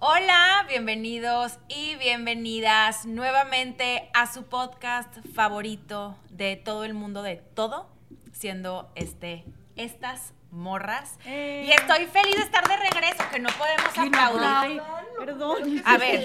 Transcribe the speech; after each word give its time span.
Hola, 0.00 0.64
bienvenidos 0.68 1.58
y 1.66 1.96
bienvenidas 1.96 3.04
nuevamente 3.04 4.08
a 4.14 4.32
su 4.32 4.44
podcast 4.44 5.12
favorito 5.34 6.16
de 6.30 6.54
todo 6.54 6.84
el 6.84 6.94
mundo 6.94 7.24
de 7.24 7.34
todo, 7.34 7.90
siendo 8.32 8.92
este 8.94 9.44
estas 9.74 10.34
morras. 10.52 11.18
Y 11.26 11.72
estoy 11.72 12.06
feliz 12.06 12.36
de 12.36 12.42
estar 12.42 12.68
de 12.68 12.76
regreso, 12.76 13.24
que 13.32 13.40
no 13.40 13.48
podemos 13.50 13.88
aplaudir. 13.98 14.82
Perdón. 15.18 15.82
A 15.84 15.98
ver, 15.98 16.24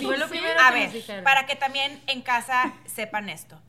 a 0.59 0.71
ver, 0.71 1.23
para 1.23 1.47
que 1.47 1.55
también 1.55 1.99
en 2.05 2.21
casa 2.21 2.73
sepan 2.85 3.27
esto. 3.27 3.59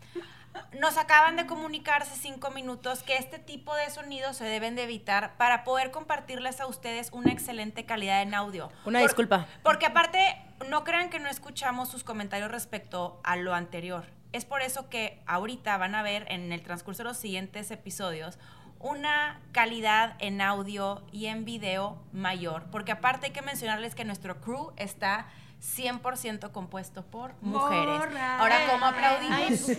Nos 0.79 0.97
acaban 0.99 1.37
de 1.37 1.47
comunicar 1.47 2.03
hace 2.03 2.17
cinco 2.17 2.51
minutos 2.51 3.03
que 3.03 3.17
este 3.17 3.39
tipo 3.39 3.75
de 3.75 3.91
sonidos 3.91 4.37
se 4.37 4.45
deben 4.45 4.75
de 4.75 4.85
evitar 4.85 5.37
para 5.37 5.65
poder 5.65 5.91
compartirles 5.91 6.61
a 6.61 6.67
ustedes 6.67 7.11
una 7.13 7.33
excelente 7.33 7.85
calidad 7.87 8.23
en 8.23 8.35
audio. 8.35 8.71
Una 8.85 9.01
disculpa. 9.01 9.47
Porque 9.63 9.87
aparte, 9.87 10.37
no 10.69 10.85
crean 10.85 11.11
que 11.11 11.19
no 11.19 11.29
escuchamos 11.29 11.89
sus 11.89 12.05
comentarios 12.05 12.51
respecto 12.51 13.21
a 13.25 13.37
lo 13.37 13.55
anterior. 13.55 14.05
Es 14.33 14.45
por 14.45 14.63
eso 14.63 14.89
que 14.89 15.23
ahorita 15.27 15.77
van 15.79 15.95
a 15.95 16.03
ver 16.03 16.27
en 16.29 16.53
el 16.53 16.63
transcurso 16.63 17.03
de 17.03 17.11
los 17.11 17.17
siguientes 17.17 17.71
episodios 17.71 18.39
una 18.81 19.41
calidad 19.53 20.17
en 20.19 20.41
audio 20.41 21.03
y 21.11 21.27
en 21.27 21.45
video 21.45 22.03
mayor. 22.13 22.65
Porque 22.71 22.93
aparte 22.93 23.27
hay 23.27 23.33
que 23.33 23.43
mencionarles 23.43 23.95
que 23.95 24.05
nuestro 24.05 24.41
crew 24.41 24.73
está 24.77 25.27
100% 25.65 26.53
compuesto 26.53 27.05
por 27.07 27.35
mujeres. 27.41 28.03
Ahora, 28.39 28.67
¿cómo 28.71 28.85
aplaudimos? 28.87 29.71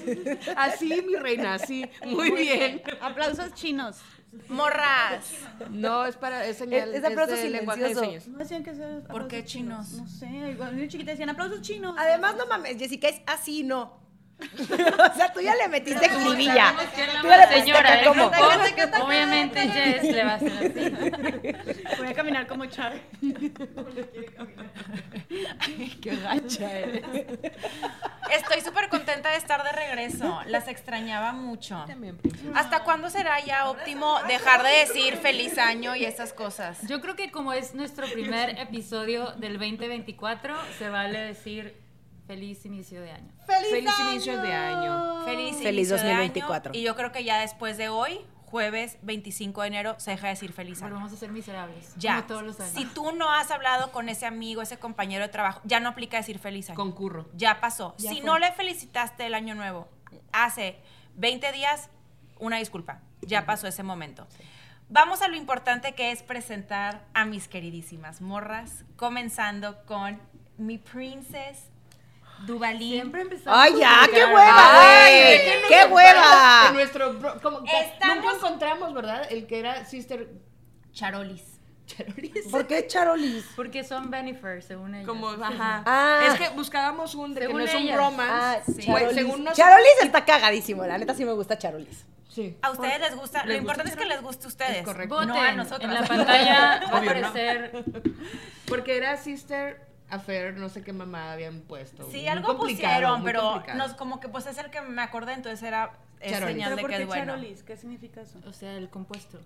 Así, 0.57 1.01
mi 1.07 1.15
reina, 1.15 1.53
así. 1.55 1.89
Muy, 2.05 2.31
bien. 2.31 2.81
Aplausos 3.01 3.53
chinos. 3.53 3.97
Morras. 4.49 5.25
No, 5.69 6.05
es 6.05 6.17
para, 6.17 6.45
es 6.45 6.57
señal. 6.57 6.89
Es- 6.89 6.99
es 7.03 7.05
aplauso 7.05 7.35
de 7.35 7.49
lenguaje 7.49 7.83
de 7.83 7.95
señas. 7.95 8.27
No 8.27 8.37
decían 8.39 8.63
que 8.63 8.73
ser 8.75 9.03
¿Por 9.03 9.27
qué 9.27 9.45
chinos? 9.45 9.91
No 9.93 10.07
sé, 10.07 10.55
cuando 10.57 10.81
yo 10.81 10.87
chiquita 10.89 11.11
decían 11.11 11.29
aplausos 11.29 11.61
chinos. 11.61 11.95
Además, 11.97 12.35
no 12.37 12.45
mames, 12.47 12.77
Jessica, 12.77 13.07
es 13.07 13.21
así, 13.27 13.63
no. 13.63 14.04
o 14.59 15.15
sea, 15.15 15.31
tú 15.33 15.39
ya 15.39 15.55
le 15.55 15.69
metiste 15.69 16.09
jiribilla. 16.09 16.75
Tú 17.21 17.27
ya 17.27 17.37
le 17.37 17.47
señora 17.47 18.01
grupo. 18.01 18.31
Obviamente 19.01 19.61
Jess 19.69 20.03
le 20.03 20.23
va 20.23 20.31
a 20.31 20.35
hacer 20.35 20.51
así. 20.51 20.91
Voy 21.97 22.07
a 22.07 22.13
caminar 22.13 22.45
como 22.47 22.65
Char. 22.65 22.99
Qué 26.01 26.15
gacha 26.15 26.71
eres. 26.71 27.03
Estoy 28.31 28.61
súper 28.61 28.89
contenta 28.89 29.29
de 29.31 29.37
estar 29.37 29.63
de 29.63 29.71
regreso. 29.71 30.41
Las 30.47 30.67
extrañaba 30.67 31.31
mucho. 31.31 31.85
¿Hasta 32.53 32.83
cuándo 32.83 33.09
será 33.09 33.39
ya 33.39 33.69
óptimo 33.69 34.19
dejar 34.27 34.63
de 34.63 34.69
decir 34.79 35.15
feliz 35.17 35.57
año 35.57 35.95
y 35.95 36.03
esas 36.05 36.33
cosas? 36.33 36.85
Yo 36.87 36.99
creo 37.01 37.15
que 37.15 37.31
como 37.31 37.53
es 37.53 37.73
nuestro 37.73 38.05
primer 38.07 38.59
episodio 38.59 39.31
del 39.37 39.53
2024, 39.53 40.53
se 40.77 40.89
vale 40.89 41.19
decir 41.19 41.84
feliz 42.27 42.65
inicio 42.65 43.01
de 43.01 43.11
año. 43.11 43.31
Feliz 43.45 43.99
inicio 44.11 44.41
de 44.41 44.53
año. 44.53 45.25
Feliz, 45.25 45.57
Feliz 45.57 45.89
inicio 45.89 45.95
de 45.97 46.01
año. 46.11 46.19
2024. 46.23 46.73
Y 46.75 46.81
yo 46.81 46.95
creo 46.95 47.11
que 47.11 47.23
ya 47.23 47.39
después 47.39 47.77
de 47.77 47.89
hoy, 47.89 48.19
jueves 48.45 48.97
25 49.01 49.61
de 49.61 49.67
enero, 49.67 49.95
se 49.99 50.11
deja 50.11 50.27
de 50.27 50.33
decir 50.33 50.53
feliz 50.53 50.79
Pero 50.79 50.87
año. 50.87 50.95
vamos 50.95 51.13
a 51.13 51.17
ser 51.17 51.31
miserables. 51.31 51.93
Ya. 51.97 52.15
Como 52.15 52.27
todos 52.27 52.43
los 52.43 52.59
años. 52.59 52.73
Si 52.73 52.85
tú 52.85 53.11
no 53.11 53.31
has 53.31 53.51
hablado 53.51 53.91
con 53.91 54.09
ese 54.09 54.25
amigo, 54.25 54.61
ese 54.61 54.77
compañero 54.77 55.23
de 55.23 55.29
trabajo, 55.29 55.61
ya 55.63 55.79
no 55.79 55.89
aplica 55.89 56.17
decir 56.17 56.39
feliz 56.39 56.69
año. 56.69 56.77
Concurro. 56.77 57.29
Ya 57.35 57.59
pasó. 57.59 57.95
Ya 57.97 58.09
si 58.09 58.17
fue. 58.17 58.25
no 58.25 58.39
le 58.39 58.51
felicitaste 58.51 59.25
el 59.25 59.33
año 59.33 59.55
nuevo 59.55 59.87
hace 60.31 60.79
20 61.15 61.51
días, 61.51 61.89
una 62.39 62.57
disculpa. 62.57 63.01
Ya 63.21 63.45
pasó 63.45 63.67
ese 63.67 63.83
momento. 63.83 64.27
Vamos 64.89 65.21
a 65.21 65.27
lo 65.27 65.35
importante 65.35 65.93
que 65.95 66.11
es 66.11 66.21
presentar 66.21 67.05
a 67.13 67.25
mis 67.25 67.47
queridísimas 67.47 68.21
morras, 68.21 68.85
comenzando 68.97 69.83
con 69.85 70.21
mi 70.57 70.77
princess 70.77 71.71
Duvalín. 72.39 72.93
Siempre 72.93 73.21
empezamos 73.21 73.59
Ay, 73.59 73.73
ya, 73.79 74.07
qué 74.13 74.25
hueva, 74.25 75.03
Ay, 75.05 75.13
güey. 75.21 75.37
¿de 75.37 75.61
nos 75.61 75.69
¡Qué 75.69 75.93
hueva! 75.93 76.71
nuestro 76.73 77.39
como 77.41 77.61
Estamos- 77.65 78.15
Nunca 78.23 78.35
encontramos, 78.37 78.93
¿verdad? 78.93 79.27
El 79.31 79.47
que 79.47 79.59
era 79.59 79.85
Sister 79.85 80.29
Charolis. 80.91 81.43
Charolis. 81.87 82.47
¿Por 82.49 82.65
qué 82.67 82.87
Charolis? 82.87 83.45
Porque 83.55 83.83
son 83.83 84.09
Benifer, 84.09 84.63
según 84.63 84.95
ellos. 84.95 85.07
Como, 85.07 85.29
ajá. 85.29 85.83
Ah. 85.85 86.21
Es 86.27 86.33
que 86.39 86.49
buscábamos 86.55 87.13
un 87.13 87.33
de 87.35 87.45
que 87.47 87.53
no 87.53 87.59
es 87.59 87.73
un 87.75 87.81
ellas. 87.83 87.95
bromance. 87.95 88.33
Ah, 88.33 88.57
Pues, 88.65 88.85
Charolis. 88.85 89.13
según 89.15 89.43
nosotros- 89.43 89.57
Charolis 89.57 90.03
está 90.03 90.25
cagadísimo, 90.25 90.83
la 90.85 90.97
neta 90.97 91.13
sí 91.13 91.23
me 91.25 91.33
gusta 91.33 91.57
Charolis. 91.59 92.05
Sí. 92.27 92.57
A 92.63 92.71
ustedes 92.71 92.99
les 92.99 93.15
gusta, 93.15 93.43
lo 93.45 93.49
¿Les 93.53 93.59
importante 93.59 93.91
es 93.91 93.97
que 93.97 94.05
les 94.05 94.21
guste 94.21 94.45
a 94.45 94.47
ustedes, 94.49 94.77
Es 94.77 94.83
correcto. 94.83 95.13
Voten. 95.15 95.29
no 95.29 95.35
a 95.41 95.51
nosotros. 95.53 95.83
En 95.89 95.93
la 95.93 96.07
pantalla 96.07 96.81
va 96.91 96.97
a 96.97 96.99
Obvio, 96.99 97.13
¿no? 97.21 97.27
aparecer 97.27 97.83
Porque 98.67 98.97
era 98.97 99.15
Sister 99.17 99.87
Affair, 100.09 100.55
no 100.55 100.69
sé 100.69 100.83
qué 100.83 100.93
mamá 100.93 101.33
habían 101.33 101.61
puesto. 101.61 102.03
Sí, 102.11 102.19
Muy 102.19 102.27
algo 102.27 102.57
pusieron, 102.57 103.23
pero 103.23 103.41
complicado. 103.41 103.77
nos, 103.77 103.93
como 103.95 104.19
que 104.19 104.29
pues 104.29 104.45
es 104.45 104.57
el 104.57 104.69
que 104.69 104.81
me 104.81 105.01
acordé, 105.01 105.33
entonces 105.33 105.63
era 105.63 105.93
es 106.19 106.37
señal 106.37 106.69
¿Pero 106.69 106.75
de 106.75 106.81
por 106.81 106.89
que 106.91 106.97
qué 106.97 107.01
es 107.03 107.07
bueno. 107.07 107.25
Charolis? 107.33 107.63
¿Qué 107.63 107.77
significa 107.77 108.21
eso? 108.21 108.39
o 108.47 108.53
sea, 108.53 108.73
el 108.77 108.89
compuesto. 108.89 109.39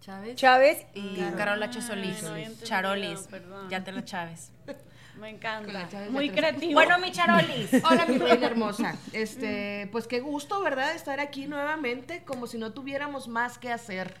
Chávez. 0.00 0.36
Chávez 0.36 0.86
y... 0.94 1.16
Carola 1.36 1.70
Chesolís, 1.70 2.22
no 2.22 2.36
Charolis, 2.62 3.20
perdón. 3.28 3.68
ya 3.68 3.82
te 3.82 3.92
lo 3.92 4.02
chaves. 4.02 4.52
Me 5.18 5.30
encanta. 5.30 5.88
Chávez 5.88 6.10
Muy 6.10 6.28
creativo. 6.30 6.74
Bueno, 6.74 6.98
mi 6.98 7.10
Charolis. 7.10 7.70
Hola, 7.90 8.04
mi 8.06 8.18
reina 8.18 8.46
hermosa. 8.46 8.96
Este, 9.12 9.88
pues 9.90 10.06
qué 10.06 10.20
gusto, 10.20 10.62
¿verdad? 10.62 10.94
Estar 10.94 11.20
aquí 11.20 11.46
nuevamente, 11.46 12.22
como 12.24 12.46
si 12.46 12.58
no 12.58 12.72
tuviéramos 12.72 13.26
más 13.26 13.58
que 13.58 13.72
hacer. 13.72 14.14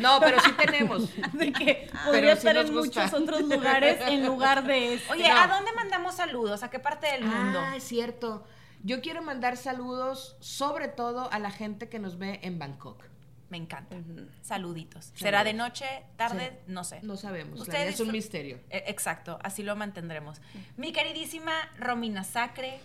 No, 0.00 0.20
pero 0.20 0.40
sí 0.40 0.52
tenemos. 0.52 1.10
de 1.32 1.52
que 1.52 1.90
podría 2.04 2.32
sí 2.36 2.46
estar 2.46 2.56
en 2.56 2.72
gusta. 2.72 3.04
muchos 3.04 3.20
otros 3.20 3.42
lugares 3.42 3.98
en 4.06 4.26
lugar 4.26 4.64
de 4.64 4.94
este. 4.94 5.12
Oye, 5.12 5.30
¿a 5.30 5.46
dónde 5.46 5.72
mandamos 5.72 6.16
saludos? 6.16 6.62
¿A 6.62 6.70
qué 6.70 6.78
parte 6.78 7.06
del 7.06 7.24
mundo? 7.24 7.60
Ah, 7.60 7.76
es 7.76 7.84
cierto. 7.84 8.44
Yo 8.82 9.00
quiero 9.00 9.22
mandar 9.22 9.56
saludos, 9.56 10.36
sobre 10.40 10.88
todo 10.88 11.30
a 11.32 11.38
la 11.38 11.50
gente 11.50 11.88
que 11.88 11.98
nos 11.98 12.18
ve 12.18 12.40
en 12.42 12.58
Bangkok. 12.58 13.02
Me 13.48 13.56
encanta. 13.56 13.96
Saluditos. 14.42 15.12
¿Será 15.14 15.44
de 15.44 15.54
noche, 15.54 15.86
tarde? 16.16 16.60
No 16.66 16.82
sé. 16.82 17.00
No 17.02 17.16
sabemos, 17.16 17.58
la 17.58 17.62
Ustedes 17.62 17.94
es 17.94 18.00
un 18.00 18.10
misterio. 18.10 18.58
Eh, 18.70 18.84
Exacto, 18.88 19.38
así 19.42 19.62
lo 19.62 19.76
mantendremos. 19.76 20.40
Mi 20.76 20.92
queridísima 20.92 21.52
Romina 21.78 22.24
Sacre, 22.24 22.80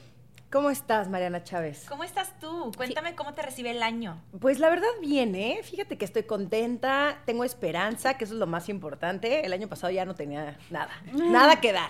¿Cómo 0.52 0.70
estás, 0.70 1.08
Mariana 1.08 1.44
Chávez? 1.46 1.86
¿cómo 1.88 2.04
estás 2.04 2.38
tú? 2.40 2.74
Cuéntame 2.76 3.16
cómo 3.16 3.34
te 3.34 3.42
recibe 3.42 3.72
el 3.72 3.82
año. 3.82 4.22
Pues 4.40 4.60
la 4.60 4.70
verdad 4.70 4.88
bien, 5.00 5.34
¿eh? 5.34 5.62
Fíjate 5.64 5.98
que 5.98 6.04
estoy 6.04 6.24
contenta, 6.24 7.20
tengo 7.26 7.46
esperanza, 7.46 8.16
que 8.16 8.26
eso 8.26 8.34
es 8.34 8.40
lo 8.40 8.48
más 8.48 8.68
importante. 8.68 9.46
El 9.46 9.54
año 9.54 9.70
pasado 9.70 9.92
ya 9.94 10.04
no 10.04 10.14
tenía 10.14 10.58
nada, 10.70 10.92
nada 11.14 11.62
que 11.62 11.72
dar. 11.72 11.90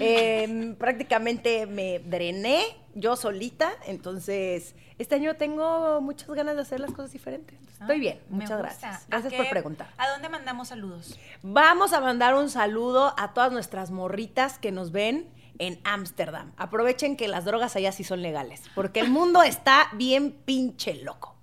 Eh, 0.00 0.74
prácticamente 0.78 1.66
me 1.66 2.00
drené 2.00 2.64
yo 2.96 3.14
solita, 3.16 3.72
entonces 3.86 4.74
este 4.98 5.14
año 5.16 5.34
tengo 5.36 6.00
muchas 6.00 6.28
ganas 6.30 6.56
de 6.56 6.62
hacer 6.62 6.80
las 6.80 6.90
cosas 6.90 7.12
diferentes. 7.12 7.56
Estoy 7.80 8.00
bien, 8.00 8.20
muchas 8.28 8.58
gracias. 8.58 9.02
¿A 9.02 9.06
Gracias 9.08 9.32
qué- 9.32 9.38
por 9.38 9.50
preguntar. 9.50 9.88
¿A 9.98 10.08
dónde 10.10 10.28
mandamos 10.28 10.68
saludos? 10.68 11.18
Vamos 11.42 11.92
a 11.92 12.00
mandar 12.00 12.34
un 12.34 12.50
saludo 12.50 13.14
a 13.18 13.34
todas 13.34 13.52
nuestras 13.52 13.90
morritas 13.90 14.58
que 14.58 14.72
nos 14.72 14.90
ven 14.92 15.28
en 15.58 15.80
Ámsterdam. 15.84 16.52
Aprovechen 16.56 17.16
que 17.16 17.28
las 17.28 17.44
drogas 17.44 17.76
allá 17.76 17.92
sí 17.92 18.04
son 18.04 18.22
legales, 18.22 18.62
porque 18.74 19.00
el 19.00 19.10
mundo 19.10 19.42
está 19.42 19.88
bien 19.92 20.32
pinche 20.32 20.94
loco. 21.02 21.34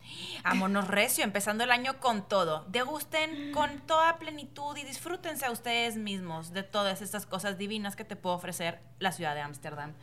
Vámonos 0.44 0.88
recio, 0.88 1.24
empezando 1.24 1.63
el 1.63 1.72
año 1.72 2.00
con 2.00 2.28
todo. 2.28 2.66
Degusten 2.69 3.52
con 3.54 3.80
toda 3.81 4.18
plenitud 4.18 4.75
y 4.75 4.84
disfrútense 4.84 5.46
a 5.46 5.52
ustedes 5.52 5.98
mismos 5.98 6.52
de 6.52 6.63
todas 6.63 7.02
estas 7.02 7.25
cosas 7.25 7.58
divinas 7.58 7.96
que 7.96 8.04
te 8.04 8.16
puede 8.16 8.36
ofrecer 8.36 8.80
la 9.00 9.12
ciudad 9.12 9.36
de 9.36 9.42
Ámsterdam. 9.42 9.94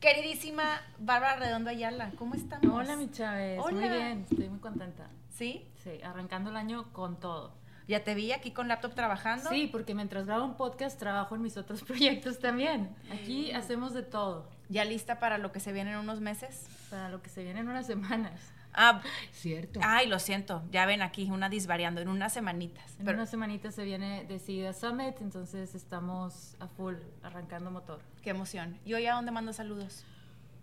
Queridísima 0.00 0.80
Bárbara 0.98 1.36
Redondo 1.36 1.70
Ayala, 1.70 2.12
¿cómo 2.16 2.34
estamos? 2.34 2.72
Hola, 2.72 2.96
mi 2.96 3.10
Chávez. 3.10 3.58
Muy 3.58 3.74
Hola. 3.74 3.88
bien, 3.88 4.26
estoy 4.30 4.48
muy 4.48 4.60
contenta. 4.60 5.10
¿Sí? 5.30 5.68
Sí, 5.82 6.00
arrancando 6.04 6.50
el 6.50 6.56
año 6.56 6.92
con 6.92 7.18
todo. 7.18 7.54
Ya 7.88 8.04
te 8.04 8.14
vi 8.14 8.32
aquí 8.32 8.50
con 8.52 8.68
laptop 8.68 8.94
trabajando. 8.94 9.48
Sí, 9.50 9.66
porque 9.66 9.94
mientras 9.94 10.26
grabo 10.26 10.44
un 10.44 10.56
podcast 10.56 10.98
trabajo 10.98 11.34
en 11.34 11.42
mis 11.42 11.56
otros 11.56 11.82
proyectos 11.84 12.38
también. 12.38 12.94
Aquí 13.12 13.50
hacemos 13.52 13.94
de 13.94 14.02
todo, 14.02 14.46
¿Ya 14.68 14.84
lista 14.84 15.18
para 15.18 15.38
lo 15.38 15.50
que 15.50 15.60
se 15.60 15.72
viene 15.72 15.92
en 15.92 15.98
unos 15.98 16.20
meses? 16.20 16.66
para 16.90 17.08
lo 17.08 17.22
que 17.22 17.30
se 17.30 17.42
viene 17.42 17.60
en 17.60 17.68
unas 17.68 17.86
semanas. 17.86 18.52
Ah, 18.74 19.00
Cierto. 19.32 19.80
ay, 19.82 20.06
lo 20.06 20.18
siento. 20.18 20.62
Ya 20.70 20.84
ven 20.84 21.00
aquí, 21.00 21.30
una 21.30 21.48
disvariando 21.48 22.00
en 22.02 22.08
unas 22.08 22.34
semanitas. 22.34 22.92
En 22.98 23.06
Pero, 23.06 23.16
unas 23.16 23.30
semanitas 23.30 23.74
se 23.74 23.84
viene 23.84 24.24
Decida 24.28 24.74
Summit, 24.74 25.16
entonces 25.22 25.74
estamos 25.74 26.54
a 26.60 26.68
full, 26.68 26.94
arrancando 27.22 27.70
motor. 27.70 28.00
qué 28.22 28.30
emoción. 28.30 28.78
¿Y 28.84 28.92
hoy 28.94 29.06
a 29.06 29.14
dónde 29.14 29.32
mando 29.32 29.52
saludos? 29.54 30.04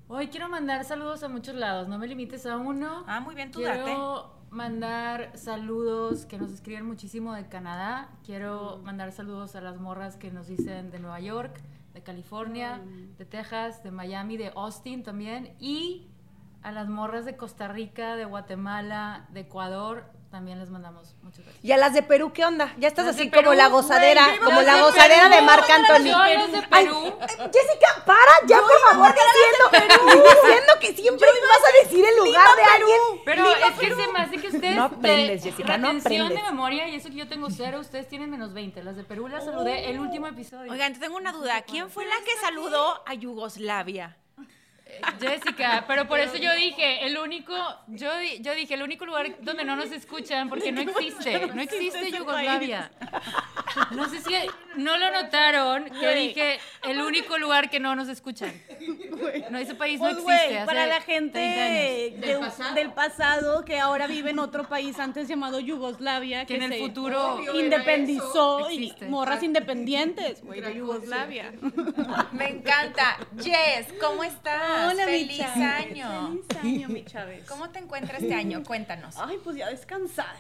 Hoy 0.08 0.28
quiero 0.28 0.48
mandar 0.48 0.86
saludos 0.86 1.24
a 1.24 1.28
muchos 1.30 1.56
lados, 1.56 1.88
no 1.88 1.98
me 1.98 2.06
limites 2.08 2.46
a 2.46 2.58
uno. 2.58 3.04
Ah, 3.08 3.20
muy 3.20 3.34
bien, 3.34 3.50
tú 3.50 3.58
Quiero 3.60 4.32
mandar 4.56 5.32
saludos 5.36 6.26
que 6.26 6.38
nos 6.38 6.50
escriben 6.50 6.86
muchísimo 6.86 7.34
de 7.34 7.46
Canadá. 7.50 8.10
Quiero 8.24 8.80
mandar 8.86 9.12
saludos 9.12 9.54
a 9.58 9.62
las 9.62 9.78
morras 9.82 10.16
que 10.16 10.32
nos 10.32 10.48
dicen 10.48 10.92
de 10.92 11.00
Nueva 11.00 11.20
York, 11.20 11.60
de 11.94 12.02
California, 12.02 12.82
de 13.18 13.26
Texas, 13.26 13.84
de 13.84 13.92
Miami, 13.92 14.38
de 14.38 14.54
Austin 14.56 15.04
también. 15.04 15.54
Y 15.60 16.08
a 16.64 16.72
las 16.72 16.88
morras 16.88 17.26
de 17.26 17.36
Costa 17.36 17.68
Rica, 17.68 18.16
de 18.16 18.24
Guatemala, 18.24 19.28
de 19.34 19.42
Ecuador, 19.42 20.06
también 20.36 20.60
les 20.60 20.70
mandamos 20.70 21.16
muchas 21.24 21.46
gracias. 21.46 21.64
Y 21.64 21.72
a 21.72 21.78
las 21.78 21.94
de 21.94 22.04
Perú, 22.04 22.34
¿qué 22.34 22.44
onda? 22.44 22.76
Ya 22.78 22.90
estás 22.90 23.06
Las 23.06 23.16
así 23.16 23.32
como 23.32 23.54
la 23.54 23.70
gozadera, 23.70 24.26
güey, 24.28 24.40
como 24.40 24.62
la 24.64 24.76
de 24.76 24.82
gozadera 24.82 25.30
Perú, 25.30 25.36
de 25.36 25.42
Marc 25.44 25.70
Anthony. 25.70 26.10
yo 26.10 26.18
las 26.18 26.52
de 26.52 26.62
Perú. 26.64 27.18
eh, 27.22 27.50
Jessica, 27.54 28.04
para 28.06 28.32
ya, 28.46 28.60
por 28.60 28.80
favor, 28.92 29.16
diciendo, 29.16 30.26
diciendo 30.26 30.74
que 30.82 30.94
siempre 30.94 31.26
vas 31.26 31.70
a 31.70 31.84
decir 31.86 32.04
el 32.04 32.18
lugar 32.18 32.54
de 32.58 32.64
alguien. 32.64 33.00
Pero 33.24 33.50
es 33.50 33.80
que 33.80 33.96
se 33.96 34.12
me 34.12 34.20
hace 34.20 34.38
que 34.38 34.48
ustedes. 34.48 34.76
No 34.76 34.84
aprendes, 34.84 35.44
de 35.46 35.52
Jessica, 35.52 35.78
no 35.78 35.88
retención 35.94 36.22
aprendes. 36.24 36.46
de 36.46 36.52
memoria, 36.52 36.88
y 36.90 36.96
eso 36.96 37.08
que 37.08 37.16
yo 37.16 37.30
tengo 37.30 37.50
cero, 37.50 37.80
ustedes 37.80 38.10
tienen 38.10 38.30
menos 38.30 38.54
20. 38.54 38.84
Las 38.84 38.98
de 38.98 39.06
Perú 39.06 39.30
las 39.30 39.46
saludé 39.46 39.90
el 39.90 40.02
último 40.02 40.28
episodio. 40.28 40.70
Oigan, 40.70 40.92
te 40.92 41.00
tengo 41.00 41.16
una 41.16 41.32
duda. 41.32 41.62
¿Quién 41.62 41.90
fue 41.90 42.06
la 42.06 42.16
que 42.26 42.36
saludó 42.42 43.04
a 43.08 43.14
Yugoslavia? 43.14 44.18
Jessica, 45.20 45.86
pero 45.88 46.08
por 46.08 46.20
eso 46.20 46.38
yo 46.38 46.54
dije, 46.56 47.06
el 47.06 47.18
único, 47.18 47.54
yo, 47.88 48.10
yo 48.40 48.54
dije, 48.54 48.74
el 48.76 48.84
único 48.84 49.06
lugar 49.06 49.36
donde 49.42 49.64
no 49.66 49.76
nos 49.76 49.92
escuchan, 49.92 50.50
porque 50.50 50.72
no 50.72 50.82
existe, 50.82 51.48
no 51.54 51.62
existe 51.62 52.12
Yugoslavia. 52.12 52.92
No 53.92 54.10
sé 54.10 54.22
si 54.22 54.34
no 54.78 54.98
lo 54.98 55.12
notaron, 55.12 55.86
que 56.00 56.16
dije, 56.16 56.60
el 56.84 57.02
único 57.02 57.38
lugar 57.38 57.70
que 57.70 57.80
no 57.80 57.96
nos 57.96 58.08
escuchan. 58.10 58.54
No, 59.50 59.58
ese 59.58 59.76
país 59.76 60.00
no 60.00 60.06
Pues, 60.22 60.36
existe. 60.42 60.58
hace 60.58 60.66
para 60.66 60.86
la 60.88 61.02
gente 61.02 61.32
30 61.40 61.64
años. 61.64 62.22
de 62.58 62.68
un- 62.68 62.76
del, 62.76 62.92
pasado. 62.92 63.66
que 63.66 63.80
ahora 63.80 64.08
vive 64.08 64.32
en 64.32 64.40
otro 64.40 64.64
país 64.68 64.98
antes 65.00 65.28
llamado 65.28 65.60
Yugoslavia, 65.60 66.46
Que 66.46 66.56
en 66.56 66.64
el 66.64 66.80
futuro 66.80 67.40
independizó 67.54 68.70
y 68.72 68.94
morras 69.08 69.44
independientes, 69.44 70.44
güey, 70.44 70.62
de 70.62 70.76
Yugoslavia. 70.76 71.52
Me 72.32 72.50
encanta. 72.50 73.18
Jess, 73.42 73.88
¿cómo 74.00 74.24
estás? 74.24 74.85
Hola, 74.92 75.06
mi 75.06 75.12
Feliz 75.12 75.38
Chávez. 75.40 75.58
año. 75.58 76.38
Feliz 76.50 76.64
año, 76.78 76.88
mi 76.90 77.06
Chávez. 77.06 77.46
¿Cómo 77.48 77.70
te 77.70 77.80
encuentras 77.80 78.22
este 78.22 78.34
año? 78.36 78.64
Cuéntanos. 78.64 79.16
Ay, 79.18 79.38
pues 79.44 79.58
ya 79.58 79.70
descansada. 79.70 80.36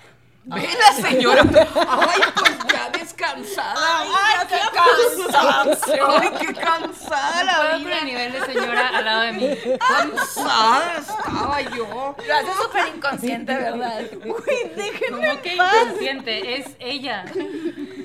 Ve 0.47 0.61
la 0.77 1.09
señora. 1.09 1.41
Ay, 1.89 2.21
pues 2.39 2.57
ya 2.71 2.89
descansada. 2.91 4.01
Ay, 4.01 4.47
qué 4.47 4.59
cansancio. 4.75 6.07
Ay, 6.21 6.29
qué 6.39 6.53
cansada 6.53 7.43
la 7.43 7.77
vida. 7.77 7.97
el 7.99 8.05
nivel 8.05 8.31
de 8.31 8.41
señora 8.45 8.89
al 8.89 9.05
lado 9.05 9.21
de 9.21 9.31
mí. 9.33 9.49
Cansada 9.79 10.97
estaba 10.99 11.61
yo. 11.61 12.15
Lo 12.27 12.33
haces 12.35 12.55
súper 12.61 12.95
inconsciente, 12.95 13.55
¿verdad? 13.55 14.01
Uy, 14.23 14.71
déjenme 14.75 15.27
¿Cómo 15.29 15.41
que 15.41 15.55
inconsciente? 15.55 16.57
Es 16.59 16.67
ella. 16.79 17.25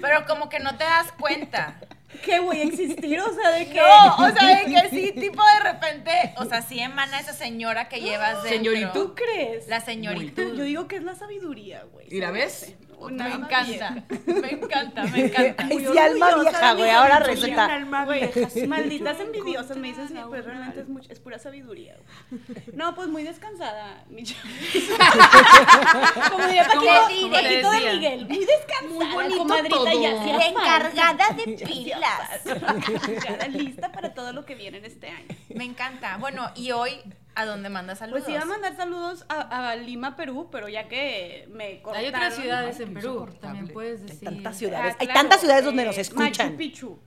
Pero 0.01 0.25
como 0.27 0.49
que 0.49 0.61
no 0.61 0.77
te 0.79 0.85
das 0.85 1.13
cuenta. 1.13 1.77
Que 2.21 2.41
voy 2.41 2.59
a 2.59 2.65
existir, 2.65 3.21
o 3.21 3.35
sea, 3.35 3.51
de 3.51 3.67
que 3.69 3.79
No, 3.79 4.17
o 4.17 4.31
sea, 4.31 4.59
de 4.59 4.65
que 4.67 4.89
sí, 4.91 5.13
tipo 5.13 5.43
de 5.43 5.71
repente, 5.71 6.11
o 6.37 6.45
sea, 6.45 6.63
sí 6.63 6.79
emana 6.81 7.21
esa 7.21 7.33
señora 7.33 7.89
que 7.89 8.01
llevas 8.01 8.35
dentro. 8.43 8.59
Señoritud. 8.59 8.91
¿Tú 8.93 9.15
crees? 9.15 9.67
La 9.69 9.81
señoritud. 9.81 10.57
Yo 10.57 10.65
digo 10.65 10.89
que 10.89 10.97
es 10.97 11.03
la 11.03 11.15
sabiduría, 11.15 11.85
güey. 11.93 12.07
¿Y 12.11 12.21
la 12.21 12.31
ves? 12.31 12.75
Me 13.09 13.35
encanta, 13.35 14.05
me 14.27 14.51
encanta, 14.51 15.03
me 15.05 15.21
encanta. 15.27 15.65
Ay, 15.71 15.87
sí, 15.91 15.99
alma 15.99 16.35
vieja, 16.37 16.73
güey, 16.75 16.91
ahora 16.91 17.19
resulta. 17.21 17.65
alma 17.67 18.05
Güey, 18.05 18.21
vieja. 18.33 18.67
malditas 18.69 19.21
envidiosas 19.21 19.77
me 19.77 19.89
dicen, 19.89 20.09
sí, 20.09 20.15
pues 20.29 20.45
realmente 20.45 20.81
es, 20.81 20.89
mucho- 20.89 21.11
es 21.11 21.19
pura 21.21 21.39
sabiduría. 21.39 21.97
güey. 22.31 22.41
No, 22.75 22.95
pues 22.95 23.09
muy 23.09 23.23
descansada, 23.23 24.05
mi. 24.09 24.25
Como 26.31 26.47
diría 26.47 26.67
¿Cómo 26.69 26.87
Paquito? 26.87 27.31
Paquito 27.31 27.71
de. 27.71 27.93
Miguel, 27.95 28.27
muy 28.29 28.39
descansada, 28.45 28.95
Muy 28.95 29.07
bonito 29.15 29.39
comadrita, 29.39 29.77
todo. 29.77 30.03
ya 30.03 30.21
hacía 30.21 30.33
La 30.37 30.43
falta. 30.43 30.61
encargada 30.61 31.31
de 31.35 31.45
pilas. 31.67 33.49
Lista 33.51 33.93
para 33.93 34.15
todo 34.15 34.33
lo 34.33 34.45
que 34.45 34.55
viene 34.55 34.79
en 34.79 34.85
este 34.85 35.09
año. 35.09 35.27
Me 35.55 35.65
encanta. 35.65 36.17
Bueno, 36.19 36.51
y 36.55 36.71
hoy, 36.73 37.01
¿a 37.41 37.47
dónde 37.47 37.69
mandas 37.69 37.99
saludos? 37.99 38.23
Pues 38.23 38.35
iba 38.35 38.43
a 38.43 38.47
mandar 38.47 38.77
saludos 38.77 39.25
a, 39.29 39.71
a 39.71 39.77
Lima, 39.77 40.17
Perú, 40.17 40.49
pero 40.51 40.69
ya 40.69 40.89
que 40.89 41.49
me 41.53 41.81
cortaron. 41.83 42.05
Hay 42.07 42.09
otras 42.15 42.35
ciudades 42.35 42.81
en 42.81 42.95
Perú, 42.95 43.29
también 43.41 43.69
puedes 43.69 44.03
decir. 44.03 44.29
Tantas 44.29 44.55
Ah, 44.55 44.59
ciudades. 44.59 44.97
Hay 44.99 45.07
claro, 45.07 45.21
tantas 45.21 45.41
ciudades 45.41 45.65
donde 45.65 45.83
eh, 45.83 45.87
nos 45.87 45.99
escuchan. 45.99 46.47
Machu 46.49 46.57
Picchu. 46.57 46.99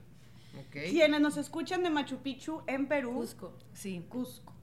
Quienes 0.70 1.20
nos 1.20 1.36
escuchan 1.36 1.82
de 1.84 1.90
Machu 1.90 2.18
Picchu 2.18 2.62
en 2.66 2.86
Perú. 2.88 3.12
Cusco. 3.14 3.52
Sí. 3.74 4.04
Cusco. 4.08 4.53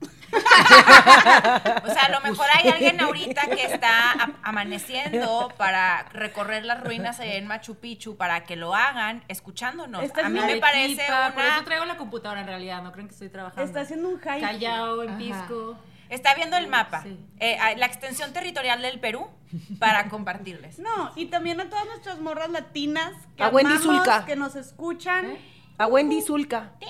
O 0.00 1.90
sea, 1.90 2.04
a 2.04 2.10
lo 2.10 2.20
mejor 2.20 2.46
hay 2.54 2.68
alguien 2.70 3.00
ahorita 3.00 3.42
que 3.46 3.64
está 3.64 4.32
amaneciendo 4.42 5.52
para 5.56 6.04
recorrer 6.12 6.64
las 6.64 6.82
ruinas 6.82 7.18
en 7.20 7.46
Machu 7.46 7.76
Picchu 7.76 8.16
para 8.16 8.44
que 8.44 8.56
lo 8.56 8.74
hagan 8.74 9.24
escuchándonos. 9.28 10.02
Esta 10.02 10.26
a 10.26 10.28
mí 10.28 10.38
me 10.40 10.56
parece 10.56 11.02
Por 11.32 11.42
una... 11.42 11.54
eso 11.56 11.64
traigo 11.64 11.84
la 11.84 11.96
computadora 11.96 12.40
en 12.42 12.46
realidad, 12.46 12.82
no 12.82 12.92
creen 12.92 13.08
que 13.08 13.14
estoy 13.14 13.28
trabajando. 13.30 13.62
Está 13.64 13.80
haciendo 13.80 14.08
un 14.08 14.18
hype. 14.18 14.40
Callao, 14.40 15.02
en 15.02 15.08
Ajá. 15.10 15.18
Pisco. 15.18 15.78
Está 16.10 16.34
viendo 16.34 16.56
el 16.56 16.68
mapa, 16.68 17.02
Sí. 17.02 17.18
eh, 17.38 17.58
la 17.76 17.84
extensión 17.84 18.32
territorial 18.32 18.80
del 18.80 18.98
Perú 18.98 19.28
para 19.78 20.08
compartirles. 20.08 20.78
No, 20.88 21.12
y 21.16 21.26
también 21.26 21.60
a 21.60 21.68
todas 21.68 21.84
nuestras 21.86 22.18
morras 22.20 22.48
latinas 22.50 23.12
que 23.36 23.42
A 23.42 23.48
Wendy 23.48 23.74
amamos, 23.74 23.96
Zulka. 23.96 24.24
que 24.24 24.36
nos 24.36 24.56
escuchan. 24.56 25.36
A 25.76 25.86
Wendy 25.86 26.22
Zulka. 26.22 26.72
Y 26.80 26.86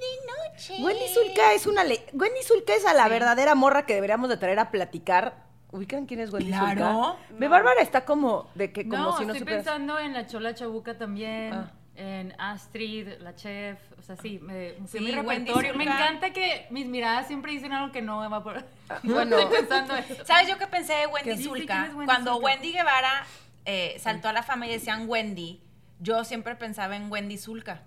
de 0.00 0.52
noche. 0.52 0.82
Wendy 0.82 1.08
Zulka 1.12 1.52
es 1.54 1.66
una 1.66 1.84
le 1.84 2.04
Wendy 2.12 2.42
Zulka 2.42 2.74
es 2.74 2.84
a 2.86 2.94
la 2.94 3.08
verdadera 3.08 3.54
morra 3.54 3.86
que 3.86 3.94
deberíamos 3.94 4.28
de 4.28 4.36
traer 4.36 4.58
a 4.58 4.70
platicar. 4.70 5.46
¿Ubican 5.70 6.06
quién 6.06 6.20
es 6.20 6.32
Wendy 6.32 6.50
Claro. 6.50 7.16
Zulka? 7.26 7.38
Mi 7.38 7.46
Bárbara 7.46 7.82
está 7.82 8.04
como 8.04 8.50
de 8.54 8.72
que 8.72 8.88
como 8.88 9.02
No, 9.02 9.18
si 9.18 9.26
no 9.26 9.32
estoy 9.34 9.46
pensando 9.46 9.98
en 9.98 10.14
la 10.14 10.26
Chola 10.26 10.54
Chabuca 10.54 10.96
también, 10.96 11.52
Ah. 11.52 11.72
en 11.94 12.34
Astrid, 12.38 13.08
la 13.20 13.34
chef, 13.34 13.78
o 13.98 14.02
sea, 14.02 14.16
sí, 14.16 14.38
me, 14.40 14.74
fui 14.86 15.00
Sí, 15.00 15.04
mi 15.04 15.12
Wendy 15.14 15.50
repertorio. 15.50 15.74
Me 15.74 15.84
encanta 15.84 16.30
que 16.32 16.66
mis 16.70 16.86
miradas 16.86 17.26
siempre 17.26 17.52
dicen 17.52 17.72
algo 17.72 17.92
que 17.92 18.00
no 18.00 18.18
va 18.30 18.42
por... 18.42 18.64
bueno. 19.02 19.36
estoy 19.38 19.58
pensando 19.58 19.94
eso. 19.96 20.24
¿Sabes 20.24 20.48
yo 20.48 20.56
qué 20.58 20.66
pensé 20.68 20.94
de 20.94 21.06
Wendy 21.08 21.42
Zulka? 21.42 21.66
¿quién 21.66 21.84
es 21.84 21.90
Wendy 21.94 22.06
Cuando 22.06 22.32
Zulka? 22.34 22.46
Wendy 22.46 22.72
Guevara 22.72 23.26
eh, 23.66 23.96
saltó 24.00 24.28
a 24.28 24.32
la 24.32 24.42
fama 24.42 24.66
y 24.66 24.70
decían 24.70 25.04
Wendy, 25.06 25.60
yo 26.00 26.24
siempre 26.24 26.54
pensaba 26.56 26.96
en 26.96 27.10
Wendy 27.12 27.36
Zulka. 27.36 27.82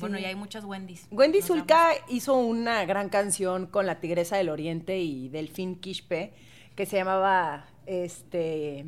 Bueno, 0.00 0.18
y 0.18 0.24
hay 0.24 0.34
muchas 0.34 0.64
Wendys. 0.64 1.06
Wendy 1.10 1.38
Nos 1.38 1.46
Zulka 1.48 1.90
hizo 2.08 2.34
una 2.36 2.84
gran 2.84 3.08
canción 3.08 3.66
con 3.66 3.86
la 3.86 4.00
Tigresa 4.00 4.36
del 4.36 4.48
Oriente 4.48 4.98
y 4.98 5.28
Delfín 5.28 5.76
Quispe 5.80 6.32
que 6.74 6.86
se 6.86 6.96
llamaba 6.96 7.66
este 7.86 8.78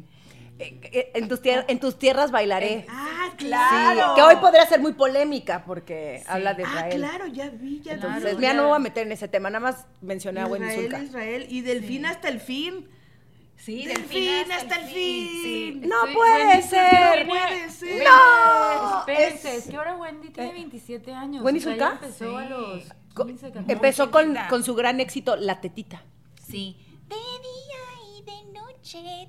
eh, 0.58 0.80
eh, 0.90 1.10
en 1.14 1.28
tus, 1.28 1.42
tier- 1.42 1.64
en 1.68 1.78
tus 1.78 1.98
tierras 1.98 2.30
bailaré. 2.30 2.86
Ah, 2.88 3.12
Sí, 3.38 3.44
claro. 3.48 4.14
que 4.14 4.22
hoy 4.22 4.36
podría 4.36 4.64
ser 4.66 4.80
muy 4.80 4.94
polémica 4.94 5.62
porque 5.66 6.22
habla 6.26 6.54
de 6.54 6.64
Ah, 6.64 6.68
Israel. 6.70 6.96
claro, 6.96 7.26
ya 7.26 7.50
vi, 7.50 7.80
ya. 7.82 7.92
Entonces, 7.92 8.22
Claro, 8.22 8.40
ya 8.40 8.48
ya. 8.48 8.54
no 8.54 8.62
me 8.62 8.68
voy 8.68 8.76
a 8.76 8.80
meter 8.80 9.06
en 9.06 9.12
ese 9.12 9.28
tema, 9.28 9.50
nada 9.50 9.60
más 9.60 9.86
mencioné 10.00 10.40
a 10.40 10.46
Wendy 10.46 10.70
Zulka. 10.75 11.02
Israel. 11.02 11.46
Y 11.50 11.60
del 11.60 11.84
fin 11.84 12.06
hasta 12.06 12.28
el 12.28 12.40
fin. 12.40 12.88
Sí, 13.56 13.84
Del 13.84 14.04
fin 14.04 14.52
hasta 14.52 14.76
el 14.76 14.86
fin. 14.86 15.28
Sí. 15.42 15.80
No 15.84 16.06
Sí, 16.06 16.12
puede 16.14 16.46
Wendy 16.46 16.62
ser. 16.62 16.90
tiene- 16.90 17.25
puede 17.26 17.70
ser. 17.70 18.04
No. 18.04 18.98
Espérense, 19.00 19.56
Es- 19.56 19.64
que 19.68 19.76
ahora 19.76 19.96
Wendy 19.96 20.30
tiene 20.30 20.52
27 20.52 21.12
años. 21.12 21.42
¿Wendy 21.44 21.60
Zulka? 21.60 21.92
empezó 22.00 22.36
a 22.36 22.44
los 22.44 22.84
Co- 23.14 23.26
15, 23.26 23.46
14. 23.50 23.72
Empezó 23.72 24.10
con, 24.10 24.36
con 24.48 24.62
su 24.62 24.75
gran 24.75 25.00
éxito 25.00 25.36
La 25.36 25.60
Tetita. 25.60 26.02
Sí. 26.46 26.76
De 27.08 27.14
día 27.16 28.18
y 28.18 28.22
de 28.22 28.52
noche. 28.52 29.28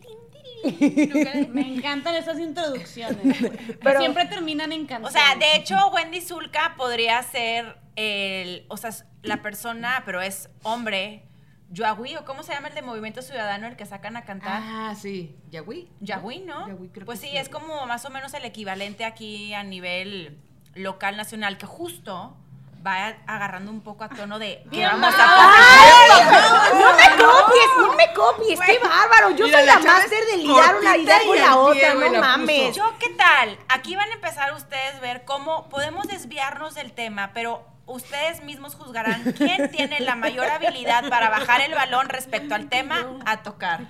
Me 1.54 1.76
encantan 1.76 2.16
esas 2.16 2.40
introducciones. 2.40 3.18
Pero- 3.84 4.00
siempre 4.00 4.26
terminan 4.26 4.72
en 4.72 4.88
O 5.04 5.10
sea, 5.10 5.36
de 5.36 5.56
hecho, 5.56 5.76
Wendy 5.94 6.22
Zulka 6.22 6.76
podría 6.78 7.22
ser 7.24 7.78
el, 7.96 8.66
o 8.70 8.78
sea, 8.78 8.92
la 9.24 9.42
persona, 9.42 10.04
pero 10.06 10.22
es 10.22 10.50
hombre, 10.64 11.27
Yahweh, 11.70 12.18
o 12.18 12.26
cómo 12.26 12.44
se 12.44 12.54
llama 12.54 12.70
el 12.70 12.76
de 12.76 12.82
Movimiento 12.82 13.22
Ciudadano, 13.22 13.68
el 13.68 13.76
que 13.76 13.86
sacan 13.86 14.16
a 14.16 14.24
cantar. 14.24 14.62
Ah, 14.64 14.96
sí. 14.96 15.36
Yahweh. 15.52 15.88
Yahweh, 16.00 16.40
¿no? 16.40 16.66
Creo 16.94 17.06
pues 17.06 17.20
que 17.20 17.28
sí, 17.28 17.32
sí. 17.34 17.38
es 17.38 17.50
como 17.50 17.86
más 17.88 18.06
o 18.06 18.10
menos 18.10 18.34
el 18.34 18.46
equivalente 18.46 19.04
aquí 19.06 19.54
a 19.54 19.64
nivel 19.64 20.40
local, 20.76 21.18
nacional, 21.18 21.58
que 21.58 21.66
justo 21.66 22.38
va 22.86 23.18
agarrando 23.26 23.72
un 23.72 23.82
poco 23.82 24.04
a 24.04 24.10
tono 24.10 24.40
de 24.40 24.62
que 24.64 24.70
Bien 24.70 24.90
vamos 24.92 25.14
a 25.18 26.72
No 26.74 26.94
me 26.96 27.24
copies, 27.24 27.68
no 27.78 27.94
me 27.96 28.14
copies, 28.14 28.60
qué 28.60 28.80
bárbaro. 28.80 29.32
Yo 29.32 29.46
Mira, 29.46 29.60
soy 29.60 29.68
la 29.68 29.80
máster 29.80 30.26
de 30.26 30.38
ligar 30.38 30.76
una 30.76 30.98
idea 30.98 31.24
y 31.24 31.28
con 31.28 31.38
la 31.38 31.58
otra, 31.58 31.94
no 31.96 32.10
la 32.10 32.20
mames. 32.22 32.76
Yo, 32.76 32.94
¿qué 33.00 33.10
tal? 33.10 33.58
Aquí 33.68 33.96
van 33.96 34.10
a 34.10 34.14
empezar 34.14 34.54
ustedes 34.54 34.96
a 34.96 35.00
ver 35.00 35.26
cómo 35.26 35.68
podemos 35.70 36.08
desviarnos 36.08 36.76
del 36.76 36.94
tema, 36.94 37.32
pero 37.34 37.66
ustedes 37.88 38.44
mismos 38.44 38.76
juzgarán 38.76 39.24
quién 39.38 39.72
tiene 39.72 40.00
la 40.02 40.16
mayor 40.16 40.46
habilidad 40.48 41.10
para 41.10 41.30
bajar 41.30 41.62
el 41.62 41.74
balón 41.74 42.10
respecto 42.10 42.54
al 42.56 42.70
tema 42.70 43.18
a 43.26 43.38
tocar. 43.44 43.88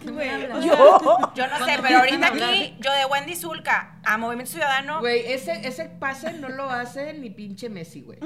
Yo. 0.61 1.31
Yo 1.35 1.47
no 1.47 1.65
sé, 1.65 1.77
pero 1.81 1.99
ahorita 1.99 2.27
aquí, 2.27 2.75
yo 2.79 2.91
de 2.93 3.05
Wendy 3.05 3.35
Zulka 3.35 3.95
a 4.03 4.17
Movimiento 4.17 4.51
Ciudadano, 4.53 4.99
Güey, 4.99 5.31
ese, 5.33 5.67
ese 5.67 5.85
pase 5.85 6.31
no 6.33 6.49
lo 6.49 6.69
hace 6.69 7.13
ni 7.13 7.29
pinche 7.29 7.69
Messi, 7.69 8.01
güey. 8.01 8.19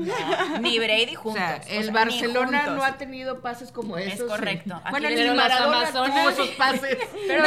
ni 0.59 0.77
Brady 0.77 1.15
O 1.15 1.19
juntos. 1.21 1.41
sea, 1.41 1.61
o 1.67 1.69
el 1.79 1.83
sea, 1.85 1.93
Barcelona 1.93 2.51
ni 2.51 2.57
juntos. 2.57 2.75
no 2.77 2.83
ha 2.83 2.97
tenido 2.97 3.41
pases 3.41 3.71
como 3.71 3.97
Es 3.97 4.13
esos. 4.15 4.29
correcto. 4.29 4.75
Aquí 4.75 4.91
Bueno, 4.91 5.09
ni 5.09 5.29
Maradona 5.31 5.87
tuvo 5.91 6.03
Amazonas. 6.03 6.33
esos 6.33 6.49
pases. 6.49 6.97
Pero 7.27 7.43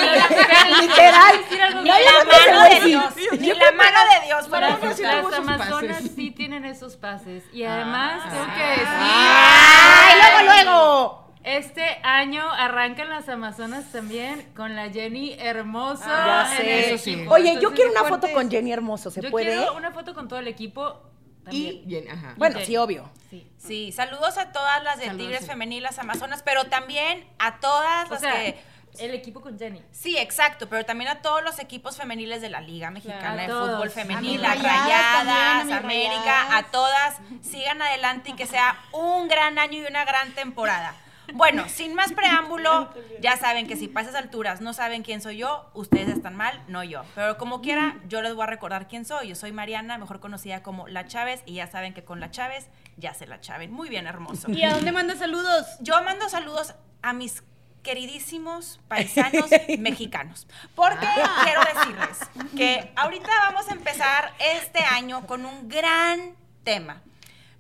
Literal. 0.80 1.44
la 1.84 2.24
mano 2.24 2.62
de. 2.80 2.80
Dios, 2.86 3.04
ni 3.38 3.48
la 3.52 3.72
mano 3.72 3.98
de 4.20 4.26
Dios 4.26 4.48
Las, 4.50 4.96
sí 4.96 5.04
Amazonas 5.36 6.02
sí 6.14 6.30
tienen 6.30 6.64
esos 6.64 6.96
pases. 6.96 7.44
Y 7.52 7.64
además, 7.64 8.13
tengo 8.22 8.44
que 8.54 8.62
Ah. 8.62 8.70
decir, 8.70 8.86
¡Ay, 8.90 10.42
luego, 10.42 10.52
luego! 10.52 11.24
este 11.44 12.00
año 12.02 12.42
arrancan 12.50 13.08
las 13.10 13.28
Amazonas 13.28 13.90
también 13.92 14.50
con 14.56 14.74
la 14.74 14.90
Jenny 14.90 15.34
Hermoso. 15.38 16.04
Ya 16.06 16.48
en 16.50 16.56
sé. 16.56 16.78
el 16.88 16.94
Eso 16.94 17.04
sí. 17.04 17.26
Oye, 17.28 17.58
yo 17.60 17.72
quiero 17.74 17.90
una 17.90 18.04
foto 18.04 18.32
con. 18.32 18.50
Jenny 18.50 18.72
Hermoso, 18.72 19.10
¿se 19.10 19.20
Yo 19.20 19.30
puede? 19.30 19.46
quiero 19.56 19.74
una 19.76 19.90
foto 19.92 20.14
con 20.14 20.28
todo 20.28 20.38
el 20.38 20.48
equipo. 20.48 21.02
Y, 21.50 21.80
También. 21.80 21.82
bien, 21.86 22.10
ajá. 22.10 22.34
Bueno, 22.38 22.58
sí, 22.64 22.74
obvio. 22.78 23.10
Sí. 23.28 23.46
Sí, 23.58 23.92
saludos 23.92 24.38
a 24.38 24.50
todas 24.52 24.82
las 24.82 24.96
de 24.98 25.06
Saludos, 25.06 25.26
Tigres 25.26 25.40
sí. 25.42 25.46
Femenil, 25.50 25.82
las 25.82 25.98
Amazonas, 25.98 26.42
pero 26.42 26.64
también 26.64 27.26
a 27.38 27.60
todas 27.60 28.08
O 28.08 28.12
las 28.14 28.20
sea, 28.20 28.32
que... 28.32 28.58
el 28.98 29.14
equipo 29.14 29.40
con 29.40 29.58
Jenny. 29.58 29.82
Sí, 29.90 30.16
exacto, 30.16 30.68
pero 30.68 30.84
también 30.84 31.10
a 31.10 31.22
todos 31.22 31.42
los 31.42 31.58
equipos 31.58 31.96
femeniles 31.96 32.40
de 32.40 32.50
la 32.50 32.60
Liga 32.60 32.90
Mexicana 32.90 33.42
de 33.42 33.52
a. 33.52 33.60
Fútbol 33.60 33.88
A 33.88 33.90
Femenil, 33.90 34.40
las 34.40 34.62
rayadas 34.62 34.82
Rayadas, 34.84 35.18
también, 35.18 35.72
a 35.72 35.76
América, 35.78 36.24
rayadas. 36.24 36.52
a 36.52 36.70
todas, 36.70 37.16
sigan 37.42 37.82
adelante 37.82 38.30
y 38.30 38.32
que 38.34 38.46
sea 38.46 38.78
un 38.92 39.28
gran 39.28 39.58
año 39.58 39.78
y 39.78 39.86
una 39.86 40.04
gran 40.04 40.32
temporada. 40.32 40.94
Bueno, 41.32 41.68
sin 41.68 41.94
más 41.94 42.12
preámbulo, 42.12 42.92
ya 43.20 43.36
saben 43.36 43.66
que 43.66 43.76
si 43.76 43.88
para 43.88 44.06
esas 44.06 44.20
alturas 44.20 44.60
no 44.60 44.72
saben 44.72 45.02
quién 45.02 45.22
soy 45.22 45.38
yo, 45.38 45.70
ustedes 45.72 46.08
están 46.08 46.36
mal, 46.36 46.60
no 46.68 46.84
yo. 46.84 47.02
Pero 47.14 47.38
como 47.38 47.62
quiera, 47.62 47.96
yo 48.08 48.20
les 48.20 48.34
voy 48.34 48.42
a 48.42 48.46
recordar 48.46 48.88
quién 48.88 49.04
soy. 49.04 49.28
Yo 49.28 49.34
soy 49.34 49.52
Mariana, 49.52 49.96
mejor 49.96 50.20
conocida 50.20 50.62
como 50.62 50.86
La 50.86 51.06
Chávez, 51.06 51.42
y 51.46 51.54
ya 51.54 51.66
saben 51.66 51.94
que 51.94 52.04
con 52.04 52.20
La 52.20 52.30
Chávez 52.30 52.68
ya 52.96 53.14
se 53.14 53.26
la 53.26 53.40
chaven. 53.40 53.72
Muy 53.72 53.88
bien, 53.88 54.06
hermoso. 54.06 54.50
¿Y 54.50 54.64
a 54.64 54.74
dónde 54.74 54.92
manda 54.92 55.16
saludos? 55.16 55.66
Yo 55.80 56.00
mando 56.02 56.28
saludos 56.28 56.74
a 57.02 57.12
mis 57.12 57.42
queridísimos 57.84 58.80
paisanos 58.88 59.48
mexicanos. 59.78 60.48
Porque 60.74 61.06
quiero 61.44 61.60
decirles 61.60 62.18
que 62.56 62.92
ahorita 62.96 63.30
vamos 63.48 63.68
a 63.68 63.72
empezar 63.72 64.34
este 64.40 64.80
año 64.80 65.24
con 65.28 65.46
un 65.46 65.68
gran 65.68 66.34
tema. 66.64 67.00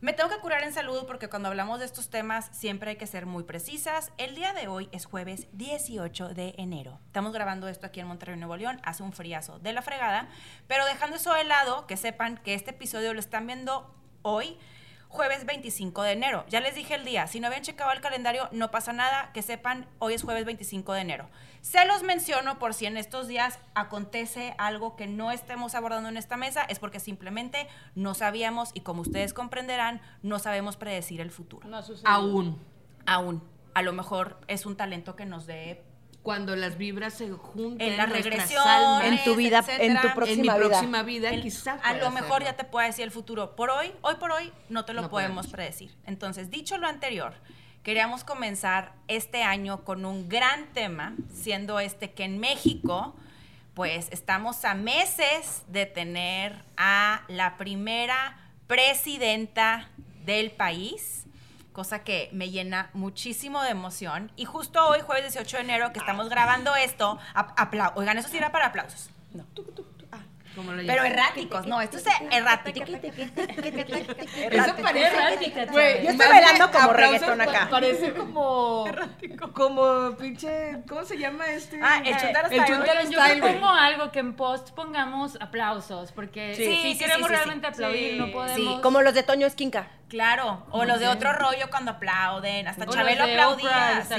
Me 0.00 0.12
tengo 0.12 0.28
que 0.28 0.36
curar 0.36 0.62
en 0.64 0.74
salud 0.74 1.04
porque 1.06 1.30
cuando 1.30 1.48
hablamos 1.48 1.78
de 1.78 1.86
estos 1.86 2.10
temas 2.10 2.50
siempre 2.52 2.90
hay 2.90 2.96
que 2.96 3.06
ser 3.06 3.24
muy 3.24 3.44
precisas. 3.44 4.12
El 4.18 4.34
día 4.34 4.52
de 4.52 4.68
hoy 4.68 4.90
es 4.92 5.06
jueves 5.06 5.46
18 5.52 6.34
de 6.34 6.54
enero. 6.58 6.98
Estamos 7.06 7.32
grabando 7.32 7.68
esto 7.68 7.86
aquí 7.86 8.00
en 8.00 8.08
Monterrey, 8.08 8.36
Nuevo 8.36 8.56
León. 8.56 8.82
Hace 8.82 9.02
un 9.02 9.14
friazo 9.14 9.60
de 9.60 9.72
la 9.72 9.80
fregada. 9.80 10.28
Pero 10.68 10.84
dejando 10.84 11.16
eso 11.16 11.32
de 11.32 11.44
lado, 11.44 11.86
que 11.86 11.96
sepan 11.96 12.36
que 12.36 12.52
este 12.52 12.72
episodio 12.72 13.14
lo 13.14 13.20
están 13.20 13.46
viendo 13.46 13.94
hoy, 14.20 14.58
jueves 15.14 15.46
25 15.46 16.02
de 16.02 16.12
enero. 16.12 16.44
Ya 16.48 16.60
les 16.60 16.74
dije 16.74 16.96
el 16.96 17.04
día, 17.04 17.28
si 17.28 17.38
no 17.38 17.46
habían 17.46 17.62
checado 17.62 17.92
el 17.92 18.00
calendario, 18.00 18.48
no 18.50 18.72
pasa 18.72 18.92
nada, 18.92 19.30
que 19.32 19.42
sepan, 19.42 19.86
hoy 20.00 20.14
es 20.14 20.24
jueves 20.24 20.44
25 20.44 20.92
de 20.92 21.00
enero. 21.00 21.30
Se 21.60 21.86
los 21.86 22.02
menciono 22.02 22.58
por 22.58 22.74
si 22.74 22.86
en 22.86 22.96
estos 22.96 23.28
días 23.28 23.60
acontece 23.74 24.54
algo 24.58 24.96
que 24.96 25.06
no 25.06 25.30
estemos 25.30 25.76
abordando 25.76 26.08
en 26.08 26.16
esta 26.16 26.36
mesa, 26.36 26.64
es 26.64 26.80
porque 26.80 26.98
simplemente 26.98 27.68
no 27.94 28.14
sabíamos 28.14 28.72
y 28.74 28.80
como 28.80 29.02
ustedes 29.02 29.32
comprenderán, 29.32 30.02
no 30.22 30.40
sabemos 30.40 30.76
predecir 30.76 31.20
el 31.20 31.30
futuro. 31.30 31.68
No. 31.68 31.80
Aún. 32.04 32.60
Aún, 33.06 33.42
a 33.74 33.82
lo 33.82 33.92
mejor 33.92 34.40
es 34.48 34.66
un 34.66 34.76
talento 34.76 35.14
que 35.14 35.26
nos 35.26 35.46
dé 35.46 35.84
Cuando 36.24 36.56
las 36.56 36.76
vibras 36.78 37.14
se 37.14 37.30
junten 37.30 37.86
en 37.92 37.96
la 37.98 38.06
regresión, 38.06 38.66
almas, 38.66 39.04
En 39.04 39.22
tu 39.24 39.36
vida, 39.36 39.58
etcétera. 39.60 39.84
en 39.84 40.00
tu 40.00 40.06
en 40.08 40.08
mi 40.08 40.14
próxima 40.16 40.54
vida. 40.56 40.66
próxima 40.68 41.02
vida, 41.04 41.28
El- 41.30 41.42
quizá 41.42 41.74
a 41.74 41.76
pueda 41.80 41.92
lo 41.98 42.10
mejor 42.10 42.42
hacerlo. 42.42 42.46
ya 42.46 42.56
te 42.56 42.64
puedo 42.64 42.86
decir 42.86 43.04
el 43.04 43.10
futuro. 43.12 43.54
Por 43.54 43.70
hoy, 43.70 43.92
hoy 44.00 44.16
por 44.16 44.32
hoy, 44.32 44.50
no 44.68 44.84
te 44.84 44.92
lo 44.94 45.02
No 45.02 45.10
podemos 45.10 45.32
podemos. 45.46 45.52
predecir. 45.52 45.94
Entonces, 46.06 46.50
dicho 46.50 46.76
lo 46.78 46.88
anterior, 46.88 47.34
queríamos 47.84 48.24
comenzar 48.24 48.94
este 49.06 49.42
año 49.44 49.84
con 49.84 50.04
un 50.06 50.28
gran 50.28 50.72
tema, 50.72 51.14
siendo 51.32 51.78
este 51.78 52.10
que 52.12 52.24
en 52.24 52.38
México, 52.38 53.14
pues 53.74 54.08
estamos 54.10 54.64
a 54.64 54.74
meses 54.74 55.62
de 55.68 55.84
tener 55.84 56.64
a 56.78 57.22
la 57.28 57.58
primera 57.58 58.38
presidenta 58.66 59.88
del 60.24 60.50
país 60.52 61.23
cosa 61.74 61.98
que 62.04 62.30
me 62.32 62.48
llena 62.50 62.88
muchísimo 62.94 63.60
de 63.62 63.68
emoción. 63.70 64.32
Y 64.36 64.46
justo 64.46 64.82
hoy, 64.88 65.00
jueves 65.02 65.24
18 65.34 65.58
de 65.58 65.62
enero, 65.64 65.92
que 65.92 65.98
estamos 65.98 66.30
grabando 66.30 66.74
esto, 66.76 67.18
ap- 67.34 67.52
apla- 67.58 67.92
oigan, 67.96 68.16
eso 68.16 68.28
sí 68.30 68.38
era 68.38 68.50
para 68.52 68.66
aplausos. 68.68 69.10
Lo 69.34 69.44
Pero 70.86 71.04
erráticos, 71.04 71.66
no, 71.66 71.80
esto 71.80 71.96
es 71.98 72.04
errático. 72.30 72.84
Eso 74.50 74.76
parece. 74.82 75.66
Güey, 75.70 76.04
Yo 76.04 76.10
estoy 76.10 76.28
bailando 76.28 76.70
que 76.70 76.78
como 76.78 76.92
reggaetón 76.92 77.40
acá. 77.40 77.60
pa- 77.64 77.70
Parece 77.70 78.12
como. 78.14 78.84
Como 79.52 80.16
pinche. 80.16 80.82
¿Cómo 80.88 81.04
se 81.04 81.18
llama 81.18 81.46
este? 81.48 81.78
Ah, 81.82 82.02
el 82.04 82.16
Chuntaro 82.16 82.48
El 82.48 83.06
Style. 83.06 83.10
Yo 83.10 83.40
propongo 83.42 83.68
algo 83.68 84.12
que 84.12 84.18
en 84.20 84.34
post 84.34 84.70
pongamos 84.70 85.36
aplausos, 85.40 86.12
porque 86.12 86.54
Sí, 86.54 86.96
queremos 86.98 87.28
realmente 87.28 87.66
aplaudir, 87.66 88.18
no 88.18 88.30
podemos. 88.30 88.54
Sí, 88.56 88.78
Como 88.82 89.02
los 89.02 89.14
de 89.14 89.22
Toño 89.22 89.46
Esquinca. 89.46 89.88
Claro, 90.08 90.64
o 90.70 90.84
los 90.84 91.00
de 91.00 91.08
otro 91.08 91.32
rollo 91.32 91.68
cuando 91.70 91.92
aplauden, 91.92 92.68
hasta 92.68 92.86
Chabelo 92.86 93.24
aplaudía. 93.24 94.04
Sí, 94.06 94.14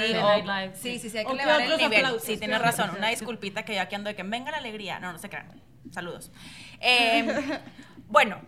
sí, 0.82 1.00
sí. 1.00 1.00
sí, 1.00 1.10
sí, 1.10 1.18
hay 1.20 1.26
¿O 1.26 1.30
que 1.30 1.38
qué 1.38 1.44
elevar 1.44 1.62
el 1.62 1.68
otros 1.72 1.82
nivel. 1.90 2.06
aplausos? 2.06 2.24
Sí, 2.24 2.34
¿Qué 2.34 2.40
tienes 2.40 2.62
razón, 2.62 2.92
una 2.98 3.08
disculpita 3.10 3.64
que 3.64 3.76
yo 3.76 3.82
aquí 3.82 3.96
ando 3.96 4.10
de 4.10 4.16
que 4.16 4.24
venga 4.24 4.52
la 4.52 4.58
alegría. 4.58 5.00
No, 5.00 5.14
no 5.14 5.20
se 5.20 5.30
crean. 5.30 5.62
Saludos. 5.96 6.30
Eh, 6.82 7.26
bueno, 8.10 8.42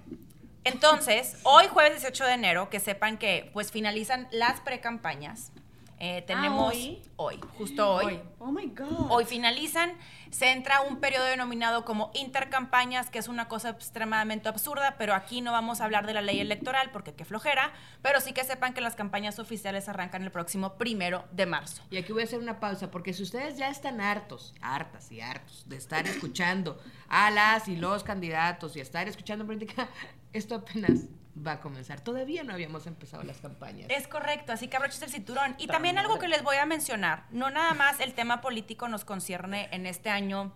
entonces, 0.66 1.38
hoy 1.44 1.68
jueves 1.68 2.02
18 2.02 2.26
de 2.26 2.34
enero, 2.34 2.70
que 2.70 2.82
sepan 2.82 3.18
que 3.18 3.50
pues 3.54 3.72
finalizan 3.72 4.28
las 4.32 4.60
precampañas. 4.60 5.54
Eh, 6.00 6.24
tenemos 6.28 6.74
¿hoy? 6.74 7.02
hoy, 7.16 7.40
justo 7.58 7.96
hoy. 7.96 8.06
Hoy. 8.06 8.22
Oh 8.38 8.52
my 8.52 8.68
God. 8.68 9.08
Hoy 9.10 9.26
finalizan, 9.26 9.94
se 10.30 10.52
entra 10.52 10.82
un 10.82 11.00
periodo 11.00 11.26
denominado 11.26 11.86
como 11.86 12.12
intercampañas, 12.14 13.10
que 13.10 13.18
es 13.18 13.28
una 13.28 13.48
cosa 13.48 13.70
extremadamente 13.70 14.48
absurda, 14.48 14.96
pero 15.00 15.16
aquí 15.16 15.42
no 15.42 15.52
vamos 15.52 15.82
a 15.82 15.86
hablar 15.86 16.06
de 16.06 16.14
la 16.14 16.22
ley 16.22 16.40
electoral 16.40 16.92
porque 16.92 17.14
qué 17.14 17.26
flojera, 17.26 17.74
pero 18.04 18.22
sí 18.22 18.32
que 18.32 18.44
sepan 18.44 18.74
que 18.74 18.82
las 18.82 18.96
campañas 18.96 19.40
oficiales 19.40 19.90
arrancan 19.90 20.22
el 20.24 20.32
próximo 20.32 20.76
primero 20.76 21.26
de 21.32 21.48
marzo. 21.48 21.82
Y 21.90 21.98
aquí 21.98 22.14
voy 22.14 22.22
a 22.22 22.26
hacer 22.26 22.40
una 22.40 22.60
pausa, 22.60 22.92
porque 22.92 23.14
si 23.14 23.24
ustedes 23.24 23.58
ya 23.58 23.70
están 23.70 24.00
hartos, 24.00 24.54
hartas 24.62 25.12
y 25.12 25.22
hartos 25.22 25.68
de 25.68 25.78
estar 25.78 26.06
escuchando 26.06 26.80
a 27.10 27.32
las 27.32 27.68
y 27.68 27.76
los 27.76 28.04
candidatos 28.04 28.76
y 28.76 28.82
estar 28.82 29.08
escuchando 29.08 29.46
política, 29.48 29.90
esto 30.34 30.56
apenas 30.56 31.06
va 31.46 31.54
a 31.54 31.60
comenzar. 31.60 32.02
Todavía 32.02 32.44
no 32.44 32.54
habíamos 32.54 32.88
empezado 32.88 33.24
las 33.24 33.38
campañas. 33.38 33.90
Es 33.90 34.08
correcto, 34.08 34.54
así 34.54 34.68
que 34.68 34.78
abroches 34.78 35.02
el 35.02 35.10
cinturón. 35.10 35.56
Y 35.58 35.68
también 35.68 35.98
algo 35.98 36.20
que 36.20 36.28
les 36.28 36.44
voy 36.44 36.58
a 36.58 36.66
mencionar, 36.66 37.26
no 37.32 37.50
nada 37.50 37.74
más 37.74 38.00
el 38.00 38.14
tema 38.14 38.42
político 38.42 38.88
nos 38.88 39.06
concierne 39.06 39.70
en 39.72 39.86
este 39.86 40.10
año 40.10 40.54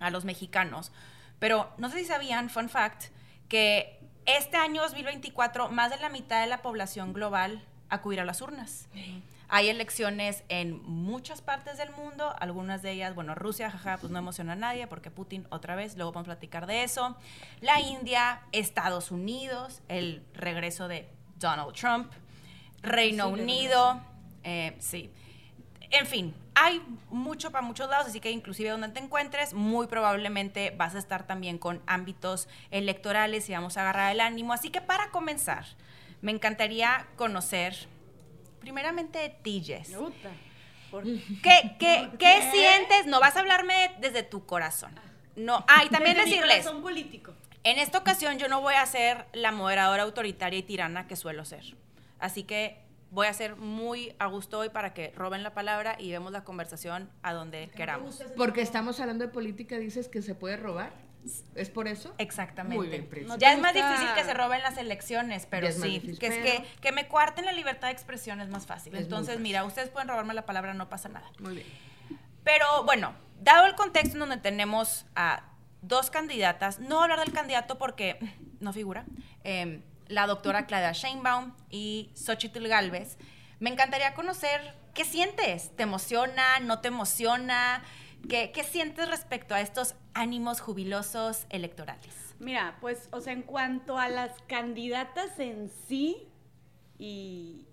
a 0.00 0.10
los 0.10 0.24
mexicanos, 0.24 0.92
pero 1.38 1.72
no 1.78 1.90
sé 1.90 1.98
si 1.98 2.04
sabían, 2.04 2.50
fun 2.50 2.68
fact, 2.68 3.06
que 3.48 3.98
este 4.26 4.56
año 4.56 4.82
2024 4.82 5.70
más 5.70 5.90
de 5.90 5.98
la 5.98 6.08
mitad 6.08 6.40
de 6.40 6.46
la 6.46 6.62
población 6.62 7.12
global 7.12 7.64
acudirá 7.88 8.22
a 8.22 8.26
las 8.26 8.40
urnas. 8.40 8.88
Hay 9.48 9.68
elecciones 9.68 10.42
en 10.48 10.82
muchas 10.82 11.40
partes 11.40 11.78
del 11.78 11.90
mundo, 11.92 12.34
algunas 12.40 12.82
de 12.82 12.92
ellas, 12.92 13.14
bueno, 13.14 13.34
Rusia, 13.34 13.70
jaja, 13.70 13.96
pues 13.98 14.10
no 14.10 14.18
emociona 14.18 14.54
a 14.54 14.56
nadie 14.56 14.86
porque 14.88 15.10
Putin 15.10 15.46
otra 15.50 15.76
vez, 15.76 15.96
luego 15.96 16.12
vamos 16.12 16.26
a 16.26 16.32
platicar 16.32 16.66
de 16.66 16.82
eso. 16.82 17.16
La 17.60 17.80
India, 17.80 18.42
Estados 18.50 19.12
Unidos, 19.12 19.82
el 19.88 20.24
regreso 20.34 20.88
de 20.88 21.08
Donald 21.38 21.74
Trump, 21.74 22.10
Reino 22.82 23.28
Unido, 23.28 24.00
eh, 24.42 24.76
sí. 24.80 25.12
En 25.90 26.06
fin, 26.06 26.34
hay 26.56 26.82
mucho 27.10 27.52
para 27.52 27.62
muchos 27.62 27.88
lados, 27.88 28.08
así 28.08 28.18
que 28.18 28.32
inclusive 28.32 28.70
donde 28.70 28.88
te 28.88 28.98
encuentres, 28.98 29.54
muy 29.54 29.86
probablemente 29.86 30.70
vas 30.70 30.96
a 30.96 30.98
estar 30.98 31.24
también 31.26 31.58
con 31.58 31.80
ámbitos 31.86 32.48
electorales 32.72 33.48
y 33.48 33.52
vamos 33.52 33.76
a 33.76 33.82
agarrar 33.82 34.12
el 34.12 34.20
ánimo. 34.20 34.52
Así 34.52 34.70
que 34.70 34.80
para 34.80 35.10
comenzar, 35.10 35.64
me 36.20 36.32
encantaría 36.32 37.06
conocer 37.16 37.88
primeramente 38.66 39.20
de 39.20 39.28
ti, 39.28 39.62
Jess. 39.64 39.92
¿Qué, 41.40 41.76
qué, 41.78 42.10
qué 42.18 42.50
sientes? 42.50 43.06
No 43.06 43.20
vas 43.20 43.36
a 43.36 43.40
hablarme 43.40 43.92
desde 44.00 44.24
tu 44.24 44.44
corazón. 44.44 44.90
No, 45.36 45.64
ah, 45.68 45.84
y 45.84 45.88
también 45.88 46.16
Desde 46.16 46.30
mi 46.30 46.36
decirles, 46.36 46.64
corazón 46.64 46.82
político. 46.82 47.32
en 47.62 47.78
esta 47.78 47.98
ocasión 47.98 48.38
yo 48.40 48.48
no 48.48 48.60
voy 48.60 48.74
a 48.74 48.84
ser 48.86 49.26
la 49.34 49.52
moderadora 49.52 50.02
autoritaria 50.02 50.58
y 50.58 50.64
tirana 50.64 51.06
que 51.06 51.14
suelo 51.14 51.44
ser. 51.44 51.76
Así 52.18 52.42
que 52.42 52.80
voy 53.12 53.28
a 53.28 53.32
ser 53.34 53.54
muy 53.54 54.16
a 54.18 54.26
gusto 54.26 54.58
hoy 54.58 54.70
para 54.70 54.94
que 54.94 55.12
roben 55.14 55.44
la 55.44 55.54
palabra 55.54 55.94
y 56.00 56.10
vemos 56.10 56.32
la 56.32 56.42
conversación 56.42 57.08
a 57.22 57.34
donde 57.34 57.70
queramos. 57.76 58.20
Porque 58.36 58.62
estamos 58.62 58.98
hablando 58.98 59.24
de 59.24 59.32
política, 59.32 59.78
dices 59.78 60.08
que 60.08 60.22
se 60.22 60.34
puede 60.34 60.56
robar. 60.56 60.90
¿Es 61.54 61.70
por 61.70 61.88
eso? 61.88 62.14
Exactamente. 62.18 62.76
Muy 62.76 62.88
bien, 62.88 63.08
Pris. 63.08 63.26
No 63.26 63.36
ya 63.36 63.52
es 63.52 63.58
más 63.60 63.74
difícil 63.74 64.08
que 64.14 64.24
se 64.24 64.34
roben 64.34 64.62
las 64.62 64.78
elecciones, 64.78 65.46
pero 65.46 65.70
sí, 65.72 66.00
difícil, 66.00 66.18
que 66.18 66.26
es 66.26 66.36
que, 66.36 66.64
que 66.80 66.92
me 66.92 67.08
cuarten 67.08 67.44
la 67.44 67.52
libertad 67.52 67.88
de 67.88 67.92
expresión 67.92 68.40
es 68.40 68.48
más 68.48 68.66
fácil. 68.66 68.94
Es 68.94 69.02
Entonces, 69.02 69.34
fácil. 69.34 69.42
mira, 69.42 69.64
ustedes 69.64 69.88
pueden 69.88 70.08
robarme 70.08 70.34
la 70.34 70.46
palabra, 70.46 70.74
no 70.74 70.88
pasa 70.88 71.08
nada. 71.08 71.30
Muy 71.38 71.54
bien. 71.54 71.66
Pero 72.44 72.84
bueno, 72.84 73.14
dado 73.40 73.66
el 73.66 73.74
contexto 73.74 74.14
en 74.14 74.20
donde 74.20 74.36
tenemos 74.36 75.06
a 75.16 75.44
dos 75.82 76.10
candidatas, 76.10 76.78
no 76.80 77.02
hablar 77.02 77.20
del 77.20 77.32
candidato 77.32 77.78
porque 77.78 78.18
no 78.60 78.72
figura, 78.72 79.04
eh, 79.44 79.82
la 80.08 80.26
doctora 80.26 80.66
Claudia 80.66 80.92
Sheinbaum 80.92 81.52
y 81.70 82.10
Xochitl 82.14 82.66
Galvez, 82.68 83.18
me 83.58 83.70
encantaría 83.70 84.14
conocer 84.14 84.76
qué 84.94 85.04
sientes, 85.04 85.74
¿te 85.76 85.82
emociona, 85.82 86.60
no 86.60 86.80
te 86.80 86.88
emociona? 86.88 87.82
¿Qué, 88.28 88.50
qué 88.52 88.64
sientes 88.64 89.08
respecto 89.08 89.54
a 89.54 89.60
estos 89.60 89.94
ánimos 90.14 90.60
jubilosos 90.60 91.46
electorales? 91.50 92.34
Mira, 92.38 92.76
pues, 92.80 93.08
o 93.12 93.20
sea, 93.20 93.32
en 93.32 93.42
cuanto 93.42 93.98
a 93.98 94.08
las 94.08 94.32
candidatas 94.46 95.38
en 95.38 95.70
sí 95.88 96.28
y 96.98 97.66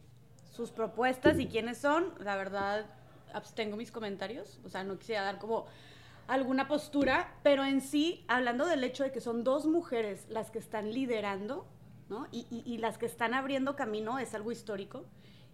sus 0.52 0.72
propuestas 0.72 1.40
y 1.40 1.48
quiénes 1.48 1.78
son, 1.80 2.14
la 2.20 2.36
verdad, 2.36 2.86
abstengo 3.34 3.76
mis 3.78 3.92
comentarios. 3.92 4.60
O 4.66 4.70
sea, 4.70 4.84
no 4.84 4.98
quisiera 5.00 5.24
dar 5.24 5.40
como 5.40 5.66
alguna 6.28 6.68
postura, 6.68 7.34
pero 7.44 7.66
en 7.66 7.82
sí, 7.82 8.24
hablando 8.28 8.66
del 8.66 8.84
hecho 8.84 9.04
de 9.04 9.12
que 9.12 9.20
son 9.22 9.44
dos 9.44 9.66
mujeres 9.66 10.26
las 10.30 10.52
que 10.52 10.60
están 10.60 10.92
liderando, 10.94 11.66
¿no? 12.10 12.28
Y, 12.32 12.46
y- 12.50 12.64
y 12.66 12.78
las 12.78 12.98
que 12.98 13.06
están 13.06 13.34
abriendo 13.34 13.76
camino, 13.76 14.20
es 14.20 14.34
algo 14.34 14.52
histórico. 14.52 15.06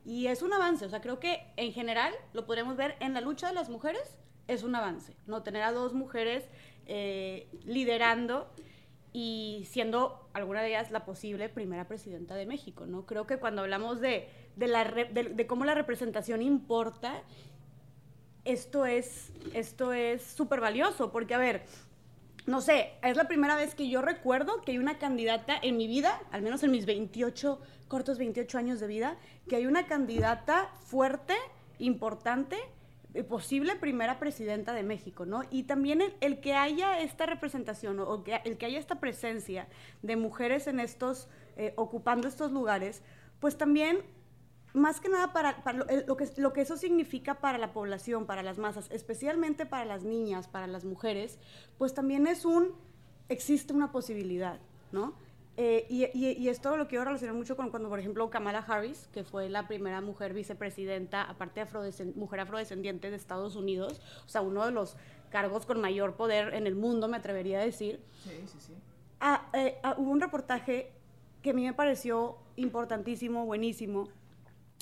Y 0.06 0.28
es 0.28 0.42
un 0.42 0.54
avance, 0.54 0.86
o 0.86 0.90
sea, 0.90 1.02
creo 1.02 1.20
que 1.20 1.52
en 1.58 1.74
general 1.74 2.14
lo 2.34 2.46
podremos 2.46 2.78
ver 2.78 2.96
en 3.00 3.14
la 3.14 3.22
lucha 3.22 3.48
de 3.48 3.54
las 3.54 3.70
mujeres, 3.70 4.18
es 4.50 4.64
un 4.64 4.76
avance, 4.76 5.14
¿no? 5.28 5.44
Tener 5.44 5.62
a 5.64 5.72
dos 5.72 5.94
mujeres 5.94 6.44
eh, 6.88 7.48
liderando 7.66 8.50
y 9.14 9.66
siendo 9.70 10.28
alguna 10.34 10.62
de 10.62 10.70
ellas 10.70 10.92
la 10.92 11.06
posible 11.06 11.50
primera 11.50 11.88
presidenta 11.88 12.36
de 12.36 12.46
México, 12.46 12.86
¿no? 12.86 13.06
Creo 13.06 13.26
que 13.26 13.38
cuando 13.38 13.62
hablamos 13.62 14.02
de, 14.02 14.28
de 14.56 14.68
la 14.68 14.84
de- 14.86 15.32
de 15.36 15.48
cómo 15.48 15.66
la 15.66 15.74
representación 15.76 16.42
importa, 16.42 17.22
esto 18.46 18.86
es 18.86 19.32
esto 19.54 19.94
es 19.94 20.24
súper 20.24 20.60
valioso, 20.62 21.12
porque 21.12 21.34
a 21.34 21.38
ver, 21.38 21.64
no 22.46 22.62
sé, 22.62 22.94
es 23.04 23.16
la 23.18 23.28
primera 23.28 23.56
vez 23.56 23.76
que 23.76 23.90
yo 23.90 24.02
recuerdo 24.02 24.62
que 24.62 24.72
hay 24.72 24.78
una 24.78 24.98
candidata 24.98 25.56
en 25.62 25.78
mi 25.78 25.88
vida, 25.88 26.20
al 26.32 26.42
menos 26.42 26.64
en 26.64 26.72
mis 26.72 26.86
28, 26.86 27.60
cortos 27.88 28.18
28 28.18 28.58
años 28.58 28.80
de 28.80 28.88
vida, 28.88 29.18
que 29.48 29.56
hay 29.58 29.66
una 29.68 29.86
candidata 29.86 30.70
fuerte, 30.86 31.36
importante, 31.80 32.58
posible 33.28 33.76
primera 33.76 34.20
presidenta 34.20 34.74
de 34.74 34.84
México, 34.84 35.26
¿no? 35.26 35.44
Y 35.50 35.64
también 35.64 36.02
el, 36.02 36.16
el 36.22 36.40
que 36.40 36.54
haya 36.54 37.00
esta 37.00 37.26
representación 37.26 38.00
o, 38.00 38.24
que, 38.24 38.40
el 38.46 38.58
que 38.58 38.68
haya 38.68 38.80
esta 38.80 39.00
presencia 39.00 39.68
de 40.04 40.16
mujeres 40.16 40.68
en 40.68 40.80
estos, 40.80 41.28
eh, 41.58 41.74
ocupando 41.76 42.28
estos 42.28 42.52
lugares, 42.52 43.02
pues 43.40 43.58
también 43.58 44.04
más 44.74 45.00
que 45.00 45.10
nada 45.10 45.34
para, 45.34 45.64
para 45.64 45.80
lo, 45.80 45.86
lo 46.06 46.18
que, 46.18 46.30
lo 46.38 46.54
que 46.54 46.62
eso 46.62 46.78
significa 46.78 47.40
para 47.40 47.58
la 47.58 47.74
población, 47.74 48.28
para 48.28 48.44
las 48.44 48.60
masas, 48.60 48.88
especialmente 48.92 49.66
para 49.66 49.86
las 49.86 50.04
niñas, 50.04 50.48
para 50.48 50.68
las 50.68 50.86
mujeres, 50.86 51.40
pues 51.80 51.96
también 51.96 52.28
es 52.28 52.46
un, 52.46 52.76
existe 53.28 53.74
una 53.74 53.92
posibilidad, 53.92 54.60
¿no? 54.92 55.16
Eh, 55.62 55.86
y, 55.90 56.06
y- 56.18 56.38
y 56.38 56.48
esto 56.48 56.78
lo 56.78 56.88
quiero 56.88 57.04
relacionar 57.04 57.36
mucho 57.36 57.58
con 57.58 57.70
cuando, 57.70 57.90
por 57.90 58.00
ejemplo, 58.00 58.30
Kamala 58.30 58.60
Harris, 58.60 59.10
que 59.12 59.26
fue 59.26 59.50
la 59.50 59.68
primera 59.68 60.00
mujer 60.00 60.34
vicepresidenta, 60.34 61.24
aparte 61.24 61.62
afrodescen- 61.62 62.16
mujer 62.16 62.40
afrodescendiente 62.40 63.10
de 63.10 63.18
Estados 63.18 63.58
Unidos, 63.58 64.00
o 64.26 64.30
sea, 64.30 64.40
uno 64.40 64.66
de 64.66 64.72
los 64.72 64.96
cargos 65.30 65.66
con 65.66 65.82
mayor 65.82 66.16
poder 66.16 66.54
en 66.54 66.66
el 66.66 66.76
mundo, 66.76 67.10
me 67.10 67.18
atrevería 67.18 67.60
a 67.60 67.66
decir. 67.66 68.00
Sí, 68.24 68.32
sí, 68.48 68.58
sí. 68.68 68.74
Ah, 69.20 69.50
eh, 69.52 69.78
ah, 69.84 69.96
hubo 69.98 70.12
un 70.12 70.22
reportaje 70.22 70.94
que 71.42 71.50
a 71.50 71.54
mí 71.54 71.66
me 71.66 71.74
pareció 71.74 72.38
importantísimo, 72.56 73.46
buenísimo, 73.46 74.08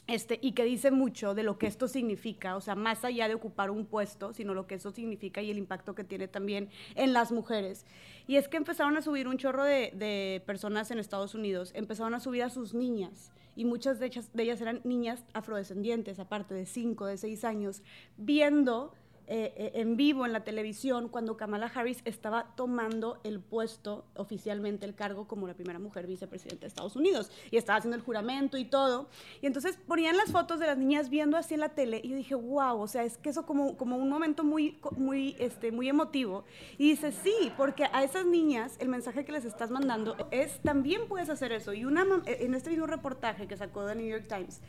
este, 0.06 0.40
y 0.42 0.54
que 0.54 0.64
dice 0.64 0.92
mucho 0.92 1.34
de 1.34 1.44
lo 1.44 1.58
que 1.58 1.68
esto 1.68 1.88
significa, 1.88 2.56
o 2.56 2.62
sea, 2.62 2.76
más 2.76 3.04
allá 3.04 3.28
de 3.28 3.34
ocupar 3.34 3.72
un 3.72 3.86
puesto, 3.86 4.34
sino 4.34 4.54
lo 4.54 4.68
que 4.68 4.76
eso 4.76 4.92
significa 4.92 5.42
y 5.42 5.50
el 5.52 5.58
impacto 5.58 5.96
que 5.96 6.04
tiene 6.04 6.28
también 6.28 6.70
en 6.96 7.14
las 7.14 7.32
mujeres. 7.32 7.86
Y 8.28 8.36
es 8.36 8.48
que 8.48 8.58
empezaron 8.58 8.96
a 8.98 9.02
subir 9.02 9.28
un 9.28 9.38
chorro 9.38 9.64
de, 9.64 9.92
de 9.96 10.44
personas 10.46 10.92
en 10.92 11.00
Estados 11.00 11.36
Unidos, 11.36 11.72
empezaron 11.76 12.14
a 12.14 12.20
subir 12.20 12.44
a 12.44 12.50
sus 12.50 12.74
niñas, 12.74 13.32
y 13.58 13.66
muchas 13.66 14.00
de 14.00 14.06
ellas, 14.06 14.62
eran 14.62 14.82
niñas 14.84 15.26
afrodescendientes, 15.34 16.20
aparte 16.20 16.54
de 16.54 16.68
5, 16.68 17.08
de 17.08 17.18
6 17.18 17.44
años, 17.44 17.82
viendo 18.16 18.94
eh, 19.28 19.54
eh, 19.58 19.72
en 19.76 19.98
vivo 19.98 20.26
en 20.26 20.34
la 20.34 20.44
televisión 20.44 21.10
cuando 21.10 21.38
Kamala 21.38 21.72
Harris 21.74 22.02
estaba 22.06 22.56
tomando 22.56 23.20
el 23.24 23.40
puesto 23.40 24.06
oficialmente, 24.16 24.86
el 24.86 24.96
cargo 24.96 25.28
como 25.28 25.48
la 25.48 25.54
primera 25.54 25.80
mujer 25.80 26.08
vicepresidenta 26.08 26.62
de 26.62 26.68
Estados 26.68 26.96
Unidos 26.96 27.30
y 27.52 27.58
estaba 27.58 27.78
haciendo 27.78 27.96
el 27.98 28.02
juramento 28.02 28.58
y 28.58 28.66
todo. 28.66 29.10
Y 29.42 29.48
entonces 29.48 29.78
ponían 29.88 30.16
las 30.18 30.32
fotos 30.32 30.60
de 30.60 30.68
las 30.68 30.78
niñas 30.78 31.10
viendo 31.10 31.38
así 31.38 31.54
en 31.54 31.60
la 31.60 31.70
tele 31.70 32.02
y 32.04 32.10
yo 32.10 32.16
dije, 32.16 32.36
wow, 32.36 32.80
o 32.80 32.88
sea, 32.88 33.04
es 33.04 33.18
que 33.18 33.30
eso 33.30 33.46
como, 33.46 33.78
como 33.78 33.98
un 33.98 34.10
momento 34.10 34.44
muy, 34.44 34.80
muy, 34.96 35.36
este, 35.40 35.72
muy 35.72 35.90
emotivo. 35.90 36.46
Y 36.78 36.90
dice, 36.92 37.12
sí, 37.12 37.52
porque 37.58 37.86
a 37.92 38.04
esas 38.04 38.26
niñas 38.26 38.76
el 38.80 38.88
mensaje 38.90 39.26
que 39.26 39.32
les 39.32 39.46
estás 39.46 39.72
mandando 39.72 40.16
es, 40.32 40.60
también 40.62 41.08
puedes 41.08 41.30
hacer 41.30 41.52
eso. 41.52 41.74
Y 41.74 41.86
una, 41.86 42.06
mam- 42.06 42.24
en 42.26 42.54
este 42.54 42.70
mismo 42.70 42.88
reportaje 42.88 43.48
que 43.48 43.58
sacó 43.58 43.86
de 43.86 43.96
New 43.96 44.08
York 44.08 44.28
Times, 44.28 44.62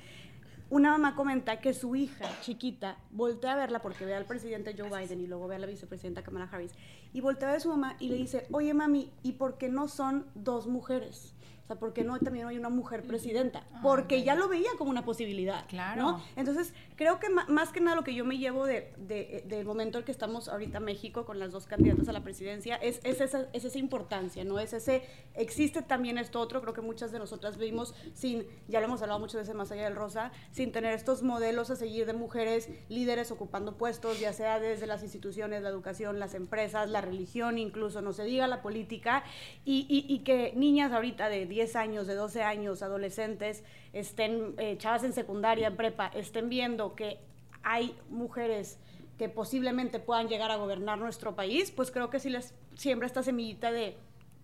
una 0.70 0.90
mamá 0.90 1.14
comenta 1.14 1.60
que 1.60 1.72
su 1.72 1.96
hija 1.96 2.26
chiquita 2.42 2.98
voltea 3.10 3.54
a 3.54 3.56
verla 3.56 3.80
porque 3.80 4.04
ve 4.04 4.14
al 4.14 4.26
presidente 4.26 4.74
Joe 4.76 4.90
Biden 4.90 5.20
y 5.20 5.26
luego 5.26 5.48
ve 5.48 5.56
a 5.56 5.58
la 5.58 5.66
vicepresidenta 5.66 6.22
Kamala 6.22 6.48
Harris 6.50 6.72
y 7.14 7.20
voltea 7.20 7.48
a 7.48 7.52
ver 7.52 7.58
a 7.58 7.62
su 7.62 7.70
mamá 7.70 7.96
y 7.98 8.08
le 8.08 8.16
dice, 8.16 8.46
oye 8.52 8.74
mami, 8.74 9.10
¿y 9.22 9.32
por 9.32 9.56
qué 9.56 9.68
no 9.68 9.88
son 9.88 10.26
dos 10.34 10.66
mujeres? 10.66 11.34
Sea, 11.68 11.76
¿por 11.76 11.92
qué 11.92 12.02
no 12.02 12.18
también 12.18 12.46
hay 12.46 12.56
una 12.56 12.70
mujer 12.70 13.02
presidenta? 13.02 13.62
Porque 13.82 14.22
ya 14.24 14.34
lo 14.34 14.48
veía 14.48 14.70
como 14.78 14.90
una 14.90 15.04
posibilidad. 15.04 15.66
Claro. 15.68 16.00
¿no? 16.02 16.24
Entonces, 16.34 16.72
creo 16.96 17.20
que 17.20 17.28
más 17.28 17.70
que 17.72 17.80
nada 17.80 17.94
lo 17.94 18.04
que 18.04 18.14
yo 18.14 18.24
me 18.24 18.38
llevo 18.38 18.64
de, 18.64 18.90
de- 18.96 19.44
del 19.46 19.66
momento 19.66 19.98
en 19.98 20.04
que 20.04 20.10
estamos 20.10 20.48
ahorita 20.48 20.80
México 20.80 21.26
con 21.26 21.38
las 21.38 21.52
dos 21.52 21.66
candidatas 21.66 22.08
a 22.08 22.12
la 22.12 22.22
presidencia 22.24 22.76
es, 22.76 23.00
es, 23.04 23.20
esa, 23.20 23.48
es 23.52 23.66
esa 23.66 23.78
importancia, 23.78 24.44
¿no? 24.44 24.58
Es 24.58 24.72
ese, 24.72 25.02
existe 25.34 25.82
también 25.82 26.16
esto 26.16 26.40
otro, 26.40 26.62
creo 26.62 26.72
que 26.72 26.80
muchas 26.80 27.12
de 27.12 27.18
nosotras 27.18 27.58
vimos 27.58 27.94
sin, 28.14 28.46
ya 28.66 28.80
lo 28.80 28.86
hemos 28.86 29.02
hablado 29.02 29.20
muchas 29.20 29.42
veces 29.42 29.54
más 29.54 29.70
allá 29.70 29.84
del 29.84 29.94
rosa, 29.94 30.32
sin 30.52 30.72
tener 30.72 30.94
estos 30.94 31.22
modelos 31.22 31.70
a 31.70 31.76
seguir 31.76 32.06
de 32.06 32.14
mujeres 32.14 32.70
líderes 32.88 33.30
ocupando 33.30 33.76
puestos, 33.76 34.18
ya 34.20 34.32
sea 34.32 34.58
desde 34.58 34.86
las 34.86 35.02
instituciones, 35.02 35.60
la 35.62 35.68
educación, 35.68 36.18
las 36.18 36.32
empresas, 36.32 36.88
la 36.88 37.02
religión, 37.02 37.58
incluso, 37.58 38.00
no 38.00 38.14
se 38.14 38.24
diga 38.24 38.46
la 38.46 38.62
política, 38.62 39.22
y, 39.66 39.86
y- 39.90 40.10
y 40.12 40.20
que 40.20 40.54
niñas 40.56 40.92
ahorita 40.92 41.28
de 41.28 41.44
10 41.44 41.57
años, 41.76 42.06
de 42.06 42.14
12 42.14 42.42
años, 42.42 42.82
adolescentes, 42.82 43.64
estén, 43.92 44.54
eh, 44.58 44.76
chavas 44.78 45.04
en 45.04 45.12
secundaria, 45.12 45.66
en 45.68 45.76
prepa, 45.76 46.08
estén 46.14 46.48
viendo 46.48 46.94
que 46.94 47.18
hay 47.62 47.96
mujeres 48.08 48.78
que 49.18 49.28
posiblemente 49.28 49.98
puedan 49.98 50.28
llegar 50.28 50.50
a 50.50 50.56
gobernar 50.56 50.98
nuestro 50.98 51.34
país, 51.34 51.70
pues 51.72 51.90
creo 51.90 52.08
que 52.10 52.20
sí 52.20 52.30
les 52.30 52.54
siembra 52.76 53.06
esta 53.06 53.22
semillita 53.22 53.72
de, 53.72 53.96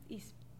y, 0.08 0.16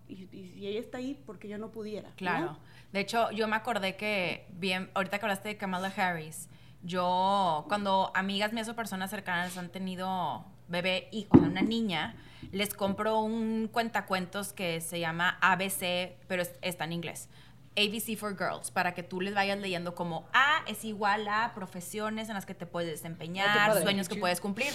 y- 0.08 0.28
y 0.30 0.48
si 0.54 0.66
ella 0.68 0.78
está 0.80 0.98
ahí, 0.98 1.20
porque 1.26 1.48
yo 1.48 1.58
no 1.58 1.70
pudiera. 1.72 2.10
¿no? 2.10 2.14
Claro. 2.16 2.58
De 2.92 3.00
hecho, 3.00 3.30
yo 3.32 3.48
me 3.48 3.56
acordé 3.56 3.96
que, 3.96 4.46
bien, 4.52 4.88
ahorita 4.94 5.18
que 5.18 5.24
hablaste 5.24 5.48
de 5.48 5.56
Kamala 5.56 5.88
Harris, 5.96 6.48
yo, 6.82 7.64
cuando 7.68 8.12
amigas 8.14 8.52
mías 8.52 8.68
o 8.68 8.76
personas 8.76 9.10
cercanas 9.10 9.56
han 9.58 9.70
tenido 9.70 10.44
bebé, 10.68 11.08
hijo, 11.10 11.36
una 11.38 11.62
niña, 11.62 12.14
les 12.52 12.74
compro 12.74 13.20
un 13.20 13.68
cuentacuentos 13.72 14.52
que 14.52 14.80
se 14.80 15.00
llama 15.00 15.38
ABC, 15.40 16.16
pero 16.28 16.42
es- 16.42 16.52
está 16.62 16.85
en 16.85 16.92
inglés. 16.92 17.28
ABC 17.76 18.16
for 18.16 18.37
Girls, 18.38 18.70
para 18.70 18.94
que 18.94 19.02
tú 19.02 19.20
les 19.20 19.35
vayas 19.35 19.59
leyendo 19.59 19.94
como 19.96 20.28
A 20.33 20.62
es 20.68 20.85
igual 20.85 21.26
a 21.26 21.52
profesiones 21.54 22.28
en 22.28 22.35
las 22.35 22.46
que 22.46 22.54
te 22.54 22.66
puedes 22.66 22.88
Ah, 22.88 22.92
desempeñar, 22.92 23.68
padre. 23.70 23.83
sueños 23.83 24.09
que 24.09 24.14
puedes 24.16 24.40
cumplir. 24.40 24.72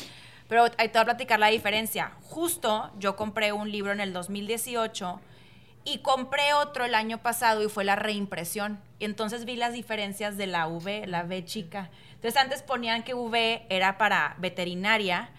Pero 0.49 0.63
ahí 0.77 0.87
te 0.89 0.93
voy 0.97 1.01
a 1.03 1.05
platicar 1.05 1.39
la 1.39 1.47
diferencia. 1.47 2.11
Justo 2.23 2.91
yo 2.99 3.15
compré 3.15 3.53
un 3.53 3.71
libro 3.71 3.91
en 3.93 4.01
el 4.01 4.11
2018 4.13 5.21
y 5.85 5.99
compré 5.99 6.53
otro 6.53 6.83
el 6.83 6.93
año 6.95 7.19
pasado 7.19 7.63
y 7.63 7.69
fue 7.69 7.85
la 7.85 7.95
reimpresión. 7.95 8.81
Y 8.97 9.05
entonces 9.05 9.45
vi 9.45 9.55
las 9.55 9.71
diferencias 9.73 10.35
de 10.37 10.47
la 10.47 10.67
V, 10.67 11.07
la 11.07 11.23
V 11.23 11.45
chica. 11.45 11.89
Entonces 12.15 12.35
antes 12.35 12.63
ponían 12.63 13.03
que 13.03 13.13
V 13.13 13.65
era 13.69 13.97
para 13.97 14.35
veterinaria 14.39 15.29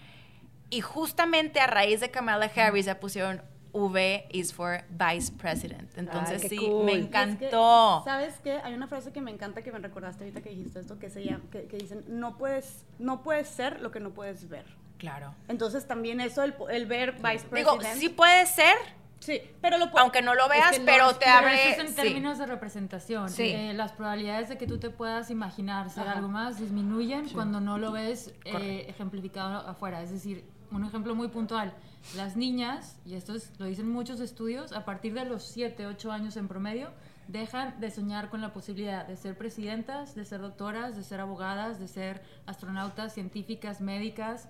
y 0.71 0.81
justamente 0.81 1.59
a 1.59 1.67
raíz 1.67 1.99
de 1.99 2.09
Kamala 2.09 2.49
Harris 2.55 2.85
ya 2.87 2.99
pusieron 2.99 3.43
V 3.73 4.25
is 4.31 4.53
for 4.53 4.83
Vice 4.89 5.31
President. 5.31 5.97
Entonces 5.97 6.41
sí, 6.49 6.57
cool. 6.57 6.83
me 6.85 6.93
Y 6.93 6.95
es 6.95 7.01
que, 7.01 7.07
encantó. 7.07 8.01
¿Sabes 8.03 8.35
qué? 8.43 8.53
Hay 8.63 8.73
una 8.73 8.87
frase 8.87 9.13
que 9.13 9.21
me 9.21 9.31
encanta 9.31 9.61
que 9.61 9.71
me 9.71 9.79
recordaste 9.79 10.23
ahorita 10.23 10.41
que 10.41 10.49
dijiste 10.49 10.79
esto, 10.79 10.97
que, 10.97 11.09
se 11.09 11.23
llama, 11.23 11.43
que, 11.51 11.65
que 11.67 11.77
dicen, 11.77 12.03
no 12.07 12.37
puedes, 12.37 12.85
no 12.99 13.21
puedes 13.21 13.47
ser 13.47 13.79
lo 13.81 13.91
que 13.91 13.99
no 13.99 14.09
puedes 14.11 14.49
ver. 14.49 14.65
Claro. 14.97 15.33
Entonces 15.47 15.87
también 15.87 16.19
eso, 16.21 16.43
el, 16.43 16.53
el 16.69 16.85
ver 16.85 17.13
vice 17.13 17.45
Digo, 17.53 17.77
president. 17.77 17.99
sí 17.99 18.09
puede 18.09 18.45
ser, 18.45 18.75
sí, 19.19 19.41
pero 19.61 19.77
lo 19.77 19.85
aunque 19.97 20.21
no 20.21 20.35
lo 20.35 20.43
es 20.43 20.49
veas, 20.49 20.71
que 20.77 20.81
pero 20.81 21.13
te 21.13 21.25
Pero 21.25 21.37
abre... 21.37 21.71
eso 21.71 21.81
es 21.81 21.87
en 21.87 21.95
sí. 21.95 22.01
términos 22.01 22.37
de 22.39 22.45
representación. 22.45 23.29
Sí. 23.29 23.51
Eh, 23.51 23.73
las 23.73 23.93
probabilidades 23.93 24.49
de 24.49 24.57
que 24.57 24.67
tú 24.67 24.79
te 24.79 24.89
puedas 24.89 25.31
imaginar 25.31 25.89
ser 25.89 26.03
Ajá. 26.03 26.17
algo 26.17 26.27
más 26.27 26.59
disminuyen 26.59 27.27
cuando 27.29 27.59
no 27.61 27.77
lo 27.77 27.91
ves 27.93 28.33
eh, 28.45 28.85
ejemplificado 28.89 29.67
afuera. 29.67 30.03
Es 30.03 30.11
decir, 30.11 30.43
un 30.71 30.85
ejemplo 30.85 31.15
muy 31.15 31.27
puntual. 31.27 31.73
Las 32.15 32.35
niñas, 32.35 32.97
y 33.05 33.13
esto 33.15 33.35
es- 33.35 33.51
lo 33.59 33.65
dicen 33.65 33.89
muchos 33.89 34.19
estudios, 34.19 34.71
a 34.71 34.85
partir 34.85 35.13
de 35.13 35.25
los 35.25 35.43
7, 35.43 35.85
8 35.87 36.11
años 36.11 36.37
en 36.37 36.47
promedio, 36.47 36.89
dejan 37.27 37.79
de 37.79 37.91
soñar 37.91 38.29
con 38.29 38.41
la 38.41 38.51
posibilidad 38.53 39.05
de 39.05 39.15
ser 39.15 39.37
presidentas, 39.37 40.15
de 40.15 40.25
ser 40.25 40.41
doctoras, 40.41 40.95
de 40.95 41.03
ser 41.03 41.19
abogadas, 41.19 41.79
de 41.79 41.87
ser 41.87 42.21
astronautas, 42.45 43.13
científicas, 43.13 43.79
médicas, 43.81 44.47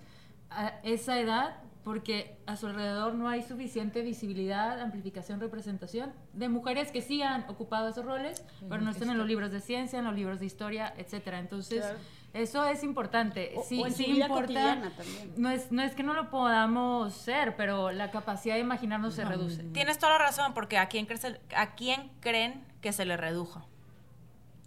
a 0.50 0.68
esa 0.82 1.18
edad, 1.20 1.56
porque 1.84 2.38
a 2.46 2.56
su 2.56 2.66
alrededor 2.68 3.14
no 3.14 3.28
hay 3.28 3.42
suficiente 3.42 4.02
visibilidad, 4.02 4.80
amplificación, 4.80 5.40
representación 5.40 6.12
de 6.32 6.48
mujeres 6.48 6.92
que 6.92 7.02
sí 7.02 7.22
han 7.22 7.42
ocupado 7.48 7.88
esos 7.88 8.04
roles, 8.04 8.44
pero 8.68 8.80
no 8.80 8.90
están 8.90 9.10
en 9.10 9.18
los 9.18 9.26
libros 9.26 9.50
de 9.50 9.60
ciencia, 9.60 9.98
en 9.98 10.04
los 10.04 10.14
libros 10.14 10.38
de 10.40 10.46
historia, 10.46 10.94
etcétera. 10.96 11.38
Entonces, 11.40 11.80
Claro. 11.80 11.98
Eso 12.34 12.64
es 12.66 12.82
importante. 12.82 13.52
O- 13.56 13.62
sí, 13.62 13.80
o 13.82 13.86
en 13.86 13.92
sí 13.94 14.20
importa. 14.20 14.46
también. 14.96 15.34
No 15.36 15.50
es, 15.50 15.70
no 15.72 15.82
es 15.82 15.94
que 15.94 16.02
no 16.02 16.14
lo 16.14 16.30
podamos 16.30 17.12
ser, 17.14 17.56
pero 17.56 17.90
la 17.92 18.10
capacidad 18.10 18.54
de 18.54 18.60
imaginarnos 18.60 19.14
se 19.14 19.24
reduce. 19.24 19.62
Tienes 19.64 19.98
toda 19.98 20.12
la 20.12 20.18
razón, 20.18 20.54
porque 20.54 20.78
¿a 20.78 20.88
quién, 20.88 21.06
crees 21.06 21.24
el- 21.24 21.40
¿a 21.54 21.74
quién 21.74 22.10
creen 22.20 22.64
que 22.80 22.92
se 22.92 23.04
le 23.04 23.16
redujo? 23.16 23.66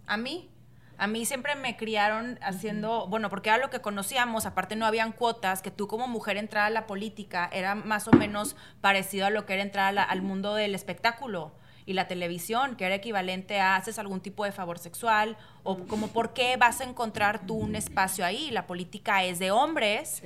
A 0.06 0.16
mí. 0.16 0.50
A 0.98 1.06
mí 1.08 1.26
siempre 1.26 1.54
me 1.56 1.76
criaron 1.76 2.38
haciendo, 2.40 3.06
bueno, 3.08 3.28
porque 3.28 3.50
era 3.50 3.58
lo 3.58 3.68
que 3.68 3.80
conocíamos, 3.82 4.46
aparte 4.46 4.76
no 4.76 4.86
habían 4.86 5.12
cuotas, 5.12 5.60
que 5.60 5.70
tú 5.70 5.88
como 5.88 6.08
mujer 6.08 6.38
entrar 6.38 6.64
a 6.64 6.70
la 6.70 6.86
política 6.86 7.50
era 7.52 7.74
más 7.74 8.08
o 8.08 8.12
menos 8.12 8.56
parecido 8.80 9.26
a 9.26 9.30
lo 9.30 9.44
que 9.44 9.52
era 9.52 9.62
entrar 9.62 9.88
a 9.88 9.92
la- 9.92 10.02
al 10.04 10.22
mundo 10.22 10.54
del 10.54 10.74
espectáculo 10.74 11.52
y 11.86 11.92
la 11.92 12.08
televisión, 12.08 12.76
que 12.76 12.84
era 12.84 12.96
equivalente 12.96 13.60
a 13.60 13.76
haces 13.76 13.98
algún 13.98 14.20
tipo 14.20 14.44
de 14.44 14.52
favor 14.52 14.78
sexual, 14.78 15.36
o 15.62 15.78
como 15.86 16.08
por 16.08 16.34
qué 16.34 16.56
vas 16.56 16.80
a 16.80 16.84
encontrar 16.84 17.46
tú 17.46 17.54
un 17.54 17.76
espacio 17.76 18.24
ahí. 18.24 18.50
La 18.50 18.66
política 18.66 19.24
es 19.24 19.38
de 19.38 19.52
hombres. 19.52 20.22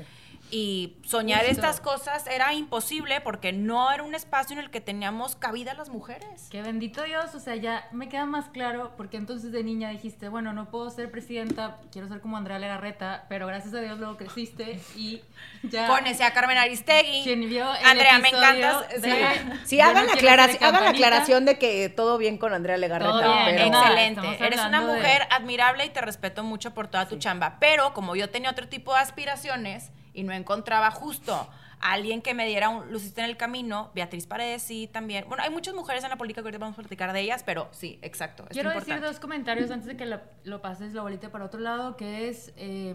Y 0.50 0.96
soñar 1.06 1.40
Justo. 1.46 1.52
estas 1.52 1.80
cosas 1.80 2.26
era 2.26 2.52
imposible 2.54 3.20
porque 3.20 3.52
no 3.52 3.90
era 3.92 4.02
un 4.02 4.14
espacio 4.14 4.54
en 4.54 4.58
el 4.64 4.70
que 4.70 4.80
teníamos 4.80 5.36
cabida 5.36 5.74
las 5.74 5.90
mujeres. 5.90 6.48
Que 6.50 6.60
bendito 6.62 7.02
Dios, 7.04 7.34
o 7.34 7.40
sea, 7.40 7.54
ya 7.56 7.86
me 7.92 8.08
queda 8.08 8.26
más 8.26 8.48
claro, 8.48 8.92
porque 8.96 9.16
entonces 9.16 9.52
de 9.52 9.62
niña 9.62 9.90
dijiste, 9.90 10.28
bueno, 10.28 10.52
no 10.52 10.70
puedo 10.70 10.90
ser 10.90 11.10
presidenta, 11.10 11.78
quiero 11.92 12.08
ser 12.08 12.20
como 12.20 12.36
Andrea 12.36 12.58
Legarreta, 12.58 13.26
pero 13.28 13.46
gracias 13.46 13.74
a 13.74 13.80
Dios 13.80 13.98
luego 13.98 14.16
creciste 14.16 14.80
y 14.96 15.22
ya... 15.62 15.86
Conocí 15.86 16.22
a 16.22 16.32
Carmen 16.32 16.58
Aristegui. 16.58 17.22
Quien 17.22 17.48
vio 17.48 17.72
el 17.74 17.84
Andrea, 17.86 18.18
me 18.18 18.28
encantas. 18.28 18.88
de- 18.88 19.00
Sí. 19.00 19.50
Sí, 19.64 19.80
hagan, 19.80 20.06
no 20.06 20.12
aclaración, 20.12 20.62
hagan 20.64 20.84
la 20.84 20.90
aclaración 20.90 21.44
de 21.44 21.58
que 21.58 21.88
todo 21.88 22.18
bien 22.18 22.38
con 22.38 22.52
Andrea 22.52 22.76
Legarreta. 22.76 23.10
Todo 23.12 23.44
bien, 23.44 23.56
pero- 23.56 23.66
Excelente. 23.80 24.44
Eres 24.44 24.60
una 24.64 24.80
de- 24.84 24.94
mujer 24.94 25.28
admirable 25.30 25.84
y 25.84 25.90
te 25.90 26.00
respeto 26.00 26.42
mucho 26.42 26.74
por 26.74 26.88
toda 26.88 27.06
tu 27.08 27.18
chamba. 27.18 27.58
Pero 27.60 27.94
como 27.94 28.16
yo 28.16 28.30
tenía 28.30 28.50
otro 28.50 28.68
tipo 28.68 28.92
de 28.94 29.00
aspiraciones 29.00 29.90
y 30.12 30.22
no 30.22 30.32
encontraba 30.32 30.90
justo 30.90 31.34
a 31.82 31.92
alguien 31.92 32.20
que 32.20 32.34
me 32.34 32.46
diera 32.46 32.68
un 32.68 32.92
luciste 32.92 33.22
en 33.22 33.30
el 33.30 33.36
camino, 33.36 33.90
Beatriz 33.94 34.26
Paredes 34.26 34.62
sí 34.62 34.88
también. 34.92 35.24
Bueno, 35.28 35.42
hay 35.42 35.50
muchas 35.50 35.74
mujeres 35.74 36.04
en 36.04 36.10
la 36.10 36.16
política 36.16 36.42
que 36.42 36.48
ahorita 36.48 36.58
vamos 36.58 36.78
a 36.78 36.82
platicar 36.82 37.12
de 37.12 37.20
ellas, 37.20 37.42
pero 37.44 37.68
sí, 37.72 37.98
exacto. 38.02 38.42
es 38.44 38.50
Quiero 38.50 38.68
importante. 38.70 38.94
decir 39.00 39.06
dos 39.08 39.18
comentarios 39.20 39.70
antes 39.70 39.86
de 39.86 39.96
que 39.96 40.04
la- 40.06 40.22
lo 40.44 40.60
pases 40.60 40.92
la 40.92 41.02
bolita 41.02 41.30
para 41.30 41.44
otro 41.46 41.60
lado, 41.60 41.96
que 41.96 42.28
es 42.28 42.52
eh, 42.56 42.94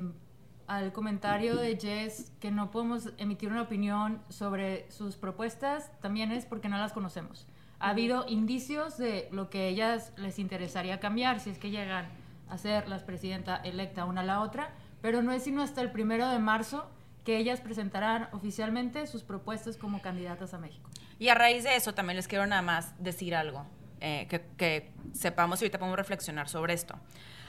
al 0.68 0.92
comentario 0.94 1.56
de 1.56 1.78
Jess 1.80 2.32
que 2.40 2.52
no 2.52 2.70
podemos 2.72 3.10
emitir 3.18 3.50
una 3.50 3.62
opinión 3.64 4.22
sobre 4.30 4.90
sus 4.92 5.16
propuestas, 5.16 5.92
también 6.02 6.32
es 6.32 6.46
porque 6.46 6.70
no 6.70 6.78
las 6.78 6.92
conocemos. 6.94 7.48
Ha 7.80 7.90
habido 7.90 8.26
indicios 8.28 8.98
de 8.98 9.28
lo 9.32 9.50
que 9.50 9.68
ellas 9.68 10.14
les 10.18 10.40
interesaría 10.40 11.00
cambiar 11.00 11.40
si 11.40 11.50
es 11.50 11.58
que 11.58 11.70
llegan 11.72 12.08
a 12.50 12.58
ser 12.58 12.88
las 12.88 13.04
presidenta 13.04 13.58
electa 13.58 14.06
una 14.06 14.22
a 14.22 14.24
la 14.24 14.42
otra, 14.42 14.70
pero 15.02 15.22
no 15.22 15.32
es 15.34 15.44
sino 15.44 15.62
hasta 15.62 15.82
el 15.82 15.92
primero 15.92 16.30
de 16.30 16.40
marzo 16.40 16.90
que 17.26 17.38
ellas 17.38 17.60
presentarán 17.60 18.30
oficialmente 18.32 19.06
sus 19.08 19.24
propuestas 19.24 19.76
como 19.76 20.02
candidatas 20.02 20.54
a 20.54 20.60
México. 20.60 20.90
Y 21.20 21.30
a 21.30 21.36
raíz 21.36 21.64
de 21.64 21.76
eso 21.76 21.94
también 21.94 22.16
les 22.16 22.28
quiero 22.28 22.46
nada 22.46 22.62
más 22.62 22.94
decir 23.04 23.36
algo, 23.36 23.66
eh, 24.00 24.28
que, 24.30 24.46
que 24.58 24.92
sepamos 25.14 25.62
y 25.62 25.66
ahorita 25.66 25.80
podemos 25.80 25.98
reflexionar 25.98 26.48
sobre 26.48 26.74
esto. 26.74 26.96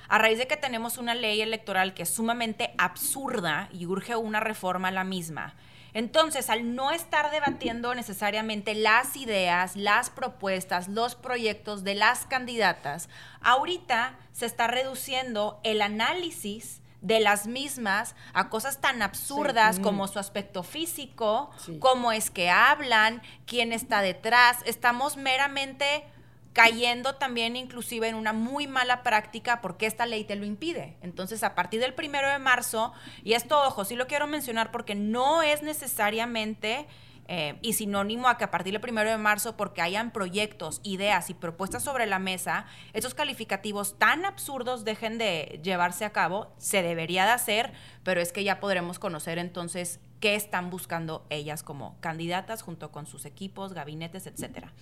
A 0.09 0.19
raíz 0.19 0.39
de 0.39 0.47
que 0.47 0.57
tenemos 0.57 0.99
una 0.99 1.15
ley 1.15 1.43
electoral 1.43 1.93
que 1.93 2.05
es 2.05 2.11
sumamente 2.11 2.75
absurda 2.79 3.69
y 3.73 3.87
urge 3.87 4.17
una 4.17 4.41
reforma 4.41 4.89
a 4.89 4.93
la 4.93 5.05
misma, 5.05 5.55
entonces 5.97 6.51
al 6.51 6.75
no 6.75 6.91
estar 6.91 7.31
debatiendo 7.31 7.95
necesariamente 7.95 8.75
las 8.75 9.17
ideas, 9.17 9.77
las 9.77 10.11
propuestas, 10.11 10.89
los 10.89 11.15
proyectos 11.15 11.85
de 11.85 11.95
las 11.95 12.27
candidatas, 12.27 13.09
ahorita 13.41 14.19
se 14.33 14.45
está 14.45 14.67
reduciendo 14.67 15.59
el 15.65 15.81
análisis 15.81 16.83
de 17.07 17.21
las 17.21 17.47
mismas 17.47 18.17
a 18.33 18.49
cosas 18.49 18.81
tan 18.81 19.01
absurdas 19.01 19.79
como 19.79 20.09
su 20.09 20.19
aspecto 20.19 20.65
físico, 20.65 21.51
Sí. 21.59 21.79
cómo 21.79 22.11
es 22.11 22.31
que 22.31 22.51
hablan, 22.51 23.23
quién 23.47 23.73
está 23.73 24.03
detrás. 24.03 24.59
Estamos 24.65 25.17
meramente 25.17 26.05
cayendo 26.53 27.15
también 27.15 27.55
inclusive 27.55 28.09
en 28.09 28.15
una 28.17 28.33
muy 28.33 28.67
mala 28.67 29.03
práctica 29.05 29.61
porque 29.61 29.87
esta 29.87 30.05
ley 30.07 30.25
te 30.25 30.35
lo 30.35 30.45
impide. 30.47 30.97
Entonces, 31.01 31.45
a 31.45 31.55
partir 31.55 31.81
del 31.81 31.95
primero 31.95 32.29
de 32.29 32.39
marzo, 32.41 32.93
y 33.23 33.35
esto, 33.35 33.63
ojo, 33.63 33.85
sí 33.85 33.95
lo 33.95 34.07
quiero 34.09 34.27
mencionar 34.27 34.73
porque 34.73 34.95
no 34.97 35.43
es 35.43 35.63
necesariamente 35.63 36.87
eh, 37.29 37.59
y 37.63 37.73
sinónimo 37.73 38.29
a 38.29 38.39
que 38.39 38.45
a 38.45 38.51
partir 38.51 38.73
del 38.73 38.81
primero 38.81 39.11
de 39.11 39.19
marzo, 39.19 39.57
porque 39.57 39.83
hayan 39.83 40.13
proyectos, 40.13 40.81
ideas 40.85 41.29
y 41.31 41.35
propuestas 41.35 41.83
sobre 41.83 42.07
la 42.07 42.19
mesa, 42.19 42.67
esos 42.93 43.15
calificativos 43.15 43.99
tan 43.99 44.25
absurdos 44.25 44.85
dejen 44.85 45.19
de 45.19 45.61
llevarse 45.63 46.05
a 46.05 46.13
cabo, 46.13 46.53
se 46.59 46.83
debería 46.83 47.25
de 47.25 47.33
hacer, 47.33 47.73
pero 48.05 48.21
es 48.21 48.33
que 48.33 48.45
ya 48.45 48.61
podremos 48.61 48.99
conocer 48.99 49.39
entonces 49.39 50.01
qué 50.21 50.35
están 50.35 50.71
buscando 50.71 51.27
ellas 51.31 51.63
como 51.63 51.97
candidatas 52.01 52.63
junto 52.63 52.93
con 52.93 53.07
sus 53.07 53.25
equipos, 53.25 53.73
gabinetes, 53.73 54.27
etcétera. 54.27 54.73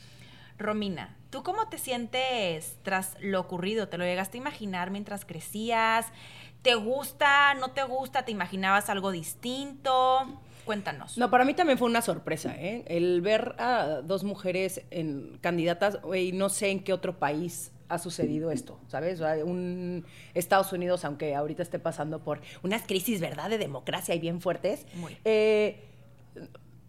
Romina, 0.56 1.16
¿tú 1.30 1.42
cómo 1.42 1.68
te 1.68 1.78
sientes 1.78 2.78
tras 2.82 3.16
lo 3.20 3.40
ocurrido? 3.40 3.88
¿Te 3.88 3.98
lo 3.98 4.04
llegaste 4.04 4.38
a 4.38 4.40
imaginar 4.40 4.90
mientras 4.90 5.24
crecías? 5.24 6.06
¿Te 6.62 6.76
gusta? 6.76 7.54
¿No 7.54 7.72
te 7.72 7.82
gusta? 7.82 8.24
¿Te 8.24 8.30
imaginabas 8.30 8.88
algo 8.88 9.10
distinto? 9.10 10.40
Cuéntanos. 10.64 11.18
No, 11.18 11.30
para 11.30 11.44
mí 11.44 11.54
también 11.54 11.78
fue 11.78 11.88
una 11.88 12.02
sorpresa, 12.02 12.54
¿eh? 12.56 12.84
El 12.86 13.20
ver 13.20 13.54
a 13.58 14.00
dos 14.02 14.24
mujeres 14.24 14.82
en 14.90 15.38
candidatas, 15.40 16.00
güey, 16.02 16.32
no 16.32 16.48
sé 16.48 16.70
en 16.70 16.82
qué 16.82 16.92
otro 16.92 17.18
país 17.18 17.70
ha 17.88 17.98
sucedido 17.98 18.50
esto, 18.50 18.80
¿sabes? 18.88 19.20
Un 19.20 20.04
Estados 20.32 20.72
Unidos, 20.72 21.04
aunque 21.04 21.34
ahorita 21.34 21.62
esté 21.62 21.78
pasando 21.78 22.20
por 22.20 22.40
unas 22.62 22.82
crisis, 22.82 23.20
¿verdad?, 23.20 23.50
de 23.50 23.58
democracia 23.58 24.14
y 24.14 24.18
bien 24.18 24.40
fuertes. 24.40 24.86
Muy. 24.94 25.16
eh, 25.24 25.84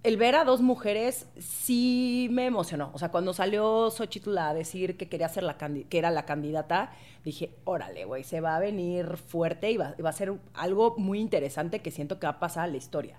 el 0.05 0.17
ver 0.17 0.35
a 0.35 0.43
dos 0.43 0.61
mujeres 0.61 1.25
sí 1.39 2.27
me 2.29 2.45
emocionó. 2.45 2.91
O 2.93 2.99
sea, 2.99 3.09
cuando 3.09 3.33
salió 3.33 3.89
Xochitl 3.89 4.37
a 4.37 4.53
decir 4.53 4.97
que 4.97 5.09
quería 5.09 5.27
ser 5.29 5.41
la 5.41 5.57
que 5.57 5.97
era 5.97 6.11
la 6.11 6.25
candidata, 6.25 6.91
dije, 7.23 7.49
órale, 7.63 8.05
güey, 8.05 8.23
se 8.23 8.39
va 8.39 8.55
a 8.55 8.59
venir 8.59 9.17
fuerte 9.17 9.71
y 9.71 9.77
va, 9.77 9.95
y 9.97 10.03
va 10.03 10.11
a 10.11 10.13
ser 10.13 10.33
algo 10.53 10.93
muy 10.99 11.19
interesante 11.19 11.79
que 11.79 11.89
siento 11.89 12.19
que 12.19 12.27
va 12.27 12.33
a 12.33 12.39
pasar 12.39 12.65
a 12.65 12.67
la 12.67 12.77
historia. 12.77 13.17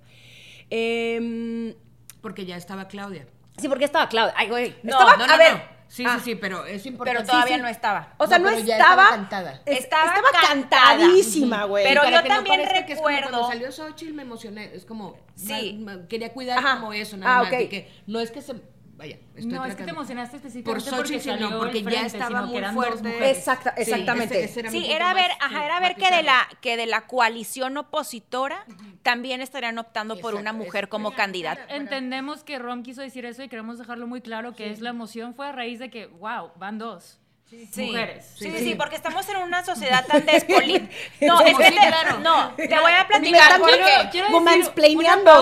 Em, 0.71 1.75
Porque 2.21 2.45
ya 2.47 2.57
estaba 2.57 2.89
Claudia. 2.89 3.27
sí, 3.59 3.69
porque 3.69 3.85
estaba 3.85 4.09
Claudia. 4.09 4.35
Ay, 4.37 4.49
güey. 4.49 4.77
No, 4.83 4.93
estaba, 4.93 5.17
No, 5.17 5.27
no, 5.27 5.33
a 5.33 5.37
ver. 5.37 5.53
no. 5.55 5.77
Sí, 5.89 6.05
Ah, 6.05 6.17
sí, 6.19 6.33
sí, 6.33 6.35
pero 6.35 6.67
es 6.67 6.85
importante. 6.85 7.19
pero 7.21 7.31
todavía 7.31 7.55
Sí, 7.55 7.61
sí. 7.61 7.63
no 7.63 7.69
estaba. 7.69 8.15
O 8.19 8.27
sea, 8.27 8.41
No, 8.41 8.49
estaba. 8.49 8.73
estaba 8.77 9.09
cantada. 9.11 9.63
es- 9.65 9.79
Estaba 9.85 10.05
estaba, 10.17 10.29
cantada. 10.43 10.83
cantadísima, 10.97 11.65
güey. 11.65 11.85
Pero 11.85 12.03
yo 12.03 12.23
que 12.25 12.29
no 12.29 12.35
también 12.35 12.61
parezca 12.61 12.87
que 12.87 12.93
es 12.95 12.99
como 12.99 13.09
recuerdo- 13.11 13.31
cuando 13.31 13.49
salió 13.49 13.71
Xochitl 13.71 14.13
me 14.13 14.23
emocioné. 14.23 14.75
Es 14.75 14.85
como. 14.85 15.17
Sí. 15.37 15.87
quería 16.09 16.33
cuidar 16.33 16.59
Ajá. 16.59 16.81
como 16.81 16.93
eso, 16.93 17.17
nada 17.17 17.37
Ah, 17.37 17.43
más. 17.45 17.53
ok. 17.53 17.59
de 17.59 17.69
que 17.69 17.91
no 18.09 18.19
es 18.19 18.33
que 18.33 18.43
se. 18.43 18.55
Vaya, 18.97 19.19
estoy 19.35 19.53
no, 19.53 19.63
es 19.67 19.75
que 19.77 19.85
te 19.85 19.91
emocionaste 19.91 20.39
Por 20.39 20.47
específicamente 20.79 20.91
Xochitl, 20.91 21.13
porque 21.13 21.21
salió 21.21 21.59
porque 21.59 21.79
el 21.81 21.85
ya 21.85 22.07
estaba 22.07 22.43
muy 22.47 22.63
fuerte. 22.73 23.31
Exacta- 23.31 23.75
Sí, 23.77 23.83
exactamente. 23.83 24.35
ese- 24.37 24.45
ese 24.45 24.61
era 24.61 24.71
mi 24.71 24.79
Sí, 24.81 24.91
era 24.91 25.13
ver, 25.13 25.31
ajá, 25.39 25.65
era 25.67 25.81
ver 25.81 25.97
que 25.97 26.11
de 26.11 26.23
la 26.23 26.49
que 26.63 26.77
de 26.79 26.87
la 26.87 27.07
coalición 27.07 27.77
opositora 27.77 28.65
también 29.03 29.43
estarían 29.43 29.79
optando 29.79 30.19
por 30.19 30.35
una 30.35 30.55
mujer 30.55 30.85
es- 30.85 30.91
como 30.91 31.13
candidata. 31.15 31.67
Entendemos 31.69 32.43
que 32.43 32.59
Rom 32.59 32.83
quiso 32.83 33.03
decir 33.03 33.27
eso 33.27 33.43
y 33.43 33.49
queremos 33.51 33.77
dejarlo 33.79 34.07
muy 34.07 34.23
claro 34.23 34.55
que 34.55 34.71
es 34.71 34.81
la 34.81 34.91
emoción 34.91 35.35
fue 35.35 35.47
a 35.49 35.53
raíz 35.53 35.79
de 35.79 35.91
que, 35.91 36.07
wow, 36.07 36.53
van 36.57 36.79
dos 36.79 37.21
Sí. 37.49 37.87
mujeres. 37.87 38.33
Sí, 38.37 38.51
sí, 38.51 38.59
sí, 38.59 38.75
porque 38.75 38.97
estamos 38.97 39.29
en 39.29 39.37
una 39.37 39.65
sociedad 39.65 40.05
tan 40.07 40.27
despolitizada. 40.27 40.89
No, 41.21 41.39
Sí, 41.39 41.45
es 41.47 41.57
que 41.71 41.77
claro. 41.77 42.19
no, 42.19 42.51
te 42.57 42.67
voy 42.81 42.93
a 42.93 43.07
platicar 43.07 43.61
porque 43.61 43.77
quiero- 43.77 44.11
Quiero 44.11 44.29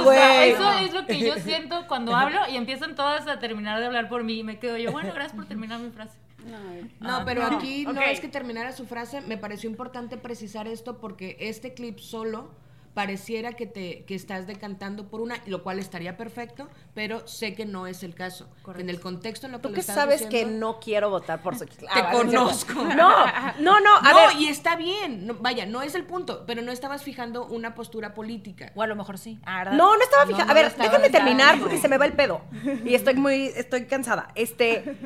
güey. 0.05 0.51
Eso 0.51 0.71
es 0.81 0.93
lo 0.93 1.07
que 1.07 1.19
yo 1.19 1.35
siento 1.37 1.87
cuando 1.89 2.15
hablo 2.15 2.41
y 2.51 2.57
empiezan 2.57 2.95
todas 2.95 3.27
a 3.27 3.39
terminar 3.39 3.81
de 3.81 3.87
hablar 3.87 4.09
por 4.09 4.23
mí 4.23 4.41
y 4.41 4.45
me 4.45 4.59
quedo 4.59 4.77
yo, 4.77 4.93
bueno, 4.93 5.13
gracias 5.15 5.35
por 5.35 5.47
terminar 5.47 5.81
mi 5.81 5.91
frase. 5.91 6.19
No, 7.01 7.17
Ah, 7.17 7.23
pero 7.25 7.49
no. 7.51 7.57
aquí 7.57 7.87
Ok. 7.87 7.95
no 7.95 8.03
es 8.03 8.21
que 8.21 8.29
terminara 8.29 8.73
su 8.73 8.85
frase. 8.87 9.23
Me 9.23 9.39
pareció 9.39 9.71
importante 9.71 10.19
precisar 10.19 10.69
esto 10.69 10.99
porque 11.01 11.39
este 11.41 11.73
clip 11.73 11.99
solo 12.01 12.51
pareciera 12.95 13.55
que 13.55 13.67
te 13.67 14.05
que 14.05 14.15
estás 14.15 14.47
decantando 14.47 15.09
por 15.09 15.21
una, 15.21 15.37
lo 15.47 15.63
cual 15.65 15.81
estaría 15.81 16.17
perfecto, 16.17 16.69
pero 16.95 17.27
sé 17.27 17.55
que 17.55 17.67
no 17.67 17.87
es 17.89 18.03
el 18.05 18.15
caso. 18.15 18.49
En 18.79 18.89
el 18.89 19.01
contexto 19.01 19.47
en 19.47 19.53
lo 19.53 19.59
que 19.59 19.63
Tú 19.63 19.69
lo 19.71 19.75
que 19.75 19.81
estás 19.81 19.97
sabes 19.97 20.23
que 20.27 20.45
no 20.47 20.79
quiero 20.79 21.11
votar 21.11 21.43
por 21.43 21.55
Xochitl. 21.59 21.87
Te 21.87 21.91
Ah, 21.91 22.13
conozco. 22.13 22.73
No, 22.85 23.27
no, 23.59 23.81
no, 23.81 23.97
a 23.97 24.11
no, 24.13 24.17
ver. 24.29 24.37
y 24.39 24.47
está 24.49 24.77
bien. 24.77 25.27
no, 25.27 25.35
vaya, 25.35 25.67
no 25.67 25.83
es 25.83 25.95
el 25.97 26.05
punto, 26.05 26.45
pero 26.47 26.63
no 26.63 26.71
estabas 26.71 27.03
fijando 27.03 27.47
una 27.47 27.75
postura 27.75 28.15
política. 28.15 28.71
O 28.77 28.83
a 28.83 28.87
lo 28.87 28.95
mejor 28.97 29.19
sí. 29.19 29.41
Ah. 29.45 29.65
No, 29.73 29.97
no 29.97 30.03
estaba 30.03 30.25
No, 30.25 30.31
fija. 30.31 30.45
no 30.45 30.51
a 30.51 30.55
ver, 30.55 30.75
déjame 30.77 31.11
terminar 31.11 31.47
fijando. 31.55 31.65
porque 31.65 31.79
se 31.81 31.89
me 31.89 31.99
va 31.99 32.07
el 32.07 32.13
pedo. 32.13 32.43
Y 32.85 32.95
estoy 32.95 33.15
muy, 33.15 33.47
estoy 33.57 33.87
cansada. 33.87 34.29
Este, 34.37 34.97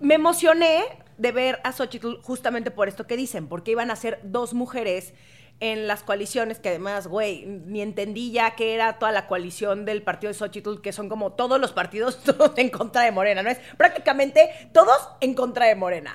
me 0.00 0.14
emocioné 0.14 0.84
de 1.18 1.32
ver 1.32 1.60
a 1.64 1.72
Xochitl 1.72 2.16
justamente 2.22 2.70
por 2.70 2.88
esto 2.88 3.06
que 3.06 3.16
dicen, 3.16 3.48
porque 3.48 3.70
iban 3.72 3.90
a 3.90 3.96
ser 3.96 4.20
dos 4.22 4.52
mujeres 4.54 5.14
en 5.60 5.86
las 5.86 6.02
coaliciones 6.02 6.58
que 6.58 6.68
además, 6.68 7.06
güey, 7.06 7.46
ni 7.46 7.80
entendí 7.80 8.30
ya 8.30 8.54
que 8.56 8.74
era 8.74 8.98
toda 8.98 9.12
la 9.12 9.26
coalición 9.26 9.84
del 9.84 10.02
partido 10.02 10.32
de 10.32 10.38
Xochitl, 10.38 10.80
que 10.82 10.92
son 10.92 11.08
como 11.08 11.32
todos 11.32 11.60
los 11.60 11.72
partidos, 11.72 12.18
todos 12.24 12.52
en 12.56 12.68
contra 12.70 13.02
de 13.02 13.12
Morena, 13.12 13.42
¿no? 13.42 13.50
Es 13.50 13.58
prácticamente 13.76 14.50
todos 14.72 15.08
en 15.20 15.34
contra 15.34 15.66
de 15.66 15.74
Morena. 15.74 16.14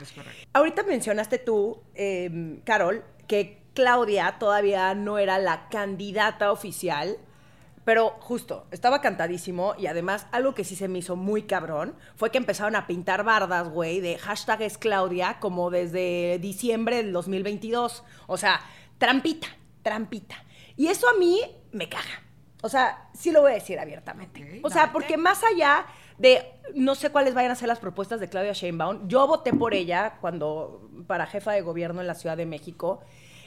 Ahorita 0.53 0.83
mencionaste 0.83 1.39
tú, 1.39 1.81
eh, 1.95 2.59
Carol, 2.65 3.03
que 3.27 3.61
Claudia 3.73 4.35
todavía 4.39 4.93
no 4.93 5.17
era 5.17 5.39
la 5.39 5.69
candidata 5.69 6.51
oficial. 6.51 7.17
Pero 7.83 8.11
justo, 8.19 8.67
estaba 8.69 9.01
cantadísimo 9.01 9.73
y 9.75 9.87
además 9.87 10.27
algo 10.31 10.53
que 10.53 10.63
sí 10.63 10.75
se 10.75 10.87
me 10.87 10.99
hizo 10.99 11.15
muy 11.15 11.43
cabrón 11.43 11.95
fue 12.15 12.29
que 12.29 12.37
empezaron 12.37 12.75
a 12.75 12.85
pintar 12.85 13.23
bardas, 13.23 13.69
güey, 13.69 14.01
de 14.01 14.19
hashtag 14.19 14.61
es 14.61 14.77
Claudia 14.77 15.39
como 15.39 15.71
desde 15.71 16.37
diciembre 16.39 16.97
del 16.97 17.11
2022. 17.11 18.03
O 18.27 18.37
sea, 18.37 18.61
trampita, 19.01 19.47
trampita. 19.81 20.35
Y 20.77 20.85
eso 20.85 21.09
a 21.09 21.17
mí 21.17 21.41
me 21.71 21.89
caga. 21.89 22.21
O 22.61 22.69
sea, 22.69 23.09
sí 23.15 23.31
lo 23.31 23.41
voy 23.41 23.53
a 23.53 23.55
decir 23.55 23.79
abiertamente. 23.79 24.61
O 24.61 24.69
sea, 24.69 24.91
porque 24.93 25.17
más 25.17 25.41
allá 25.43 25.87
de 26.19 26.43
no 26.75 26.93
sé 26.93 27.09
cuáles 27.09 27.33
vayan 27.33 27.49
a 27.49 27.55
ser 27.55 27.67
las 27.67 27.79
propuestas 27.79 28.19
de 28.19 28.29
Claudia 28.29 28.53
Sheinbaum, 28.53 29.07
yo 29.07 29.25
voté 29.25 29.53
por 29.53 29.73
ella 29.73 30.19
cuando 30.21 30.87
para 31.07 31.25
jefa 31.25 31.51
de 31.53 31.61
gobierno 31.61 31.99
en 31.99 32.05
la 32.05 32.13
Ciudad 32.13 32.37
de 32.37 32.45
México. 32.45 33.01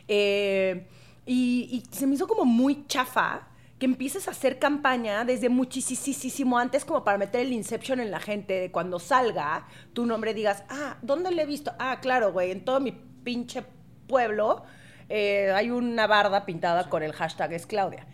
eh, 0.08 0.88
y, 1.24 1.68
y 1.70 1.94
se 1.96 2.06
me 2.06 2.16
hizo 2.16 2.26
como 2.26 2.44
muy 2.44 2.86
chafa 2.86 3.48
que 3.78 3.86
empieces 3.86 4.26
a 4.26 4.32
hacer 4.32 4.58
campaña 4.58 5.24
desde 5.24 5.48
muchísimo 5.48 6.58
antes 6.58 6.84
como 6.84 7.04
para 7.04 7.16
meter 7.16 7.42
el 7.42 7.52
Inception 7.52 8.00
en 8.00 8.10
la 8.10 8.20
gente, 8.20 8.54
de 8.60 8.72
cuando 8.72 8.98
salga 8.98 9.66
tu 9.94 10.04
nombre 10.04 10.34
digas, 10.34 10.64
ah, 10.68 10.98
¿dónde 11.00 11.30
le 11.30 11.42
he 11.42 11.46
visto? 11.46 11.72
Ah, 11.78 12.00
claro, 12.02 12.32
güey, 12.32 12.50
en 12.50 12.64
todo 12.64 12.80
mi 12.80 12.92
pinche 12.92 13.64
pueblo 14.06 14.64
eh, 15.08 15.52
hay 15.54 15.70
una 15.70 16.06
barda 16.06 16.46
pintada 16.46 16.88
con 16.88 17.02
el 17.02 17.12
hashtag 17.12 17.52
es 17.52 17.66
Claudia. 17.66 18.06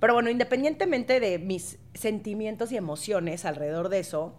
Pero 0.00 0.14
bueno, 0.14 0.30
independientemente 0.30 1.20
de 1.20 1.38
mis 1.38 1.78
sentimientos 1.94 2.72
y 2.72 2.76
emociones 2.76 3.44
alrededor 3.44 3.88
de 3.88 4.00
eso, 4.00 4.34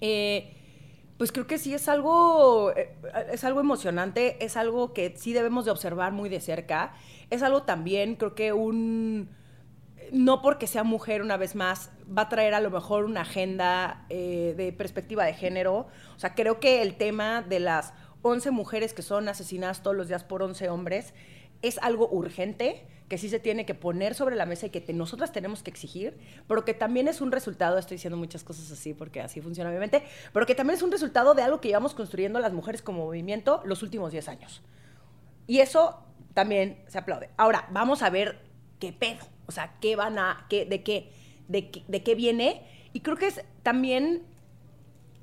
eh, 0.00 0.54
pues 1.16 1.32
creo 1.32 1.46
que 1.46 1.58
sí 1.58 1.72
es 1.72 1.88
algo, 1.88 2.72
eh, 2.76 2.94
es 3.32 3.44
algo 3.44 3.60
emocionante, 3.60 4.44
es 4.44 4.56
algo 4.56 4.92
que 4.92 5.14
sí 5.16 5.32
debemos 5.32 5.64
de 5.64 5.70
observar 5.70 6.12
muy 6.12 6.28
de 6.28 6.40
cerca. 6.40 6.94
Es 7.30 7.42
algo 7.42 7.62
también, 7.62 8.16
creo 8.16 8.34
que 8.34 8.52
un, 8.52 9.30
no 10.10 10.42
porque 10.42 10.66
sea 10.66 10.84
mujer 10.84 11.22
una 11.22 11.38
vez 11.38 11.54
más, 11.54 11.90
va 12.06 12.22
a 12.22 12.28
traer 12.28 12.52
a 12.52 12.60
lo 12.60 12.70
mejor 12.70 13.04
una 13.04 13.22
agenda 13.22 14.04
de 14.10 14.74
perspectiva 14.76 15.24
de 15.24 15.32
género. 15.32 15.86
O 16.14 16.18
sea, 16.18 16.34
creo 16.34 16.60
que 16.60 16.82
el 16.82 16.96
tema 16.96 17.40
de 17.40 17.60
las 17.60 17.94
11 18.22 18.50
mujeres 18.50 18.94
que 18.94 19.02
son 19.02 19.28
asesinadas 19.28 19.82
todos 19.82 19.96
los 19.96 20.08
días 20.08 20.24
por 20.24 20.42
11 20.42 20.68
hombres 20.68 21.14
es 21.60 21.78
algo 21.78 22.08
urgente 22.10 22.86
que 23.08 23.18
sí 23.18 23.28
se 23.28 23.38
tiene 23.38 23.66
que 23.66 23.74
poner 23.74 24.14
sobre 24.14 24.36
la 24.36 24.46
mesa 24.46 24.66
y 24.66 24.70
que 24.70 24.80
te- 24.80 24.92
nosotras 24.94 25.32
tenemos 25.32 25.62
que 25.62 25.70
exigir, 25.70 26.18
pero 26.48 26.64
que 26.64 26.72
también 26.72 27.08
es 27.08 27.20
un 27.20 27.30
resultado, 27.30 27.76
estoy 27.78 27.96
diciendo 27.96 28.16
muchas 28.16 28.42
cosas 28.42 28.70
así 28.72 28.94
porque 28.94 29.20
así 29.20 29.40
funciona 29.40 29.68
obviamente, 29.68 30.02
pero 30.32 30.46
que 30.46 30.54
también 30.54 30.76
es 30.78 30.82
un 30.82 30.90
resultado 30.90 31.34
de 31.34 31.42
algo 31.42 31.60
que 31.60 31.68
llevamos 31.68 31.94
construyendo 31.94 32.40
las 32.40 32.52
mujeres 32.52 32.80
como 32.80 33.04
movimiento 33.04 33.60
los 33.64 33.82
últimos 33.82 34.12
10 34.12 34.28
años. 34.28 34.62
Y 35.46 35.58
eso 35.58 35.98
también 36.34 36.82
se 36.88 36.98
aplaude. 36.98 37.28
Ahora, 37.36 37.68
vamos 37.70 38.02
a 38.02 38.10
ver 38.10 38.40
qué 38.78 38.92
pedo. 38.92 39.24
O 39.46 39.52
sea, 39.52 39.74
qué 39.80 39.96
van 39.96 40.18
a. 40.18 40.46
Qué, 40.48 40.64
de, 40.64 40.82
qué, 40.82 41.10
de, 41.48 41.70
qué, 41.70 41.82
de 41.88 42.02
qué 42.02 42.14
viene. 42.14 42.62
Y 42.92 43.00
creo 43.00 43.16
que 43.16 43.26
es 43.26 43.42
también. 43.62 44.22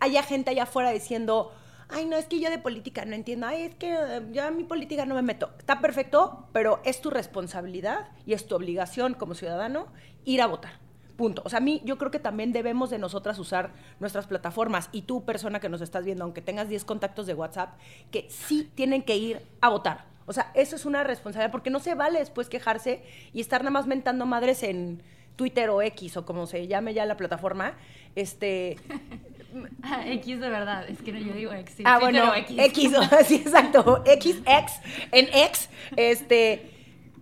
Haya 0.02 0.22
gente 0.24 0.52
allá 0.52 0.64
afuera 0.64 0.92
diciendo. 0.92 1.54
Ay, 1.92 2.06
no, 2.06 2.18
es 2.18 2.28
que 2.28 2.40
yo 2.40 2.50
de 2.52 2.60
política 2.60 3.04
no 3.06 3.16
entiendo. 3.16 3.48
Ay, 3.48 3.64
es 3.64 3.76
que 3.76 3.94
eh, 3.94 4.22
yo 4.32 4.44
a 4.44 4.52
mi 4.52 4.64
política 4.64 5.06
no 5.06 5.16
me 5.16 5.24
meto. 5.24 5.52
Está 5.58 5.82
perfecto, 5.82 6.48
pero 6.54 6.80
es 6.86 7.02
tu 7.02 7.10
responsabilidad 7.10 8.10
y 8.26 8.34
es 8.34 8.48
tu 8.48 8.56
obligación 8.56 9.16
como 9.16 9.34
ciudadano 9.34 9.88
ir 10.24 10.42
a 10.42 10.48
votar. 10.48 10.74
Punto. 11.18 11.42
O 11.46 11.50
sea, 11.50 11.58
a 11.58 11.62
mí 11.62 11.82
yo 11.84 11.98
creo 11.98 12.12
que 12.12 12.20
también 12.20 12.54
debemos 12.54 12.92
de 12.92 13.00
nosotras 13.00 13.40
usar 13.40 13.74
nuestras 14.00 14.28
plataformas 14.28 14.90
y 14.92 15.02
tú, 15.02 15.26
persona 15.26 15.60
que 15.60 15.68
nos 15.68 15.82
estás 15.82 16.06
viendo, 16.06 16.24
aunque 16.24 16.42
tengas 16.42 16.70
10 16.70 16.86
contactos 16.86 17.26
de 17.26 17.34
WhatsApp, 17.34 17.78
que 18.12 18.28
sí 18.30 18.72
tienen 18.76 19.02
que 19.02 19.18
ir 19.18 19.42
a 19.60 19.70
votar. 19.70 20.06
O 20.28 20.34
sea, 20.34 20.52
eso 20.54 20.76
es 20.76 20.86
una 20.86 21.04
responsabilidad 21.04 21.52
porque 21.52 21.72
no 21.72 21.80
se 21.80 21.96
vale 21.96 22.20
después 22.20 22.50
quejarse 22.50 23.04
y 23.34 23.42
estar 23.42 23.62
nada 23.62 23.72
más 23.72 23.88
mentando 23.88 24.28
madres 24.28 24.62
en 24.62 25.02
Twitter 25.36 25.70
o 25.72 25.82
X 25.82 26.18
o 26.18 26.26
como 26.26 26.46
se 26.46 26.68
llame 26.68 26.94
ya 26.94 27.06
la 27.06 27.18
plataforma. 27.18 27.74
Este, 28.16 28.78
Ah, 29.84 30.04
X 30.08 30.40
de 30.40 30.50
verdad, 30.50 30.90
es 30.90 31.02
que 31.02 31.12
no, 31.12 31.20
yo 31.20 31.34
digo 31.34 31.54
X. 31.54 31.76
sí, 31.78 31.84
ah, 31.86 32.00
bueno, 32.00 32.34
X. 32.36 32.58
X, 32.58 32.92
sí, 33.28 33.36
exacto, 33.36 34.04
X, 34.06 34.38
X, 34.46 34.74
en 35.12 35.28
X, 35.34 35.70
este, 35.96 36.72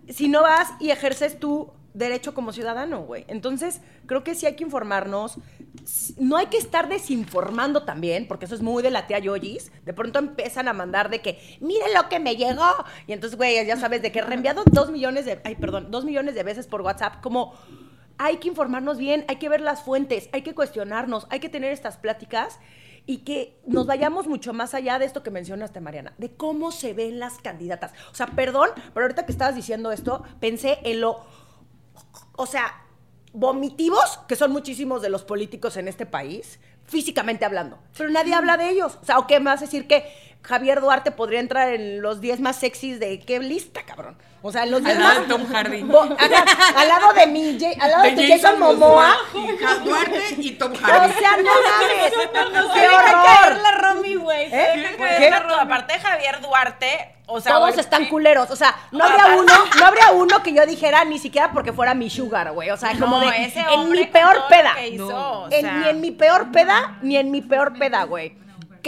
si 0.08 0.28
no 0.28 0.42
vas 0.42 0.68
y 0.80 0.90
ejerces 0.90 1.38
tu 1.38 1.72
derecho 1.94 2.32
como 2.32 2.52
ciudadano, 2.52 3.00
güey. 3.02 3.24
Entonces, 3.28 3.80
creo 4.06 4.22
que 4.22 4.34
sí 4.34 4.46
hay 4.46 4.54
que 4.54 4.64
informarnos. 4.64 5.38
No 6.18 6.36
hay 6.36 6.46
que 6.46 6.56
estar 6.56 6.88
desinformando 6.88 7.82
también, 7.82 8.28
porque 8.28 8.44
eso 8.44 8.54
es 8.54 8.62
muy 8.62 8.82
de 8.82 8.90
la 8.90 9.06
tía 9.06 9.18
Yoyis. 9.18 9.72
De 9.84 9.92
pronto 9.92 10.18
empiezan 10.18 10.68
a 10.68 10.72
mandar 10.72 11.10
de 11.10 11.20
que, 11.20 11.38
miren 11.60 11.92
lo 11.94 12.08
que 12.08 12.20
me 12.20 12.36
llegó. 12.36 12.84
Y 13.06 13.12
entonces, 13.12 13.36
güey, 13.36 13.66
ya 13.66 13.76
sabes, 13.76 14.00
de 14.00 14.12
que 14.12 14.22
reenviado 14.22 14.62
dos 14.70 14.90
millones 14.90 15.24
de, 15.24 15.40
ay, 15.44 15.56
perdón, 15.56 15.90
dos 15.90 16.04
millones 16.04 16.34
de 16.34 16.42
veces 16.44 16.66
por 16.66 16.82
WhatsApp, 16.82 17.20
como 17.20 17.54
hay 18.18 18.38
que 18.38 18.48
informarnos 18.48 18.98
bien, 18.98 19.24
hay 19.28 19.36
que 19.36 19.48
ver 19.48 19.60
las 19.60 19.82
fuentes, 19.82 20.28
hay 20.32 20.42
que 20.42 20.54
cuestionarnos, 20.54 21.26
hay 21.30 21.40
que 21.40 21.48
tener 21.48 21.72
estas 21.72 21.96
pláticas 21.96 22.58
y 23.06 23.18
que 23.18 23.58
nos 23.66 23.86
vayamos 23.86 24.26
mucho 24.26 24.52
más 24.52 24.74
allá 24.74 24.98
de 24.98 25.06
esto 25.06 25.22
que 25.22 25.30
mencionaste, 25.30 25.80
Mariana, 25.80 26.12
de 26.18 26.34
cómo 26.34 26.72
se 26.72 26.92
ven 26.92 27.18
las 27.18 27.38
candidatas. 27.38 27.92
O 28.12 28.14
sea, 28.14 28.26
perdón, 28.26 28.68
pero 28.92 29.04
ahorita 29.04 29.24
que 29.24 29.32
estabas 29.32 29.54
diciendo 29.54 29.92
esto, 29.92 30.22
pensé 30.40 30.78
en 30.82 31.00
lo, 31.00 31.24
o 32.36 32.46
sea, 32.46 32.84
vomitivos, 33.32 34.18
que 34.28 34.36
son 34.36 34.52
muchísimos 34.52 35.00
de 35.00 35.08
los 35.08 35.24
políticos 35.24 35.76
en 35.76 35.88
este 35.88 36.04
país, 36.04 36.60
físicamente 36.84 37.44
hablando. 37.44 37.78
Pero 37.96 38.10
nadie 38.10 38.34
habla 38.34 38.56
de 38.56 38.68
ellos. 38.70 38.98
O 39.00 39.04
sea, 39.04 39.18
¿o 39.18 39.26
qué 39.26 39.36
a 39.36 39.56
decir 39.56 39.86
que 39.86 40.04
Javier 40.42 40.80
Duarte 40.80 41.10
podría 41.10 41.40
entrar 41.40 41.72
en 41.72 42.02
los 42.02 42.20
10 42.20 42.40
más 42.40 42.56
sexys 42.56 42.98
de 43.00 43.20
qué 43.20 43.38
lista, 43.40 43.84
cabrón? 43.86 44.18
O 44.40 44.52
sea, 44.52 44.64
los 44.66 44.82
10 44.84 44.96
Al 44.96 45.02
lado 45.02 45.20
de 45.22 45.26
Tom 45.26 45.46
Hardy. 45.52 45.82
Bo- 45.82 46.02
al 46.76 46.88
lado 46.88 47.12
de 47.12 47.26
mi, 47.26 47.58
Ja- 47.58 47.84
al 47.84 47.90
lado 47.90 48.02
de, 48.04 48.10
tu 48.12 48.22
Jason 48.22 48.60
Momoa. 48.60 49.16
Duarte 49.84 50.22
y 50.38 50.50
Tom 50.52 50.72
O 50.72 50.76
Hardy. 50.76 51.12
sea, 51.14 51.30
no 51.38 51.42
mames. 51.42 52.72
¡Qué 52.74 52.80
Deja 52.80 53.02
caer 53.02 53.52
horror! 53.52 53.62
la 53.62 53.70
Romy, 53.72 54.14
güey. 54.14 54.48
¿Eh? 54.52 54.96
¿Qué? 54.96 55.28
Aparte 55.60 55.92
de 55.94 55.98
Javier 56.00 56.40
Duarte, 56.40 57.14
o 57.26 57.40
sea, 57.40 57.52
Todos 57.54 57.76
están 57.78 58.06
culeros. 58.06 58.48
O 58.50 58.56
sea, 58.56 58.74
no 58.92 59.04
habría 59.04 59.26
uno, 59.36 59.52
no 59.78 59.86
habría 59.86 60.10
uno 60.12 60.42
que 60.42 60.52
yo 60.54 60.64
dijera 60.66 61.04
ni 61.04 61.18
siquiera 61.18 61.50
porque 61.52 61.72
fuera 61.72 61.94
mi 61.94 62.08
sugar, 62.08 62.52
güey. 62.52 62.70
O 62.70 62.76
sea, 62.76 62.92
como 62.98 63.20
no, 63.20 63.28
de 63.30 63.44
ese 63.44 63.60
en 63.60 63.90
mi 63.90 64.04
peor 64.06 64.44
peda. 64.48 64.74
hizo, 64.86 65.08
No. 65.10 65.30
o 65.42 65.48
En- 65.50 65.80
ni 65.82 65.88
en 65.88 66.00
mi 66.00 66.10
peor 66.12 66.52
peda, 66.52 66.96
ni 67.02 67.16
en 67.16 67.30
mi 67.30 67.42
peor 67.42 67.76
peda, 67.76 68.04
güey. 68.04 68.36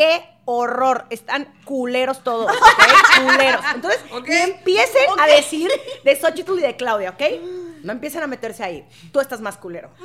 Qué 0.01 0.23
horror. 0.47 1.05
Están 1.11 1.53
culeros 1.67 2.25
todos, 2.25 2.51
¿ok? 2.51 2.57
culeros. 3.23 3.61
Entonces, 3.75 4.01
Ok. 4.13 4.29
ni 4.29 4.37
empiecen 4.37 5.03
a 5.19 5.27
decir 5.27 5.71
de 6.05 6.17
Xochitl 6.17 6.59
y 6.59 6.63
de 6.63 6.75
Claudia, 6.75 7.11
¿ok? 7.11 7.23
No 7.83 7.93
empiecen 7.93 8.23
a 8.23 8.27
meterse 8.27 8.63
ahí. 8.65 8.85
Tú 9.13 9.21
estás 9.21 9.41
más 9.41 9.57
culero. 9.57 9.91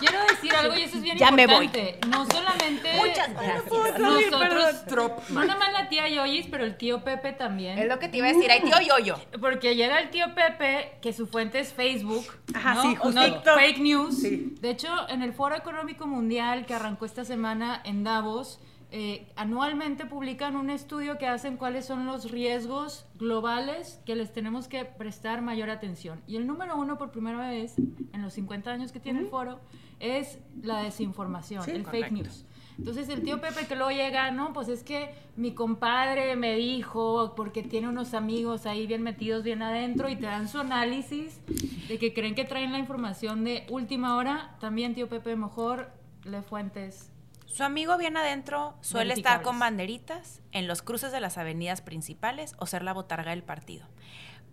Quiero 0.00 0.18
decir 0.30 0.54
algo 0.54 0.76
y 0.76 0.82
eso 0.82 0.96
es 0.96 1.02
bien 1.02 1.18
Ya 1.18 1.30
me 1.30 1.46
voy. 1.46 1.66
importante. 1.66 2.00
No 2.08 2.24
solamente 2.26 2.92
Muchas 2.96 3.32
gracias. 3.34 3.98
nosotros, 3.98 4.84
Trop. 4.86 5.28
no 5.28 5.44
nada 5.44 5.58
más 5.58 5.72
la 5.72 5.88
tía 5.88 6.08
Yoyis, 6.08 6.46
pero 6.50 6.64
el 6.64 6.76
tío 6.78 7.04
Pepe 7.04 7.32
también. 7.32 7.78
es 7.78 7.86
lo 7.86 7.98
que 7.98 8.08
te 8.08 8.16
iba 8.18 8.28
a 8.28 8.32
decir, 8.32 8.50
ay, 8.50 8.60
tío 8.62 8.80
yo-yo. 8.80 9.16
Porque 9.40 9.74
llega 9.76 9.98
el 10.00 10.10
tío 10.10 10.34
Pepe, 10.34 10.92
que 11.02 11.12
su 11.12 11.26
fuente 11.26 11.60
es 11.60 11.72
Facebook. 11.74 12.24
Ajá, 12.54 12.74
¿no? 12.74 12.82
sí, 12.82 12.96
justo. 12.96 13.20
No, 13.20 13.42
fake 13.42 13.78
news. 13.78 14.18
Sí. 14.22 14.54
De 14.60 14.70
hecho, 14.70 14.88
en 15.08 15.22
el 15.22 15.32
Foro 15.34 15.54
Económico 15.56 16.06
Mundial 16.06 16.64
que 16.66 16.74
arrancó 16.74 17.04
esta 17.04 17.24
semana 17.26 17.82
en 17.84 18.02
Davos, 18.02 18.58
eh, 18.92 19.28
anualmente 19.36 20.04
publican 20.04 20.56
un 20.56 20.68
estudio 20.68 21.16
que 21.16 21.26
hacen 21.26 21.56
cuáles 21.56 21.86
son 21.86 22.06
los 22.06 22.30
riesgos 22.30 23.06
globales 23.18 24.00
que 24.04 24.16
les 24.16 24.32
tenemos 24.32 24.66
que 24.66 24.84
prestar 24.84 25.42
mayor 25.42 25.70
atención. 25.70 26.20
Y 26.26 26.36
el 26.36 26.46
número 26.46 26.76
uno, 26.76 26.98
por 26.98 27.12
primera 27.12 27.48
vez 27.48 27.76
en 27.78 28.22
los 28.22 28.32
50 28.34 28.70
años 28.70 28.90
que 28.90 28.98
tiene 28.98 29.20
el 29.20 29.28
foro, 29.28 29.60
es 30.00 30.38
la 30.62 30.82
desinformación, 30.82 31.68
el 31.70 31.84
fake 31.84 32.10
news. 32.12 32.44
Entonces 32.78 33.10
el 33.10 33.22
tío 33.22 33.40
Pepe 33.42 33.66
que 33.66 33.76
luego 33.76 33.90
llega, 33.90 34.30
no, 34.30 34.54
pues 34.54 34.68
es 34.68 34.82
que 34.82 35.10
mi 35.36 35.52
compadre 35.52 36.34
me 36.34 36.56
dijo, 36.56 37.34
porque 37.36 37.62
tiene 37.62 37.88
unos 37.88 38.14
amigos 38.14 38.64
ahí 38.64 38.86
bien 38.86 39.02
metidos, 39.02 39.44
bien 39.44 39.62
adentro, 39.62 40.08
y 40.08 40.16
te 40.16 40.26
dan 40.26 40.48
su 40.48 40.58
análisis 40.58 41.40
de 41.88 41.98
que 41.98 42.14
creen 42.14 42.34
que 42.34 42.44
traen 42.44 42.72
la 42.72 42.78
información 42.78 43.44
de 43.44 43.66
última 43.68 44.16
hora. 44.16 44.56
También 44.60 44.94
tío 44.94 45.08
Pepe, 45.08 45.36
mejor 45.36 45.90
le 46.24 46.40
fuentes. 46.40 47.09
Su 47.52 47.64
amigo 47.64 47.96
bien 47.98 48.16
adentro 48.16 48.74
suele 48.80 49.14
estar 49.14 49.42
con 49.42 49.58
banderitas 49.58 50.40
en 50.52 50.68
los 50.68 50.82
cruces 50.82 51.10
de 51.10 51.20
las 51.20 51.36
avenidas 51.36 51.80
principales 51.82 52.54
o 52.58 52.66
ser 52.66 52.82
la 52.82 52.92
botarga 52.92 53.30
del 53.30 53.42
partido. 53.42 53.86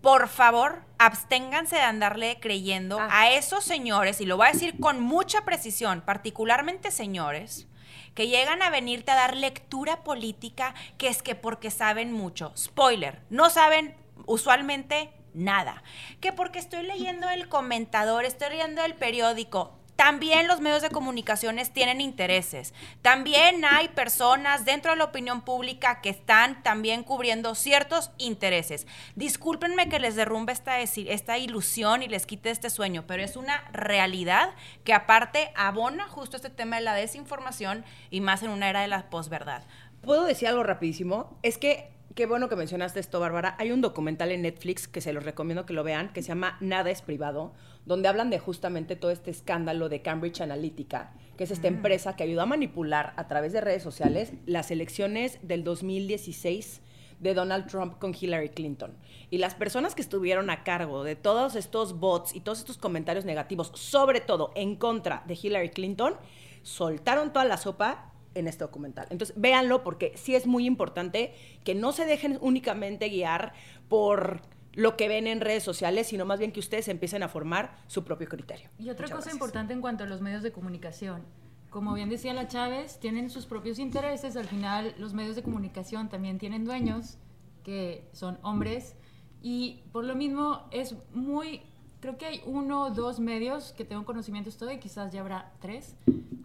Por 0.01 0.27
favor, 0.27 0.83
absténganse 0.97 1.75
de 1.75 1.81
andarle 1.83 2.39
creyendo 2.39 2.99
Ah. 2.99 3.07
a 3.11 3.31
esos 3.31 3.63
señores, 3.63 4.19
y 4.21 4.25
lo 4.25 4.37
voy 4.37 4.47
a 4.47 4.51
decir 4.51 4.79
con 4.79 4.99
mucha 4.99 5.45
precisión, 5.45 6.01
particularmente 6.01 6.91
señores, 6.91 7.67
que 8.15 8.27
llegan 8.27 8.61
a 8.63 8.69
venirte 8.71 9.11
a 9.11 9.15
dar 9.15 9.35
lectura 9.35 10.03
política, 10.03 10.73
que 10.97 11.07
es 11.07 11.21
que 11.21 11.35
porque 11.35 11.69
saben 11.71 12.11
mucho. 12.11 12.51
Spoiler, 12.57 13.21
no 13.29 13.49
saben 13.49 13.95
usualmente 14.25 15.11
nada. 15.33 15.83
Que 16.19 16.33
porque 16.33 16.57
estoy 16.59 16.83
leyendo 16.83 17.29
el 17.29 17.47
comentador, 17.47 18.25
estoy 18.25 18.49
leyendo 18.49 18.83
el 18.83 18.95
periódico. 18.95 19.77
También 19.97 20.47
los 20.47 20.61
medios 20.61 20.83
de 20.83 20.91
comunicaciones 20.91 21.73
tienen 21.73 22.01
intereses. 22.01 22.75
También 23.01 23.65
hay 23.65 23.89
personas 23.89 24.63
dentro 24.63 24.91
de 24.91 24.97
la 24.97 25.05
opinión 25.05 25.41
pública 25.41 26.01
que 26.01 26.09
están 26.09 26.61
también 26.61 27.03
cubriendo 27.03 27.55
ciertos 27.55 28.11
intereses. 28.19 28.85
Discúlpenme 29.15 29.89
que 29.89 29.99
les 29.99 30.15
derrumbe 30.15 30.53
esta, 30.53 30.79
esta 30.79 31.37
ilusión 31.39 32.03
y 32.03 32.07
les 32.07 32.27
quite 32.27 32.51
este 32.51 32.69
sueño, 32.69 33.05
pero 33.07 33.23
es 33.23 33.35
una 33.35 33.67
realidad 33.73 34.53
que 34.83 34.93
aparte 34.93 35.51
abona 35.55 36.07
justo 36.07 36.37
este 36.37 36.51
tema 36.51 36.75
de 36.75 36.83
la 36.83 36.93
desinformación 36.93 37.83
y 38.11 38.21
más 38.21 38.43
en 38.43 38.51
una 38.51 38.69
era 38.69 38.81
de 38.81 38.87
la 38.87 39.09
posverdad. 39.09 39.63
¿Puedo 40.01 40.25
decir 40.25 40.47
algo 40.47 40.61
rapidísimo? 40.61 41.39
Es 41.41 41.57
que, 41.57 41.96
qué 42.17 42.25
bueno 42.25 42.49
que 42.49 42.55
mencionaste 42.55 42.99
esto, 42.99 43.19
Bárbara. 43.19 43.55
Hay 43.59 43.71
un 43.71 43.79
documental 43.79 44.31
en 44.31 44.41
Netflix 44.41 44.87
que 44.87 45.01
se 45.01 45.13
los 45.13 45.23
recomiendo 45.23 45.67
que 45.67 45.73
lo 45.73 45.83
vean, 45.83 46.11
que 46.11 46.23
se 46.23 46.29
llama 46.29 46.57
Nada 46.61 46.89
es 46.89 47.03
privado, 47.03 47.53
donde 47.85 48.07
hablan 48.07 48.31
de 48.31 48.39
justamente 48.39 48.95
todo 48.95 49.11
este 49.11 49.29
escándalo 49.29 49.87
de 49.87 50.01
Cambridge 50.01 50.41
Analytica, 50.41 51.13
que 51.37 51.43
es 51.43 51.51
esta 51.51 51.67
empresa 51.67 52.15
que 52.15 52.23
ayudó 52.23 52.41
a 52.41 52.47
manipular 52.47 53.13
a 53.17 53.27
través 53.27 53.53
de 53.53 53.61
redes 53.61 53.83
sociales 53.83 54.33
las 54.47 54.71
elecciones 54.71 55.37
del 55.43 55.63
2016 55.63 56.81
de 57.19 57.35
Donald 57.35 57.67
Trump 57.67 57.99
con 57.99 58.15
Hillary 58.19 58.49
Clinton. 58.49 58.97
Y 59.29 59.37
las 59.37 59.53
personas 59.53 59.93
que 59.93 60.01
estuvieron 60.01 60.49
a 60.49 60.63
cargo 60.63 61.03
de 61.03 61.15
todos 61.15 61.55
estos 61.55 61.99
bots 61.99 62.33
y 62.33 62.39
todos 62.39 62.57
estos 62.57 62.79
comentarios 62.79 63.25
negativos, 63.25 63.71
sobre 63.75 64.21
todo 64.21 64.53
en 64.55 64.75
contra 64.75 65.21
de 65.27 65.37
Hillary 65.39 65.69
Clinton, 65.69 66.15
soltaron 66.63 67.31
toda 67.31 67.45
la 67.45 67.57
sopa 67.57 68.11
en 68.39 68.47
este 68.47 68.63
documental. 68.63 69.07
Entonces, 69.09 69.35
véanlo 69.39 69.83
porque 69.83 70.13
sí 70.15 70.35
es 70.35 70.47
muy 70.47 70.65
importante 70.65 71.33
que 71.63 71.75
no 71.75 71.91
se 71.91 72.05
dejen 72.05 72.37
únicamente 72.41 73.09
guiar 73.09 73.53
por 73.89 74.41
lo 74.73 74.95
que 74.95 75.07
ven 75.07 75.25
en 75.25 75.41
redes 75.41 75.63
sociales, 75.63 76.07
sino 76.07 76.25
más 76.25 76.37
bien 76.37 76.51
que 76.51 76.59
ustedes 76.59 76.87
empiecen 76.87 77.23
a 77.23 77.27
formar 77.27 77.77
su 77.87 78.03
propio 78.03 78.27
criterio. 78.27 78.69
Y 78.77 78.89
otra 78.89 79.05
Muchas 79.05 79.09
cosa 79.09 79.15
gracias. 79.15 79.33
importante 79.33 79.73
en 79.73 79.81
cuanto 79.81 80.03
a 80.03 80.07
los 80.07 80.21
medios 80.21 80.43
de 80.43 80.51
comunicación. 80.51 81.23
Como 81.71 81.93
bien 81.95 82.09
decía 82.09 82.33
la 82.33 82.47
Chávez, 82.47 82.99
tienen 82.99 83.29
sus 83.29 83.45
propios 83.45 83.79
intereses. 83.79 84.37
Al 84.37 84.45
final, 84.45 84.93
los 84.99 85.13
medios 85.13 85.35
de 85.35 85.43
comunicación 85.43 86.09
también 86.09 86.37
tienen 86.37 86.63
dueños, 86.63 87.17
que 87.63 88.07
son 88.13 88.37
hombres. 88.43 88.95
Y 89.41 89.83
por 89.91 90.05
lo 90.05 90.15
mismo, 90.15 90.67
es 90.71 90.95
muy. 91.11 91.63
Creo 91.99 92.17
que 92.17 92.25
hay 92.25 92.41
uno 92.45 92.83
o 92.83 92.89
dos 92.91 93.19
medios 93.19 93.73
que 93.73 93.83
tengo 93.83 94.05
conocimiento 94.05 94.49
esto 94.49 94.71
y 94.71 94.77
quizás 94.77 95.11
ya 95.11 95.21
habrá 95.21 95.51
tres, 95.59 95.95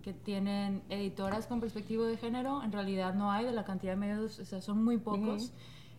que 0.03 0.15
tienen 0.15 0.83
editoras 0.89 1.47
con 1.47 1.61
perspectiva 1.61 2.07
de 2.07 2.17
género. 2.17 2.63
En 2.63 2.73
realidad 2.73 3.15
no 3.15 3.31
hay 3.31 3.45
de 3.45 3.53
la 3.53 3.65
cantidad 3.65 3.93
de 3.93 3.99
medios, 3.99 4.39
o 4.39 4.45
sea, 4.47 4.63
son 4.63 4.83
muy 4.83 4.97
pocos. 4.97 5.53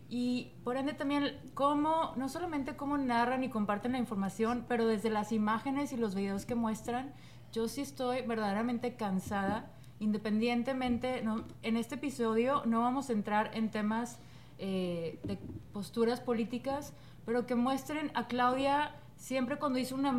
Y 0.08 0.52
por 0.64 0.76
ende 0.76 0.92
también 0.92 1.38
cómo, 1.54 2.12
no 2.16 2.28
solamente 2.28 2.76
cómo 2.76 2.98
narran 2.98 3.44
y 3.44 3.48
comparten 3.48 3.92
la 3.92 3.98
información, 3.98 4.64
pero 4.68 4.86
desde 4.86 5.08
las 5.08 5.32
imágenes 5.32 5.92
y 5.92 5.96
los 5.96 6.14
videos 6.14 6.44
que 6.46 6.54
muestran, 6.54 7.12
yo 7.52 7.68
sí 7.68 7.80
estoy 7.80 8.22
verdaderamente 8.22 8.96
cansada, 8.96 9.70
independientemente, 10.00 11.22
¿no? 11.22 11.44
en 11.62 11.76
este 11.76 11.94
episodio 11.94 12.62
no 12.66 12.80
vamos 12.80 13.08
a 13.08 13.12
entrar 13.12 13.52
en 13.54 13.70
temas 13.70 14.18
eh, 14.58 15.20
de 15.24 15.38
posturas 15.72 16.20
políticas, 16.20 16.92
pero 17.24 17.46
que 17.46 17.54
muestren 17.54 18.10
a 18.14 18.26
Claudia 18.26 18.94
siempre 19.16 19.58
cuando 19.58 19.78
hizo 19.78 19.94
una 19.94 20.12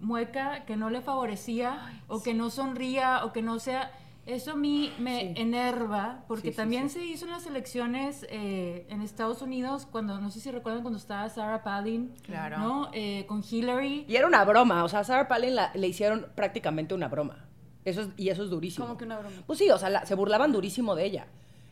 mueca 0.00 0.64
que 0.64 0.76
no 0.76 0.90
le 0.90 1.00
favorecía 1.00 2.02
o 2.08 2.22
que 2.22 2.34
no 2.34 2.50
sonría 2.50 3.24
o 3.24 3.32
que 3.32 3.42
no 3.42 3.58
sea... 3.58 3.90
Eso 4.26 4.52
a 4.52 4.56
mí 4.56 4.90
me 4.98 5.20
Sí. 5.20 5.32
enerva 5.36 6.24
porque 6.28 6.50
Sí, 6.50 6.56
también 6.56 6.88
se 6.88 7.04
hizo 7.04 7.26
en 7.26 7.32
las 7.32 7.46
elecciones 7.46 8.26
eh, 8.30 8.86
en 8.88 9.02
Estados 9.02 9.42
Unidos 9.42 9.86
cuando, 9.90 10.18
no 10.18 10.30
sé 10.30 10.40
si 10.40 10.50
recuerdan 10.50 10.80
cuando 10.80 10.98
estaba 10.98 11.28
Sarah 11.28 11.62
Palin, 11.62 12.14
Claro. 12.22 12.56
¿no? 12.58 12.88
Eh, 12.94 13.26
con 13.28 13.44
Hillary. 13.48 14.06
Y 14.08 14.16
era 14.16 14.26
una 14.26 14.42
broma, 14.46 14.82
o 14.82 14.88
sea, 14.88 15.00
a 15.00 15.04
Sarah 15.04 15.28
Palin 15.28 15.54
la- 15.54 15.72
le 15.74 15.88
hicieron 15.88 16.26
prácticamente 16.34 16.94
una 16.94 17.08
broma. 17.08 17.44
Eso 17.84 18.00
es, 18.00 18.08
y 18.16 18.30
eso 18.30 18.42
es 18.44 18.48
durísimo. 18.48 18.86
¿Cómo 18.86 18.96
que 18.96 19.04
una 19.04 19.18
broma? 19.18 19.36
Pues 19.46 19.58
sí, 19.58 19.68
o 19.70 19.76
sea, 19.76 19.90
la- 19.90 20.06
se 20.06 20.14
burlaban 20.14 20.52
durísimo 20.52 20.94
de 20.94 21.04
ella. 21.04 21.26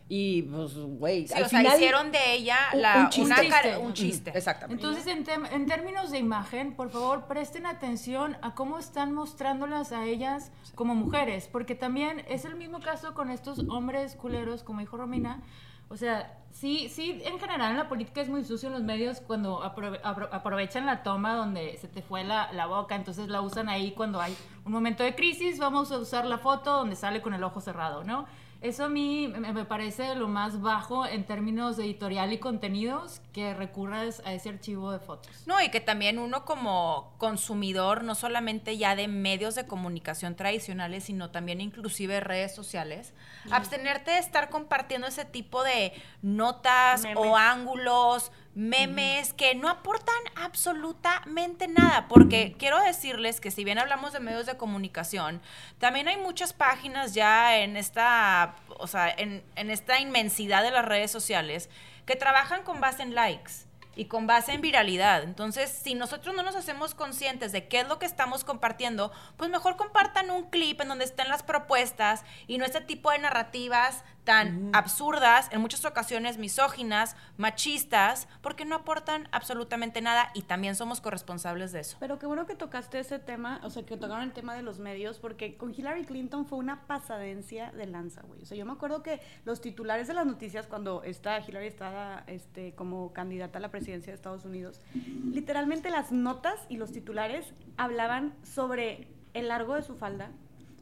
Y 0.08 0.42
pues, 0.42 0.74
güey, 0.76 1.26
Sí, 1.26 1.34
al 1.34 1.44
o 1.44 1.48
sea, 1.48 1.58
final 1.60 1.74
hicieron 1.76 2.12
de 2.12 2.32
ella 2.34 2.56
un- 2.74 2.82
la- 2.82 2.96
un 3.04 3.08
chiste. 3.08 3.22
una 3.40 3.48
cara- 3.48 3.78
Un 3.78 3.92
chiste. 3.94 4.12
chiste. 4.26 4.38
Exactamente. 4.38 4.74
Entonces, 4.84 5.06
en, 5.06 5.24
en 5.52 5.66
términos 5.66 6.10
de 6.10 6.18
imagen, 6.18 6.74
por 6.74 6.90
favor, 6.90 7.26
presten 7.26 7.64
atención 7.66 8.36
a 8.42 8.54
cómo 8.54 8.78
están 8.78 9.12
mostrándolas 9.14 9.92
a 9.92 10.04
ellas 10.04 10.50
como 10.74 10.94
mujeres, 10.94 11.48
porque 11.50 11.74
también 11.74 12.24
es 12.28 12.44
el 12.44 12.56
mismo 12.56 12.80
caso 12.80 13.14
con 13.14 13.30
estos 13.30 13.60
hombres 13.70 14.14
culeros, 14.16 14.62
como 14.62 14.80
dijo 14.80 14.96
Romina. 14.98 15.40
O 15.88 15.96
sea, 15.96 16.38
sí, 16.52 16.88
sí, 16.90 17.20
en 17.24 17.38
general 17.38 17.70
en 17.70 17.76
la 17.76 17.88
política 17.88 18.20
es 18.22 18.28
muy 18.28 18.44
sucio 18.44 18.68
en 18.68 18.72
los 18.74 18.82
medios 18.82 19.20
cuando 19.20 19.62
aprove- 19.62 20.00
apro- 20.02 20.28
aprovechan 20.32 20.84
la 20.86 21.02
toma 21.02 21.34
donde 21.34 21.76
se 21.78 21.86
te 21.88 22.00
fue 22.02 22.24
la, 22.24 22.50
la 22.52 22.66
boca, 22.66 22.94
entonces 22.96 23.28
la 23.28 23.40
usan 23.42 23.68
ahí 23.68 23.92
cuando 23.92 24.20
hay 24.20 24.34
un 24.64 24.72
momento 24.72 25.02
de 25.04 25.14
crisis, 25.14 25.58
vamos 25.58 25.92
a 25.92 25.98
usar 25.98 26.24
la 26.24 26.38
foto 26.38 26.72
donde 26.72 26.96
sale 26.96 27.20
con 27.20 27.34
el 27.34 27.44
ojo 27.44 27.60
cerrado, 27.60 28.04
¿no? 28.04 28.26
Eso 28.62 28.84
a 28.84 28.88
mí 28.88 29.26
me 29.26 29.64
parece 29.64 30.14
lo 30.14 30.28
más 30.28 30.60
bajo 30.60 31.04
en 31.04 31.24
términos 31.24 31.76
de 31.76 31.84
editorial 31.84 32.32
y 32.32 32.38
contenidos 32.38 33.20
que 33.32 33.54
recurras 33.54 34.22
a 34.24 34.34
ese 34.34 34.50
archivo 34.50 34.92
de 34.92 35.00
fotos. 35.00 35.42
No, 35.46 35.60
y 35.60 35.68
que 35.70 35.80
también 35.80 36.20
uno 36.20 36.44
como 36.44 37.12
consumidor, 37.18 38.04
no 38.04 38.14
solamente 38.14 38.78
ya 38.78 38.94
de 38.94 39.08
medios 39.08 39.56
de 39.56 39.66
comunicación 39.66 40.36
tradicionales, 40.36 41.02
sino 41.04 41.30
también 41.30 41.60
inclusive 41.60 42.20
redes 42.20 42.54
sociales, 42.54 43.14
abstenerte 43.50 44.12
de 44.12 44.18
estar 44.18 44.48
compartiendo 44.48 45.08
ese 45.08 45.24
tipo 45.24 45.64
de 45.64 45.92
notas 46.22 47.02
Memes. 47.02 47.16
o 47.18 47.36
ángulos, 47.36 48.30
memes 48.54 49.32
que 49.32 49.54
no 49.54 49.68
aportan 49.68 50.14
absolutamente 50.36 51.68
nada, 51.68 52.06
porque 52.08 52.54
quiero 52.58 52.80
decirles 52.80 53.40
que 53.40 53.50
si 53.50 53.64
bien 53.64 53.78
hablamos 53.78 54.12
de 54.12 54.20
medios 54.20 54.46
de 54.46 54.56
comunicación, 54.56 55.40
también 55.78 56.08
hay 56.08 56.18
muchas 56.18 56.52
páginas 56.52 57.14
ya 57.14 57.58
en 57.58 57.76
esta, 57.76 58.56
o 58.78 58.86
sea, 58.86 59.10
en, 59.10 59.42
en 59.56 59.70
esta 59.70 60.00
inmensidad 60.00 60.62
de 60.62 60.70
las 60.70 60.84
redes 60.84 61.10
sociales 61.10 61.70
que 62.04 62.16
trabajan 62.16 62.62
con 62.62 62.80
base 62.80 63.02
en 63.02 63.14
likes 63.14 63.52
y 63.94 64.06
con 64.06 64.26
base 64.26 64.52
en 64.52 64.60
viralidad. 64.60 65.22
Entonces, 65.22 65.70
si 65.70 65.94
nosotros 65.94 66.34
no 66.34 66.42
nos 66.42 66.56
hacemos 66.56 66.94
conscientes 66.94 67.52
de 67.52 67.68
qué 67.68 67.80
es 67.80 67.88
lo 67.88 67.98
que 67.98 68.06
estamos 68.06 68.44
compartiendo, 68.44 69.12
pues 69.36 69.50
mejor 69.50 69.76
compartan 69.76 70.30
un 70.30 70.48
clip 70.48 70.80
en 70.80 70.88
donde 70.88 71.04
estén 71.04 71.28
las 71.28 71.42
propuestas 71.42 72.24
y 72.46 72.58
no 72.58 72.64
este 72.64 72.80
tipo 72.80 73.10
de 73.10 73.18
narrativas 73.18 74.04
tan 74.24 74.70
absurdas, 74.72 75.48
en 75.50 75.60
muchas 75.60 75.84
ocasiones 75.84 76.38
misóginas, 76.38 77.16
machistas, 77.36 78.28
porque 78.40 78.64
no 78.64 78.76
aportan 78.76 79.28
absolutamente 79.32 80.00
nada 80.00 80.30
y 80.34 80.42
también 80.42 80.76
somos 80.76 81.00
corresponsables 81.00 81.72
de 81.72 81.80
eso. 81.80 81.96
Pero 81.98 82.18
qué 82.18 82.26
bueno 82.26 82.46
que 82.46 82.54
tocaste 82.54 83.00
ese 83.00 83.18
tema, 83.18 83.60
o 83.64 83.70
sea, 83.70 83.84
que 83.84 83.96
tocaron 83.96 84.22
el 84.22 84.32
tema 84.32 84.54
de 84.54 84.62
los 84.62 84.78
medios, 84.78 85.18
porque 85.18 85.56
con 85.56 85.74
Hillary 85.74 86.04
Clinton 86.04 86.46
fue 86.46 86.58
una 86.58 86.86
pasadencia 86.86 87.72
de 87.72 87.86
lanza, 87.86 88.22
güey. 88.22 88.42
O 88.42 88.46
sea, 88.46 88.56
yo 88.56 88.64
me 88.64 88.72
acuerdo 88.72 89.02
que 89.02 89.20
los 89.44 89.60
titulares 89.60 90.06
de 90.06 90.14
las 90.14 90.26
noticias 90.26 90.66
cuando 90.66 91.02
esta 91.02 91.40
Hillary 91.40 91.66
estaba 91.66 92.22
este, 92.26 92.74
como 92.74 93.12
candidata 93.12 93.58
a 93.58 93.60
la 93.60 93.70
presidencia 93.70 94.12
de 94.12 94.14
Estados 94.14 94.44
Unidos, 94.44 94.80
literalmente 95.32 95.90
las 95.90 96.12
notas 96.12 96.60
y 96.68 96.76
los 96.76 96.92
titulares 96.92 97.52
hablaban 97.76 98.34
sobre 98.42 99.08
el 99.34 99.48
largo 99.48 99.74
de 99.74 99.82
su 99.82 99.96
falda, 99.96 100.30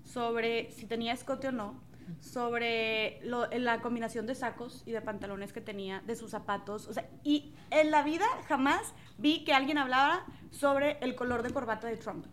sobre 0.04 0.70
si 0.72 0.86
tenía 0.86 1.12
escote 1.12 1.48
o 1.48 1.52
no, 1.52 1.89
sobre 2.20 3.20
lo- 3.24 3.46
la 3.50 3.80
combinación 3.80 4.26
de 4.26 4.34
sacos 4.34 4.82
y 4.86 4.92
de 4.92 5.00
pantalones 5.00 5.52
que 5.52 5.60
tenía, 5.60 6.00
de 6.06 6.16
sus 6.16 6.30
zapatos, 6.30 6.86
o 6.88 6.92
sea, 6.94 7.08
y 7.24 7.54
en 7.70 7.90
la 7.90 8.02
vida 8.02 8.24
jamás 8.48 8.94
vi 9.18 9.44
que 9.44 9.52
alguien 9.52 9.78
hablara 9.78 10.24
sobre 10.50 10.98
el 11.00 11.14
color 11.14 11.42
de 11.42 11.50
corbata 11.50 11.86
de 11.88 11.96
Trump. 11.96 12.26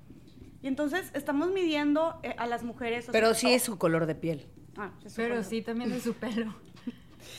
Y 0.61 0.67
entonces 0.67 1.11
estamos 1.13 1.51
midiendo 1.51 2.19
eh, 2.23 2.33
a 2.37 2.47
las 2.47 2.63
mujeres. 2.63 3.07
o 3.09 3.11
Pero 3.11 3.27
sea, 3.27 3.35
sí 3.35 3.53
es 3.53 3.63
su 3.63 3.77
color 3.77 4.05
de 4.07 4.15
piel. 4.15 4.47
ah, 4.75 4.91
es 5.05 5.11
su 5.13 5.17
Pero 5.17 5.35
color. 5.35 5.43
sí, 5.45 5.61
también 5.61 5.89
de 5.91 5.99
su 6.01 6.13
pelo. 6.15 6.53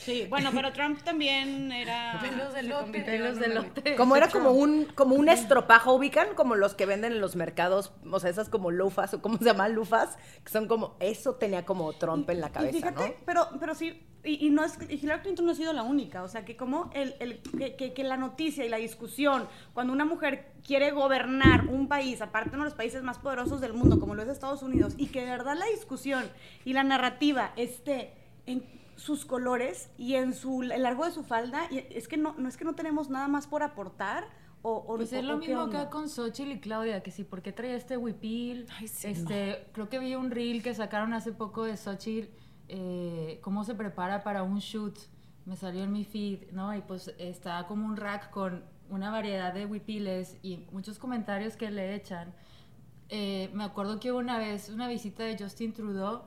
Sí, 0.09 0.25
bueno, 0.29 0.49
pero 0.53 0.71
Trump 0.73 1.01
también 1.03 1.71
era... 1.71 2.19
Pelos 2.21 2.53
de 2.55 2.63
lote. 2.63 3.01
Pelos 3.01 3.39
de 3.39 3.47
lote. 3.49 3.95
Como 3.95 4.15
era 4.15 4.27
como 4.29 4.51
un, 4.51 4.85
como 4.95 5.15
un 5.15 5.29
estropajo, 5.29 5.93
ubican 5.93 6.29
como 6.35 6.55
los 6.55 6.73
que 6.73 6.85
venden 6.85 7.13
en 7.13 7.21
los 7.21 7.35
mercados, 7.35 7.91
o 8.11 8.19
sea, 8.19 8.29
esas 8.29 8.49
como 8.49 8.71
lufas, 8.71 9.13
o 9.13 9.21
cómo 9.21 9.37
se 9.37 9.45
llaman 9.45 9.73
lufas, 9.73 10.17
que 10.43 10.49
son 10.51 10.67
como, 10.67 10.95
eso 10.99 11.35
tenía 11.35 11.65
como 11.65 11.93
Trump 11.93 12.29
en 12.29 12.41
la 12.41 12.47
Y 12.47 12.51
cabeza, 12.51 12.77
fíjate, 12.77 13.07
¿no? 13.09 13.13
pero, 13.25 13.47
pero 13.59 13.75
sí, 13.75 14.01
y, 14.23 14.45
y 14.47 14.49
no 14.49 14.63
es, 14.65 14.77
y 14.89 14.95
Hillary 14.95 15.21
Clinton 15.21 15.45
no 15.45 15.51
ha 15.51 15.55
sido 15.55 15.71
la 15.73 15.83
única, 15.83 16.23
o 16.23 16.27
sea, 16.27 16.43
que 16.43 16.57
como 16.57 16.89
el, 16.93 17.15
el- 17.19 17.41
que, 17.57 17.75
que- 17.75 17.93
que 17.93 18.03
la 18.03 18.17
noticia 18.17 18.65
y 18.65 18.69
la 18.69 18.77
discusión, 18.77 19.47
cuando 19.73 19.93
una 19.93 20.05
mujer 20.05 20.51
quiere 20.65 20.91
gobernar 20.91 21.67
un 21.67 21.87
país, 21.87 22.21
aparte 22.21 22.49
uno 22.55 22.63
de 22.63 22.69
los 22.71 22.77
países 22.77 23.03
más 23.03 23.17
poderosos 23.19 23.61
del 23.61 23.73
mundo, 23.73 23.99
como 23.99 24.15
lo 24.15 24.23
es 24.23 24.27
Estados 24.29 24.61
Unidos, 24.63 24.93
y 24.97 25.07
que 25.07 25.21
de 25.23 25.29
verdad 25.31 25.55
la 25.57 25.65
discusión 25.67 26.25
y 26.65 26.73
la 26.73 26.83
narrativa 26.83 27.53
esté 27.55 28.13
en 28.45 28.63
sus 28.99 29.25
colores 29.25 29.89
y 29.97 30.15
en 30.15 30.33
su 30.33 30.61
el 30.61 30.83
largo 30.83 31.05
de 31.05 31.11
su 31.11 31.23
falda, 31.23 31.61
y 31.71 31.85
es 31.89 32.07
que 32.07 32.17
no, 32.17 32.35
no 32.37 32.47
es 32.49 32.57
que 32.57 32.65
no 32.65 32.75
tenemos 32.75 33.09
nada 33.09 33.27
más 33.27 33.47
por 33.47 33.63
aportar, 33.63 34.27
o, 34.61 34.73
o- 34.73 34.97
Pues 34.97 35.13
o- 35.13 35.15
es 35.15 35.23
lo 35.23 35.37
mismo 35.37 35.61
acá 35.61 35.89
con 35.89 36.09
Xochitl 36.09 36.51
y 36.51 36.59
Claudia, 36.59 37.01
que 37.01 37.11
sí, 37.11 37.23
¿por 37.23 37.41
qué 37.41 37.51
traía 37.53 37.75
este 37.75 37.95
huipil? 37.97 38.67
Ay, 38.77 38.87
sí, 38.87 39.07
este, 39.07 39.67
creo 39.71 39.87
que 39.89 39.99
vi 39.99 40.15
un 40.15 40.29
reel 40.31 40.61
que 40.61 40.73
sacaron 40.75 41.13
hace 41.13 41.31
poco 41.31 41.63
de 41.63 41.77
Xochitl, 41.77 42.27
eh, 42.67 43.39
cómo 43.41 43.63
se 43.63 43.73
prepara 43.73 44.21
para 44.23 44.43
un 44.43 44.59
shoot. 44.59 44.97
Me 45.45 45.55
salió 45.55 45.83
en 45.83 45.91
mi 45.91 46.03
feed, 46.03 46.51
¿no? 46.51 46.75
Y 46.75 46.81
pues 46.81 47.13
está 47.17 47.65
como 47.67 47.85
un 47.87 47.95
rack 47.97 48.29
con 48.29 48.63
una 48.89 49.09
variedad 49.09 49.53
de 49.53 49.65
huipiles 49.65 50.37
y 50.43 50.67
muchos 50.71 50.99
comentarios 50.99 51.55
que 51.55 51.71
le 51.71 51.95
echan. 51.95 52.33
Eh, 53.07 53.49
me 53.53 53.63
acuerdo 53.63 53.99
que 53.99 54.11
una 54.11 54.37
vez 54.37 54.69
una 54.69 54.87
visita 54.87 55.23
de 55.23 55.37
Justin 55.39 55.73
Trudeau 55.73 56.23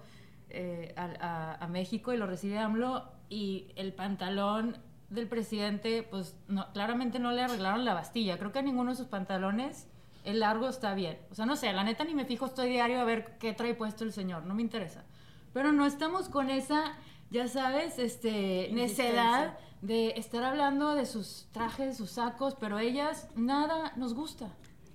eh, 0.52 0.94
a, 0.96 1.04
a- 1.20 1.54
a 1.64 1.68
México 1.68 2.12
y 2.12 2.16
lo 2.16 2.26
recibe 2.26 2.58
AMLO 2.58 3.08
y 3.28 3.72
el 3.76 3.92
pantalón 3.92 4.76
del 5.10 5.28
presidente, 5.28 6.02
pues 6.02 6.36
no, 6.48 6.72
claramente 6.72 7.18
no 7.18 7.32
le 7.32 7.42
arreglaron 7.42 7.84
la 7.84 7.94
bastilla. 7.94 8.38
Creo 8.38 8.52
que 8.52 8.60
a 8.60 8.62
ninguno 8.62 8.90
de 8.90 8.96
sus 8.96 9.06
pantalones 9.08 9.88
el 10.24 10.40
largo 10.40 10.68
está 10.68 10.94
bien. 10.94 11.18
O 11.30 11.34
sea, 11.34 11.44
no 11.46 11.56
sé, 11.56 11.72
la 11.72 11.84
neta 11.84 12.04
ni 12.04 12.14
me 12.14 12.24
fijo, 12.24 12.46
estoy 12.46 12.68
diario 12.70 13.00
a 13.00 13.04
ver 13.04 13.36
qué 13.38 13.52
trae 13.52 13.74
puesto 13.74 14.04
el 14.04 14.12
señor, 14.12 14.44
no 14.46 14.54
me 14.54 14.62
interesa. 14.62 15.04
Pero 15.52 15.72
no 15.72 15.84
estamos 15.84 16.28
con 16.28 16.48
esa, 16.48 16.94
ya 17.30 17.48
sabes, 17.48 17.98
este, 17.98 18.68
necedad 18.72 19.58
de 19.82 20.14
estar 20.16 20.44
hablando 20.44 20.94
de 20.94 21.04
sus 21.06 21.48
trajes, 21.52 21.96
sus 21.96 22.10
sacos, 22.12 22.54
pero 22.54 22.78
ellas 22.78 23.28
nada 23.34 23.92
nos 23.96 24.14
gusta. 24.14 24.48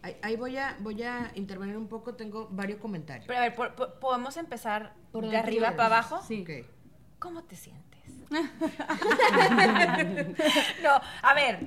Ahí, 0.03 0.15
ahí 0.21 0.35
voy, 0.35 0.57
a, 0.57 0.77
voy 0.79 1.01
a 1.03 1.31
intervenir 1.35 1.75
un 1.77 1.87
poco, 1.87 2.13
tengo 2.15 2.47
varios 2.51 2.79
comentarios. 2.79 3.25
Pero 3.27 3.39
a 3.39 3.41
ver, 3.41 3.55
po- 3.55 3.75
po- 3.75 3.99
¿podemos 3.99 4.37
empezar 4.37 4.93
Por 5.11 5.27
de 5.29 5.37
arriba 5.37 5.71
para 5.71 5.85
abajo? 5.87 6.21
Sí. 6.27 6.41
Ok. 6.43 6.65
¿Cómo 7.19 7.43
te 7.43 7.55
sientes? 7.55 7.83
no, 10.83 11.01
a 11.21 11.33
ver, 11.33 11.59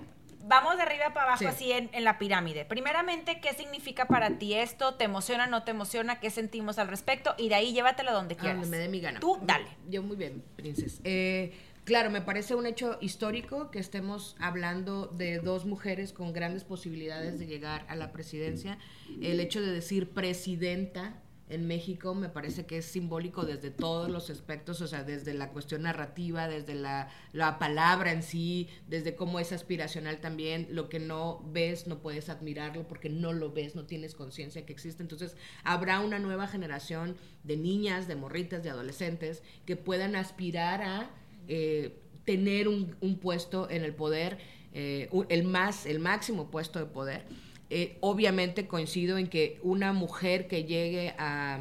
vamos 0.44 0.76
de 0.76 0.82
arriba 0.82 1.12
para 1.12 1.26
abajo 1.26 1.38
Sí. 1.40 1.46
así 1.46 1.72
en, 1.72 1.90
en 1.92 2.04
la 2.04 2.18
pirámide. 2.18 2.64
Primeramente, 2.64 3.40
¿qué 3.40 3.52
significa 3.54 4.06
para 4.06 4.38
ti 4.38 4.54
esto? 4.54 4.94
¿Te 4.94 5.04
emociona, 5.04 5.46
no 5.46 5.62
te 5.64 5.70
emociona? 5.72 6.20
¿Qué 6.20 6.30
sentimos 6.30 6.78
al 6.78 6.88
respecto? 6.88 7.34
Y 7.38 7.48
de 7.48 7.54
ahí 7.56 7.72
llévatelo 7.72 8.12
donde 8.12 8.36
quieras. 8.36 8.60
donde 8.60 8.76
me 8.76 8.82
dé 8.82 8.88
mi 8.88 9.00
gana. 9.00 9.20
Tú, 9.20 9.38
dale. 9.42 9.66
Yo 9.88 10.02
muy 10.02 10.16
bien, 10.16 10.42
princes. 10.56 11.00
Eh, 11.04 11.52
claro, 11.90 12.08
me 12.08 12.20
parece 12.20 12.54
un 12.54 12.66
hecho 12.66 12.98
histórico 13.00 13.72
que 13.72 13.80
estemos 13.80 14.36
hablando 14.38 15.08
de 15.08 15.40
dos 15.40 15.64
mujeres 15.64 16.12
con 16.12 16.32
grandes 16.32 16.62
posibilidades 16.62 17.40
de 17.40 17.48
llegar 17.48 17.84
a 17.88 17.96
la 17.96 18.12
presidencia. 18.12 18.78
El 19.20 19.40
hecho 19.40 19.60
de 19.60 19.72
decir 19.72 20.10
presidenta 20.10 21.20
en 21.48 21.66
México 21.66 22.14
me 22.14 22.28
parece 22.28 22.64
que 22.64 22.78
es 22.78 22.84
simbólico 22.84 23.44
desde 23.44 23.72
todos 23.72 24.08
los 24.08 24.30
aspectos, 24.30 24.80
o 24.82 24.86
sea, 24.86 25.02
desde 25.02 25.34
la 25.34 25.50
cuestión 25.50 25.82
narrativa, 25.82 26.46
desde 26.46 26.76
la, 26.76 27.08
la 27.32 27.58
palabra 27.58 28.12
en 28.12 28.22
sí, 28.22 28.68
desde 28.86 29.16
cómo 29.16 29.40
es 29.40 29.50
aspiracional 29.50 30.20
también, 30.20 30.68
lo 30.70 30.88
que 30.88 31.00
no 31.00 31.44
ves 31.50 31.88
no 31.88 31.98
puedes 31.98 32.28
admirarlo 32.28 32.86
porque 32.86 33.08
no 33.08 33.32
lo 33.32 33.50
ves, 33.50 33.74
no 33.74 33.86
tienes 33.86 34.14
conciencia 34.14 34.64
que 34.64 34.72
existe. 34.72 35.02
Entonces 35.02 35.36
habrá 35.64 35.98
una 35.98 36.20
nueva 36.20 36.46
generación 36.46 37.16
de 37.42 37.56
niñas, 37.56 38.06
de 38.06 38.14
morritas, 38.14 38.62
de 38.62 38.70
adolescentes 38.70 39.42
que 39.66 39.74
puedan 39.74 40.14
aspirar 40.14 40.82
a 40.82 41.10
eh, 41.50 41.98
tener 42.24 42.68
un, 42.68 42.94
un 43.00 43.18
puesto 43.18 43.68
en 43.68 43.82
el 43.82 43.92
poder, 43.92 44.38
eh, 44.72 45.08
el, 45.28 45.42
más, 45.42 45.84
el 45.84 45.98
máximo 45.98 46.48
puesto 46.48 46.78
de 46.78 46.86
poder. 46.86 47.24
Eh, 47.70 47.96
obviamente 48.00 48.68
coincido 48.68 49.18
en 49.18 49.26
que 49.26 49.58
una 49.62 49.92
mujer 49.92 50.46
que 50.46 50.64
llegue 50.64 51.14
a, 51.18 51.58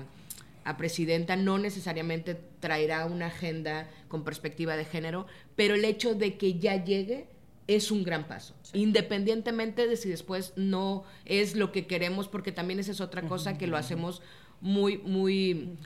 a 0.64 0.78
presidenta 0.78 1.36
no 1.36 1.58
necesariamente 1.58 2.36
traerá 2.60 3.06
una 3.08 3.28
agenda 3.28 3.90
con 4.08 4.24
perspectiva 4.24 4.78
de 4.78 4.86
género, 4.86 5.26
pero 5.56 5.74
el 5.74 5.84
hecho 5.86 6.14
de 6.14 6.38
que 6.38 6.60
ya 6.60 6.84
llegue 6.84 7.28
es 7.66 7.92
un 7.92 8.04
gran 8.04 8.28
paso, 8.28 8.56
independientemente 8.74 9.88
de 9.88 9.98
si 9.98 10.10
después 10.10 10.54
no 10.56 11.04
es 11.26 11.56
lo 11.56 11.72
que 11.72 11.86
queremos, 11.86 12.28
porque 12.28 12.52
también 12.52 12.80
esa 12.80 12.92
es 12.92 13.02
otra 13.02 13.24
cosa 13.24 13.58
que 13.58 13.68
lo 13.68 13.78
hacemos 13.78 14.22
muy, 14.62 14.98
muy, 14.98 15.78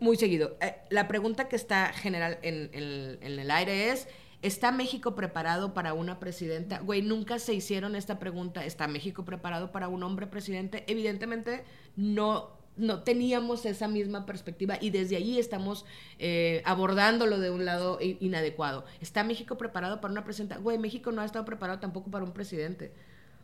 muy 0.00 0.16
seguido. 0.16 0.56
Eh, 0.60 0.76
la 0.90 1.08
pregunta 1.08 1.48
que 1.48 1.56
está 1.56 1.92
general 1.92 2.38
en, 2.42 2.70
en- 2.72 3.18
en 3.22 3.38
el 3.38 3.50
aire 3.50 3.90
es, 3.90 4.08
¿está 4.42 4.72
México 4.72 5.14
preparado 5.14 5.74
para 5.74 5.94
una 5.94 6.18
presidenta? 6.20 6.80
Güey, 6.80 7.02
nunca 7.02 7.38
se 7.38 7.54
hicieron 7.54 7.96
esta 7.96 8.18
pregunta, 8.18 8.64
¿está 8.64 8.86
México 8.88 9.24
preparado 9.24 9.72
para 9.72 9.88
un 9.88 10.02
hombre 10.02 10.26
presidente? 10.26 10.84
Evidentemente 10.86 11.64
no 11.96 12.58
no 12.76 13.02
teníamos 13.02 13.66
esa 13.66 13.88
misma 13.88 14.24
perspectiva 14.24 14.78
y 14.80 14.88
desde 14.90 15.16
ahí 15.16 15.38
estamos 15.38 15.84
eh, 16.18 16.62
abordándolo 16.64 17.38
de 17.38 17.50
un 17.50 17.66
lado 17.66 17.98
inadecuado. 18.00 18.86
¿Está 19.02 19.22
México 19.22 19.58
preparado 19.58 20.00
para 20.00 20.12
una 20.12 20.24
presidenta? 20.24 20.56
Güey, 20.56 20.78
México 20.78 21.12
no 21.12 21.20
ha 21.20 21.26
estado 21.26 21.44
preparado 21.44 21.78
tampoco 21.80 22.10
para 22.10 22.24
un 22.24 22.32
presidente. 22.32 22.92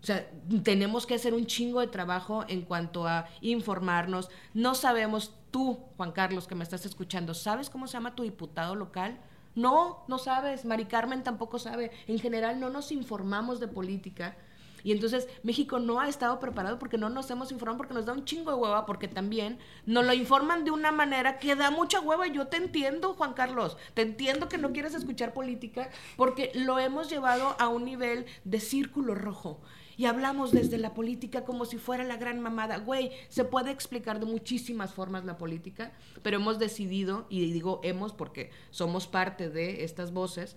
O 0.03 0.07
sea, 0.07 0.29
tenemos 0.63 1.07
que 1.07 1.15
hacer 1.15 1.35
un 1.35 1.47
chingo 1.47 1.81
de 1.81 1.89
trabajo 1.89 2.45
en 2.49 2.63
cuanto 2.63 3.07
a 3.07 3.27
informarnos. 3.41 4.31
No 4.55 4.75
sabemos, 4.75 5.35
tú, 5.51 5.81
Juan 5.97 6.13
Carlos, 6.13 6.47
que 6.47 6.55
me 6.55 6.65
estás 6.65 6.87
escuchando, 6.87 7.35
¿sabes 7.35 7.71
cómo 7.71 7.87
se 7.87 7.95
llama 7.95 8.15
tu 8.15 8.23
diputado 8.23 8.75
local? 8.75 9.19
No, 9.57 10.05
no 10.07 10.19
sabes. 10.19 10.65
Mari 10.65 10.85
Carmen 10.85 11.25
tampoco 11.25 11.59
sabe. 11.59 11.91
En 12.07 12.19
general 12.19 12.61
no 12.61 12.71
nos 12.71 12.93
informamos 12.93 13.59
de 13.59 13.69
política. 13.69 14.37
Y 14.85 14.93
entonces 14.93 15.27
México 15.43 15.81
no 15.81 15.99
ha 15.99 16.09
estado 16.09 16.39
preparado 16.39 16.79
porque 16.79 16.97
no 16.97 17.09
nos 17.09 17.29
hemos 17.31 17.51
informado, 17.51 17.77
porque 17.77 17.95
nos 17.95 18.07
da 18.07 18.13
un 18.13 18.25
chingo 18.25 18.53
de 18.53 18.57
hueva, 18.57 18.87
porque 18.87 19.09
también 19.09 19.59
nos 19.85 20.07
lo 20.07 20.13
informan 20.13 20.65
de 20.65 20.71
una 20.71 20.93
manera 20.93 21.41
que 21.41 21.57
da 21.57 21.73
mucha 21.73 21.99
hueva. 21.99 22.29
Yo 22.29 22.47
te 22.47 22.59
entiendo, 22.59 23.15
Juan 23.15 23.33
Carlos, 23.33 23.77
te 23.95 24.03
entiendo 24.03 24.49
que 24.49 24.59
no 24.59 24.73
quieres 24.73 24.95
escuchar 24.95 25.35
política, 25.35 25.91
porque 26.17 26.53
lo 26.55 26.79
hemos 26.79 27.11
llevado 27.11 27.57
a 27.59 27.67
un 27.67 27.85
nivel 27.85 28.27
de 28.45 28.61
círculo 28.61 29.17
rojo. 29.17 29.61
Y 29.97 30.05
hablamos 30.07 30.53
desde 30.53 30.79
la 30.79 30.93
política 30.95 31.45
como 31.45 31.65
si 31.65 31.79
fuera 31.79 32.05
la 32.05 32.17
gran 32.17 32.41
mamada. 32.41 32.79
Güey, 32.79 33.13
se 33.29 33.45
puede 33.45 33.71
explicar 33.71 34.21
de 34.21 34.27
muchísimas 34.27 34.93
formas 34.93 35.25
la 35.25 35.39
política, 35.39 35.93
pero 36.23 36.37
hemos 36.37 36.59
decidido, 36.59 37.27
y 37.31 37.51
digo 37.53 37.81
hemos 37.83 38.13
porque 38.13 38.51
somos 38.71 39.07
parte 39.07 39.49
de 39.49 39.85
estas 39.85 40.13
voces, 40.13 40.57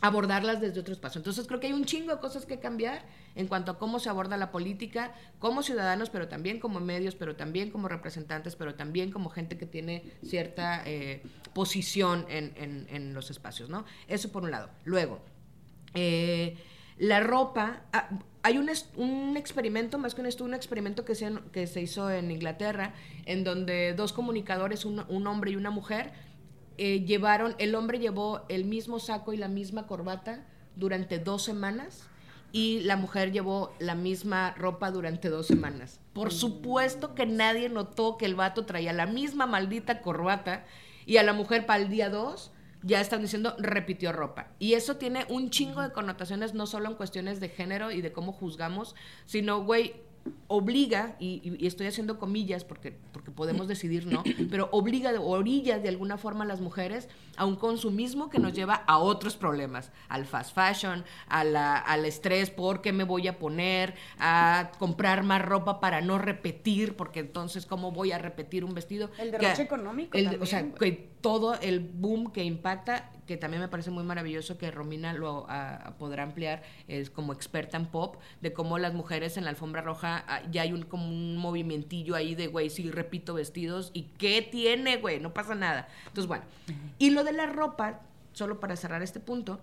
abordarlas 0.00 0.60
desde 0.60 0.80
otro 0.80 0.92
espacio. 0.92 1.18
Entonces 1.18 1.46
creo 1.46 1.58
que 1.58 1.68
hay 1.68 1.72
un 1.72 1.84
chingo 1.84 2.12
de 2.14 2.20
cosas 2.20 2.44
que 2.44 2.58
cambiar 2.58 3.04
en 3.34 3.46
cuanto 3.46 3.72
a 3.72 3.78
cómo 3.78 3.98
se 3.98 4.08
aborda 4.08 4.36
la 4.36 4.50
política 4.52 5.14
como 5.38 5.62
ciudadanos, 5.62 6.10
pero 6.10 6.28
también 6.28 6.60
como 6.60 6.80
medios, 6.80 7.14
pero 7.14 7.34
también 7.36 7.70
como 7.70 7.88
representantes, 7.88 8.56
pero 8.56 8.74
también 8.74 9.10
como 9.10 9.30
gente 9.30 9.56
que 9.56 9.66
tiene 9.66 10.04
cierta 10.24 10.82
eh, 10.86 11.22
posición 11.54 12.26
en, 12.28 12.52
en- 12.90 13.14
los 13.14 13.30
espacios, 13.30 13.70
¿no? 13.70 13.84
Eso 14.08 14.30
por 14.30 14.42
un 14.42 14.50
lado. 14.50 14.68
Luego, 14.84 15.20
eh, 15.94 16.56
la 16.98 17.20
ropa, 17.20 17.82
ah, 17.92 18.08
hay 18.42 18.58
un, 18.58 18.70
un 18.96 19.36
experimento, 19.36 19.98
más 19.98 20.14
que 20.14 20.20
un 20.20 20.26
estudio, 20.26 20.48
un 20.48 20.54
experimento 20.54 21.04
que 21.04 21.14
se, 21.14 21.32
que 21.52 21.66
se 21.66 21.82
hizo 21.82 22.10
en 22.10 22.30
Inglaterra, 22.30 22.94
en 23.24 23.44
donde 23.44 23.92
dos 23.94 24.12
comunicadores, 24.12 24.84
un, 24.84 25.04
un 25.08 25.26
hombre 25.26 25.50
y 25.50 25.56
una 25.56 25.70
mujer, 25.70 26.12
eh, 26.78 27.04
llevaron, 27.04 27.54
el 27.58 27.74
hombre 27.74 27.98
llevó 27.98 28.42
el 28.48 28.64
mismo 28.64 28.98
saco 28.98 29.32
y 29.32 29.36
la 29.36 29.48
misma 29.48 29.86
corbata 29.86 30.46
durante 30.76 31.18
dos 31.18 31.42
semanas 31.42 32.04
y 32.52 32.80
la 32.80 32.96
mujer 32.96 33.32
llevó 33.32 33.72
la 33.78 33.94
misma 33.94 34.52
ropa 34.52 34.90
durante 34.90 35.28
dos 35.28 35.46
semanas. 35.46 36.00
Por 36.12 36.32
supuesto 36.32 37.14
que 37.14 37.26
nadie 37.26 37.68
notó 37.68 38.16
que 38.16 38.26
el 38.26 38.34
vato 38.34 38.66
traía 38.66 38.92
la 38.92 39.06
misma 39.06 39.46
maldita 39.46 40.02
corbata 40.02 40.64
y 41.04 41.16
a 41.16 41.22
la 41.22 41.32
mujer 41.32 41.66
para 41.66 41.82
el 41.82 41.88
día 41.88 42.10
dos 42.10 42.52
ya 42.82 43.00
están 43.00 43.22
diciendo 43.22 43.54
repitió 43.58 44.12
ropa. 44.12 44.48
Y 44.58 44.74
eso 44.74 44.96
tiene 44.96 45.24
un 45.28 45.50
chingo 45.50 45.82
de 45.82 45.92
connotaciones, 45.92 46.54
no 46.54 46.66
solo 46.66 46.88
en 46.88 46.94
cuestiones 46.94 47.40
de 47.40 47.48
género 47.48 47.90
y 47.90 48.00
de 48.00 48.12
cómo 48.12 48.32
juzgamos, 48.32 48.94
sino, 49.26 49.64
güey, 49.64 49.94
obliga, 50.48 51.14
y, 51.20 51.40
y- 51.60 51.66
estoy 51.66 51.86
haciendo 51.86 52.18
comillas 52.18 52.64
porque, 52.64 52.96
porque 53.12 53.30
podemos 53.30 53.68
decidir 53.68 54.06
no, 54.06 54.22
pero 54.50 54.68
obliga 54.72 55.12
o 55.20 55.28
orilla 55.30 55.78
de 55.78 55.88
alguna 55.88 56.18
forma 56.18 56.44
a 56.44 56.46
las 56.48 56.60
mujeres 56.60 57.08
a 57.36 57.44
un 57.44 57.54
consumismo 57.56 58.28
que 58.28 58.38
nos 58.40 58.52
lleva 58.52 58.74
a 58.86 58.98
otros 58.98 59.36
problemas, 59.36 59.92
al 60.08 60.24
fast 60.26 60.52
fashion, 60.54 61.04
a 61.28 61.44
la- 61.44 61.76
al 61.78 62.04
estrés 62.04 62.50
por 62.50 62.80
qué 62.80 62.92
me 62.92 63.04
voy 63.04 63.28
a 63.28 63.38
poner, 63.38 63.94
a 64.18 64.72
comprar 64.78 65.22
más 65.22 65.42
ropa 65.42 65.78
para 65.80 66.00
no 66.00 66.18
repetir, 66.18 66.96
porque 66.96 67.20
entonces 67.20 67.64
cómo 67.66 67.92
voy 67.92 68.10
a 68.12 68.18
repetir 68.18 68.64
un 68.64 68.74
vestido. 68.74 69.10
El 69.18 69.30
Que- 69.30 69.38
derroche 69.38 69.62
económico 69.62 70.16
el- 70.18 70.24
también, 70.24 70.42
o 70.42 70.46
sea, 70.46 70.72
que 70.72 71.08
todo 71.26 71.54
el 71.54 71.80
boom 71.80 72.30
que 72.30 72.44
impacta, 72.44 73.10
que 73.26 73.36
también 73.36 73.60
me 73.60 73.66
parece 73.66 73.90
muy 73.90 74.04
maravilloso 74.04 74.58
que 74.58 74.70
Romina 74.70 75.12
lo 75.12 75.44
ah, 75.48 75.94
podrá 75.98 76.22
ampliar 76.22 76.62
es 76.86 77.10
como 77.10 77.32
experta 77.32 77.76
en 77.76 77.86
pop, 77.86 78.14
de 78.42 78.52
cómo 78.52 78.78
las 78.78 78.94
mujeres 78.94 79.36
en 79.36 79.42
la 79.42 79.50
alfombra 79.50 79.82
roja 79.82 80.24
ah, 80.28 80.42
ya 80.52 80.62
hay 80.62 80.72
un 80.72 80.84
como 80.84 81.08
un 81.08 81.36
movimientillo 81.36 82.14
ahí 82.14 82.36
de, 82.36 82.46
güey, 82.46 82.70
sí, 82.70 82.92
repito 82.92 83.34
vestidos, 83.34 83.90
¿y 83.92 84.02
qué 84.18 84.40
tiene, 84.40 84.98
güey? 84.98 85.18
No 85.18 85.34
pasa 85.34 85.56
nada. 85.56 85.88
Entonces, 86.06 86.28
bueno. 86.28 86.44
Y 86.96 87.10
lo 87.10 87.24
de 87.24 87.32
la 87.32 87.46
ropa, 87.46 88.02
solo 88.32 88.60
para 88.60 88.76
cerrar 88.76 89.02
este 89.02 89.18
punto, 89.18 89.58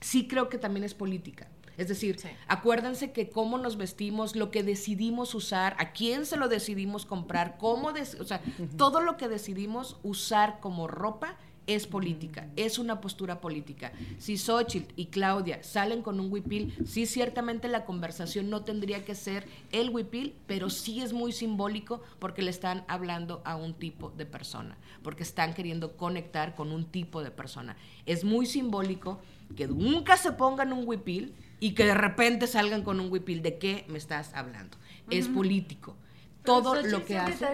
sí 0.00 0.26
creo 0.26 0.48
que 0.48 0.58
también 0.58 0.82
es 0.82 0.94
política. 0.94 1.46
Es 1.82 1.88
decir, 1.88 2.16
acuérdense 2.46 3.10
que 3.12 3.28
cómo 3.28 3.58
nos 3.58 3.76
vestimos, 3.76 4.36
lo 4.36 4.50
que 4.52 4.62
decidimos 4.62 5.34
usar, 5.34 5.74
a 5.78 5.92
quién 5.92 6.26
se 6.26 6.36
lo 6.36 6.48
decidimos 6.48 7.06
comprar, 7.06 7.58
cómo, 7.58 7.92
des- 7.92 8.18
o 8.20 8.24
sea, 8.24 8.40
todo 8.76 9.00
lo 9.00 9.16
que 9.16 9.28
decidimos 9.28 9.96
usar 10.04 10.60
como 10.60 10.86
ropa 10.86 11.36
es 11.68 11.86
política, 11.86 12.48
es 12.56 12.78
una 12.80 13.00
postura 13.00 13.40
política. 13.40 13.92
Si 14.18 14.36
Xochitl 14.36 14.92
y 14.96 15.06
Claudia 15.06 15.62
salen 15.62 16.02
con 16.02 16.18
un 16.18 16.30
huipil, 16.32 16.74
sí 16.84 17.06
ciertamente 17.06 17.68
la 17.68 17.84
conversación 17.84 18.50
no 18.50 18.62
tendría 18.64 19.04
que 19.04 19.14
ser 19.14 19.46
el 19.70 19.90
huipil, 19.90 20.34
pero 20.48 20.70
sí 20.70 21.00
es 21.02 21.12
muy 21.12 21.30
simbólico 21.32 22.02
porque 22.18 22.42
le 22.42 22.50
están 22.50 22.84
hablando 22.88 23.42
a 23.44 23.54
un 23.54 23.74
tipo 23.74 24.10
de 24.10 24.26
persona, 24.26 24.76
porque 25.04 25.22
están 25.22 25.54
queriendo 25.54 25.96
conectar 25.96 26.54
con 26.56 26.72
un 26.72 26.84
tipo 26.84 27.22
de 27.22 27.30
persona. 27.30 27.76
Es 28.06 28.24
muy 28.24 28.46
simbólico 28.46 29.20
que 29.56 29.68
nunca 29.68 30.16
se 30.16 30.32
pongan 30.32 30.72
un 30.72 30.86
huipil 30.86 31.32
y 31.62 31.74
que 31.74 31.84
de 31.86 31.94
repente 31.94 32.48
salgan 32.48 32.82
con 32.82 32.98
un 32.98 33.10
huipil. 33.12 33.40
¿De 33.40 33.56
qué 33.56 33.84
me 33.86 33.96
estás 33.96 34.34
hablando? 34.34 34.76
Es 35.08 35.28
político. 35.28 35.96
Todo 36.44 36.74
Xochitl 36.74 36.90
lo 36.90 37.04
que 37.04 37.16
hace... 37.16 37.46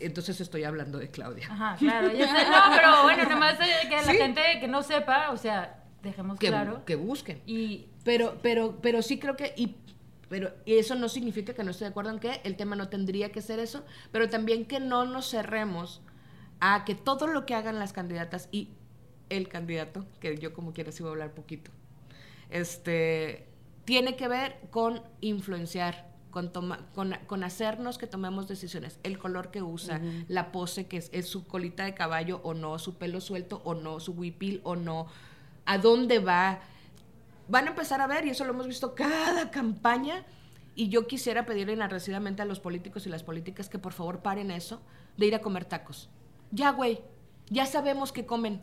Entonces 0.00 0.42
estoy 0.42 0.64
hablando 0.64 0.98
de 0.98 1.10
Claudia. 1.10 1.48
Ajá, 1.50 1.74
claro. 1.78 2.12
ya 2.12 2.26
sé. 2.26 2.44
No, 2.50 2.76
pero 2.76 3.02
bueno, 3.04 3.24
nomás 3.30 3.58
eh, 3.58 3.88
que 3.88 3.96
la 3.96 4.12
gente 4.12 4.42
que 4.60 4.68
no 4.68 4.82
sepa, 4.82 5.30
o 5.30 5.38
sea, 5.38 5.84
dejemos 6.02 6.38
que, 6.38 6.48
claro. 6.48 6.84
que 6.84 6.96
busquen. 6.96 7.40
Y 7.46 7.86
Pero, 8.04 8.38
pero, 8.42 8.76
pero 8.82 9.00
sí 9.00 9.18
creo 9.18 9.38
que, 9.38 9.54
y, 9.56 9.76
pero 10.28 10.52
y 10.66 10.74
eso 10.74 10.94
no 10.94 11.08
significa 11.08 11.54
que 11.54 11.64
no 11.64 11.70
esté 11.70 11.86
de 11.86 11.92
acuerdo 11.92 12.10
en 12.10 12.18
que 12.18 12.42
el 12.44 12.56
tema 12.56 12.76
no 12.76 12.90
tendría 12.90 13.32
que 13.32 13.40
ser 13.40 13.58
eso, 13.58 13.86
pero 14.12 14.28
también 14.28 14.66
que 14.66 14.80
no 14.80 15.06
nos 15.06 15.30
cerremos 15.30 16.02
a 16.60 16.84
que 16.84 16.94
todo 16.94 17.26
lo 17.26 17.46
que 17.46 17.54
hagan 17.54 17.78
las 17.78 17.94
candidatas 17.94 18.50
y 18.52 18.68
el 19.30 19.48
candidato, 19.48 20.04
que 20.20 20.36
yo 20.36 20.52
como 20.52 20.74
quiera 20.74 20.92
sí 20.92 21.02
voy 21.02 21.08
a 21.08 21.12
hablar 21.12 21.32
poquito, 21.32 21.70
este, 22.50 23.48
tiene 23.84 24.16
que 24.16 24.28
ver 24.28 24.58
con 24.70 25.02
influenciar, 25.20 26.06
con, 26.30 26.52
toma- 26.52 26.86
con, 26.94 27.14
con 27.26 27.44
hacernos 27.44 27.98
que 27.98 28.06
tomemos 28.06 28.46
decisiones. 28.48 28.98
El 29.02 29.18
color 29.18 29.50
que 29.50 29.62
usa, 29.62 30.00
la 30.28 30.52
pose 30.52 30.86
que 30.86 30.98
es, 30.98 31.08
es 31.12 31.28
su 31.28 31.46
colita 31.46 31.84
de 31.84 31.94
caballo 31.94 32.40
o 32.42 32.52
no, 32.54 32.78
su 32.78 32.96
pelo 32.98 33.20
suelto 33.20 33.62
o 33.64 33.74
no, 33.74 34.00
su 34.00 34.12
huipil 34.12 34.60
o 34.64 34.76
no, 34.76 35.06
a 35.64 35.78
dónde 35.78 36.18
va. 36.18 36.60
Van 37.48 37.66
a 37.66 37.70
empezar 37.70 38.00
a 38.00 38.06
ver, 38.06 38.26
y 38.26 38.30
eso 38.30 38.44
lo 38.44 38.52
hemos 38.52 38.66
visto 38.66 38.94
cada 38.94 39.50
campaña, 39.50 40.24
y 40.74 40.88
yo 40.88 41.06
quisiera 41.06 41.46
pedirle 41.46 41.72
enardecidamente 41.72 42.42
a 42.42 42.44
los 42.44 42.60
políticos 42.60 43.06
y 43.06 43.08
las 43.08 43.22
políticas 43.22 43.68
que 43.68 43.78
por 43.78 43.92
favor 43.94 44.20
paren 44.20 44.50
eso 44.50 44.82
de 45.16 45.26
ir 45.26 45.34
a 45.34 45.40
comer 45.40 45.64
tacos. 45.64 46.10
Ya, 46.50 46.70
güey, 46.70 47.00
ya 47.48 47.64
sabemos 47.66 48.12
que 48.12 48.26
comen. 48.26 48.60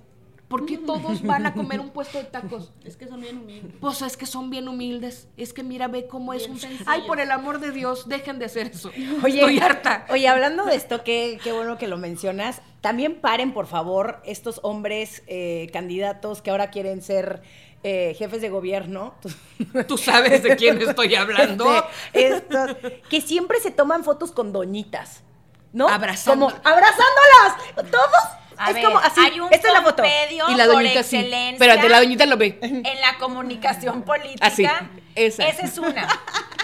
¿Por 0.54 0.68
qué 0.68 0.78
todos 0.78 1.24
van 1.24 1.48
a 1.48 1.54
comer 1.56 1.80
un 1.80 1.90
puesto 1.90 2.20
de 2.20 2.26
tacos? 2.26 2.72
Es 2.86 2.96
que 2.96 3.08
son 3.08 3.22
bien 3.22 3.40
humildes. 3.40 3.72
Pues 3.82 4.04
es 4.04 4.16
que 4.18 4.28
son 4.28 4.52
bien 4.52 4.68
humildes. 4.68 5.28
Es 5.36 5.52
que 5.52 5.64
mira, 5.64 5.88
ve 5.88 6.06
cómo 6.06 6.32
es 6.32 6.48
un... 6.48 6.60
sencillos. 6.60 6.88
Ay, 6.88 7.02
por 7.08 7.20
el 7.20 7.32
amor 7.32 7.60
de 7.60 7.72
Dios, 7.72 8.08
dejen 8.08 8.38
de 8.38 8.46
hacer 8.46 8.68
eso. 8.68 8.92
Oye, 9.24 9.40
Estoy 9.40 9.58
harta. 9.58 10.06
Oye, 10.12 10.28
hablando 10.28 10.64
de 10.66 10.76
esto, 10.76 11.04
qué, 11.04 11.40
qué 11.44 11.52
bueno 11.54 11.80
que 11.80 11.88
lo 11.88 11.98
mencionas. 11.98 12.62
También 12.82 13.20
paren, 13.20 13.52
por 13.52 13.66
favor, 13.66 14.22
estos 14.26 14.60
hombres 14.62 15.24
eh, 15.26 15.72
candidatos 15.74 16.44
que 16.44 16.52
ahora 16.52 16.70
quieren 16.70 17.02
ser 17.02 17.42
eh, 17.82 18.14
jefes 18.16 18.40
de 18.42 18.50
gobierno. 18.50 19.16
Tú 19.88 19.98
sabes 19.98 20.44
de 20.44 20.56
quién 20.56 20.80
estoy 20.80 21.16
hablando. 21.16 21.66
Este, 22.14 22.36
estos, 22.68 22.78
que 23.10 23.22
siempre 23.22 23.60
se 23.60 23.72
toman 23.72 24.04
fotos 24.04 24.32
con 24.32 24.54
doñitas. 24.54 25.24
¿No? 25.72 25.90
Abrazando- 25.90 26.52
Como 26.52 26.62
abrazándolas. 26.64 27.90
Todos. 27.90 28.43
A 28.58 28.70
es 28.70 28.76
ver, 28.76 28.84
como 28.86 28.98
así. 29.00 29.20
hay 29.22 29.40
un 29.40 29.54
Esta 29.54 29.68
es 29.68 29.74
la 29.74 29.82
foto. 29.82 30.04
Y 30.50 30.56
la 30.56 30.66
por 30.66 30.74
doñita 30.76 31.04
sí. 31.04 31.18
excelencia 31.18 31.52
Espérate, 31.54 31.90
la 31.90 32.00
doñita 32.00 32.26
lo 32.26 32.38
ve. 32.38 32.60
en 32.62 33.02
la 33.02 33.18
comunicación 33.20 34.04
política. 34.04 34.46
Así, 34.46 34.68
esa. 35.16 35.48
es 35.48 35.78
una. 35.78 36.08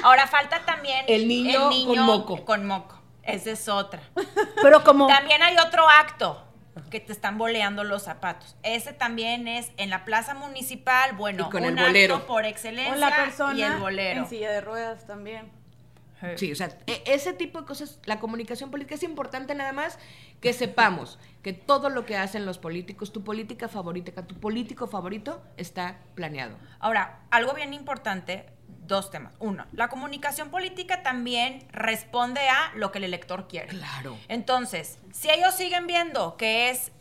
Ahora 0.04 0.28
falta 0.28 0.64
también 0.66 1.06
El 1.08 1.28
niño 1.28 1.70
con 1.86 2.00
moco. 2.00 2.46
Con 2.46 2.66
moco. 2.66 3.00
Esa 3.24 3.52
es 3.52 3.68
otra. 3.70 4.02
Pero 4.62 4.84
como. 4.84 5.08
También 5.08 5.42
hay 5.44 5.56
otro 5.58 5.88
acto 5.90 6.46
que 6.90 7.00
te 7.00 7.12
están 7.12 7.38
boleando 7.38 7.84
los 7.84 8.04
zapatos. 8.04 8.56
Ese 8.64 8.94
también 8.94 9.48
es 9.48 9.72
en 9.78 9.90
la 9.90 10.06
plaza 10.06 10.34
municipal, 10.34 11.14
bueno, 11.14 11.46
Y 11.48 11.52
con 11.52 11.64
un 11.64 11.78
el 11.78 11.86
bolero. 11.86 12.16
acto 12.16 12.28
por 12.28 12.46
excelencia 12.46 12.94
O 12.94 12.96
la 12.96 13.16
persona 13.16 13.54
y 13.60 13.62
el 13.64 13.78
bolero. 13.78 14.22
en 14.22 14.30
silla 14.30 14.50
de 14.52 14.62
ruedas 14.62 15.06
también. 15.06 15.52
Sí, 16.36 16.52
o 16.52 16.56
sea, 16.56 16.70
e- 16.86 17.04
ese 17.06 17.34
tipo 17.34 17.62
de 17.62 17.66
cosas, 17.68 18.00
la 18.06 18.20
comunicación 18.20 18.72
política 18.72 18.96
es 18.96 19.04
importante 19.04 19.56
nada 19.56 19.72
más 19.72 19.98
que 20.42 20.54
sepamos 20.54 21.18
que 21.44 21.54
todo 21.54 21.90
lo 21.90 22.06
que 22.06 22.18
hacen 22.18 22.46
los 22.46 22.58
políticos, 22.58 23.14
tu 23.14 23.24
política 23.24 23.68
favorita, 23.68 24.26
tu 24.28 24.36
político 24.36 24.88
favorito 24.88 25.42
está 25.58 26.00
planeado. 26.16 26.58
Ahora, 26.80 27.22
algo 27.32 27.54
bien 27.54 27.74
importante, 27.74 28.46
dos 28.86 29.12
temas. 29.12 29.34
Uno, 29.40 29.66
la 29.72 29.88
comunicación 29.88 30.50
política 30.50 31.04
también 31.04 31.66
responde 31.72 32.42
a 32.50 32.74
lo 32.76 32.92
que 32.92 32.98
el 32.98 33.06
elector 33.06 33.48
quiere. 33.48 33.68
Claro. 33.68 34.18
Entonces, 34.28 35.00
si 35.14 35.30
ellos 35.30 35.56
siguen 35.56 35.88
viendo 35.88 36.36
que 36.36 36.70
es 36.70 36.92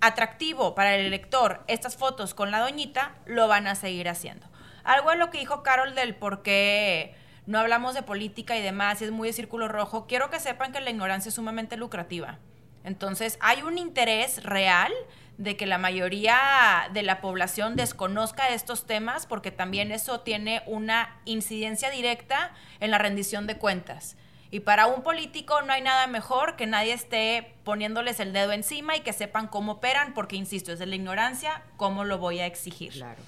atractivo 0.00 0.74
para 0.74 0.94
el 0.94 1.06
elector 1.06 1.62
estas 1.66 1.96
fotos 1.96 2.34
con 2.34 2.50
la 2.50 2.60
doñita, 2.60 3.14
lo 3.26 3.48
van 3.48 3.66
a 3.66 3.74
seguir 3.74 4.08
haciendo. 4.08 4.46
Algo 4.84 5.10
de 5.10 5.16
lo 5.16 5.30
que 5.30 5.38
dijo 5.38 5.62
Carol 5.62 5.94
del 5.94 6.14
por 6.14 6.42
qué 6.42 7.14
no 7.50 7.58
hablamos 7.58 7.96
de 7.96 8.02
política 8.04 8.56
y 8.56 8.62
demás, 8.62 9.02
y 9.02 9.06
es 9.06 9.10
muy 9.10 9.26
de 9.26 9.32
círculo 9.32 9.66
rojo, 9.66 10.06
quiero 10.06 10.30
que 10.30 10.38
sepan 10.38 10.70
que 10.70 10.80
la 10.80 10.90
ignorancia 10.90 11.30
es 11.30 11.34
sumamente 11.34 11.76
lucrativa. 11.76 12.38
Entonces, 12.84 13.38
hay 13.40 13.62
un 13.62 13.76
interés 13.76 14.44
real 14.44 14.92
de 15.36 15.56
que 15.56 15.66
la 15.66 15.76
mayoría 15.76 16.88
de 16.92 17.02
la 17.02 17.20
población 17.20 17.74
desconozca 17.74 18.50
estos 18.50 18.86
temas 18.86 19.26
porque 19.26 19.50
también 19.50 19.90
eso 19.90 20.20
tiene 20.20 20.62
una 20.66 21.18
incidencia 21.24 21.90
directa 21.90 22.52
en 22.78 22.92
la 22.92 22.98
rendición 22.98 23.48
de 23.48 23.58
cuentas. 23.58 24.16
Y 24.52 24.60
para 24.60 24.86
un 24.86 25.02
político 25.02 25.60
no 25.62 25.72
hay 25.72 25.82
nada 25.82 26.06
mejor 26.06 26.54
que 26.54 26.68
nadie 26.68 26.92
esté 26.92 27.54
poniéndoles 27.64 28.20
el 28.20 28.32
dedo 28.32 28.52
encima 28.52 28.96
y 28.96 29.00
que 29.00 29.12
sepan 29.12 29.48
cómo 29.48 29.72
operan, 29.72 30.14
porque, 30.14 30.36
insisto, 30.36 30.72
es 30.72 30.78
de 30.78 30.86
la 30.86 30.94
ignorancia, 30.94 31.64
cómo 31.76 32.04
lo 32.04 32.18
voy 32.18 32.38
a 32.38 32.46
exigir. 32.46 32.92
Claro. 32.92 33.20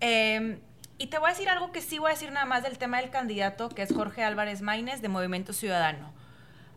Eh, 0.00 0.60
y 1.02 1.08
te 1.08 1.18
voy 1.18 1.30
a 1.30 1.32
decir 1.32 1.48
algo 1.48 1.72
que 1.72 1.80
sí 1.80 1.98
voy 1.98 2.10
a 2.10 2.14
decir 2.14 2.30
nada 2.30 2.46
más 2.46 2.62
del 2.62 2.78
tema 2.78 3.00
del 3.00 3.10
candidato, 3.10 3.68
que 3.68 3.82
es 3.82 3.92
Jorge 3.92 4.22
Álvarez 4.22 4.62
Maínez, 4.62 5.02
de 5.02 5.08
Movimiento 5.08 5.52
Ciudadano. 5.52 6.12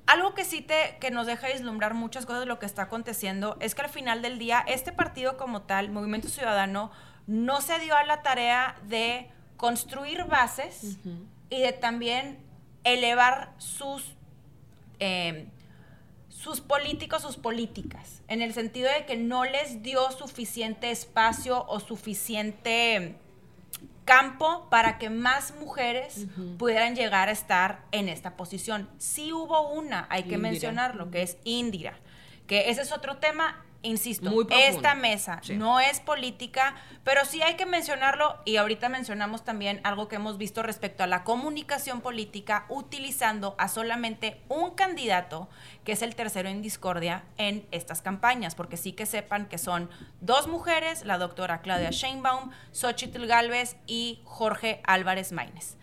Algo 0.07 0.33
que 0.33 0.43
sí 0.43 0.61
te, 0.61 0.97
que 0.99 1.11
nos 1.11 1.27
deja 1.27 1.47
vislumbrar 1.47 1.93
muchas 1.93 2.25
cosas 2.25 2.39
de 2.39 2.47
lo 2.47 2.57
que 2.57 2.65
está 2.65 2.81
aconteciendo 2.81 3.55
es 3.59 3.75
que 3.75 3.83
al 3.83 3.89
final 3.89 4.23
del 4.23 4.39
día, 4.39 4.65
este 4.67 4.91
partido 4.91 5.37
como 5.37 5.61
tal, 5.61 5.91
Movimiento 5.91 6.27
Ciudadano, 6.27 6.89
no 7.27 7.61
se 7.61 7.77
dio 7.77 7.95
a 7.95 8.03
la 8.03 8.23
tarea 8.23 8.75
de 8.87 9.29
construir 9.57 10.23
bases 10.23 10.97
y 11.51 11.61
de 11.61 11.73
también 11.73 12.39
elevar 12.83 13.53
sus 13.59 14.15
eh, 14.99 15.49
sus 16.29 16.61
políticos, 16.61 17.21
sus 17.21 17.37
políticas, 17.37 18.23
en 18.27 18.41
el 18.41 18.55
sentido 18.55 18.91
de 18.91 19.05
que 19.05 19.17
no 19.17 19.45
les 19.45 19.83
dio 19.83 20.09
suficiente 20.09 20.89
espacio 20.89 21.63
o 21.67 21.79
suficiente 21.79 23.19
campo 24.05 24.67
para 24.69 24.97
que 24.97 25.09
más 25.09 25.55
mujeres 25.55 26.27
pudieran 26.57 26.95
llegar 26.95 27.27
a 27.27 27.31
estar 27.31 27.83
en 27.91 28.07
esta 28.07 28.37
posición. 28.37 28.87
Sí 28.97 29.33
hubo 29.33 29.71
una, 29.71 30.07
hay 30.09 30.23
que 30.23 30.35
Indira. 30.35 30.49
mencionarlo, 30.49 31.11
que 31.11 31.23
es 31.23 31.37
Indira, 31.43 31.97
que 32.47 32.69
ese 32.69 32.81
es 32.83 32.91
otro 32.91 33.17
tema, 33.17 33.65
insisto, 33.85 34.29
Muy 34.29 34.45
esta 34.51 34.95
mesa 34.95 35.39
Sí. 35.43 35.55
no 35.55 35.79
es 35.79 35.99
política, 35.99 36.75
pero 37.03 37.23
sí 37.25 37.41
hay 37.41 37.55
que 37.55 37.65
mencionarlo 37.65 38.37
y 38.45 38.57
ahorita 38.57 38.89
mencionamos 38.89 39.43
también 39.43 39.79
algo 39.83 40.07
que 40.07 40.15
hemos 40.17 40.37
visto 40.37 40.63
respecto 40.63 41.03
a 41.03 41.07
la 41.07 41.23
comunicación 41.23 42.01
política 42.01 42.65
utilizando 42.69 43.55
a 43.57 43.67
solamente 43.67 44.41
un 44.49 44.71
candidato, 44.71 45.47
que 45.83 45.91
es 45.93 46.01
el 46.01 46.15
tercero 46.15 46.49
en 46.49 46.61
discordia 46.61 47.23
en 47.37 47.65
estas 47.71 48.01
campañas, 48.01 48.55
porque 48.55 48.77
sí 48.77 48.91
que 48.93 49.05
sepan 49.05 49.45
que 49.45 49.57
son 49.57 49.89
dos 50.21 50.47
mujeres, 50.47 51.05
la 51.05 51.17
doctora 51.17 51.61
Claudia 51.61 51.91
Sheinbaum, 51.91 52.51
Xochitl 52.71 53.25
Galvez 53.27 53.77
y 53.87 54.21
Jorge 54.25 54.81
Álvarez 54.85 55.31
Maínez. 55.31 55.77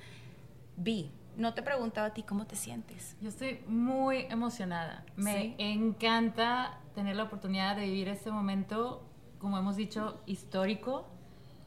Vi, 0.77 1.11
no 1.37 1.55
te 1.55 1.63
preguntaba 1.63 2.09
a 2.09 2.15
ti 2.15 2.23
cómo 2.25 2.47
te 2.47 2.57
sientes. 2.57 3.17
Yo 3.21 3.29
estoy 3.29 3.63
muy 3.67 4.27
emocionada. 4.29 5.05
Me 5.17 5.35
Sí. 5.41 5.55
encanta 5.59 6.79
tener 6.95 7.17
la 7.17 7.25
oportunidad 7.25 7.77
de 7.77 7.87
vivir 7.87 8.09
este 8.09 8.31
momento, 8.31 9.03
como 9.39 9.59
hemos 9.59 9.77
dicho, 9.77 10.21
histórico, 10.27 11.07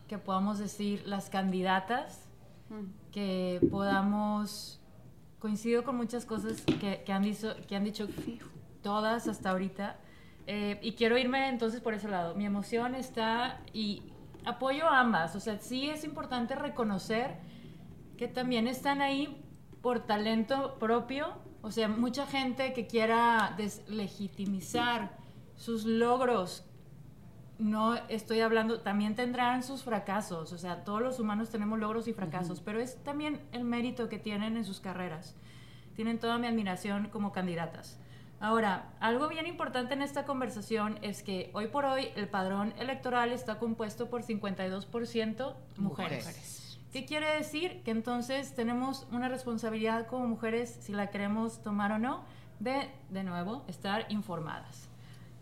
que 0.07 0.17
podamos 0.17 0.59
decir 0.59 1.03
las 1.05 1.29
candidatas, 1.29 2.27
que 3.11 3.59
podamos, 3.71 4.81
coincido 5.39 5.83
con 5.83 5.95
muchas 5.95 6.25
cosas 6.25 6.61
que, 6.61 7.03
que 7.03 7.13
han, 7.13 7.23
dicho, 7.23 7.55
que 7.67 7.75
han 7.75 7.83
dicho 7.83 8.07
todas 8.81 9.27
hasta 9.27 9.51
ahorita, 9.51 9.97
Eh, 10.47 10.77
y 10.83 10.91
quiero 10.93 11.17
irme 11.17 11.49
entonces 11.49 11.81
por 11.81 11.95
ese 11.95 12.07
lado. 12.07 12.35
Mi 12.35 12.45
emoción 12.45 12.93
está 12.93 13.61
y 13.73 14.03
apoyo 14.45 14.87
a 14.87 14.99
ambas. 14.99 15.35
O 15.35 15.39
sea, 15.39 15.57
sí 15.57 15.89
es 15.89 16.03
importante 16.03 16.53
reconocer 16.53 17.37
que 18.15 18.27
también 18.27 18.67
están 18.67 19.01
ahí 19.01 19.43
por 19.81 20.01
talento 20.05 20.77
propio. 20.77 21.33
O 21.65 21.71
sea, 21.71 21.87
mucha 21.87 22.27
gente 22.27 22.73
que 22.73 22.85
quiera 22.85 23.55
deslegitimizar 23.57 25.17
sus 25.55 25.83
logros. 25.85 26.63
No 27.57 27.95
estoy 28.07 28.41
hablando, 28.41 28.81
también 28.81 29.15
tendrán 29.15 29.63
sus 29.63 29.81
fracasos. 29.81 30.53
O 30.53 30.59
sea, 30.59 30.83
todos 30.83 31.01
los 31.01 31.19
humanos 31.19 31.49
tenemos 31.49 31.79
logros 31.79 32.07
y 32.07 32.13
fracasos, 32.13 32.61
pero 32.61 32.79
es 32.79 33.03
también 33.03 33.41
el 33.51 33.63
mérito 33.63 34.09
que 34.09 34.19
tienen 34.19 34.57
en 34.57 34.63
sus 34.63 34.79
carreras. 34.79 35.35
Tienen 35.95 36.19
toda 36.19 36.37
mi 36.37 36.45
admiración 36.45 37.09
como 37.09 37.31
candidatas. 37.31 37.97
Ahora, 38.39 38.93
algo 38.99 39.27
bien 39.27 39.47
importante 39.47 39.95
en 39.95 40.03
esta 40.03 40.23
conversación 40.25 40.99
es 41.01 41.23
que 41.23 41.49
hoy 41.53 41.65
por 41.65 41.85
hoy 41.85 42.09
el 42.15 42.27
padrón 42.27 42.75
electoral 42.77 43.31
está 43.31 43.57
compuesto 43.57 44.07
por 44.07 44.21
52% 44.21 45.55
mujeres. 45.77 46.25
Mujeres. 46.25 46.64
¿Qué 46.95 47.03
quiere 47.03 47.29
decir? 47.35 47.81
Que 47.83 47.91
entonces 47.91 48.55
tenemos 48.55 49.05
una 49.11 49.27
responsabilidad 49.27 50.07
como 50.07 50.27
mujeres, 50.27 50.77
si 50.79 50.93
la 50.93 51.09
queremos 51.09 51.61
tomar 51.61 51.91
o 51.91 51.99
no, 51.99 52.23
de, 52.61 52.89
de 53.09 53.25
nuevo, 53.25 53.65
estar 53.67 54.05
informadas. 54.07 54.87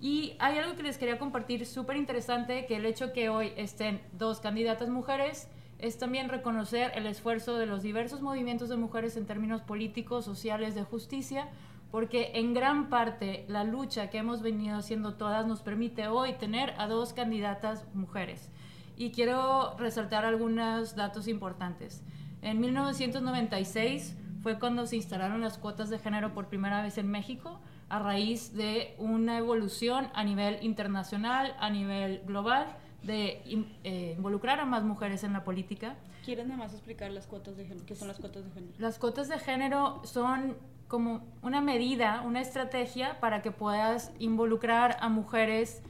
Y 0.01 0.36
hay 0.39 0.58
algo 0.58 0.76
que 0.76 0.82
les 0.82 0.97
quería 0.97 1.20
compartir 1.20 1.68
súper 1.68 1.97
interesante, 1.97 2.66
que 2.66 2.78
el 2.78 2.88
hecho 2.88 3.14
que 3.14 3.30
hoy 3.30 3.54
estén 3.56 4.01
dos 4.14 4.39
candidatas 4.39 4.89
mujeres 4.89 5.47
es 5.78 5.99
también 5.99 6.28
reconocer 6.28 6.91
el 6.95 7.06
esfuerzo 7.06 7.56
de 7.56 7.68
los 7.68 7.84
diversos 7.84 8.24
movimientos 8.24 8.68
de 8.68 8.78
mujeres 8.78 9.16
en 9.16 9.28
términos 9.28 9.62
políticos, 9.62 10.26
sociales, 10.26 10.74
de 10.74 10.82
justicia, 10.82 11.49
porque 11.91 12.32
en 12.34 12.56
gran 12.56 12.89
parte 12.89 13.45
la 13.47 13.64
lucha 13.64 14.10
que 14.10 14.18
hemos 14.18 14.41
venido 14.41 14.78
haciendo 14.78 15.14
todas 15.14 15.45
nos 15.45 15.62
permite 15.62 16.08
hoy 16.08 16.34
tener 16.34 16.74
a 16.80 16.88
dos 16.88 17.14
candidatas 17.14 17.86
mujeres. 17.93 18.49
Y 18.95 19.11
quiero 19.11 19.75
resaltar 19.77 20.25
algunos 20.25 20.95
datos 20.95 21.27
importantes. 21.27 22.03
En 22.41 22.59
1996 22.59 24.15
fue 24.41 24.59
cuando 24.59 24.85
se 24.85 24.97
instalaron 24.97 25.41
las 25.41 25.57
cuotas 25.57 25.89
de 25.89 25.99
género 25.99 26.33
por 26.33 26.47
primera 26.47 26.81
vez 26.83 26.97
en 26.97 27.09
México, 27.09 27.59
a 27.89 27.99
raíz 27.99 28.53
de 28.53 28.95
una 28.97 29.37
evolución 29.37 30.09
a 30.13 30.23
nivel 30.23 30.57
internacional, 30.61 31.55
a 31.59 31.69
nivel 31.69 32.21
global, 32.25 32.67
de 33.03 33.41
eh, 33.83 34.13
involucrar 34.17 34.59
a 34.59 34.65
más 34.65 34.83
mujeres 34.83 35.23
en 35.23 35.33
la 35.33 35.43
política. 35.43 35.95
¿Quieren 36.23 36.47
nada 36.47 36.59
más 36.59 36.73
explicar 36.73 37.11
las 37.11 37.27
cuotas 37.27 37.57
de 37.57 37.65
género? 37.65 37.85
¿Qué 37.85 37.95
son 37.95 38.07
las 38.07 38.19
cuotas 38.19 38.45
de 38.45 38.51
género? 38.51 38.73
Las 38.79 38.99
cuotas 38.99 39.29
de 39.29 39.39
género 39.39 40.01
son 40.05 40.57
como 40.87 41.25
una 41.41 41.61
medida, 41.61 42.21
una 42.21 42.41
estrategia 42.41 43.19
para 43.19 43.41
que 43.41 43.51
puedas 43.51 44.11
involucrar 44.19 44.97
a 44.99 45.09
mujeres 45.09 45.81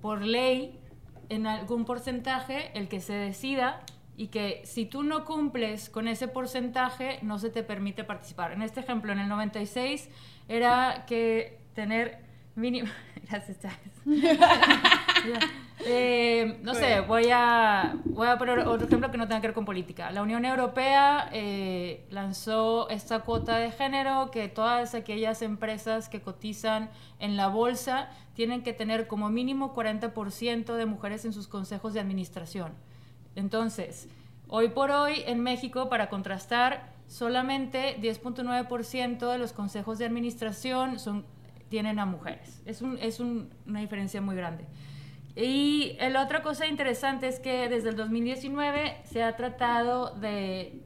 por 0.00 0.22
ley 0.22 0.78
en 1.34 1.46
algún 1.46 1.84
porcentaje, 1.84 2.70
el 2.78 2.88
que 2.88 3.00
se 3.00 3.14
decida, 3.14 3.80
y 4.16 4.28
que 4.28 4.60
si 4.64 4.84
tú 4.84 5.02
no 5.02 5.24
cumples 5.24 5.88
con 5.88 6.06
ese 6.06 6.28
porcentaje, 6.28 7.18
no 7.22 7.38
se 7.38 7.48
te 7.48 7.62
permite 7.62 8.04
participar. 8.04 8.52
En 8.52 8.62
este 8.62 8.80
ejemplo, 8.80 9.12
en 9.12 9.18
el 9.18 9.28
96 9.28 10.10
era 10.48 11.04
que 11.06 11.58
tener 11.74 12.18
mínimo... 12.54 12.88
Gracias, 13.28 13.58
Chávez. 13.60 13.92
Eh, 15.84 16.60
no 16.62 16.74
sé, 16.74 17.00
voy 17.00 17.30
a, 17.32 17.96
voy 18.04 18.28
a 18.28 18.38
poner 18.38 18.60
otro 18.60 18.86
ejemplo 18.86 19.10
que 19.10 19.18
no 19.18 19.26
tenga 19.26 19.40
que 19.40 19.48
ver 19.48 19.54
con 19.54 19.64
política. 19.64 20.12
La 20.12 20.22
Unión 20.22 20.44
Europea 20.44 21.28
eh, 21.32 22.06
lanzó 22.10 22.88
esta 22.88 23.20
cuota 23.20 23.56
de 23.56 23.72
género 23.72 24.30
que 24.30 24.46
todas 24.46 24.94
aquellas 24.94 25.42
empresas 25.42 26.08
que 26.08 26.20
cotizan 26.20 26.88
en 27.18 27.36
la 27.36 27.48
bolsa 27.48 28.10
tienen 28.34 28.62
que 28.62 28.72
tener 28.72 29.08
como 29.08 29.28
mínimo 29.28 29.74
40% 29.74 30.74
de 30.76 30.86
mujeres 30.86 31.24
en 31.24 31.32
sus 31.32 31.48
consejos 31.48 31.94
de 31.94 32.00
administración. 32.00 32.74
Entonces, 33.34 34.08
hoy 34.46 34.68
por 34.68 34.92
hoy 34.92 35.24
en 35.26 35.40
México, 35.40 35.88
para 35.88 36.08
contrastar, 36.08 36.92
solamente 37.08 37.98
10.9% 38.00 39.32
de 39.32 39.38
los 39.38 39.52
consejos 39.52 39.98
de 39.98 40.06
administración 40.06 41.00
son, 41.00 41.24
tienen 41.72 41.98
a 41.98 42.04
mujeres. 42.04 42.62
Es, 42.66 42.82
un- 42.82 42.98
es 43.00 43.18
un- 43.18 43.48
una 43.66 43.80
diferencia 43.80 44.20
muy 44.20 44.36
grande. 44.36 44.66
Y 45.34 45.96
la 46.10 46.22
otra 46.22 46.42
cosa 46.42 46.66
interesante 46.66 47.26
es 47.28 47.40
que 47.40 47.70
desde 47.70 47.88
el 47.88 47.96
2019 47.96 48.98
se 49.04 49.22
ha 49.22 49.34
tratado 49.36 50.14
de... 50.16 50.82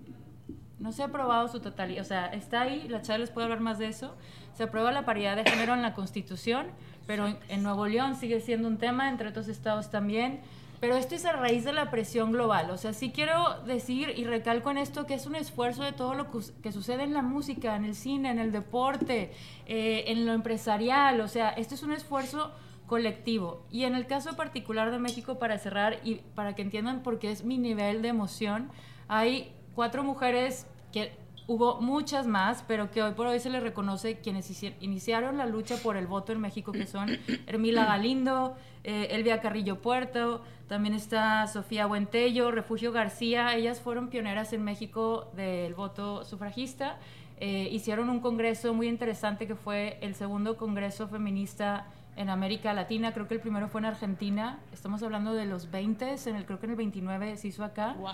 No 0.78 0.93
se 0.93 1.03
ha 1.03 1.07
aprobado 1.07 1.49
su 1.49 1.59
totalidad, 1.59 2.03
o 2.03 2.05
sea, 2.05 2.26
está 2.26 2.61
ahí, 2.61 2.87
la 2.89 3.03
Chávez 3.03 3.20
les 3.22 3.30
puede 3.30 3.47
hablar 3.47 3.61
más 3.61 3.78
de 3.80 3.89
eso. 3.89 4.14
Se 4.53 4.62
aprueba 4.62 4.93
la 4.93 5.05
paridad 5.05 5.34
de 5.34 5.43
género 5.51 5.74
en 5.74 5.82
la 5.82 5.93
Constitución, 5.95 6.66
pero 7.09 7.26
en, 7.26 7.39
en 7.49 7.62
Nuevo 7.64 7.89
León 7.89 8.14
sigue 8.14 8.41
siendo 8.41 8.68
un 8.68 8.76
tema, 8.78 9.09
entre 9.09 9.26
otros 9.28 9.49
estados 9.49 9.91
también. 9.91 10.41
Pero 10.80 10.96
esto 10.96 11.14
es 11.14 11.24
a 11.24 11.32
raíz 11.32 11.64
de 11.64 11.72
la 11.72 11.90
presión 11.90 12.32
global. 12.32 12.70
O 12.70 12.76
sea, 12.76 12.92
sí 12.92 13.10
quiero 13.10 13.60
decir 13.62 14.12
y 14.16 14.24
recalco 14.24 14.70
en 14.70 14.78
esto 14.78 15.06
que 15.06 15.14
es 15.14 15.26
un 15.26 15.34
esfuerzo 15.34 15.82
de 15.82 15.92
todo 15.92 16.14
lo 16.14 16.30
que, 16.30 16.72
sucede 16.72 17.04
en 17.04 17.14
la 17.14 17.22
música, 17.22 17.76
en 17.76 17.84
el 17.84 17.94
cine, 17.94 18.30
en 18.30 18.38
el 18.38 18.52
deporte, 18.52 19.32
eh, 19.66 20.04
en 20.08 20.26
lo 20.26 20.32
empresarial. 20.32 21.20
O 21.20 21.28
sea, 21.28 21.50
esto 21.50 21.74
es 21.74 21.82
un 21.82 21.92
esfuerzo 21.92 22.52
colectivo. 22.86 23.66
Y 23.70 23.84
en 23.84 23.94
el 23.94 24.06
caso 24.06 24.36
particular 24.36 24.90
de 24.90 24.98
México, 24.98 25.38
para 25.38 25.58
cerrar 25.58 26.00
y 26.04 26.16
para 26.34 26.54
que 26.54 26.62
entiendan 26.62 27.02
por 27.02 27.18
qué 27.18 27.30
es 27.30 27.44
mi 27.44 27.58
nivel 27.58 28.02
de 28.02 28.08
emoción, 28.08 28.70
hay 29.08 29.52
cuatro 29.74 30.04
mujeres 30.04 30.66
que 30.92 31.12
hubo 31.47 31.80
muchas 31.80 32.26
más, 32.26 32.64
pero 32.66 32.90
que 32.90 33.03
hoy 33.03 33.12
por 33.12 33.26
hoy 33.26 33.38
se 33.40 33.51
les 33.51 33.62
reconoce 33.62 34.18
quienes 34.18 34.51
iniciaron 34.80 35.36
la 35.36 35.47
lucha 35.47 35.76
por 35.76 35.97
el 35.97 36.07
voto 36.07 36.32
en 36.32 36.40
México, 36.40 36.72
que 36.72 36.86
son 36.86 37.09
Hermila 37.47 37.84
Galindo, 37.84 38.57
eh, 38.84 39.09
Elvia 39.12 39.40
Carrillo 39.40 39.80
Puerto, 39.80 40.42
también 40.68 40.94
está 40.94 41.47
Sofía 41.47 41.86
Buentello, 41.86 42.51
Refugio 42.51 42.90
García, 42.92 43.55
ellas 43.55 43.80
fueron 43.80 44.09
pioneras 44.09 44.53
en 44.53 44.64
México 44.64 45.30
del 45.36 45.74
voto 45.74 46.24
sufragista. 46.24 46.99
Eh, 47.38 47.68
hicieron 47.70 48.09
un 48.09 48.20
congreso 48.20 48.72
muy 48.72 48.88
interesante 48.88 49.47
que 49.47 49.55
fue 49.55 49.99
el 50.01 50.14
segundo 50.14 50.57
congreso 50.57 51.07
feminista 51.07 51.86
en 52.16 52.30
América 52.30 52.72
Latina, 52.72 53.12
creo 53.12 53.28
que 53.28 53.34
el 53.34 53.40
primero 53.40 53.68
fue 53.68 53.82
en 53.82 53.84
Argentina, 53.84 54.59
estamos 54.72 55.03
hablando 55.03 55.34
de 55.34 55.44
los 55.44 55.70
20, 55.70 56.16
en 56.26 56.36
el, 56.36 56.47
creo 56.47 56.59
que 56.59 56.64
en 56.64 56.70
el 56.70 56.76
29 56.76 57.36
se 57.36 57.49
hizo 57.49 57.62
acá, 57.62 57.94
Wow. 57.99 58.12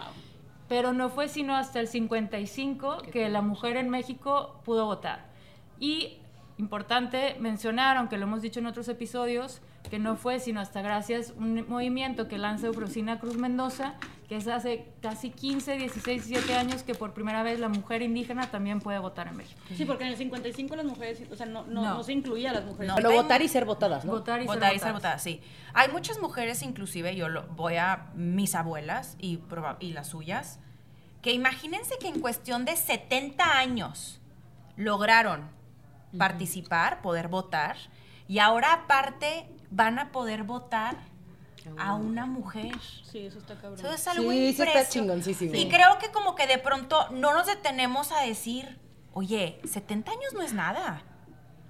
Pero 0.68 0.92
no 0.92 1.08
fue 1.08 1.28
sino 1.28 1.54
hasta 1.54 1.80
el 1.80 1.88
55 1.88 3.02
que 3.12 3.28
la 3.28 3.42
mujer 3.42 3.76
en 3.76 3.90
México 3.90 4.60
pudo 4.64 4.86
votar. 4.86 5.26
Y 5.78 6.18
importante 6.58 7.36
mencionar, 7.40 7.96
aunque 7.96 8.18
lo 8.18 8.24
hemos 8.24 8.42
dicho 8.42 8.60
en 8.60 8.66
otros 8.66 8.88
episodios, 8.88 9.60
que 9.91 9.99
no 9.99 10.16
fue 10.16 10.41
sino 10.41 10.61
hasta 10.61 10.80
gracias 10.80 11.30
a 11.30 11.33
un 11.35 11.68
movimiento 11.68 12.26
que 12.28 12.39
lanza 12.39 12.66
Eufrosina 12.68 13.18
Cruz 13.18 13.37
Mendoza, 13.37 13.95
que 14.28 14.37
es 14.37 14.49
hace 14.49 14.87
casi 15.03 15.28
15, 15.30 15.76
16, 15.76 16.26
17 16.28 16.55
años 16.55 16.83
que 16.83 16.95
por 16.95 17.12
primera 17.12 17.43
vez 17.43 17.61
la 17.61 17.68
mujer 17.68 18.01
indígena 18.01 18.51
también 18.51 18.80
puede 18.80 18.99
votar 18.99 19.28
en 19.28 19.37
México. 19.37 19.61
Sí, 19.76 19.85
porque 19.85 20.05
en 20.05 20.11
el 20.11 20.16
55 20.16 20.76
las 20.76 20.87
mujeres, 20.87 21.22
o 21.30 21.37
sea, 21.37 21.45
no, 21.45 21.66
no, 21.66 21.83
No. 21.83 21.95
no 21.95 22.03
se 22.05 22.12
incluía 22.14 22.51
a 22.51 22.53
las 22.55 22.64
mujeres. 22.64 22.89
No. 22.89 22.95
Pero 22.95 23.12
votar 23.12 23.43
y 23.43 23.49
ser 23.49 23.66
votadas, 23.66 24.05
¿no? 24.07 24.12
Votar 24.12 24.41
y 24.41 24.45
ser 24.47 24.55
votar 24.55 24.74
y 24.74 24.78
ser 24.78 24.93
votadas. 24.93 24.95
votadas, 24.95 25.22
sí. 25.22 25.43
Hay 25.74 25.91
muchas 25.91 26.18
mujeres, 26.20 26.62
inclusive, 26.62 27.14
yo 27.14 27.28
lo, 27.28 27.43
voy 27.49 27.76
a 27.76 28.07
mis 28.14 28.55
abuelas 28.55 29.16
y, 29.18 29.37
proba- 29.39 29.76
y 29.80 29.93
las 29.93 30.09
suyas, 30.09 30.59
que 31.20 31.33
imagínense 31.33 31.99
que 32.01 32.09
en 32.09 32.20
cuestión 32.20 32.64
de 32.64 32.76
70 32.76 33.59
años 33.59 34.20
lograron 34.76 35.51
participar, 36.16 37.03
poder 37.03 37.28
votar, 37.28 37.76
y 38.28 38.39
ahora 38.39 38.72
aparte 38.72 39.47
van 39.73 39.99
a 39.99 40.12
poder 40.12 40.45
votar 40.45 40.97
a 41.79 41.95
una 41.95 42.27
mujer. 42.27 42.73
Sí, 43.11 43.27
eso 43.27 43.39
está 43.39 43.55
cabrón. 43.55 43.79
Eso 43.79 43.93
es 43.93 44.07
algo 44.09 44.31
Sí, 44.31 44.39
sí 44.39 44.49
está 44.49 44.64
impresionante. 44.64 44.91
chingoncísimo. 44.91 45.55
Y 45.55 45.68
creo 45.68 45.99
que 45.99 46.11
como 46.11 46.35
que 46.35 46.47
de 46.47 46.59
pronto 46.59 47.09
no 47.11 47.33
nos 47.35 47.47
detenemos 47.47 48.12
a 48.12 48.20
decir, 48.20 48.79
oye, 49.12 49.61
70 49.64 50.11
años 50.11 50.33
no 50.35 50.43
es 50.43 50.53
nada. 50.53 51.03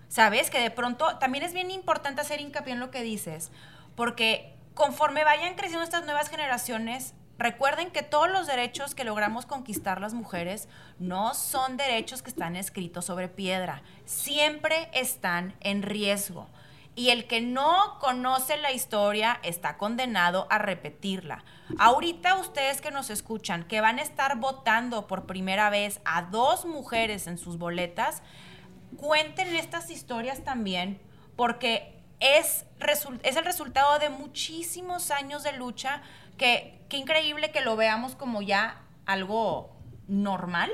¿Sabes? 0.08 0.50
Que 0.50 0.60
de 0.60 0.70
pronto 0.70 1.16
también 1.18 1.44
es 1.44 1.54
bien 1.54 1.70
importante 1.70 2.20
hacer 2.20 2.40
hincapié 2.40 2.74
en 2.74 2.80
lo 2.80 2.90
que 2.90 3.02
dices, 3.02 3.50
porque 3.94 4.54
conforme 4.74 5.24
vayan 5.24 5.54
creciendo 5.54 5.84
estas 5.84 6.04
nuevas 6.04 6.28
generaciones, 6.28 7.14
recuerden 7.38 7.90
que 7.90 8.02
todos 8.02 8.30
los 8.30 8.46
derechos 8.46 8.94
que 8.94 9.04
logramos 9.04 9.46
conquistar 9.46 10.02
las 10.02 10.12
mujeres 10.12 10.68
no 10.98 11.32
son 11.32 11.78
derechos 11.78 12.20
que 12.20 12.28
están 12.28 12.56
escritos 12.56 13.06
sobre 13.06 13.28
piedra, 13.28 13.82
siempre 14.04 14.90
están 14.92 15.54
en 15.60 15.82
riesgo. 15.82 16.46
Y 16.94 17.08
el 17.10 17.26
que 17.26 17.40
no 17.40 17.98
conoce 18.00 18.58
la 18.58 18.72
historia 18.72 19.40
está 19.42 19.78
condenado 19.78 20.46
a 20.50 20.58
repetirla. 20.58 21.44
Ahorita 21.78 22.36
ustedes 22.36 22.80
que 22.82 22.90
nos 22.90 23.08
escuchan, 23.08 23.64
que 23.64 23.80
van 23.80 23.98
a 23.98 24.02
estar 24.02 24.36
votando 24.36 25.06
por 25.06 25.26
primera 25.26 25.70
vez 25.70 26.00
a 26.04 26.22
dos 26.22 26.66
mujeres 26.66 27.26
en 27.26 27.38
sus 27.38 27.56
boletas, 27.56 28.22
cuenten 28.98 29.56
estas 29.56 29.90
historias 29.90 30.44
también, 30.44 31.00
porque 31.34 31.98
es, 32.20 32.66
es 33.22 33.36
el 33.36 33.44
resultado 33.44 33.98
de 33.98 34.10
muchísimos 34.10 35.10
años 35.10 35.42
de 35.42 35.52
lucha, 35.52 36.02
que 36.36 36.78
qué 36.88 36.98
increíble 36.98 37.50
que 37.50 37.62
lo 37.62 37.74
veamos 37.74 38.14
como 38.16 38.42
ya 38.42 38.82
algo 39.06 39.74
normal. 40.08 40.70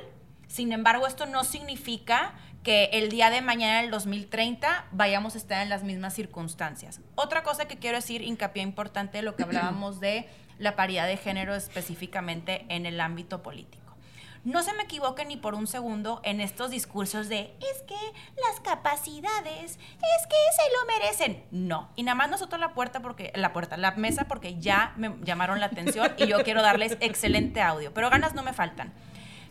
Sin 0.49 0.73
embargo, 0.73 1.07
esto 1.07 1.27
no 1.27 1.45
significa 1.45 2.35
que 2.69 2.91
el 2.93 3.09
día 3.09 3.31
de 3.31 3.41
mañana, 3.41 3.81
el 3.81 3.91
2030, 3.91 4.89
vayamos 4.91 5.35
a 5.37 5.39
estar 5.39 5.63
en 5.63 5.71
las 5.71 5.85
mismas 5.85 6.13
circunstancias. 6.13 7.01
Otra 7.15 7.43
cosa 7.43 7.67
que 7.67 7.79
quiero 7.79 7.97
decir, 7.97 8.21
hincapié 8.21 8.63
importante 8.63 9.17
de 9.17 9.23
lo 9.23 9.37
que 9.37 9.43
hablábamos 9.45 10.01
de 10.01 10.29
la 10.59 10.77
paridad 10.77 11.07
de 11.07 11.17
género 11.17 11.55
específicamente 11.55 12.67
en 12.69 12.85
el 12.85 13.01
ámbito 13.01 13.43
político. 13.43 13.97
No 14.45 14.63
se 14.63 14.75
me 14.75 14.83
equivoquen 14.83 15.29
ni 15.29 15.39
por 15.39 15.55
un 15.55 15.67
segundo 15.67 16.21
en 16.25 16.43
estos 16.43 16.71
discursos 16.71 17.31
de 17.31 17.55
es 17.59 17.83
que 17.87 17.95
las 18.37 18.61
capacidades, 18.61 19.79
es 19.79 20.27
que 20.29 20.37
se 20.55 20.71
lo 20.79 20.87
merecen. 20.87 21.45
No. 21.51 21.89
Y 21.97 22.03
nada 22.03 22.17
más 22.17 22.29
nosotros 22.29 22.61
la 22.61 22.75
puerta 22.75 23.01
porque, 23.01 23.33
la 23.35 23.55
puerta, 23.55 23.79
la 23.79 23.93
mesa 23.93 24.25
porque 24.25 24.61
ya 24.61 24.93
me 24.99 25.17
llamaron 25.23 25.59
la 25.59 25.67
atención 25.67 26.13
y 26.19 26.27
yo 26.27 26.45
quiero 26.45 26.61
darles 26.61 26.99
excelente 27.01 27.63
audio. 27.63 27.95
Pero 27.95 28.11
ganas 28.11 28.35
no 28.35 28.43
me 28.43 28.53
faltan. 28.53 28.93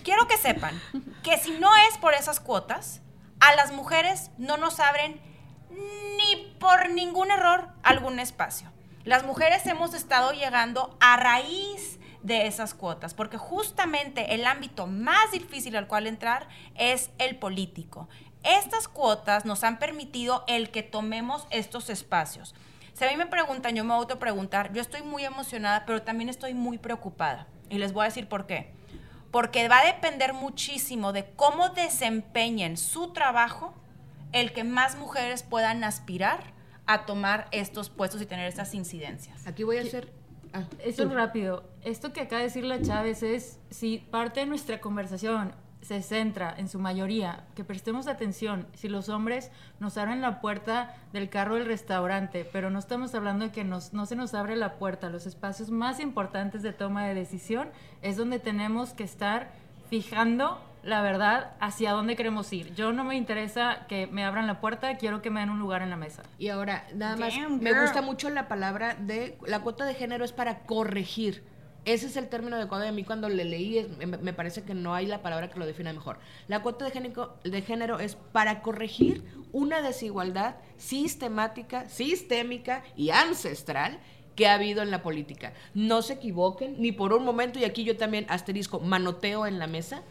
Quiero 0.04 0.28
que 0.28 0.38
sepan 0.38 0.80
que 1.24 1.40
si 1.40 1.58
no 1.58 1.76
es 1.90 1.98
por 1.98 2.14
esas 2.14 2.40
cuotas, 2.40 3.02
a 3.40 3.56
las 3.56 3.72
mujeres 3.72 4.32
no 4.38 4.58
nos 4.58 4.80
abren 4.80 5.22
ni 5.70 6.56
por 6.60 6.90
ningún 6.90 7.32
error 7.32 7.70
algún 7.84 8.20
espacio. 8.20 8.72
Las 9.04 9.24
mujeres 9.24 9.66
hemos 9.68 9.94
estado 9.94 10.34
llegando 10.34 10.98
a 11.00 11.18
raíz 11.18 12.00
de 12.24 12.48
esas 12.48 12.74
cuotas, 12.74 13.14
porque 13.14 13.38
justamente 13.38 14.36
el 14.36 14.46
ámbito 14.46 14.88
más 14.88 15.32
difícil 15.32 15.78
al 15.78 15.88
cual 15.88 16.08
entrar 16.08 16.48
es 16.76 17.10
el 17.20 17.38
político. 17.38 18.10
Estas 18.44 18.88
cuotas 18.88 19.46
nos 19.46 19.64
han 19.64 19.80
permitido 19.80 20.44
el 20.48 20.70
que 20.72 20.84
tomemos 20.84 21.48
estos 21.52 21.90
espacios. 21.90 22.54
Si 22.94 23.06
a 23.06 23.10
mí 23.10 23.16
me 23.16 23.28
preguntan, 23.28 23.76
yo 23.76 23.84
me 23.84 23.94
auto 23.94 24.20
preguntar, 24.20 24.74
yo 24.74 24.82
estoy 24.82 25.04
muy 25.04 25.24
emocionada, 25.24 25.86
pero 25.86 26.02
también 26.02 26.30
estoy 26.30 26.54
muy 26.54 26.78
preocupada. 26.78 27.48
Y 27.70 27.78
les 27.78 27.94
voy 27.94 28.02
a 28.02 28.06
decir 28.06 28.28
por 28.28 28.48
qué. 28.48 28.74
Porque 29.32 29.68
va 29.68 29.80
a 29.80 29.86
depender 29.86 30.34
muchísimo 30.34 31.14
de 31.14 31.26
cómo 31.36 31.70
desempeñen 31.70 32.78
su 32.78 33.14
trabajo 33.14 33.74
el 34.32 34.54
que 34.54 34.64
más 34.64 34.98
mujeres 34.98 35.44
puedan 35.44 35.84
aspirar 35.84 36.54
a 36.86 37.06
tomar 37.06 37.48
estos 37.52 37.90
puestos 37.90 38.22
y 38.22 38.26
tener 38.26 38.48
estas 38.48 38.74
incidencias. 38.74 39.46
Aquí 39.46 39.64
voy 39.64 39.78
a 39.78 39.82
hacer... 39.82 40.14
ah, 40.54 40.64
Eso 40.84 41.04
es 41.04 41.12
rápido. 41.12 41.64
Esto 41.84 42.14
que 42.14 42.22
acaba 42.22 42.40
de 42.40 42.48
decir 42.48 42.64
la 42.64 42.82
Chávez 42.82 43.24
es, 43.24 43.60
si 43.70 43.98
parte 43.98 44.40
de 44.40 44.46
nuestra 44.46 44.80
conversación 44.80 45.54
se 45.88 46.02
centra 46.02 46.54
en 46.58 46.68
su 46.68 46.80
mayoría, 46.80 47.46
que 47.56 47.64
prestemos 47.64 48.08
atención, 48.08 48.68
si 48.74 48.90
los 48.90 49.08
hombres 49.08 49.52
nos 49.80 49.98
abren 49.98 50.20
la 50.20 50.42
puerta 50.42 50.94
del 51.14 51.30
carro 51.30 51.56
del 51.56 51.66
restaurante, 51.66 52.46
pero 52.52 52.70
no 52.70 52.78
estamos 52.78 53.16
hablando 53.16 53.46
de 53.46 53.52
que 53.54 53.64
nos, 53.64 53.94
no 53.94 54.06
se 54.06 54.18
nos 54.18 54.34
abre 54.34 54.58
la 54.58 54.74
puerta, 54.74 55.10
los 55.10 55.26
espacios 55.26 55.72
más 55.72 56.02
importantes 56.02 56.62
de 56.62 56.74
toma 56.74 57.06
de 57.06 57.14
decisión 57.14 57.70
es 58.02 58.18
donde 58.18 58.40
tenemos 58.40 58.94
que 58.94 59.06
estar 59.06 59.50
fijando 59.90 60.62
la 60.84 61.02
verdad 61.02 61.52
hacia 61.62 61.94
dónde 61.94 62.18
queremos 62.18 62.52
ir. 62.52 62.74
Yo 62.76 62.92
no 62.92 63.06
me 63.06 63.16
interesa 63.16 63.86
que 63.88 64.08
me 64.08 64.26
abran 64.26 64.46
la 64.46 64.60
puerta, 64.60 64.98
quiero 64.98 65.22
que 65.22 65.30
me 65.30 65.40
den 65.40 65.52
un 65.52 65.60
lugar 65.60 65.84
en 65.84 65.90
la 65.90 65.96
mesa. 65.96 66.24
Y 66.38 66.50
ahora, 66.50 66.86
nada 66.96 67.16
más, 67.16 67.34
Damn, 67.34 67.62
me 67.62 67.80
gusta 67.80 68.02
mucho 68.02 68.30
la 68.30 68.50
palabra 68.50 68.96
de 68.96 69.38
la 69.48 69.62
cuota 69.62 69.86
de 69.86 69.94
género 69.94 70.26
es 70.26 70.34
para 70.34 70.60
corregir. 70.60 71.44
Ese 71.88 72.08
es 72.08 72.18
el 72.18 72.28
término 72.28 72.58
adecuado 72.58 72.84
de 72.84 72.92
mí 72.92 73.06
cuando 73.06 73.30
le 73.30 73.46
leí, 73.46 73.88
me 74.06 74.34
parece 74.34 74.64
que 74.64 74.74
no 74.74 74.94
hay 74.94 75.06
la 75.06 75.22
palabra 75.22 75.50
que 75.50 75.58
lo 75.58 75.66
defina 75.66 75.94
mejor. 75.94 76.20
La 76.50 76.62
cuota 76.62 76.84
de 76.84 76.92
género, 76.92 77.38
de 77.46 77.62
género 77.62 78.00
es 78.00 78.16
para 78.34 78.62
corregir 78.62 79.24
una 79.54 79.82
desigualdad 79.82 80.58
sistemática, 80.76 81.88
sistémica 81.88 82.84
y 82.98 83.12
ancestral 83.12 84.02
que 84.36 84.48
ha 84.48 84.56
habido 84.56 84.84
en 84.84 84.92
la 84.92 85.02
política. 85.02 85.54
No 85.74 86.02
se 86.02 86.16
equivoquen, 86.16 86.76
ni 86.78 86.92
por 86.92 87.14
un 87.14 87.24
momento, 87.24 87.58
y 87.58 87.64
aquí 87.64 87.86
yo 87.86 87.96
también 87.96 88.26
asterisco, 88.28 88.82
manoteo 88.82 89.48
en 89.48 89.58
la 89.58 89.68
mesa, 89.68 90.04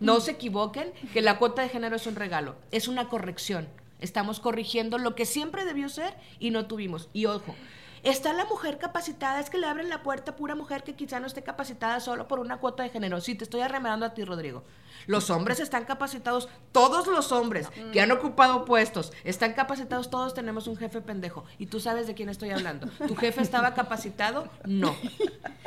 no 0.00 0.18
se 0.18 0.32
equivoquen 0.32 0.92
que 1.12 1.22
la 1.22 1.38
cuota 1.38 1.62
de 1.62 1.68
género 1.68 1.94
es 1.94 2.08
un 2.08 2.16
regalo, 2.16 2.56
es 2.72 2.88
una 2.88 3.08
corrección. 3.08 3.68
Estamos 4.00 4.40
corrigiendo 4.40 4.98
lo 4.98 5.14
que 5.14 5.26
siempre 5.26 5.64
debió 5.64 5.88
ser 5.88 6.12
y 6.40 6.50
no 6.50 6.66
tuvimos. 6.66 7.08
Y 7.12 7.26
ojo, 7.26 7.54
está 8.02 8.32
la 8.32 8.44
mujer 8.44 8.78
capacitada, 8.78 9.40
es 9.40 9.50
que 9.50 9.58
le 9.58 9.66
abren 9.66 9.88
la 9.88 10.02
puerta 10.02 10.32
a 10.32 10.36
pura 10.36 10.54
mujer 10.54 10.82
que 10.82 10.94
quizá 10.94 11.20
no 11.20 11.26
esté 11.26 11.42
capacitada 11.42 12.00
solo 12.00 12.28
por 12.28 12.38
una 12.38 12.58
cuota 12.58 12.82
de 12.82 12.90
género. 12.90 13.20
Sí, 13.20 13.34
te 13.34 13.44
estoy 13.44 13.60
arremedando 13.60 14.06
a 14.06 14.14
ti, 14.14 14.24
Rodrigo. 14.24 14.64
Los 15.06 15.30
hombres 15.30 15.60
están 15.60 15.84
capacitados, 15.84 16.48
todos 16.72 17.06
los 17.06 17.32
hombres 17.32 17.68
que 17.92 18.00
han 18.00 18.12
ocupado 18.12 18.64
puestos 18.64 19.12
están 19.24 19.54
capacitados, 19.54 20.10
todos 20.10 20.34
tenemos 20.34 20.66
un 20.66 20.76
jefe 20.76 21.00
pendejo. 21.00 21.44
Y 21.58 21.66
tú 21.66 21.80
sabes 21.80 22.06
de 22.06 22.14
quién 22.14 22.28
estoy 22.28 22.50
hablando. 22.50 22.88
¿Tu 23.08 23.16
jefe 23.16 23.42
estaba 23.42 23.74
capacitado? 23.74 24.48
No. 24.66 24.94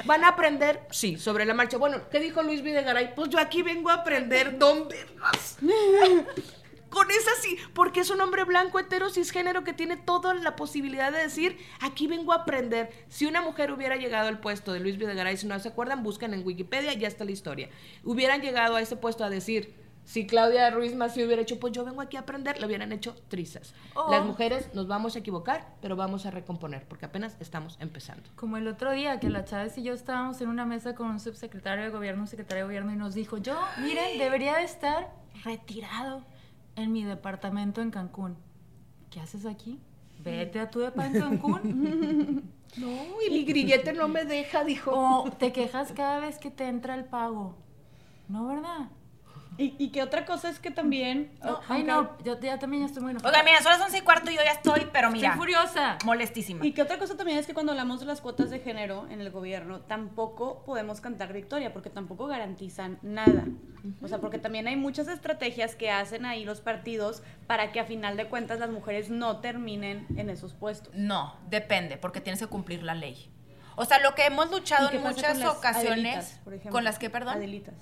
¿Van 0.05 0.23
a 0.23 0.29
aprender? 0.29 0.81
Sí, 0.91 1.17
sobre 1.17 1.45
la 1.45 1.53
marcha. 1.53 1.77
Bueno, 1.77 2.01
¿qué 2.11 2.19
dijo 2.19 2.43
Luis 2.43 2.61
Videgaray? 2.61 3.15
Pues 3.15 3.29
yo 3.29 3.39
aquí 3.39 3.63
vengo 3.63 3.89
a 3.89 3.95
aprender, 3.95 4.57
don 4.57 4.87
vergas. 4.87 5.57
Con 6.93 7.09
esa 7.09 7.31
sí, 7.41 7.57
porque 7.73 8.01
es 8.01 8.11
un 8.11 8.21
hombre 8.21 8.43
blanco, 8.43 8.77
hetero, 8.77 9.09
cisgénero 9.09 9.63
que 9.63 9.73
tiene 9.73 9.97
toda 9.97 10.35
la 10.35 10.55
posibilidad 10.55 11.11
de 11.11 11.17
decir, 11.17 11.57
aquí 11.81 12.05
vengo 12.05 12.33
a 12.33 12.37
aprender. 12.37 12.91
Si 13.09 13.25
una 13.25 13.41
mujer 13.41 13.71
hubiera 13.71 13.95
llegado 13.95 14.27
al 14.27 14.39
puesto 14.39 14.73
de 14.73 14.79
Luis 14.79 14.99
Videgaray, 14.99 15.35
si 15.35 15.47
no 15.47 15.57
se 15.59 15.69
acuerdan, 15.69 16.03
buscan 16.03 16.35
en 16.35 16.45
Wikipedia, 16.45 16.93
ya 16.93 17.07
está 17.07 17.25
la 17.25 17.31
historia. 17.31 17.69
Hubieran 18.03 18.41
llegado 18.41 18.75
a 18.75 18.81
ese 18.81 18.95
puesto 18.95 19.23
a 19.23 19.31
decir, 19.31 19.73
si 20.05 20.27
Claudia 20.27 20.69
Ruiz 20.69 20.93
Massieu 20.93 21.25
hubiera 21.25 21.41
hecho, 21.41 21.59
pues 21.59 21.73
yo 21.73 21.83
vengo 21.83 21.99
aquí 21.99 22.15
a 22.15 22.19
aprender, 22.19 22.59
le 22.59 22.67
hubieran 22.67 22.91
hecho 22.91 23.15
trizas. 23.27 23.73
Oh. 23.95 24.11
Las 24.11 24.23
mujeres 24.23 24.71
nos 24.75 24.87
vamos 24.87 25.15
a 25.15 25.19
equivocar, 25.19 25.73
pero 25.81 25.95
vamos 25.95 26.27
a 26.27 26.31
recomponer, 26.31 26.85
porque 26.87 27.05
apenas 27.05 27.37
estamos 27.39 27.75
empezando. 27.79 28.29
Como 28.35 28.57
el 28.57 28.67
otro 28.67 28.91
día 28.91 29.19
que 29.19 29.31
la 29.31 29.45
Chávez 29.45 29.79
y 29.79 29.83
yo 29.83 29.93
estábamos 29.93 30.41
en 30.41 30.49
una 30.49 30.65
mesa 30.65 30.93
con 30.93 31.07
un 31.07 31.19
subsecretario 31.19 31.85
de 31.85 31.89
gobierno, 31.89 32.21
un 32.21 32.27
secretario 32.27 32.65
de 32.65 32.67
gobierno 32.67 32.93
y 32.93 32.97
nos 32.97 33.15
dijo, 33.15 33.37
yo, 33.37 33.59
miren, 33.79 34.19
debería 34.19 34.57
de 34.57 34.63
estar 34.63 35.11
retirado 35.43 36.23
en 36.75 36.91
mi 36.91 37.03
departamento 37.03 37.81
en 37.81 37.91
Cancún. 37.91 38.35
¿Qué 39.09 39.19
haces 39.19 39.45
aquí? 39.45 39.79
Vete 40.23 40.59
a 40.59 40.69
tu 40.69 40.79
departamento 40.79 41.27
en 41.27 41.37
Cancún. 41.37 42.53
No, 42.75 42.87
y 43.21 43.29
mi 43.29 43.43
grillete 43.43 43.93
no 43.93 44.07
me 44.07 44.25
deja, 44.25 44.63
dijo. 44.63 44.91
o 44.95 45.31
te 45.31 45.51
quejas 45.51 45.91
cada 45.91 46.17
vez 46.19 46.39
que 46.39 46.49
te 46.49 46.67
entra 46.67 46.95
el 46.95 47.05
pago. 47.05 47.55
No, 48.27 48.47
¿verdad? 48.47 48.89
Y, 49.57 49.75
y 49.77 49.89
que 49.89 50.01
otra 50.01 50.25
cosa 50.25 50.49
es 50.49 50.59
que 50.59 50.71
también... 50.71 51.31
No, 51.43 51.53
oh, 51.53 51.61
ay, 51.69 51.83
no, 51.83 52.17
yo 52.23 52.39
ya 52.39 52.57
también 52.59 52.83
ya 52.83 52.87
estoy 52.87 53.03
muy 53.03 53.11
enojada. 53.11 53.31
Oiga, 53.31 53.43
mira, 53.43 53.61
son 53.61 53.71
las 53.71 53.81
11 53.81 53.97
y 53.97 54.01
cuarto 54.01 54.31
y 54.31 54.35
yo 54.35 54.41
ya 54.43 54.51
estoy, 54.51 54.87
pero 54.91 55.11
mira, 55.11 55.29
Estoy 55.29 55.39
furiosa. 55.39 55.97
molestísima. 56.05 56.65
Y 56.65 56.71
que 56.71 56.81
otra 56.81 56.97
cosa 56.97 57.15
también 57.15 57.37
es 57.37 57.45
que 57.45 57.53
cuando 57.53 57.71
hablamos 57.71 57.99
de 57.99 58.05
las 58.05 58.21
cuotas 58.21 58.49
de 58.49 58.59
género 58.59 59.07
en 59.09 59.21
el 59.21 59.29
gobierno, 59.31 59.81
tampoco 59.81 60.63
podemos 60.65 61.01
cantar 61.01 61.33
victoria, 61.33 61.71
porque 61.73 61.89
tampoco 61.89 62.27
garantizan 62.27 62.99
nada. 63.01 63.45
O 64.01 64.07
sea, 64.07 64.19
porque 64.19 64.39
también 64.39 64.67
hay 64.67 64.75
muchas 64.75 65.07
estrategias 65.07 65.75
que 65.75 65.91
hacen 65.91 66.25
ahí 66.25 66.45
los 66.45 66.61
partidos 66.61 67.21
para 67.47 67.71
que 67.71 67.79
a 67.79 67.85
final 67.85 68.17
de 68.17 68.27
cuentas 68.27 68.59
las 68.59 68.69
mujeres 68.69 69.09
no 69.09 69.41
terminen 69.41 70.07
en 70.15 70.29
esos 70.29 70.53
puestos. 70.53 70.93
No, 70.95 71.35
depende, 71.49 71.97
porque 71.97 72.21
tienes 72.21 72.39
que 72.39 72.47
cumplir 72.47 72.83
la 72.83 72.95
ley. 72.95 73.29
O 73.75 73.85
sea, 73.85 73.99
lo 73.99 74.15
que 74.15 74.25
hemos 74.25 74.51
luchado 74.51 74.87
¿Y 74.87 74.91
qué 74.91 74.97
en 74.97 75.03
muchas 75.03 75.43
ocasiones, 75.43 76.15
Adelitas, 76.15 76.39
por 76.43 76.53
ejemplo? 76.53 76.71
con 76.71 76.83
las 76.83 76.99
que, 76.99 77.09
perdón, 77.09 77.35
Adelitas. 77.37 77.75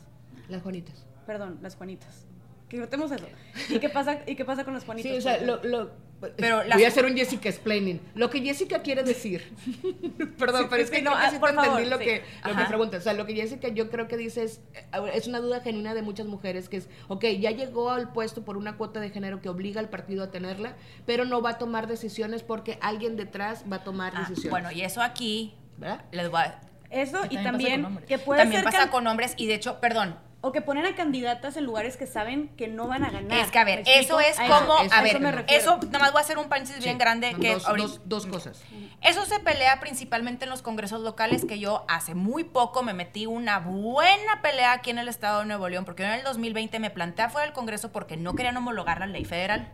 Las 0.47 0.61
Juanitas. 0.63 1.05
Perdón, 1.31 1.59
las 1.61 1.75
Juanitas. 1.77 2.25
Que 2.67 2.77
cortemos 2.77 3.09
eso. 3.11 3.25
¿Y 3.69 3.79
qué 3.79 3.87
pasa, 3.89 4.19
y 4.27 4.35
qué 4.35 4.43
pasa 4.43 4.65
con 4.65 4.73
las 4.73 4.83
Juanitas? 4.83 5.11
Sí, 5.11 5.17
o 5.17 5.21
sea, 5.21 5.37
lo, 5.41 5.63
lo- 5.63 5.91
Pero 6.37 6.57
voy 6.57 6.67
las- 6.67 6.83
a 6.83 6.87
hacer 6.87 7.05
un 7.05 7.15
Jessica 7.15 7.47
explaining. 7.49 8.01
Lo 8.15 8.29
que 8.29 8.41
Jessica 8.41 8.81
quiere 8.81 9.03
decir. 9.03 9.53
Perdón, 10.37 10.63
Sí, 10.63 10.67
pero 10.69 10.83
es 10.83 10.91
que 10.91 11.01
no, 11.01 11.11
ah, 11.15 11.31
por 11.39 11.53
favor, 11.53 11.79
entendí 11.81 11.89
lo 11.89 11.97
sí. 11.99 12.03
que, 12.05 12.23
lo 12.49 12.55
que 12.55 12.65
preguntas. 12.65 12.99
O 12.99 13.03
sea, 13.03 13.13
lo 13.13 13.25
que 13.25 13.33
Jessica 13.33 13.69
yo 13.69 13.89
creo 13.89 14.07
que 14.09 14.17
dice 14.17 14.43
es, 14.43 14.61
eh, 14.73 15.11
es 15.13 15.27
una 15.27 15.39
duda 15.39 15.61
genuina 15.61 15.93
de 15.93 16.01
muchas 16.01 16.27
mujeres 16.27 16.67
que 16.69 16.77
es, 16.77 16.89
ok, 17.07 17.25
ya 17.39 17.51
llegó 17.51 17.91
al 17.91 18.11
puesto 18.11 18.43
por 18.43 18.57
una 18.57 18.75
cuota 18.77 18.99
de 18.99 19.09
género 19.09 19.41
que 19.41 19.47
obliga 19.49 19.79
al 19.79 19.89
partido 19.89 20.23
a 20.25 20.31
tenerla, 20.31 20.75
pero 21.05 21.23
no 21.25 21.41
va 21.41 21.51
a 21.51 21.57
tomar 21.57 21.87
decisiones 21.87 22.43
porque 22.43 22.77
alguien 22.81 23.15
detrás 23.17 23.63
va 23.71 23.77
a 23.77 23.83
tomar 23.83 24.13
Ah, 24.15 24.19
decisiones. 24.21 24.49
bueno, 24.51 24.71
y 24.71 24.81
eso 24.81 25.01
aquí 25.01 25.55
¿Verdad? 25.77 26.03
les 26.11 26.29
voy 26.29 26.41
a- 26.41 26.59
Eso 26.89 27.19
Y 27.29 27.37
también 27.41 27.99
que 28.07 28.17
puede 28.17 28.41
también 28.41 28.63
ser 28.63 28.71
pasa 28.71 28.89
con 28.91 29.07
hombres 29.07 29.33
y 29.37 29.47
de 29.47 29.55
hecho, 29.55 29.79
perdón, 29.79 30.15
o 30.43 30.51
que 30.51 30.61
ponen 30.61 30.85
a 30.85 30.95
candidatas 30.95 31.55
en 31.55 31.65
lugares 31.65 31.97
que 31.97 32.07
saben 32.07 32.49
que 32.57 32.67
no 32.67 32.87
van 32.87 33.03
a 33.03 33.11
ganar. 33.11 33.37
es 33.39 33.51
que 33.51 33.59
a 33.59 33.63
ver, 33.63 33.83
eso 33.85 34.19
es 34.19 34.39
A 34.39 34.47
como, 34.47 34.79
eso- 34.81 34.93
a 34.93 34.97
a 34.97 35.01
ver, 35.03 35.15
eso 35.17 35.43
eso 35.47 35.79
nada 35.85 35.99
más 35.99 36.11
voy 36.11 36.19
a 36.19 36.23
hacer 36.23 36.37
un 36.39 36.49
paréntesis 36.49 36.83
bien 36.83 36.97
grande 36.97 37.35
que 37.39 37.53
dos, 37.53 37.67
ahorita- 37.67 37.87
dos- 37.87 38.01
dos 38.05 38.25
cosas. 38.25 38.63
Eso 39.01 39.25
se 39.25 39.39
pelea 39.39 39.79
principalmente 39.79 40.45
en 40.45 40.49
los 40.49 40.61
congresos 40.63 41.01
locales, 41.01 41.45
que 41.45 41.59
yo 41.59 41.85
hace 41.87 42.15
muy 42.15 42.43
poco 42.43 42.81
me 42.81 42.93
metí 42.93 43.27
una 43.27 43.59
buena 43.59 44.41
pelea 44.41 44.71
aquí 44.73 44.89
en 44.89 44.97
el 44.97 45.07
estado 45.07 45.41
de 45.41 45.45
Nuevo 45.45 45.69
León, 45.69 45.85
porque 45.85 46.03
yo 46.03 46.07
en 46.09 46.15
el 46.15 46.23
2020 46.23 46.79
me 46.79 46.89
planté 46.89 47.21
afuera 47.21 47.45
del 47.45 47.53
Congreso 47.53 47.91
porque 47.91 48.17
no 48.17 48.33
querían 48.33 48.57
homologar 48.57 48.99
la 48.99 49.07
ley 49.07 49.25
federal. 49.25 49.71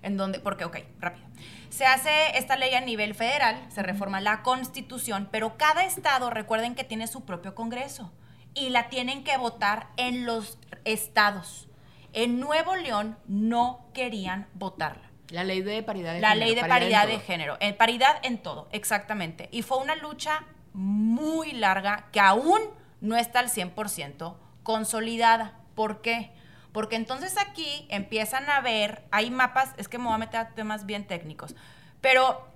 En 0.00 0.16
donde, 0.16 0.38
porque, 0.38 0.64
ok, 0.64 0.78
rápido. 1.00 1.26
Se 1.70 1.84
hace 1.84 2.10
esta 2.38 2.56
ley 2.56 2.72
a 2.74 2.80
nivel 2.80 3.16
federal, 3.16 3.60
se 3.68 3.82
reforma 3.82 4.20
la 4.20 4.42
constitución, 4.42 5.28
pero 5.32 5.56
cada 5.56 5.84
estado, 5.84 6.30
recuerden 6.30 6.76
que 6.76 6.84
tiene 6.84 7.08
su 7.08 7.24
propio 7.24 7.54
Congreso 7.56 8.12
y 8.60 8.70
la 8.70 8.88
tienen 8.88 9.24
que 9.24 9.36
votar 9.36 9.88
en 9.96 10.26
los 10.26 10.58
estados. 10.84 11.68
En 12.12 12.40
Nuevo 12.40 12.76
León 12.76 13.16
no 13.26 13.86
querían 13.94 14.48
votarla. 14.54 15.10
La 15.30 15.44
ley 15.44 15.60
de 15.62 15.82
paridad 15.82 16.14
de 16.14 16.20
La 16.20 16.30
género. 16.30 16.46
ley 16.46 16.54
de 16.54 16.60
en 16.62 16.68
paridad 16.68 17.06
de 17.06 17.18
género. 17.20 17.56
En 17.60 17.76
paridad 17.76 18.18
en 18.22 18.38
todo, 18.38 18.68
exactamente. 18.72 19.48
Y 19.52 19.62
fue 19.62 19.78
una 19.78 19.94
lucha 19.94 20.44
muy 20.72 21.52
larga 21.52 22.06
que 22.12 22.20
aún 22.20 22.60
no 23.00 23.16
está 23.16 23.40
al 23.40 23.50
100% 23.50 24.36
consolidada. 24.62 25.58
¿Por 25.74 26.00
qué? 26.00 26.32
Porque 26.72 26.96
entonces 26.96 27.36
aquí 27.38 27.86
empiezan 27.88 28.48
a 28.48 28.60
ver, 28.60 29.04
hay 29.10 29.30
mapas, 29.30 29.72
es 29.76 29.88
que 29.88 29.98
me 29.98 30.04
voy 30.04 30.14
a 30.14 30.18
meter 30.18 30.40
a 30.40 30.48
temas 30.50 30.86
bien 30.86 31.06
técnicos, 31.06 31.54
pero 32.00 32.46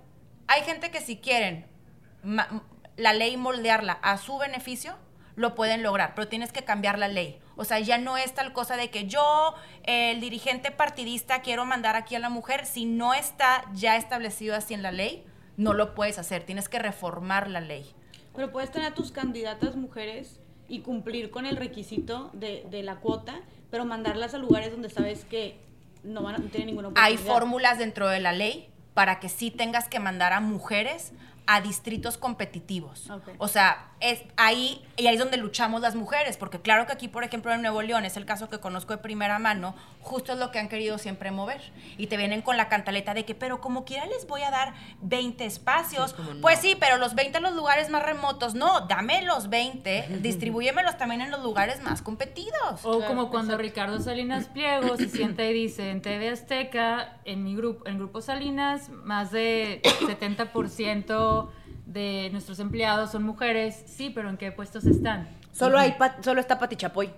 hay 0.47 0.61
gente 0.63 0.91
que 0.91 1.01
si 1.01 1.17
quieren 1.17 1.65
la 2.95 3.13
ley 3.13 3.37
moldearla 3.37 3.93
a 4.01 4.17
su 4.17 4.37
beneficio, 4.37 4.95
lo 5.35 5.55
pueden 5.55 5.83
lograr, 5.83 6.13
pero 6.15 6.27
tienes 6.27 6.51
que 6.51 6.63
cambiar 6.63 6.99
la 6.99 7.07
ley. 7.07 7.39
O 7.55 7.65
sea, 7.65 7.79
ya 7.79 7.97
no 7.97 8.17
es 8.17 8.33
tal 8.33 8.53
cosa 8.53 8.75
de 8.75 8.89
que 8.89 9.07
yo, 9.07 9.53
el 9.83 10.19
dirigente 10.21 10.71
partidista, 10.71 11.41
quiero 11.41 11.65
mandar 11.65 11.95
aquí 11.95 12.15
a 12.15 12.19
la 12.19 12.29
mujer. 12.29 12.65
Si 12.65 12.85
no 12.85 13.13
está 13.13 13.65
ya 13.73 13.95
establecido 13.97 14.55
así 14.55 14.73
en 14.73 14.81
la 14.81 14.91
ley, 14.91 15.23
no 15.57 15.73
lo 15.73 15.93
puedes 15.95 16.17
hacer. 16.19 16.43
Tienes 16.43 16.69
que 16.69 16.79
reformar 16.79 17.49
la 17.49 17.61
ley. 17.61 17.91
Pero 18.35 18.51
puedes 18.51 18.71
tener 18.71 18.91
a 18.91 18.95
tus 18.95 19.11
candidatas 19.11 19.75
mujeres 19.75 20.39
y 20.67 20.79
cumplir 20.79 21.29
con 21.29 21.45
el 21.45 21.55
requisito 21.57 22.31
de, 22.33 22.65
de 22.69 22.81
la 22.81 22.95
cuota, 22.95 23.35
pero 23.69 23.85
mandarlas 23.85 24.33
a 24.33 24.37
lugares 24.39 24.71
donde 24.71 24.89
sabes 24.89 25.25
que 25.25 25.59
no 26.03 26.23
van 26.23 26.35
a 26.35 26.37
no 26.39 26.45
tienen 26.49 26.67
ninguna 26.67 26.87
Hay 26.95 27.13
oportunidad. 27.13 27.33
fórmulas 27.33 27.77
dentro 27.77 28.07
de 28.09 28.19
la 28.19 28.31
ley 28.31 28.69
para 28.93 29.19
que 29.19 29.29
sí 29.29 29.51
tengas 29.51 29.87
que 29.87 29.99
mandar 29.99 30.33
a 30.33 30.39
mujeres 30.39 31.11
a 31.45 31.61
distritos 31.61 32.17
competitivos. 32.17 33.09
O 33.37 33.47
sea, 33.47 33.91
es 33.99 34.21
ahí 34.37 34.85
y 34.97 35.07
ahí 35.07 35.15
es 35.15 35.19
donde 35.19 35.37
luchamos 35.37 35.81
las 35.81 35.95
mujeres, 35.95 36.37
porque 36.37 36.61
claro 36.61 36.85
que 36.85 36.93
aquí, 36.93 37.07
por 37.07 37.23
ejemplo, 37.23 37.51
en 37.53 37.61
Nuevo 37.61 37.81
León 37.81 38.05
es 38.05 38.17
el 38.17 38.25
caso 38.25 38.49
que 38.49 38.59
conozco 38.59 38.93
de 38.93 38.99
primera 38.99 39.39
mano, 39.39 39.75
justo 40.01 40.33
es 40.33 40.39
lo 40.39 40.51
que 40.51 40.59
han 40.59 40.69
querido 40.69 40.97
siempre 40.97 41.31
mover. 41.31 41.61
Y 41.97 42.07
te 42.07 42.17
vienen 42.17 42.41
con 42.41 42.57
la 42.57 42.69
cantaleta 42.69 43.13
de 43.13 43.25
que, 43.25 43.33
pero 43.33 43.61
como 43.61 43.85
quiera 43.85 44.05
les 44.05 44.27
voy 44.27 44.43
a 44.43 44.51
dar 44.51 44.73
20 45.01 45.45
espacios. 45.45 46.11
Sí, 46.11 46.11
es 46.11 46.13
como, 46.13 46.33
no. 46.35 46.41
Pues 46.41 46.59
sí, 46.59 46.75
pero 46.79 46.97
los 46.97 47.15
20 47.15 47.37
en 47.37 47.43
los 47.43 47.55
lugares 47.55 47.89
más 47.89 48.03
remotos. 48.03 48.55
No, 48.55 48.81
dame 48.81 49.21
los 49.23 49.49
20, 49.49 50.19
distribúyemelos 50.21 50.97
también 50.97 51.21
en 51.21 51.31
los 51.31 51.41
lugares 51.41 51.81
más 51.81 52.01
competidos. 52.01 52.83
O 52.83 52.97
Claro, 52.97 53.07
como 53.07 53.29
cuando 53.29 53.53
exacto. 53.53 53.63
Ricardo 53.63 53.99
Salinas 53.99 54.47
Pliego 54.47 54.97
se 54.97 55.09
sienta 55.09 55.43
y 55.45 55.53
dice 55.53 55.89
en 55.89 56.01
TV 56.01 56.29
Azteca, 56.29 57.17
en 57.25 57.43
mi 57.43 57.55
grupo, 57.55 57.87
en 57.87 57.97
Grupo 57.97 58.21
Salinas, 58.21 58.89
más 58.89 59.31
de 59.31 59.81
70% 59.83 61.32
de 61.93 62.29
nuestros 62.31 62.59
empleados 62.59 63.11
son 63.11 63.23
mujeres. 63.23 63.83
Sí, 63.85 64.09
pero 64.09 64.29
¿en 64.29 64.37
qué 64.37 64.51
puestos 64.51 64.85
están? 64.85 65.29
Solo, 65.51 65.77
hay 65.77 65.95
solo 66.21 66.41
está 66.41 66.59
Pati 66.59 66.75
Chapoy, 66.75 67.11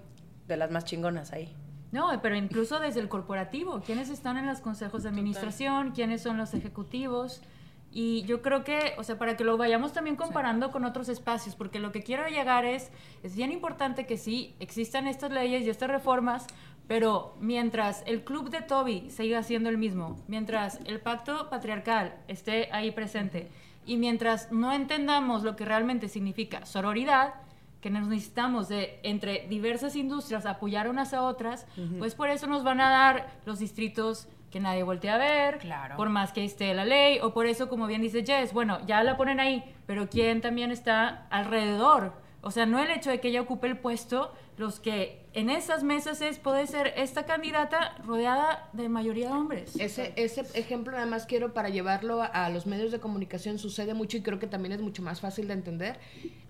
de 0.48 0.58
las 0.58 0.70
más 0.70 0.86
chingonas 0.86 1.32
ahí. 1.32 1.56
No, 1.92 2.10
pero 2.22 2.36
incluso 2.36 2.80
desde 2.80 3.00
el 3.00 3.08
corporativo, 3.08 3.82
¿quiénes 3.82 4.10
están 4.10 4.36
en 4.36 4.46
los 4.46 4.60
consejos 4.60 5.04
de 5.04 5.10
administración? 5.10 5.92
¿Quiénes 5.92 6.22
son 6.22 6.38
los 6.38 6.54
ejecutivos? 6.54 7.42
Y 7.90 8.24
yo 8.24 8.42
creo 8.42 8.66
que, 8.66 8.94
o 8.98 9.04
sea, 9.06 9.18
para 9.18 9.38
que 9.38 9.46
lo 9.46 9.56
vayamos 9.56 9.94
también 9.94 10.18
comparando 10.18 10.72
con 10.72 10.84
otros 10.84 11.08
espacios, 11.08 11.56
porque 11.56 11.80
lo 11.80 11.94
que 11.94 12.04
quiero 12.04 12.28
llegar 12.28 12.66
es, 12.66 12.92
es 13.24 13.38
bien 13.38 13.54
importante 13.54 14.06
que 14.06 14.18
sí 14.18 14.54
existan 14.60 15.08
estas 15.08 15.32
leyes 15.32 15.66
y 15.66 15.70
estas 15.70 15.90
reformas, 15.90 16.46
pero 16.90 17.38
mientras 17.40 18.04
el 18.06 18.26
club 18.26 18.50
de 18.50 18.62
Toby 18.62 19.10
siga 19.10 19.42
siendo 19.44 19.70
el 19.70 19.78
mismo, 19.78 20.18
mientras 20.28 20.80
el 20.84 21.00
pacto 21.00 21.50
patriarcal 21.50 22.18
esté 22.28 22.68
ahí 22.74 22.92
presente 22.92 23.50
y 23.86 23.98
mientras 23.98 24.52
no 24.52 24.72
entendamos 24.74 25.44
lo 25.44 25.56
que 25.56 25.66
realmente 25.66 26.08
significa 26.10 26.66
sororidad, 26.66 27.36
que 27.82 27.90
nos 27.92 28.08
necesitamos 28.08 28.68
de 28.68 29.00
entre 29.04 29.46
diversas 29.48 29.96
industrias 29.96 30.46
apoyar 30.46 30.90
unas 30.90 31.14
a 31.14 31.22
otras, 31.22 31.68
pues 32.00 32.16
por 32.16 32.30
eso 32.30 32.48
nos 32.48 32.64
van 32.64 32.82
a 32.82 32.90
dar 32.90 33.28
los 33.46 33.60
distritos 33.60 34.28
que 34.50 34.60
nadie 34.60 34.84
voltea 34.84 35.16
a 35.16 35.18
ver, 35.18 35.58
Claro. 35.60 35.96
por 35.98 36.10
más 36.10 36.32
que 36.32 36.44
esté 36.46 36.74
la 36.74 36.86
ley, 36.86 37.20
o 37.22 37.34
por 37.34 37.46
eso, 37.46 37.68
como 37.70 37.88
bien 37.88 38.02
dice 38.02 38.24
Jess, 38.26 38.54
bueno, 38.54 38.80
ya 38.88 39.04
la 39.04 39.18
ponen 39.18 39.40
ahí, 39.40 39.64
pero 39.86 40.10
¿quién 40.10 40.42
también 40.42 40.72
está 40.72 41.28
alrededor? 41.30 42.14
O 42.46 42.52
sea, 42.52 42.68
no 42.68 42.80
el 42.80 42.92
hecho 42.92 43.10
de 43.10 43.20
que 43.20 43.30
ella 43.30 43.42
ocupe 43.42 43.66
el 43.66 43.76
puesto, 43.76 44.32
los 44.58 44.80
que 44.80 45.26
en 45.34 45.50
esas 45.50 45.84
mesas 45.84 46.22
es, 46.22 46.38
puede 46.38 46.68
ser 46.68 46.94
esta 46.96 47.26
candidata 47.26 47.98
rodeada 48.06 48.70
de 48.72 48.88
mayoría 48.88 49.30
de 49.30 49.34
hombres. 49.34 49.76
Ese, 49.80 50.14
ese 50.16 50.42
ejemplo 50.54 50.92
nada 50.92 51.08
más 51.08 51.26
quiero 51.26 51.56
para 51.56 51.70
llevarlo 51.70 52.22
a, 52.22 52.28
a 52.28 52.52
los 52.52 52.68
medios 52.68 52.92
de 52.92 53.00
comunicación 53.00 53.58
sucede 53.58 53.96
mucho 53.96 54.18
y 54.18 54.22
creo 54.22 54.38
que 54.38 54.46
también 54.46 54.74
es 54.74 54.80
mucho 54.80 55.02
más 55.02 55.22
fácil 55.22 55.48
de 55.48 55.56
entender. 55.56 55.98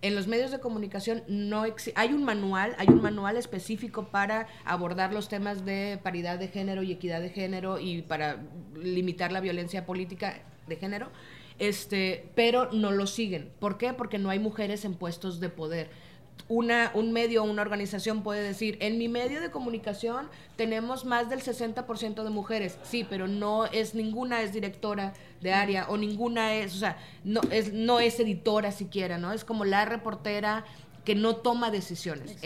En 0.02 0.16
los 0.16 0.28
medios 0.28 0.52
de 0.52 0.60
comunicación 0.60 1.24
no 1.30 1.64
hay 1.96 2.14
un 2.14 2.26
manual, 2.26 2.76
hay 2.78 2.90
un 2.90 3.02
manual 3.02 3.38
específico 3.38 4.10
para 4.10 4.48
abordar 4.66 5.14
los 5.14 5.30
temas 5.30 5.64
de 5.64 5.98
paridad 6.04 6.38
de 6.38 6.50
género 6.50 6.84
y 6.84 6.92
equidad 6.92 7.22
de 7.22 7.30
género 7.30 7.80
y 7.80 8.02
para 8.02 8.44
limitar 8.76 9.32
la 9.32 9.40
violencia 9.40 9.86
política 9.86 10.42
de 10.68 10.76
género. 10.76 11.10
Este, 11.60 12.30
pero 12.36 12.72
no 12.72 12.92
lo 12.92 13.08
siguen. 13.08 13.52
¿Por 13.60 13.78
qué? 13.78 13.94
Porque 13.94 14.18
no 14.18 14.30
hay 14.30 14.40
mujeres 14.40 14.86
en 14.86 14.96
puestos 14.96 15.40
de 15.40 15.50
poder 15.50 15.90
una, 16.48 16.92
un 16.94 17.12
medio 17.12 17.44
o 17.44 17.46
una 17.46 17.62
organización 17.62 18.22
puede 18.22 18.44
decir, 18.44 18.78
en 18.80 18.98
mi 18.98 19.08
medio 19.08 19.42
de 19.42 19.50
comunicación 19.50 20.28
tenemos 20.56 21.06
más 21.06 21.30
del 21.30 21.42
60% 21.42 22.24
de 22.24 22.30
mujeres, 22.30 22.78
sí, 22.84 23.06
pero 23.10 23.28
no 23.28 23.66
es 23.66 23.96
ninguna 23.96 24.42
es 24.42 24.54
directora 24.54 25.14
de 25.42 25.54
área 25.54 25.88
o 25.90 25.98
ninguna 25.98 26.56
es, 26.56 26.76
o 26.76 26.78
sea, 26.78 26.98
no 27.24 27.42
es, 27.52 27.74
no 27.74 28.00
es 28.00 28.20
editora 28.20 28.72
siquiera, 28.72 29.18
¿no? 29.18 29.34
Es 29.34 29.44
como 29.44 29.66
la 29.66 29.86
reportera 29.86 30.66
que 31.04 31.16
no 31.16 31.38
toma 31.38 31.72
decisiones. 31.72 32.38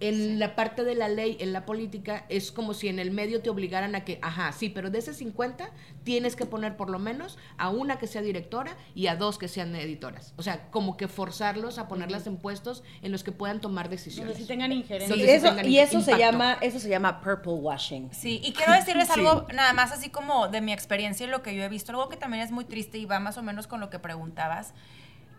En 0.00 0.38
la 0.38 0.54
parte 0.54 0.84
de 0.84 0.94
la 0.94 1.08
ley, 1.08 1.36
en 1.40 1.52
la 1.52 1.64
política, 1.64 2.26
es 2.28 2.52
como 2.52 2.74
si 2.74 2.88
en 2.88 2.98
el 2.98 3.10
medio 3.10 3.40
te 3.40 3.50
obligaran 3.50 3.94
a 3.94 4.04
que, 4.04 4.18
ajá, 4.22 4.52
sí, 4.52 4.68
pero 4.68 4.90
de 4.90 4.98
ese 4.98 5.14
50 5.14 5.70
tienes 6.04 6.36
que 6.36 6.46
poner 6.46 6.76
por 6.76 6.90
lo 6.90 6.98
menos 6.98 7.38
a 7.56 7.70
una 7.70 7.98
que 7.98 8.06
sea 8.06 8.22
directora 8.22 8.76
y 8.94 9.06
a 9.06 9.16
dos 9.16 9.38
que 9.38 9.48
sean 9.48 9.74
editoras. 9.74 10.34
O 10.36 10.42
sea, 10.42 10.70
como 10.70 10.96
que 10.96 11.08
forzarlos 11.08 11.78
a 11.78 11.88
ponerlas 11.88 12.26
en 12.26 12.36
puestos 12.36 12.82
en 13.02 13.12
los 13.12 13.24
que 13.24 13.32
puedan 13.32 13.60
tomar 13.60 13.88
decisiones. 13.88 14.34
Donde 14.34 14.42
sí 14.42 14.48
tengan 14.48 14.72
injerencia. 14.72 15.14
Sí, 15.14 15.22
Y 15.22 15.24
sí 15.24 15.30
eso, 15.30 15.48
tengan 15.48 15.68
y 15.68 15.78
eso 15.78 16.00
se 16.00 16.18
llama, 16.18 16.58
eso 16.60 16.78
se 16.78 16.88
llama 16.88 17.20
purple 17.20 17.54
washing. 17.54 18.10
Sí, 18.12 18.40
y 18.44 18.52
quiero 18.52 18.72
decirles 18.72 19.10
algo 19.16 19.46
nada 19.54 19.72
más 19.72 19.92
así 19.92 20.10
como 20.10 20.48
de 20.48 20.60
mi 20.60 20.72
experiencia 20.72 21.26
y 21.26 21.30
lo 21.30 21.42
que 21.42 21.54
yo 21.54 21.62
he 21.62 21.68
visto, 21.68 21.92
algo 21.92 22.08
que 22.08 22.16
también 22.16 22.42
es 22.42 22.50
muy 22.50 22.64
triste 22.64 22.98
y 22.98 23.06
va 23.06 23.18
más 23.18 23.38
o 23.38 23.42
menos 23.42 23.66
con 23.66 23.80
lo 23.80 23.90
que 23.90 23.98
preguntabas. 23.98 24.74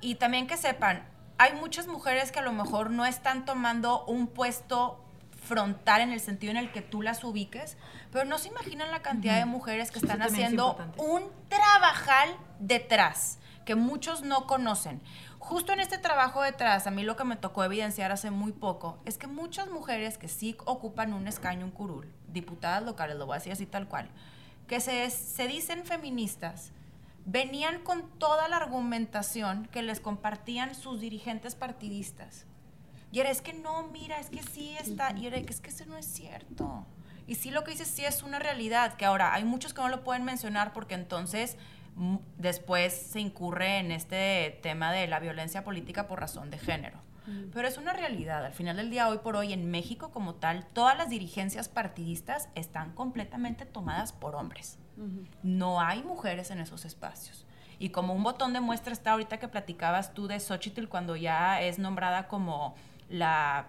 Y 0.01 0.15
también 0.15 0.47
que 0.47 0.57
sepan, 0.57 1.07
hay 1.37 1.53
muchas 1.53 1.87
mujeres 1.87 2.31
que 2.31 2.39
a 2.39 2.43
lo 2.43 2.53
mejor 2.53 2.89
no 2.89 3.05
están 3.05 3.45
tomando 3.45 4.05
un 4.05 4.27
puesto 4.27 5.03
frontal 5.47 6.01
en 6.01 6.11
el 6.11 6.19
sentido 6.19 6.51
en 6.51 6.57
el 6.57 6.71
que 6.71 6.81
tú 6.81 7.01
las 7.01 7.23
ubiques, 7.23 7.77
pero 8.11 8.25
no 8.25 8.37
se 8.37 8.49
imaginan 8.49 8.91
la 8.91 9.01
cantidad 9.01 9.37
de 9.37 9.45
mujeres 9.45 9.91
que 9.91 9.99
Eso 9.99 10.07
están 10.07 10.21
es 10.21 10.33
haciendo 10.33 10.77
un 10.97 11.23
trabajal 11.47 12.35
detrás 12.59 13.39
que 13.65 13.75
muchos 13.75 14.23
no 14.23 14.47
conocen. 14.47 15.01
Justo 15.39 15.73
en 15.73 15.79
este 15.79 15.97
trabajo 15.97 16.41
detrás, 16.41 16.87
a 16.87 16.91
mí 16.91 17.03
lo 17.03 17.15
que 17.15 17.23
me 17.23 17.35
tocó 17.35 17.63
evidenciar 17.63 18.11
hace 18.11 18.31
muy 18.31 18.51
poco 18.51 18.97
es 19.05 19.17
que 19.17 19.27
muchas 19.27 19.69
mujeres 19.69 20.17
que 20.17 20.27
sí 20.27 20.57
ocupan 20.65 21.13
un 21.13 21.27
escaño, 21.27 21.65
un 21.65 21.71
curul, 21.71 22.11
diputadas 22.27 22.83
locales, 22.83 23.17
lo 23.17 23.25
voy 23.25 23.35
a 23.35 23.39
decir 23.39 23.53
así 23.53 23.65
tal 23.65 23.87
cual, 23.87 24.09
que 24.67 24.79
se, 24.79 25.09
se 25.09 25.47
dicen 25.47 25.85
feministas, 25.85 26.71
venían 27.27 27.81
con 27.83 28.09
toda 28.17 28.47
la 28.47 28.55
argumentación 28.55 29.67
que 29.67 29.83
les 29.83 29.99
compartían 29.99 30.73
sus 30.73 31.01
dirigentes 31.01 31.55
partidistas. 31.55 32.45
Y 33.11 33.19
era, 33.19 33.29
es 33.29 33.41
que 33.41 33.53
no, 33.53 33.83
mira, 33.89 34.19
es 34.19 34.29
que 34.29 34.41
sí 34.41 34.75
está. 34.79 35.11
Y 35.15 35.27
era, 35.27 35.37
es 35.37 35.59
que 35.59 35.69
eso 35.69 35.85
no 35.85 35.97
es 35.97 36.05
cierto. 36.05 36.85
Y 37.27 37.35
sí 37.35 37.51
lo 37.51 37.65
que 37.65 37.71
dices 37.71 37.89
sí 37.89 38.05
es 38.05 38.23
una 38.23 38.39
realidad, 38.39 38.93
que 38.95 39.05
ahora 39.05 39.33
hay 39.33 39.43
muchos 39.43 39.73
que 39.73 39.81
no 39.81 39.89
lo 39.89 40.05
pueden 40.05 40.23
mencionar 40.23 40.71
porque 40.71 40.95
entonces 40.95 41.57
mm, 41.95 42.15
después 42.37 42.93
se 42.93 43.19
incurre 43.19 43.79
en 43.79 43.91
este 43.91 44.57
tema 44.63 44.93
de 44.93 45.07
la 45.07 45.19
violencia 45.19 45.65
política 45.65 46.07
por 46.07 46.21
razón 46.21 46.49
de 46.49 46.57
género. 46.57 47.05
Pero 47.53 47.67
es 47.67 47.77
una 47.77 47.91
realidad. 47.91 48.45
Al 48.45 48.53
final 48.53 48.77
del 48.77 48.89
día, 48.89 49.09
hoy 49.09 49.17
por 49.17 49.35
hoy, 49.35 49.51
en 49.51 49.69
México 49.69 50.11
como 50.11 50.35
tal, 50.35 50.65
todas 50.67 50.97
las 50.97 51.09
dirigencias 51.09 51.67
partidistas 51.67 52.47
están 52.55 52.93
completamente 52.93 53.65
tomadas 53.65 54.13
por 54.13 54.35
hombres. 54.35 54.79
No 55.43 55.81
hay 55.81 56.03
mujeres 56.03 56.51
en 56.51 56.59
esos 56.59 56.85
espacios. 56.85 57.45
Y 57.79 57.89
como 57.89 58.13
un 58.13 58.23
botón 58.23 58.53
de 58.53 58.59
muestra 58.59 58.91
está 58.91 59.11
ahorita 59.11 59.37
que 59.37 59.47
platicabas 59.47 60.13
tú 60.13 60.27
de 60.27 60.39
Xochitl 60.39 60.87
cuando 60.87 61.15
ya 61.15 61.61
es 61.61 61.77
nombrada 61.77 62.27
como 62.27 62.75
la, 63.09 63.67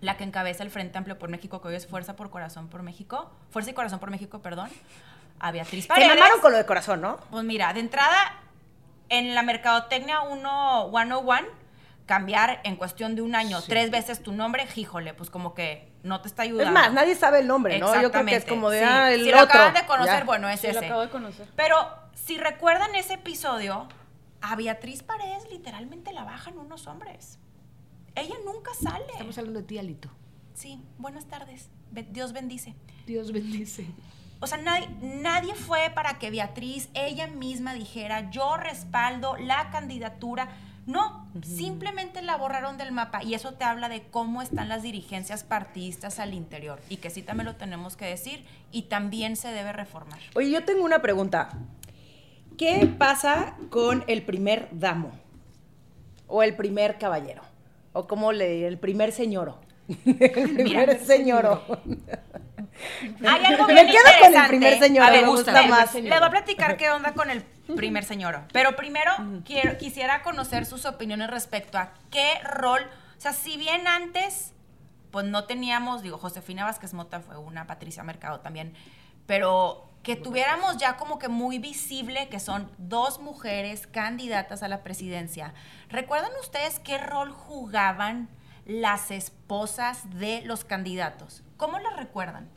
la 0.00 0.16
que 0.16 0.24
encabeza 0.24 0.64
el 0.64 0.70
Frente 0.70 0.98
Amplio 0.98 1.18
por 1.18 1.30
México, 1.30 1.60
que 1.60 1.68
hoy 1.68 1.74
es 1.76 1.86
Fuerza 1.86 2.16
por 2.16 2.30
Corazón 2.30 2.68
por 2.68 2.82
México, 2.82 3.30
Fuerza 3.50 3.70
y 3.70 3.74
Corazón 3.74 4.00
por 4.00 4.10
México, 4.10 4.40
perdón, 4.40 4.68
a 5.38 5.52
Beatriz 5.52 5.86
Paredes. 5.86 6.08
mamaron 6.08 6.40
con 6.40 6.50
lo 6.50 6.58
de 6.58 6.66
corazón, 6.66 7.00
¿no? 7.00 7.18
Pues 7.30 7.44
mira, 7.44 7.72
de 7.72 7.80
entrada, 7.80 8.40
en 9.08 9.34
la 9.34 9.42
Mercadotecnia 9.42 10.22
1, 10.22 10.90
101, 10.90 11.48
cambiar 12.06 12.60
en 12.64 12.76
cuestión 12.76 13.14
de 13.14 13.22
un 13.22 13.34
año 13.34 13.60
tres 13.62 13.90
veces 13.90 14.22
tu 14.22 14.32
nombre, 14.32 14.66
híjole, 14.74 15.14
pues 15.14 15.30
como 15.30 15.54
que 15.54 15.92
no 16.02 16.20
te 16.20 16.28
está 16.28 16.42
ayudando. 16.42 16.64
Es 16.70 16.72
más, 16.72 16.92
nadie 16.92 17.14
sabe 17.14 17.40
el 17.40 17.46
nombre, 17.46 17.78
¿no? 17.78 17.86
Yo 18.00 18.10
creo 18.10 18.24
que 18.26 18.36
es 18.36 18.44
como 18.44 18.68
de, 18.70 18.80
sí. 18.80 18.84
ah, 18.88 19.12
el 19.12 19.22
si 19.22 19.28
otro. 19.28 19.36
lo 19.40 19.44
acaban 19.44 19.74
de 19.74 19.86
conocer, 19.86 20.18
Ya. 20.18 20.24
bueno, 20.24 20.48
es 20.48 20.60
Sí, 20.60 20.66
lo 20.68 20.72
ese. 20.78 20.86
acabo 20.86 21.00
de 21.02 21.10
conocer. 21.10 21.48
Pero 21.56 21.76
si 22.14 22.36
recuerdan 22.38 22.94
ese 22.96 23.14
episodio, 23.14 23.86
a 24.42 24.56
Beatriz 24.56 25.02
Paredes 25.02 25.44
literalmente 25.50 26.12
la 26.12 26.24
bajan 26.24 26.58
unos 26.58 26.86
hombres. 26.86 27.38
Ella 28.14 28.34
nunca 28.44 28.72
sale. 28.74 29.04
Estamos 29.12 29.38
hablando 29.38 29.60
de 29.60 29.66
ti, 29.66 29.78
Alito. 29.78 30.10
Sí, 30.54 30.82
buenas 30.98 31.26
tardes. 31.26 31.68
Be- 31.92 32.02
Dios 32.10 32.32
bendice. 32.32 32.74
Dios 33.06 33.30
bendice. 33.32 33.86
O 34.40 34.46
sea, 34.46 34.58
nadie, 34.58 34.88
nadie 35.02 35.54
fue 35.54 35.90
para 35.94 36.18
que 36.18 36.30
Beatriz 36.30 36.88
ella 36.94 37.26
misma 37.28 37.74
dijera, 37.74 38.30
yo 38.30 38.56
respaldo 38.56 39.36
la 39.36 39.70
candidatura. 39.70 40.48
No, 40.90 41.24
simplemente 41.42 42.20
la 42.20 42.36
borraron 42.36 42.76
del 42.76 42.90
mapa 42.90 43.22
y 43.22 43.34
eso 43.34 43.54
te 43.54 43.62
habla 43.62 43.88
de 43.88 44.02
cómo 44.10 44.42
están 44.42 44.68
las 44.68 44.82
dirigencias 44.82 45.44
partidistas 45.44 46.18
al 46.18 46.34
interior 46.34 46.80
y 46.88 46.96
que 46.96 47.10
sí 47.10 47.22
también 47.22 47.46
lo 47.46 47.54
tenemos 47.54 47.96
que 47.96 48.06
decir 48.06 48.44
y 48.72 48.82
también 48.82 49.36
se 49.36 49.52
debe 49.52 49.72
reformar. 49.72 50.18
Oye, 50.34 50.50
yo 50.50 50.64
tengo 50.64 50.84
una 50.84 51.00
pregunta. 51.00 51.50
¿Qué 52.58 52.92
pasa 52.98 53.54
con 53.70 54.02
el 54.08 54.22
primer 54.22 54.66
damo? 54.72 55.12
O 56.26 56.42
el 56.42 56.56
primer 56.56 56.98
caballero. 56.98 57.42
O 57.92 58.08
como 58.08 58.32
le 58.32 58.66
el 58.66 58.76
primer 58.76 59.12
señoro. 59.12 59.60
el 60.04 60.54
primer 60.54 60.98
señoro. 60.98 61.62
Hay 63.28 63.44
algo 63.44 63.66
Me 63.66 63.74
bien 63.74 63.86
quedo 63.88 64.02
con 64.02 64.12
el 64.12 64.16
interesante. 64.24 64.48
primer 64.48 64.78
señor, 64.78 65.06
A 65.06 65.10
ver, 65.10 65.22
me 65.22 65.28
gusta 65.28 65.62
le- 65.62 65.68
más. 65.68 65.94
Le 65.94 66.02
voy 66.02 66.12
a 66.26 66.30
platicar 66.30 66.76
qué 66.76 66.90
onda 66.90 67.12
con 67.14 67.30
el 67.30 67.42
primer 67.76 68.04
señor. 68.04 68.42
Pero 68.52 68.76
primero 68.76 69.12
quiero, 69.44 69.76
quisiera 69.78 70.22
conocer 70.22 70.66
sus 70.66 70.84
opiniones 70.86 71.30
respecto 71.30 71.78
a 71.78 71.92
qué 72.10 72.40
rol, 72.44 72.82
o 73.16 73.20
sea, 73.20 73.32
si 73.32 73.56
bien 73.56 73.86
antes, 73.86 74.52
pues 75.10 75.24
no 75.26 75.44
teníamos, 75.44 76.02
digo, 76.02 76.18
Josefina 76.18 76.64
Vázquez 76.64 76.94
Mota 76.94 77.20
fue 77.20 77.36
una, 77.36 77.66
Patricia 77.66 78.02
Mercado 78.02 78.40
también, 78.40 78.74
pero 79.26 79.86
que 80.02 80.16
tuviéramos 80.16 80.78
ya 80.78 80.96
como 80.96 81.18
que 81.18 81.28
muy 81.28 81.58
visible 81.58 82.28
que 82.30 82.40
son 82.40 82.70
dos 82.78 83.20
mujeres 83.20 83.86
candidatas 83.86 84.62
a 84.62 84.68
la 84.68 84.82
presidencia. 84.82 85.52
¿Recuerdan 85.90 86.30
ustedes 86.40 86.78
qué 86.78 86.96
rol 86.98 87.30
jugaban 87.30 88.28
las 88.64 89.10
esposas 89.10 90.08
de 90.18 90.40
los 90.46 90.64
candidatos? 90.64 91.42
¿Cómo 91.58 91.78
las 91.78 91.96
recuerdan? 91.96 92.48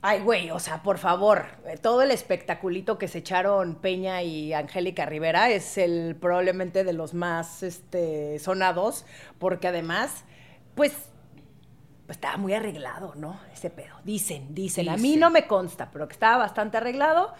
Ay, 0.00 0.20
güey, 0.20 0.50
o 0.52 0.60
sea, 0.60 0.82
por 0.84 0.98
favor, 0.98 1.46
eh, 1.66 1.76
todo 1.76 2.02
el 2.02 2.12
espectaculito 2.12 2.98
que 2.98 3.08
se 3.08 3.18
echaron 3.18 3.74
Peña 3.74 4.22
y 4.22 4.52
Angélica 4.52 5.06
Rivera 5.06 5.50
es 5.50 5.76
el 5.76 6.14
probablemente 6.14 6.84
de 6.84 6.92
los 6.92 7.14
más 7.14 7.64
este, 7.64 8.38
sonados, 8.38 9.04
porque 9.38 9.66
además, 9.66 10.24
pues, 10.76 10.92
pues, 12.06 12.16
estaba 12.16 12.36
muy 12.36 12.54
arreglado, 12.54 13.14
¿no? 13.16 13.40
Ese 13.52 13.70
pedo. 13.70 13.96
Dicen, 14.04 14.54
dicen. 14.54 14.88
A 14.88 14.96
mí 14.96 15.02
Dicen. 15.02 15.20
no 15.20 15.30
me 15.30 15.48
consta, 15.48 15.90
pero 15.90 16.06
que 16.06 16.12
estaba 16.12 16.38
bastante 16.38 16.76
arreglado. 16.76 17.34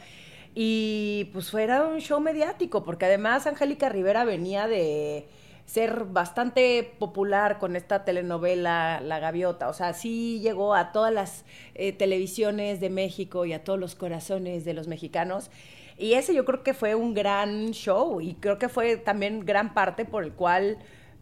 Y 0.55 1.31
pues 1.33 1.51
fuera 1.53 1.85
un 1.87 2.01
show 2.01 2.19
mediático, 2.19 2.83
porque 2.83 3.05
además 3.07 3.47
Angélica 3.47 3.89
Rivera 3.89 4.25
venía 4.25 4.67
de 4.67 5.29
ser 5.69 6.07
bastante 6.07 6.95
popular 6.99 7.59
con 7.59 7.77
esta 7.77 8.03
telenovela 8.03 9.03
La 9.03 9.19
Gaviota. 9.19 9.69
O 9.69 9.75
sea, 9.75 9.93
sí 9.93 10.41
llegó 10.41 10.75
a 10.75 10.93
todas 10.93 11.13
las 11.13 11.45
eh, 11.75 11.93
televisiones 11.93 12.81
de 12.81 12.89
México 12.89 13.45
y 13.45 13.53
a 13.53 13.63
todos 13.63 13.79
los 13.79 13.95
corazones 13.95 14.65
de 14.65 14.73
los 14.73 14.89
mexicanos. 14.89 15.51
Y 15.99 16.15
ese 16.15 16.35
yo 16.35 16.47
creo 16.47 16.63
que 16.63 16.73
fue 16.73 16.95
un 16.95 17.13
gran 17.13 17.73
show 17.73 18.23
y 18.23 18.33
creo 18.37 18.57
que 18.59 18.71
fue 18.71 18.97
también 18.97 19.45
gran 19.45 19.75
parte 19.75 20.07
por 20.07 20.25
el 20.25 20.33
cual 20.33 20.79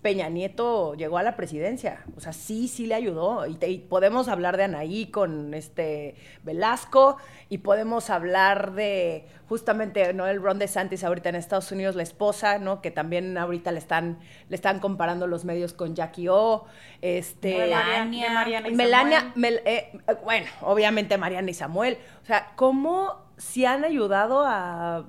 Peña 0.06 0.28
Nieto 0.28 0.94
llegó 0.94 1.18
a 1.18 1.24
la 1.24 1.34
presidencia. 1.34 2.04
O 2.16 2.20
sea, 2.20 2.32
sí, 2.32 2.68
sí 2.68 2.86
le 2.86 2.94
ayudó. 2.94 3.44
Y, 3.48 3.56
te- 3.56 3.68
y 3.70 3.78
podemos 3.78 4.28
hablar 4.28 4.56
de 4.56 4.62
Anaí 4.62 5.06
con 5.10 5.52
este 5.52 6.14
Velasco 6.44 7.16
y 7.48 7.58
podemos 7.58 8.08
hablar 8.08 8.74
de 8.74 9.26
justamente 9.48 10.12
¿no? 10.14 10.28
el 10.28 10.40
Ron 10.40 10.60
DeSantis 10.60 11.02
ahorita 11.02 11.30
en 11.30 11.34
Estados 11.34 11.72
Unidos, 11.72 11.96
la 11.96 12.04
esposa, 12.04 12.60
¿no? 12.60 12.80
Que 12.82 12.92
también 12.92 13.36
ahorita 13.36 13.72
le 13.72 13.78
están, 13.80 14.20
le 14.48 14.54
están 14.54 14.78
comparando 14.78 15.26
los 15.26 15.44
medios 15.44 15.72
con 15.72 15.96
Jackie 15.96 16.28
O. 16.28 16.66
Este, 17.02 17.58
Melania, 17.58 18.30
Mariana 18.32 18.68
y 18.68 18.74
Melania, 18.76 19.18
Samuel. 19.22 19.34
Mel- 19.34 19.62
eh, 19.64 19.98
bueno, 20.22 20.46
obviamente 20.60 21.18
Mariana 21.18 21.50
y 21.50 21.54
Samuel. 21.54 21.98
O 22.22 22.26
sea, 22.26 22.52
¿cómo 22.54 23.26
se 23.38 23.66
han 23.66 23.84
ayudado 23.84 24.44
a 24.46 25.06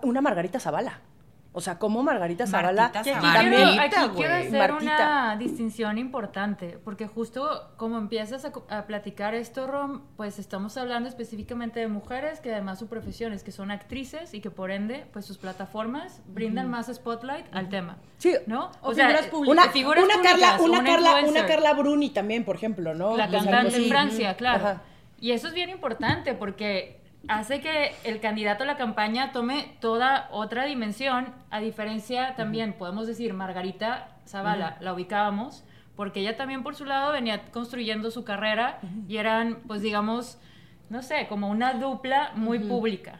una 0.00 0.22
Margarita 0.22 0.58
Zavala? 0.60 1.02
O 1.58 1.60
sea, 1.60 1.76
¿cómo 1.76 2.04
Margarita 2.04 2.46
Zavala 2.46 2.92
Que 2.92 2.98
aquí 3.00 3.10
Zavala. 3.10 3.40
quiero, 4.14 4.32
hacer 4.32 4.52
Martita. 4.52 4.80
una 4.80 5.36
distinción 5.36 5.98
importante, 5.98 6.78
porque 6.84 7.08
justo 7.08 7.72
como 7.76 7.98
empiezas 7.98 8.44
a, 8.44 8.86
platicar 8.86 9.34
esto, 9.34 9.66
Rom, 9.66 10.02
pues 10.16 10.38
estamos 10.38 10.76
hablando 10.76 11.08
específicamente 11.08 11.80
de 11.80 11.88
mujeres 11.88 12.38
que 12.38 12.52
además 12.52 12.78
su 12.78 12.86
profesión 12.86 13.32
es 13.32 13.42
que 13.42 13.50
son 13.50 13.72
actrices 13.72 14.34
y 14.34 14.40
que 14.40 14.52
por 14.52 14.70
ende, 14.70 15.06
pues 15.12 15.24
sus 15.24 15.36
plataformas 15.36 16.22
brindan 16.28 16.70
más 16.70 16.86
spotlight 16.94 17.46
al 17.50 17.68
tema. 17.68 17.96
Sí. 18.18 18.36
¿No? 18.46 18.70
O 18.80 18.92
figuras 18.92 19.26
públicas. 19.26 19.64
Una, 19.64 19.72
figuras 19.72 20.04
una 20.04 20.14
públicas, 20.14 20.40
Carla, 20.40 20.62
una, 20.62 20.84
Carla, 20.84 21.28
una. 21.28 21.44
Carla 21.44 21.74
Bruni 21.74 22.10
también, 22.10 22.44
por 22.44 22.54
ejemplo, 22.54 22.94
¿no? 22.94 23.16
La 23.16 23.28
sea, 23.28 23.40
cantante 23.40 23.78
en 23.78 23.88
Francia, 23.88 24.36
claro. 24.36 24.64
Ajá. 24.64 24.82
Y 25.20 25.32
eso 25.32 25.48
es 25.48 25.54
bien 25.54 25.70
importante 25.70 26.34
porque 26.34 26.97
hace 27.26 27.60
que 27.60 27.92
el 28.04 28.20
candidato 28.20 28.62
a 28.62 28.66
la 28.66 28.76
campaña 28.76 29.32
tome 29.32 29.76
toda 29.80 30.28
otra 30.30 30.64
dimensión, 30.64 31.34
a 31.50 31.60
diferencia 31.60 32.34
también, 32.36 32.74
podemos 32.74 33.06
decir, 33.06 33.34
Margarita 33.34 34.16
Zavala, 34.26 34.76
la 34.80 34.92
ubicábamos, 34.92 35.64
porque 35.96 36.20
ella 36.20 36.36
también 36.36 36.62
por 36.62 36.76
su 36.76 36.84
lado 36.84 37.12
venía 37.12 37.50
construyendo 37.50 38.10
su 38.10 38.24
carrera 38.24 38.78
y 39.08 39.16
eran, 39.16 39.58
pues 39.66 39.82
digamos, 39.82 40.38
no 40.90 41.02
sé, 41.02 41.26
como 41.28 41.48
una 41.48 41.74
dupla 41.74 42.30
muy 42.34 42.60
pública 42.60 43.18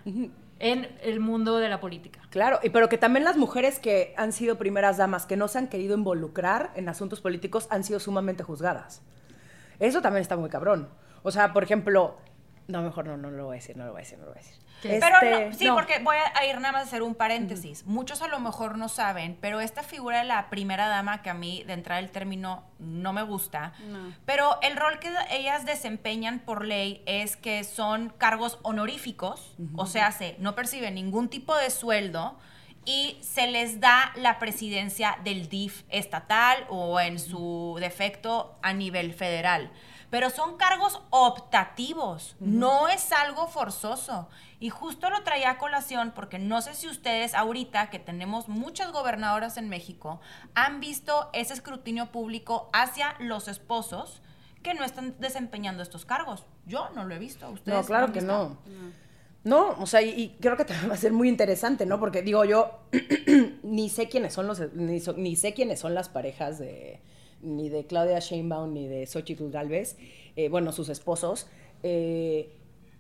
en 0.61 0.89
el 1.03 1.21
mundo 1.21 1.59
de 1.59 1.69
la 1.69 1.81
política. 1.81 2.21
Claro, 2.31 2.61
y 2.63 2.71
pero 2.71 2.89
que 2.89 2.99
también 2.99 3.25
las 3.25 3.37
mujeres 3.37 3.79
que 3.79 4.15
han 4.17 4.33
sido 4.33 4.59
primeras 4.59 4.97
damas, 4.97 5.27
que 5.27 5.37
no 5.37 5.49
se 5.49 5.59
han 5.59 5.69
querido 5.69 5.97
involucrar 5.97 6.71
en 6.77 6.89
asuntos 6.89 7.21
políticos, 7.21 7.67
han 7.71 7.85
sido 7.85 8.01
sumamente 8.01 8.43
juzgadas. 8.43 9.03
Eso 9.81 10.03
también 10.03 10.23
está 10.23 10.37
muy 10.37 10.51
cabrón. 10.51 10.89
O 11.23 11.31
sea, 11.31 11.53
por 11.53 11.63
ejemplo, 11.63 12.17
no, 12.69 12.83
mejor 12.83 13.07
no, 13.07 13.17
no 13.17 13.31
lo 13.31 13.47
voy 13.47 13.57
a 13.57 13.61
decir, 13.61 13.77
no 13.77 13.85
lo 13.87 13.93
voy 13.93 14.01
a 14.01 14.05
decir, 14.05 14.19
no 14.19 14.27
lo 14.27 14.31
voy 14.33 14.41
a 14.41 14.43
decir. 14.45 14.57
Pero 14.81 14.95
Este, 15.17 15.47
no, 15.49 15.55
sí, 15.57 15.65
no. 15.65 15.75
porque 15.75 15.99
voy 15.99 16.17
a 16.17 16.47
ir 16.47 16.55
nada 16.61 16.71
más 16.71 16.83
a 16.83 16.85
hacer 16.85 17.03
un 17.03 17.17
paréntesis. 17.17 17.85
Muchos 17.85 18.23
a 18.23 18.29
lo 18.29 18.39
mejor 18.39 18.79
no 18.79 18.89
saben, 18.89 19.37
pero 19.41 19.59
esta 19.61 19.83
figura 19.83 20.19
de 20.19 20.25
la 20.25 20.49
primera 20.51 20.87
dama, 20.87 21.21
que 21.23 21.31
a 21.31 21.35
mí 21.35 21.65
de 21.67 21.73
entrada 21.73 21.99
el 22.01 22.11
término 22.13 22.63
no 22.79 23.13
me 23.13 23.23
gusta, 23.23 23.73
No. 23.89 24.13
pero 24.25 24.59
el 24.63 24.77
rol 24.77 25.01
que 25.01 25.11
ellas 25.31 25.67
desempeñan 25.67 26.39
por 26.39 26.65
ley 26.65 27.03
es 27.07 27.37
que 27.37 27.65
son 27.65 28.11
cargos 28.19 28.61
honoríficos, 28.63 29.57
o 29.77 29.87
sea, 29.87 30.13
se, 30.13 30.37
no 30.39 30.55
perciben 30.55 30.95
ningún 30.95 31.29
tipo 31.29 31.57
de 31.57 31.71
sueldo 31.71 32.39
y 32.85 33.19
se 33.21 33.49
les 33.49 33.81
da 33.81 34.13
la 34.15 34.39
presidencia 34.39 35.19
del 35.25 35.49
DIF 35.49 35.83
estatal 35.91 36.65
o 36.71 37.01
en 37.01 37.19
su 37.19 37.77
defecto 37.81 38.57
a 38.63 38.73
nivel 38.73 39.13
federal. 39.13 39.71
Pero 40.11 40.31
son 40.31 40.57
cargos 40.57 41.01
optativos, 41.11 42.37
no 42.41 42.89
es 42.89 43.13
algo 43.13 43.47
forzoso. 43.47 44.29
Y 44.61 44.71
justo 44.71 45.11
lo 45.11 45.23
traía 45.23 45.51
a 45.51 45.59
colación 45.59 46.13
porque 46.15 46.39
no 46.39 46.63
sé 46.63 46.75
si 46.75 46.89
ustedes 46.89 47.35
ahorita, 47.35 47.91
que 47.91 47.99
tenemos 47.99 48.49
muchas 48.49 48.91
gobernadoras 48.93 49.57
en 49.57 49.69
México, 49.69 50.21
han 50.55 50.81
visto 50.81 51.29
ese 51.33 51.53
escrutinio 51.55 52.11
público 52.11 52.71
hacia 52.73 53.15
los 53.21 53.49
esposos 53.49 54.23
que 54.63 54.75
no 54.75 54.83
están 54.85 55.15
desempeñando 55.21 55.83
estos 55.83 56.05
cargos. 56.05 56.45
Yo 56.67 56.89
no 56.95 57.05
lo 57.05 57.15
he 57.15 57.19
visto. 57.19 57.49
¿Ustedes 57.51 57.79
No, 57.79 57.85
claro 57.85 58.13
que 58.13 58.21
no. 58.23 58.57
No, 59.45 59.77
o 59.79 59.87
sea, 59.87 60.03
y, 60.03 60.09
y 60.11 60.37
creo 60.41 60.57
que 60.57 60.65
también 60.65 60.91
va 60.91 60.95
a 60.95 60.99
ser 60.99 61.13
muy 61.13 61.29
interesante, 61.29 61.87
¿no? 61.87 62.01
Porque 62.01 62.23
digo 62.23 62.45
yo, 62.45 62.81
ni 63.63 63.89
sé 63.89 64.09
quiénes 64.09 64.35
son 64.35 64.47
los, 64.47 64.61
ni, 64.75 65.01
so- 65.01 65.15
ni 65.15 65.37
sé 65.37 65.55
quiénes 65.55 65.79
son 65.81 65.95
las 65.95 66.09
parejas 66.09 66.59
de, 66.59 67.01
ni 67.43 67.69
de 67.69 67.87
Claudia 67.87 68.19
Sheinbaum 68.19 68.73
ni 68.73 68.87
de 68.89 69.07
Xochitl 69.07 69.51
Galvez, 69.51 69.97
eh, 70.37 70.49
bueno, 70.49 70.73
sus 70.73 70.89
esposos, 70.89 71.47
eh, 71.83 72.51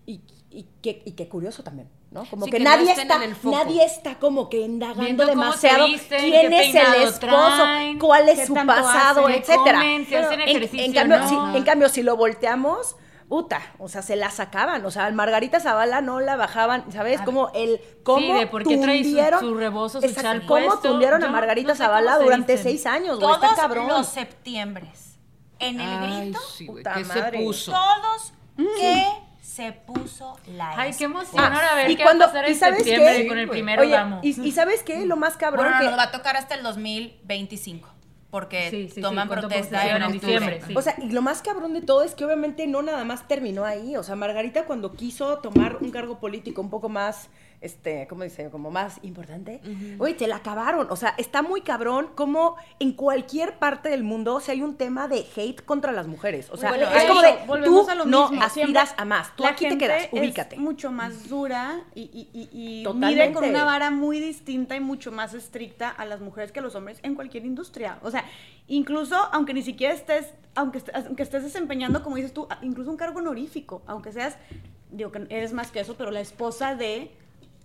y, 0.06 0.20
y, 0.50 0.66
qué, 0.82 1.02
y 1.04 1.12
qué 1.12 1.28
curioso 1.28 1.62
también, 1.62 1.88
¿no? 2.10 2.24
Como 2.24 2.44
Sí, 2.46 2.50
que, 2.50 2.58
que 2.58 2.64
nadie 2.64 2.92
está, 2.92 3.20
nadie 3.44 3.84
está 3.84 4.18
como 4.18 4.48
que 4.48 4.60
indagando 4.60 5.26
demasiado 5.26 5.86
visten, 5.86 6.20
quién 6.20 6.52
es 6.52 6.74
el 6.74 7.02
esposo, 7.02 7.20
traen, 7.20 7.98
cuál 7.98 8.28
es 8.28 8.46
su 8.46 8.54
pasado, 8.54 9.26
hacen, 9.26 9.42
etcétera. 9.42 9.78
comen, 9.80 10.06
si 10.06 10.80
en, 10.80 10.92
cambio, 10.92 11.18
no. 11.18 11.28
sí, 11.28 11.58
en 11.58 11.64
cambio, 11.64 11.88
si 11.88 12.02
lo 12.02 12.16
volteamos, 12.16 12.96
puta, 13.28 13.60
o 13.78 13.88
sea, 13.88 14.00
se 14.02 14.16
la 14.16 14.30
sacaban, 14.30 14.84
o 14.86 14.90
sea, 14.90 15.04
al 15.04 15.12
Margarita 15.12 15.60
Zavala 15.60 16.00
no 16.00 16.18
la 16.20 16.36
bajaban, 16.36 16.90
¿sabes? 16.90 17.20
A 17.20 17.24
Como 17.24 17.50
el, 17.54 17.80
cómo 18.02 18.20
Sí, 18.26 18.32
de 18.32 18.46
por 18.46 18.64
qué 18.64 18.78
trae 18.78 19.04
su- 19.04 19.10
tundieron- 19.10 19.40
su 19.40 19.54
rebozo, 19.54 20.00
su 20.00 20.06
Exacto, 20.06 20.22
chal 20.30 20.46
cómo 20.46 20.66
puesto. 20.66 20.88
tundieron 20.90 21.22
a 21.22 21.28
Margarita 21.28 21.68
no 21.68 21.74
sé 21.74 21.82
Zavala 21.82 22.16
se 22.16 22.24
durante 22.24 22.56
seis 22.58 22.86
años, 22.86 23.18
güey, 23.20 23.30
está 23.34 23.46
Todos 23.48 23.58
cabrón. 23.60 23.88
los 23.88 24.06
septiembres. 24.08 25.18
En 25.58 25.80
el 25.80 25.88
Ay, 25.88 26.20
grito, 26.22 26.40
sí, 26.56 26.66
puta 26.66 26.94
¿qué 26.94 27.04
madre. 27.04 27.38
se 27.38 27.44
puso? 27.44 27.72
todos 27.72 28.32
que 28.78 29.06
se 29.42 29.72
puso 29.72 30.38
la 30.46 30.70
Ay, 30.78 30.92
qué 30.96 31.04
emoción 31.04 31.42
ahora 31.44 31.74
ver 31.74 31.90
y 31.90 31.96
qué 31.96 32.02
cuando- 32.04 32.24
va 32.26 32.30
a 32.30 32.32
pasar 32.32 32.48
¿y 32.48 32.52
en 32.52 32.58
sabes 32.58 32.76
septiembre 32.78 33.16
qué? 33.22 33.28
con 33.28 33.38
el 33.38 33.48
primero 33.48 33.82
Oye, 33.82 33.98
y, 34.22 34.40
y 34.40 34.52
¿sabes 34.52 34.82
qué? 34.84 35.04
Lo 35.04 35.16
más 35.16 35.36
cabrón 35.36 35.64
Bueno, 35.66 35.80
que... 35.80 35.86
nos 35.86 35.98
va 35.98 36.04
a 36.04 36.10
tocar 36.12 36.36
hasta 36.36 36.54
el 36.54 36.62
2025, 36.62 37.88
porque 38.30 38.70
Sí, 38.70 38.88
sí, 38.88 38.94
sí, 38.96 39.00
toman 39.00 39.28
protesta 39.28 39.88
en 39.88 39.96
en 39.96 40.02
octubre. 40.02 40.20
diciembre, 40.20 40.60
sí. 40.66 40.74
O 40.76 40.82
sea, 40.82 40.94
y 40.98 41.10
lo 41.10 41.22
más 41.22 41.40
cabrón 41.42 41.72
de 41.74 41.80
todo 41.82 42.02
es 42.02 42.14
que 42.14 42.24
obviamente 42.24 42.66
no 42.66 42.82
nada 42.82 43.04
más 43.04 43.26
terminó 43.26 43.64
ahí. 43.64 43.96
O 43.96 44.02
sea, 44.02 44.16
Margarita 44.16 44.64
cuando 44.66 44.92
quiso 44.92 45.38
tomar 45.38 45.78
un 45.80 45.90
cargo 45.90 46.18
político 46.20 46.60
un 46.60 46.70
poco 46.70 46.88
más 46.88 47.28
este, 47.60 48.06
¿cómo 48.08 48.22
dice? 48.22 48.50
Como 48.50 48.70
más 48.70 48.98
importante. 49.02 49.60
Güey, 49.96 50.14
te 50.16 50.26
la 50.28 50.36
acabaron. 50.36 50.86
O 50.90 50.96
sea, 50.96 51.14
está 51.18 51.42
muy 51.42 51.60
cabrón 51.62 52.08
como 52.14 52.54
en 52.78 52.92
cualquier 52.92 53.58
parte 53.58 53.88
del 53.88 54.04
mundo, 54.04 54.36
o 54.36 54.40
sea, 54.40 54.54
hay 54.54 54.62
un 54.62 54.76
tema 54.76 55.08
de 55.08 55.26
hate 55.36 55.64
contra 55.64 55.90
las 55.92 56.06
mujeres. 56.06 56.48
O 56.50 56.56
sea, 56.56 56.70
Bueno, 56.70 56.86
es 56.88 57.04
como 57.04 57.20
eso, 57.20 57.36
de, 57.56 57.62
tú 57.64 57.88
a 57.90 57.94
lo 57.96 58.04
no 58.04 58.28
mismo. 58.30 58.44
aspiras 58.44 58.94
a 58.96 59.04
más. 59.04 59.34
Tú 59.34 59.42
la 59.42 59.50
aquí 59.50 59.68
te 59.68 59.76
quedas, 59.76 60.04
es 60.04 60.12
ubícate. 60.12 60.56
mucho 60.56 60.92
más 60.92 61.28
dura 61.28 61.82
y, 61.94 62.02
y- 62.02 62.30
y- 62.32 62.48
y 62.52 62.82
Totalmente. 62.84 63.24
mide 63.24 63.32
con 63.34 63.44
una 63.48 63.64
vara 63.64 63.90
muy 63.90 64.20
distinta 64.20 64.76
y 64.76 64.80
mucho 64.80 65.10
más 65.10 65.34
estricta 65.34 65.88
a 65.88 66.04
las 66.04 66.20
mujeres 66.20 66.52
que 66.52 66.60
a 66.60 66.62
los 66.62 66.74
hombres 66.76 67.00
en 67.02 67.14
cualquier 67.16 67.44
industria. 67.44 67.98
O 68.02 68.10
sea, 68.12 68.24
incluso 68.68 69.16
aunque 69.32 69.52
ni 69.54 69.62
siquiera 69.62 69.92
estés, 69.94 70.26
aunque, 70.54 70.78
est- 70.78 70.90
aunque 70.94 71.22
estés 71.24 71.42
desempeñando, 71.42 72.02
como 72.04 72.16
dices 72.16 72.32
tú, 72.32 72.46
incluso 72.62 72.90
un 72.90 72.96
cargo 72.96 73.18
honorífico, 73.18 73.82
aunque 73.86 74.12
seas, 74.12 74.36
digo 74.90 75.10
que 75.10 75.26
eres 75.28 75.52
más 75.52 75.70
que 75.70 75.80
eso, 75.80 75.96
pero 75.96 76.10
la 76.10 76.20
esposa 76.20 76.74
de... 76.76 77.10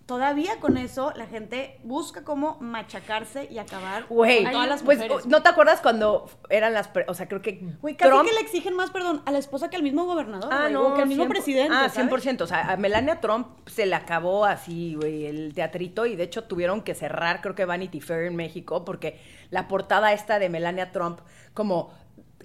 Todavía 0.06 0.60
con 0.60 0.76
eso 0.78 1.14
la 1.16 1.28
gente 1.28 1.80
busca 1.84 2.26
cómo 2.26 2.58
machacarse 2.60 3.48
y 3.50 3.58
acabar 3.58 4.06
Güey, 4.10 4.44
con 4.44 4.52
todas 4.52 4.68
las 4.68 4.84
pues, 4.84 4.98
mujeres. 4.98 5.26
¿no 5.28 5.42
te 5.42 5.48
acuerdas 5.48 5.80
cuando 5.80 6.30
eran 6.50 6.74
las, 6.74 6.90
pre- 6.90 7.06
o 7.08 7.14
sea, 7.14 7.30
creo 7.30 7.42
que 7.42 7.62
Güey, 7.82 7.96
casi 7.96 8.10
Trump- 8.12 8.28
que 8.28 8.34
le 8.36 8.42
exigen 8.42 8.76
más, 8.76 8.92
perdón, 8.92 9.22
a 9.26 9.32
la 9.32 9.38
esposa 9.38 9.70
que 9.70 9.78
al 9.78 9.84
mismo 9.84 10.04
gobernador, 10.04 10.52
Ah, 10.52 10.64
güey, 10.64 10.74
no, 10.74 10.88
o 10.90 10.94
que 10.94 11.04
al 11.04 11.08
mismo 11.08 11.24
100%. 11.24 11.30
presidente, 11.30 11.74
Ah, 11.74 11.88
¿sabes? 11.90 11.94
100%. 12.12 12.42
O 12.44 12.48
sea, 12.48 12.70
a 12.74 12.76
Melania 12.76 13.22
Trump 13.22 13.48
se 13.66 13.86
le 13.86 13.96
acabó 13.96 14.44
así, 14.44 14.96
güey, 14.96 15.26
el 15.26 15.54
teatrito 15.54 16.06
y 16.06 16.18
de 16.18 16.24
hecho 16.24 16.44
tuvieron 16.44 16.82
que 16.82 16.96
cerrar, 16.96 17.40
creo 17.40 17.56
que 17.56 17.64
Vanity 17.64 18.02
Fair 18.02 18.24
en 18.26 18.36
México, 18.36 18.84
porque 18.84 19.22
la 19.52 19.70
portada 19.70 20.12
esta 20.12 20.38
de 20.38 20.50
Melania 20.50 20.92
Trump 20.92 21.20
como 21.54 21.94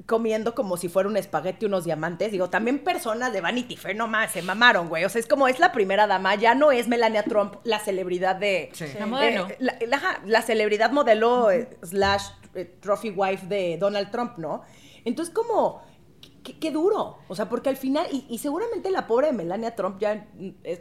comiendo 0.07 0.55
como 0.55 0.77
si 0.77 0.89
fuera 0.89 1.09
un 1.09 1.17
espagueti 1.17 1.67
unos 1.67 1.85
diamantes. 1.85 2.33
Digo, 2.33 2.49
también 2.51 2.79
personas 2.85 3.33
de 3.33 3.41
Vanity 3.41 3.77
Fair, 3.77 3.97
no 3.97 4.07
más, 4.09 4.33
se 4.33 4.43
mamaron, 4.43 4.89
güey. 4.89 5.05
O 5.05 5.09
sea, 5.09 5.21
es 5.21 5.27
como 5.27 5.49
es 5.49 5.59
la 5.59 5.73
primera 5.73 6.07
dama, 6.07 6.35
ya 6.37 6.55
no 6.55 6.73
es 6.73 6.89
Melania 6.89 7.23
Trump 7.25 7.57
la 7.65 7.79
celebridad 7.79 8.37
de... 8.37 8.71
Sí. 8.73 8.87
La 8.99 9.07
modelo. 9.07 9.49
Eh, 9.49 9.57
la, 9.61 9.77
la- 9.87 9.97
ajá, 9.97 10.21
la 10.25 10.43
celebridad 10.43 10.91
modelo 10.93 11.51
eh, 11.51 11.69
slash 11.83 12.25
eh, 12.55 12.77
trophy 12.81 13.11
wife 13.11 13.47
de 13.47 13.77
Donald 13.79 14.11
Trump, 14.11 14.39
¿no? 14.39 14.63
Entonces, 15.05 15.35
como, 15.35 15.83
qué, 16.43 16.59
qué 16.59 16.71
duro. 16.71 17.19
O 17.29 17.35
sea, 17.35 17.49
porque 17.49 17.69
al 17.69 17.77
final, 17.77 18.07
y, 18.13 18.27
y 18.29 18.39
seguramente 18.39 18.91
la 18.91 19.07
pobre 19.07 19.33
Melania 19.33 19.75
Trump, 19.75 19.99
ya, 20.01 20.27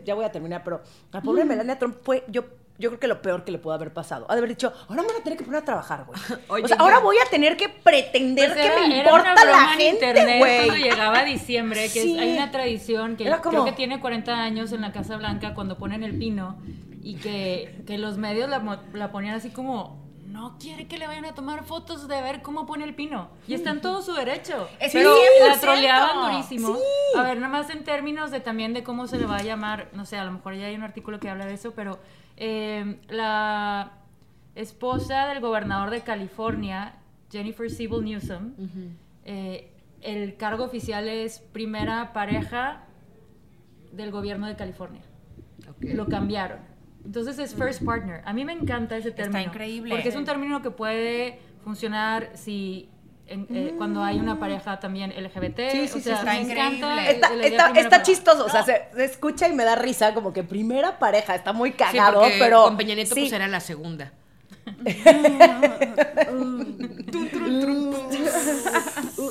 ya 0.05 0.15
voy 0.15 0.25
a 0.25 0.31
terminar, 0.31 0.63
pero 0.63 0.81
la 1.11 1.21
pobre 1.21 1.43
Melania 1.45 1.77
Trump 1.79 1.97
fue, 2.03 2.23
yo, 2.29 2.43
yo 2.79 2.89
creo 2.89 2.99
que 2.99 3.07
lo 3.07 3.21
peor 3.21 3.43
que 3.43 3.51
le 3.51 3.57
pudo 3.59 3.73
haber 3.73 3.91
pasado. 3.93 4.25
Ha 4.29 4.33
de 4.33 4.39
haber 4.39 4.49
dicho, 4.49 4.71
ahora 4.87 5.01
me 5.01 5.07
voy 5.09 5.17
a 5.19 5.23
tener 5.23 5.37
que 5.37 5.43
poner 5.45 5.61
a 5.61 5.65
trabajar, 5.65 6.05
güey. 6.05 6.19
Oye, 6.49 6.65
o 6.65 6.67
sea, 6.67 6.77
ahora 6.77 6.99
voy 6.99 7.15
a 7.25 7.29
tener 7.29 7.57
que 7.57 7.69
pretender 7.69 8.49
Pues 8.53 8.59
que 8.59 8.65
era- 8.67 8.79
me 8.87 8.99
era 8.99 9.09
importa 9.09 9.31
una 9.33 9.41
broma 9.43 9.51
la 9.67 9.73
en 9.73 9.79
gente, 9.79 10.05
internet 10.07 10.39
cuando 10.39 10.67
güey. 10.73 10.83
llegaba 10.83 11.23
diciembre, 11.23 11.89
que 11.91 11.99
es- 12.13 12.19
hay 12.19 12.33
una 12.33 12.51
tradición 12.51 13.15
que 13.17 13.25
Era 13.27 13.41
como- 13.41 13.51
creo 13.63 13.65
que 13.65 13.71
tiene 13.73 13.99
40 13.99 14.33
años 14.43 14.71
en 14.71 14.81
la 14.81 14.91
Casa 14.91 15.17
Blanca 15.17 15.53
cuando 15.55 15.77
ponen 15.77 16.03
el 16.03 16.17
pino 16.17 16.57
y 17.01 17.15
que, 17.15 17.83
que 17.87 17.97
los 17.97 18.17
medios 18.17 18.49
la, 18.49 18.81
la 18.93 19.11
ponían 19.11 19.35
así 19.35 19.49
como 19.49 20.06
no 20.27 20.57
quiere 20.59 20.87
que 20.87 20.97
le 20.97 21.07
vayan 21.07 21.25
a 21.25 21.33
tomar 21.33 21.63
fotos 21.63 22.07
de 22.07 22.21
ver 22.21 22.41
cómo 22.41 22.65
pone 22.65 22.83
el 22.83 22.93
pino. 22.93 23.29
Y 23.47 23.53
está 23.53 23.69
en 23.71 23.81
todo 23.81 24.01
su 24.01 24.13
derecho. 24.13 24.67
Es 24.79 24.91
Pero 24.93 25.15
100%. 25.15 25.47
la 25.47 25.59
troleaban 25.59 26.31
durísimo. 26.31 26.75
Sí. 26.75 26.81
A 27.17 27.23
ver, 27.23 27.37
nada 27.37 27.47
más 27.51 27.69
en 27.69 27.83
términos 27.83 28.29
de 28.29 28.41
también 28.41 28.73
de 28.73 28.83
cómo 28.83 29.07
se 29.07 29.17
le 29.17 29.25
va 29.25 29.37
a 29.37 29.43
llamar, 29.43 29.89
no 29.93 30.05
sé, 30.05 30.17
a 30.17 30.25
lo 30.25 30.31
mejor 30.31 30.55
ya 30.55 30.67
hay 30.67 30.75
un 30.75 30.83
artículo 30.83 31.19
que 31.19 31.29
habla 31.29 31.45
de 31.45 31.53
eso, 31.53 31.71
pero 31.71 31.99
eh, 32.35 32.99
la 33.07 33.93
esposa 34.55 35.27
del 35.27 35.39
gobernador 35.39 35.89
de 35.91 36.01
California, 36.01 36.95
Jennifer 37.31 37.69
Siebel 37.71 38.03
Newsom, 38.03 38.53
eh, 39.23 39.71
el 40.01 40.35
cargo 40.37 40.65
oficial 40.65 41.07
es 41.07 41.39
primera 41.39 42.11
pareja 42.13 42.83
del 43.91 44.11
gobierno 44.11 44.47
de 44.47 44.55
California. 44.55 45.01
Lo 45.79 46.07
cambiaron. 46.07 46.59
Entonces 47.07 47.39
es 47.39 47.55
first 47.55 47.85
partner. 47.85 48.21
A 48.25 48.33
mí 48.33 48.43
me 48.43 48.51
encanta 48.51 48.97
ese 48.97 49.11
término. 49.11 49.39
increíble. 49.39 49.95
Porque 49.95 50.09
es 50.09 50.15
un 50.17 50.25
término 50.25 50.61
que 50.61 50.71
puede 50.71 51.39
funcionar 51.63 52.31
si 52.33 52.89
en- 53.27 53.47
eh, 53.49 53.73
cuando 53.77 54.03
hay 54.03 54.19
una 54.19 54.39
pareja 54.41 54.77
también 54.81 55.11
LGBT. 55.11 55.71
Sí, 55.71 55.87
sí, 55.87 55.99
o 55.99 56.01
sí, 56.01 56.09
está 56.09 56.23
me 56.25 56.41
increíble. 56.41 56.77
encanta. 56.77 57.09
Está, 57.09 57.33
está, 57.33 57.79
está 57.79 58.01
chistoso, 58.03 58.45
o 58.45 58.49
sea, 58.49 58.63
se, 58.63 58.89
se 58.93 59.05
escucha 59.05 59.47
y 59.47 59.53
me 59.53 59.63
da 59.63 59.75
risa, 59.77 60.13
como 60.13 60.33
que 60.33 60.43
primera 60.43 60.99
pareja, 60.99 61.33
está 61.35 61.53
muy 61.53 61.71
cagado, 61.71 62.23
pero... 62.39 62.63
con 62.63 62.75
Peña 62.77 62.95
Nieto 62.95 63.15
pues 63.15 63.31
era 63.31 63.47
la 63.47 63.61
segunda. 63.61 64.11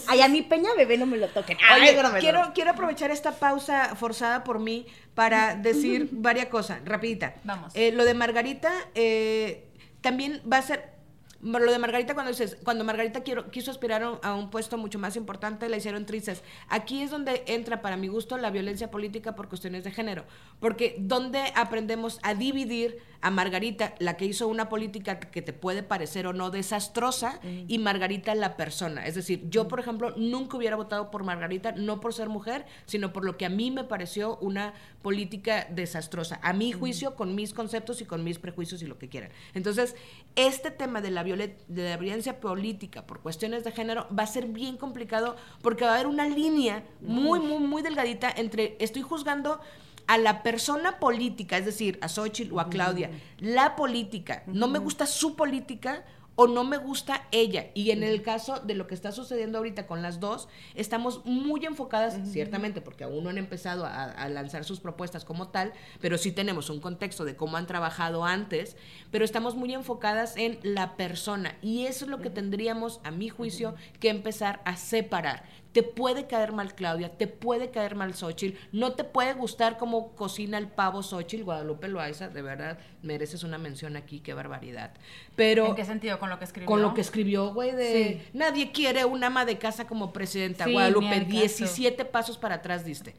Ay, 0.08 0.20
a 0.20 0.28
mi 0.28 0.42
Peña 0.42 0.70
bebé 0.76 0.96
no 0.98 1.06
me 1.06 1.16
lo 1.16 1.28
toquen. 1.28 1.58
Ay, 1.68 1.82
Oye, 1.82 2.20
quiero, 2.20 2.52
quiero 2.54 2.70
aprovechar 2.70 3.10
esta 3.10 3.32
pausa 3.32 3.94
forzada 3.96 4.44
por 4.44 4.58
mí 4.58 4.86
para 5.14 5.54
decir 5.56 6.08
varias 6.12 6.46
cosas, 6.46 6.80
rapidita. 6.84 7.34
Vamos. 7.44 7.74
Eh, 7.74 7.92
lo 7.92 8.04
de 8.04 8.14
Margarita 8.14 8.72
eh, 8.94 9.68
también 10.00 10.40
va 10.50 10.58
a 10.58 10.62
ser... 10.62 10.96
Lo 11.42 11.70
de 11.70 11.78
Margarita 11.78 12.14
cuando 12.14 12.32
dices, 12.32 12.56
cuando 12.64 12.82
Margarita 12.82 13.22
quiero, 13.22 13.50
quiso 13.50 13.70
aspirar 13.70 14.02
a 14.02 14.10
un, 14.10 14.18
a 14.22 14.34
un 14.34 14.50
puesto 14.50 14.78
mucho 14.78 14.98
más 14.98 15.16
importante, 15.16 15.68
la 15.68 15.76
hicieron 15.76 16.06
trizas. 16.06 16.42
Aquí 16.68 17.02
es 17.02 17.10
donde 17.10 17.44
entra, 17.46 17.82
para 17.82 17.96
mi 17.96 18.08
gusto, 18.08 18.38
la 18.38 18.50
violencia 18.50 18.90
política 18.90 19.36
por 19.36 19.48
cuestiones 19.48 19.84
de 19.84 19.92
género. 19.92 20.24
Porque 20.60 20.96
donde 20.98 21.52
aprendemos 21.54 22.18
a 22.22 22.34
dividir 22.34 22.98
a 23.20 23.30
Margarita, 23.30 23.94
la 23.98 24.16
que 24.16 24.24
hizo 24.24 24.48
una 24.48 24.68
política 24.68 25.20
que 25.20 25.42
te 25.42 25.52
puede 25.52 25.82
parecer 25.82 26.26
o 26.26 26.32
no 26.32 26.50
desastrosa, 26.50 27.40
y 27.68 27.78
Margarita 27.78 28.34
la 28.34 28.56
persona. 28.56 29.06
Es 29.06 29.14
decir, 29.14 29.48
yo, 29.48 29.68
por 29.68 29.80
ejemplo, 29.80 30.14
nunca 30.16 30.56
hubiera 30.56 30.76
votado 30.76 31.10
por 31.10 31.24
Margarita, 31.24 31.72
no 31.72 32.00
por 32.00 32.14
ser 32.14 32.28
mujer, 32.28 32.66
sino 32.86 33.12
por 33.12 33.24
lo 33.24 33.36
que 33.36 33.46
a 33.46 33.50
mí 33.50 33.70
me 33.70 33.84
pareció 33.84 34.36
una 34.38 34.74
política 35.02 35.66
desastrosa. 35.70 36.40
A 36.42 36.52
mi 36.52 36.72
juicio, 36.72 37.14
con 37.14 37.34
mis 37.34 37.52
conceptos 37.52 38.00
y 38.00 38.04
con 38.04 38.24
mis 38.24 38.38
prejuicios 38.38 38.82
y 38.82 38.86
lo 38.86 38.98
que 38.98 39.08
quieran. 39.08 39.30
Entonces, 39.54 39.94
este 40.34 40.70
tema 40.70 41.00
de 41.00 41.10
la, 41.10 41.24
de 41.24 41.58
la 41.68 41.96
violencia 41.96 42.40
política 42.40 43.06
por 43.06 43.20
cuestiones 43.20 43.64
de 43.64 43.72
género 43.72 44.06
va 44.16 44.24
a 44.24 44.26
ser 44.26 44.46
bien 44.46 44.76
complicado 44.76 45.36
porque 45.62 45.84
va 45.84 45.92
a 45.92 45.94
haber 45.94 46.06
una 46.06 46.28
línea 46.28 46.84
muy, 47.00 47.40
muy, 47.40 47.58
muy 47.58 47.82
delgadita 47.82 48.32
entre 48.36 48.76
estoy 48.80 49.02
juzgando 49.02 49.60
a 50.06 50.18
la 50.18 50.42
persona 50.42 50.98
política, 50.98 51.58
es 51.58 51.66
decir, 51.66 51.98
a 52.00 52.08
Xochitl 52.08 52.52
o 52.54 52.60
a 52.60 52.68
Claudia, 52.68 53.10
la 53.38 53.76
política, 53.76 54.42
no 54.46 54.68
me 54.68 54.78
gusta 54.78 55.06
su 55.06 55.36
política 55.36 56.04
o 56.36 56.46
no 56.46 56.64
me 56.64 56.76
gusta 56.76 57.26
ella. 57.32 57.68
Y 57.74 57.90
en 57.90 58.02
el 58.02 58.22
caso 58.22 58.60
de 58.60 58.74
lo 58.74 58.86
que 58.86 58.94
está 58.94 59.10
sucediendo 59.10 59.58
ahorita 59.58 59.86
con 59.86 60.02
las 60.02 60.20
dos, 60.20 60.48
estamos 60.74 61.24
muy 61.24 61.64
enfocadas, 61.64 62.18
ciertamente, 62.30 62.82
porque 62.82 63.04
aún 63.04 63.24
no 63.24 63.30
han 63.30 63.38
empezado 63.38 63.86
a, 63.86 64.04
a 64.04 64.28
lanzar 64.28 64.64
sus 64.64 64.78
propuestas 64.78 65.24
como 65.24 65.48
tal, 65.48 65.72
pero 66.00 66.18
sí 66.18 66.32
tenemos 66.32 66.68
un 66.70 66.80
contexto 66.80 67.24
de 67.24 67.36
cómo 67.36 67.56
han 67.56 67.66
trabajado 67.66 68.24
antes, 68.24 68.76
pero 69.10 69.24
estamos 69.24 69.56
muy 69.56 69.72
enfocadas 69.72 70.36
en 70.36 70.58
la 70.62 70.96
persona. 70.96 71.56
Y 71.62 71.86
eso 71.86 72.04
es 72.04 72.10
lo 72.10 72.20
que 72.20 72.30
tendríamos, 72.30 73.00
a 73.02 73.10
mi 73.10 73.30
juicio, 73.30 73.74
que 73.98 74.10
empezar 74.10 74.60
a 74.66 74.76
separar. 74.76 75.44
Te 75.76 75.82
puede 75.82 76.26
caer 76.26 76.52
mal 76.52 76.74
Claudia, 76.74 77.10
te 77.10 77.26
puede 77.26 77.70
caer 77.70 77.96
mal 77.96 78.14
Xochitl, 78.14 78.56
no 78.72 78.92
te 78.92 79.04
puede 79.04 79.34
gustar 79.34 79.76
cómo 79.76 80.16
cocina 80.16 80.56
el 80.56 80.68
pavo 80.68 81.02
Xochitl, 81.02 81.44
Guadalupe 81.44 81.86
Loaiza, 81.88 82.28
de 82.28 82.40
verdad 82.40 82.78
mereces 83.02 83.44
una 83.44 83.58
mención 83.58 83.94
aquí, 83.94 84.20
qué 84.20 84.32
barbaridad. 84.32 84.94
Pero 85.34 85.66
¿En 85.66 85.74
qué 85.74 85.84
sentido? 85.84 86.18
¿Con 86.18 86.30
lo 86.30 86.38
que 86.38 86.46
escribió? 86.46 86.66
con 86.66 86.80
lo 86.80 86.94
que 86.94 87.02
escribió, 87.02 87.52
güey, 87.52 87.72
de 87.72 88.26
nadie 88.32 88.72
quiere 88.72 89.04
un 89.04 89.22
ama 89.22 89.44
de 89.44 89.58
casa 89.58 89.86
como 89.86 90.14
presidenta, 90.14 90.64
Sí, 90.64 90.72
Guadalupe, 90.72 91.08
al 91.08 91.24
caso. 91.24 91.30
17 91.32 92.06
pasos 92.06 92.38
para 92.38 92.54
atrás 92.54 92.82
diste. 92.82 93.14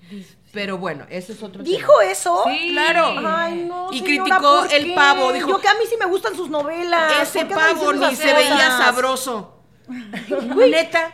Pero 0.51 0.79
bueno, 0.79 1.05
ese 1.11 1.33
es 1.33 1.43
otro 1.43 1.61
¿Dijo 1.61 1.93
tema. 1.99 2.11
eso? 2.11 2.43
Sí. 2.47 2.69
Claro. 2.71 3.13
Ay, 3.23 3.65
no, 3.69 3.93
Y 3.93 3.99
señora, 3.99 4.23
criticó 4.23 4.61
¿por 4.63 4.73
el 4.73 4.93
pavo, 4.95 5.31
dijo- 5.31 5.49
Yo 5.49 5.59
que 5.59 5.67
a 5.67 5.75
mí 5.75 5.81
sí 5.87 5.95
me 5.99 6.07
gustan 6.07 6.35
sus 6.35 6.49
novelas. 6.49 7.21
Ese 7.21 7.37
¿por 7.41 7.49
qué 7.49 7.53
anda 7.53 7.67
pavo 7.73 7.93
ni 7.93 8.15
se 8.15 8.33
veía 8.33 8.71
sabroso. 8.79 9.56
Neta. 9.87 11.11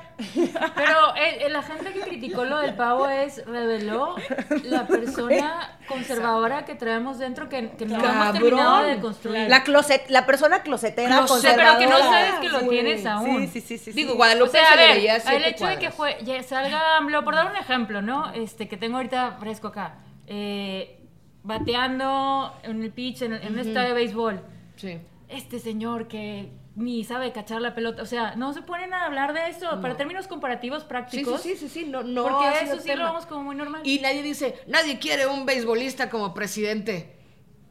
Pero 0.76 1.16
eh, 1.16 1.48
la 1.50 1.62
gente 1.62 1.92
que 1.94 2.02
criticó 2.02 2.44
lo 2.46 2.58
del 2.60 2.74
pavo 2.76 3.08
es, 3.08 3.46
reveló 3.46 4.16
la 4.64 4.88
persona 4.88 5.78
conservadora 5.88 6.66
que 6.66 6.76
traemos 6.76 7.20
dentro 7.20 7.50
que, 7.50 7.72
que 7.72 7.86
no 7.86 7.96
hemos 7.96 8.08
Cabrón. 8.08 8.34
terminado 8.42 8.84
de 8.84 9.00
construir. 9.00 9.50
La, 9.50 9.64
closet, 9.64 10.10
la 10.10 10.26
persona 10.26 10.62
closetera 10.64 11.18
Closet, 11.18 11.28
conservadora. 11.30 11.78
pero 11.78 11.80
que 11.80 11.88
no 11.88 12.00
sabes 12.10 12.34
que 12.42 12.50
lo 12.50 12.60
Sí, 12.62 12.70
tienes 12.70 13.06
aún. 13.06 13.48
Sí, 13.48 13.62
sí, 13.62 13.78
sí. 13.78 13.78
sí, 13.78 13.92
Digo. 13.92 14.16
Guadalupe 14.16 14.50
O 14.50 14.52
sea, 14.52 14.70
se 14.72 14.78
ver, 14.78 14.98
el 15.36 15.46
hecho 15.46 15.66
de 15.68 15.78
que 15.80 15.92
fue, 15.92 16.18
ya 16.24 16.42
salga 16.44 16.98
AMLO, 16.98 17.24
por 17.24 17.36
dar 17.36 17.50
un 17.52 17.58
ejemplo, 17.58 18.02
¿no? 18.02 18.32
Este, 18.34 18.68
que 18.68 18.78
tengo 18.78 18.98
ahorita 18.98 19.38
fresco 19.40 19.68
acá, 19.70 19.96
eh, 20.28 21.00
bateando 21.44 22.54
en 22.64 22.82
el 22.84 22.92
pitch, 22.92 23.22
en, 23.24 23.34
en 23.34 23.54
un 23.54 23.60
estadio 23.60 23.90
de 23.90 23.94
béisbol, 23.94 24.42
Sí. 24.76 25.00
este 25.30 25.60
señor 25.60 26.08
que 26.08 26.52
ni 26.76 27.04
sabe 27.04 27.32
cachar 27.32 27.62
la 27.62 27.76
pelota, 27.76 28.02
o 28.02 28.06
sea, 28.06 28.36
no 28.36 28.54
se 28.54 28.62
ponen 28.62 28.94
a 28.94 29.06
hablar 29.06 29.34
de 29.34 29.50
eso, 29.50 29.80
para 29.82 29.96
términos 29.96 30.28
comparativos 30.28 30.84
prácticos, 30.84 31.42
sí, 31.42 31.56
sí, 31.56 31.70
sí, 31.70 31.70
sí, 31.70 31.86
no, 31.86 32.04
no 32.04 32.24
porque 32.24 32.64
eso 32.64 32.80
sí 32.80 32.88
tema. 32.88 33.04
lo 33.04 33.06
vemos 33.10 33.26
como 33.26 33.44
muy 33.44 33.56
normal. 33.56 33.82
Y 33.84 34.00
nadie 34.00 34.24
dice, 34.24 34.56
nadie 34.68 34.98
quiere 34.98 35.28
un 35.28 35.46
beisbolista 35.46 36.10
como 36.10 36.34
presidente. 36.34 37.23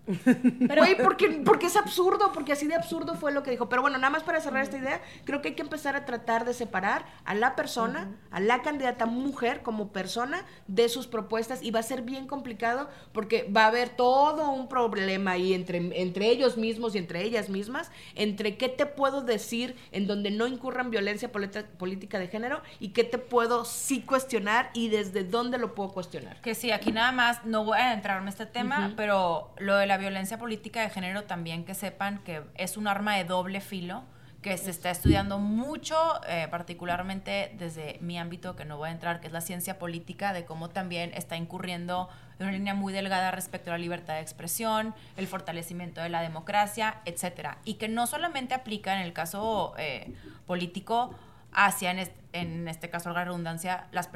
Pero, 0.05 0.82
Güey, 0.82 0.96
porque, 0.96 1.42
porque 1.44 1.66
es 1.66 1.76
absurdo, 1.76 2.33
porque 2.33 2.53
así 2.53 2.66
de 2.66 2.74
absurdo 2.74 3.14
fue 3.14 3.33
lo 3.33 3.42
que 3.42 3.53
dijo. 3.53 3.68
Pero 3.68 3.83
bueno, 3.83 3.99
nada 3.99 4.11
más 4.11 4.24
para 4.24 4.41
cerrar 4.41 4.62
esta 4.62 4.79
idea, 4.79 5.00
creo 5.24 5.41
que 5.41 5.50
hay 5.50 5.54
que 5.54 5.62
empezar 5.62 5.95
a 5.95 6.04
tratar 6.04 6.45
de 6.45 6.54
separar 6.54 7.04
a 7.24 7.34
la 7.34 7.54
persona, 7.54 8.11
a 8.30 8.41
la 8.41 8.62
candidata 8.62 9.07
mujer 9.07 9.62
como 9.62 9.92
persona 9.92 10.45
de 10.66 10.88
sus 10.88 11.07
propuestas 11.07 11.62
y 11.62 11.70
va 11.70 11.80
a 11.80 11.84
ser 11.84 12.03
bien 12.03 12.26
complicado 12.26 12.88
porque 13.12 13.49
va 13.54 13.64
a 13.64 13.66
haber 13.68 13.91
todo 13.91 14.50
un 14.50 14.68
problema 14.68 15.33
ahí 15.33 15.54
entre, 15.54 15.79
entre 16.00 16.29
ellos 16.29 16.57
mismos 16.57 16.95
y 16.95 16.99
entre 16.99 17.22
ellas 17.22 17.49
mismas, 17.49 17.91
entre 18.14 18.57
qué 18.57 18.68
te 18.68 18.87
puedo 18.87 19.22
decir 19.22 19.76
en 19.92 20.07
donde 20.07 20.30
no 20.30 20.46
incurran 20.46 20.91
violencia 20.91 21.30
política 21.30 22.18
de 22.18 22.29
género 22.29 22.62
y 22.80 22.88
qué 22.88 23.04
te 23.04 23.18
puedo 23.18 23.64
sí 23.64 24.03
cuestionar 24.03 24.70
y 24.74 24.88
desde 24.88 25.24
dónde 25.24 25.58
lo 25.58 25.74
puedo 25.74 25.91
cuestionar. 25.91 26.41
Que 26.41 26.54
sí, 26.54 26.70
aquí 26.72 26.91
nada 26.91 27.12
más, 27.12 27.45
no 27.45 27.64
voy 27.64 27.79
a 27.79 27.92
entrarme 27.92 28.22
en 28.22 28.29
este 28.29 28.46
tema, 28.46 28.92
pero 28.96 29.53
lo 29.58 29.76
de 29.76 29.87
la 29.87 29.92
violencia 29.97 30.39
política 30.39 30.83
de 30.83 30.91
género 30.91 31.25
también 31.25 31.64
que 31.64 31.75
sepan 31.75 32.19
que 32.19 32.43
es 32.55 32.77
un 32.77 32.89
arma 32.89 33.17
de 33.17 33.25
doble 33.25 33.61
filo 33.61 34.05
que 34.43 34.59
se 34.59 34.71
está 34.71 34.91
estudiando 34.91 35.39
mucho, 35.39 35.97
eh, 36.27 36.49
particularmente 36.51 37.55
desde 37.59 37.99
mi 38.01 38.19
ámbito, 38.19 38.57
que 38.57 38.64
no 38.64 38.77
voy 38.77 38.89
a 38.89 38.93
entrar, 38.93 39.21
que 39.21 39.29
es 39.29 39.33
la 39.33 39.41
ciencia 39.41 39.79
política, 39.79 40.33
de 40.33 40.45
cómo 40.45 40.69
también 40.69 41.13
está 41.14 41.37
incurriendo 41.37 42.09
en 42.41 42.49
una 42.49 42.57
línea 42.57 42.75
muy 42.75 42.93
delgada 42.93 43.31
respecto 43.31 43.71
a 43.71 43.75
la 43.75 43.79
libertad 43.79 44.14
de 44.14 44.21
expresión, 44.21 44.95
el 45.17 45.29
fortalecimiento 45.29 46.01
de 46.01 46.09
la 46.09 46.23
democracia, 46.23 47.01
etcétera. 47.05 47.59
Y 47.64 47.75
que 47.75 47.89
no 47.89 48.09
solamente 48.09 48.53
aplica 48.53 48.95
en 48.95 49.03
el 49.03 49.13
caso 49.13 49.75
eh, 49.79 50.13
político 50.45 51.14
hacia, 51.53 51.93
en 52.33 52.69
este, 52.69 52.91
caso, 52.91 53.11
la 53.13 53.25
redundancia, 53.25 53.87
las, 53.93 54.11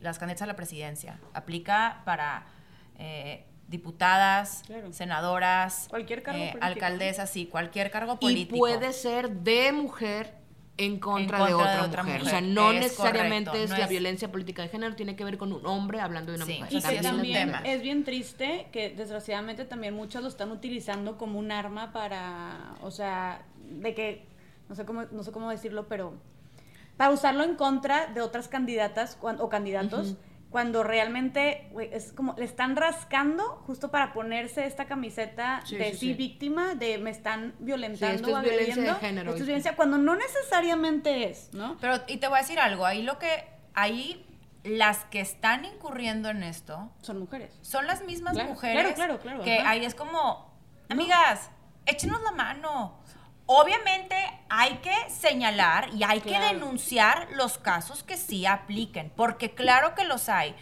las 0.00 0.18
candidatas 0.18 0.42
a 0.42 0.46
la 0.46 0.56
presidencia. 0.56 1.20
Aplica 1.34 2.02
para... 2.04 2.46
Eh, 2.98 3.44
diputadas, 3.68 4.64
senadoras, 4.90 5.86
cualquier 5.90 6.22
cargo 6.22 6.42
eh, 6.42 6.54
alcaldesas, 6.60 7.30
sí, 7.30 7.46
cualquier 7.46 7.90
cargo 7.90 8.18
político. 8.18 8.56
Y 8.56 8.58
puede 8.58 8.92
ser 8.92 9.30
de 9.30 9.72
mujer 9.72 10.38
en 10.78 10.98
contra, 10.98 11.44
de, 11.44 11.54
otra 11.54 12.02
mujer. 12.02 12.22
O 12.22 12.24
sea, 12.24 12.40
no 12.40 12.72
necesariamente 12.72 13.62
es, 13.62 13.70
la 13.70 13.86
violencia 13.86 14.30
política 14.30 14.62
de 14.62 14.68
género, 14.68 14.94
tiene 14.94 15.16
que 15.16 15.24
ver 15.24 15.36
con 15.36 15.52
un 15.52 15.66
hombre 15.66 16.00
hablando 16.00 16.32
de 16.32 16.36
una 16.36 16.46
mujer. 16.46 16.68
Y 16.70 16.80
que 16.80 17.02
también 17.02 17.52
es 17.64 17.82
bien 17.82 18.04
triste 18.04 18.68
que 18.72 18.90
desgraciadamente 18.90 19.64
también 19.64 19.94
muchos 19.94 20.22
lo 20.22 20.28
están 20.28 20.50
utilizando 20.50 21.18
como 21.18 21.38
un 21.38 21.50
arma 21.50 21.92
para, 21.92 22.76
o 22.80 22.90
sea, 22.90 23.42
de 23.68 23.94
que, 23.94 24.24
no 24.68 24.76
sé 24.76 24.84
cómo, 24.84 25.04
no 25.10 25.22
sé 25.24 25.32
cómo 25.32 25.50
decirlo, 25.50 25.88
pero 25.88 26.14
para 26.96 27.10
usarlo 27.10 27.44
en 27.44 27.56
contra 27.56 28.06
de 28.06 28.20
otras 28.20 28.48
candidatas 28.48 29.18
o 29.20 29.48
candidatos 29.48 30.16
cuando 30.50 30.82
realmente 30.82 31.70
es 31.92 32.12
como 32.12 32.34
le 32.38 32.44
están 32.44 32.74
rascando 32.76 33.62
justo 33.66 33.90
para 33.90 34.12
ponerse 34.12 34.64
esta 34.64 34.86
camiseta 34.86 35.62
de 35.70 35.94
sí, 35.94 36.14
víctima, 36.14 36.74
de 36.74 36.98
me 36.98 37.10
están 37.10 37.54
violentando, 37.58 38.14
esto 38.14 38.38
es 38.38 38.44
violencia 38.44 38.82
de 38.82 38.94
género. 38.94 39.30
Esto 39.30 39.42
es 39.42 39.46
violencia 39.46 39.76
cuando 39.76 39.98
no 39.98 40.16
necesariamente 40.16 41.30
es, 41.30 41.52
¿no? 41.52 41.76
Pero 41.80 41.96
y 42.06 42.16
te 42.16 42.28
voy 42.28 42.38
a 42.38 42.42
decir 42.42 42.58
algo, 42.58 42.86
ahí 42.86 43.02
lo 43.02 43.18
que 43.18 43.46
ahí 43.74 44.24
las 44.64 45.04
que 45.04 45.20
están 45.20 45.64
incurriendo 45.64 46.30
en 46.30 46.42
esto 46.42 46.90
son 47.02 47.18
mujeres. 47.18 47.58
Son 47.62 47.86
las 47.86 48.04
mismas 48.04 48.34
mujeres 48.34 48.94
claro, 48.94 49.18
claro, 49.18 49.42
que 49.42 49.58
ahí 49.58 49.84
es 49.84 49.94
como, 49.94 50.52
amigas, 50.88 51.50
échenos 51.86 52.22
la 52.22 52.32
mano. 52.32 52.98
Obviamente 53.50 54.14
hay 54.50 54.74
que 54.82 54.94
señalar 55.08 55.88
y 55.94 56.04
hay 56.04 56.20
que 56.20 56.38
denunciar 56.38 57.28
los 57.32 57.56
casos 57.56 58.02
que 58.02 58.18
sí 58.18 58.44
apliquen, 58.44 59.10
porque 59.16 59.54
claro 59.54 59.94
que 59.94 60.04
los 60.04 60.28
hay. 60.28 60.54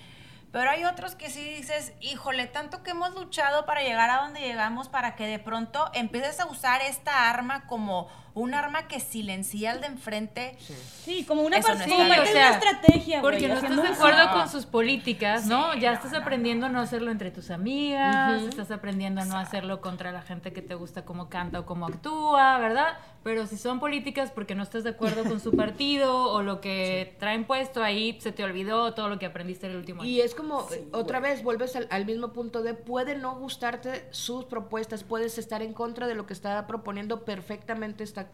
Pero 0.52 0.70
hay 0.70 0.84
otros 0.84 1.16
que 1.16 1.28
sí 1.28 1.42
dices, 1.42 1.94
híjole, 2.00 2.46
tanto 2.46 2.84
que 2.84 2.92
hemos 2.92 3.12
luchado 3.12 3.66
para 3.66 3.82
llegar 3.82 4.08
a 4.10 4.22
donde 4.22 4.38
llegamos 4.38 4.88
para 4.88 5.16
que 5.16 5.26
de 5.26 5.40
pronto 5.40 5.90
empieces 5.94 6.38
a 6.38 6.46
usar 6.46 6.80
esta 6.80 7.28
arma 7.28 7.66
como 7.66 8.06
un 8.36 8.52
arma 8.52 8.86
que 8.86 9.00
silencia 9.00 9.72
al 9.72 9.80
de 9.80 9.86
enfrente. 9.86 10.58
Sí, 11.02 11.24
como 11.24 11.40
una, 11.40 11.58
parte, 11.58 11.84
estrategia. 11.84 13.22
Porque 13.22 13.48
no 13.48 13.54
estás 13.54 13.82
de 13.82 13.88
acuerdo 13.88 14.30
con 14.30 14.48
sus 14.50 14.66
políticas, 14.66 15.46
¿no? 15.46 15.74
ya 15.74 15.94
estás 15.94 16.12
aprendiendo 16.12 16.66
a 16.66 16.68
no 16.68 16.80
hacerlo 16.80 17.10
entre 17.10 17.30
tus 17.30 17.50
amigas, 17.50 18.42
estás 18.42 18.70
aprendiendo 18.70 19.22
a 19.22 19.24
no 19.24 19.38
hacerlo 19.38 19.80
contra 19.80 20.12
la 20.12 20.20
gente 20.20 20.52
que 20.52 20.60
te 20.60 20.74
gusta 20.74 21.06
cómo 21.06 21.30
canta 21.30 21.60
o 21.60 21.66
cómo 21.66 21.86
actúa, 21.86 22.58
¿verdad? 22.58 22.98
Pero 23.22 23.46
si 23.46 23.56
son 23.56 23.80
políticas 23.80 24.30
porque 24.30 24.54
no 24.54 24.62
estás 24.62 24.84
de 24.84 24.90
acuerdo 24.90 25.24
con 25.24 25.40
su 25.40 25.50
partido 25.56 26.30
o 26.30 26.42
lo 26.42 26.60
que 26.60 27.16
traen 27.18 27.44
puesto 27.44 27.82
ahí, 27.82 28.18
se 28.20 28.32
te 28.32 28.44
olvidó 28.44 28.92
todo 28.94 29.08
lo 29.08 29.18
que 29.18 29.26
aprendiste 29.26 29.66
el 29.66 29.76
último 29.76 30.02
año. 30.02 30.10
Y 30.10 30.20
es 30.20 30.34
como, 30.34 30.68
otra 30.92 31.20
vez, 31.20 31.42
vuelves 31.42 31.74
al, 31.74 31.88
al 31.90 32.04
mismo 32.04 32.32
punto 32.32 32.62
de, 32.62 32.74
puede 32.74 33.16
no 33.16 33.34
gustarte 33.36 34.06
sus 34.10 34.44
propuestas, 34.44 35.04
puedes 35.04 35.38
estar 35.38 35.62
en 35.62 35.72
contra 35.72 36.06
de 36.06 36.14
lo 36.14 36.26
que 36.26 36.34
está 36.34 36.66
proponiendo 36.66 37.24
perfectamente 37.24 38.04
esta 38.04 38.25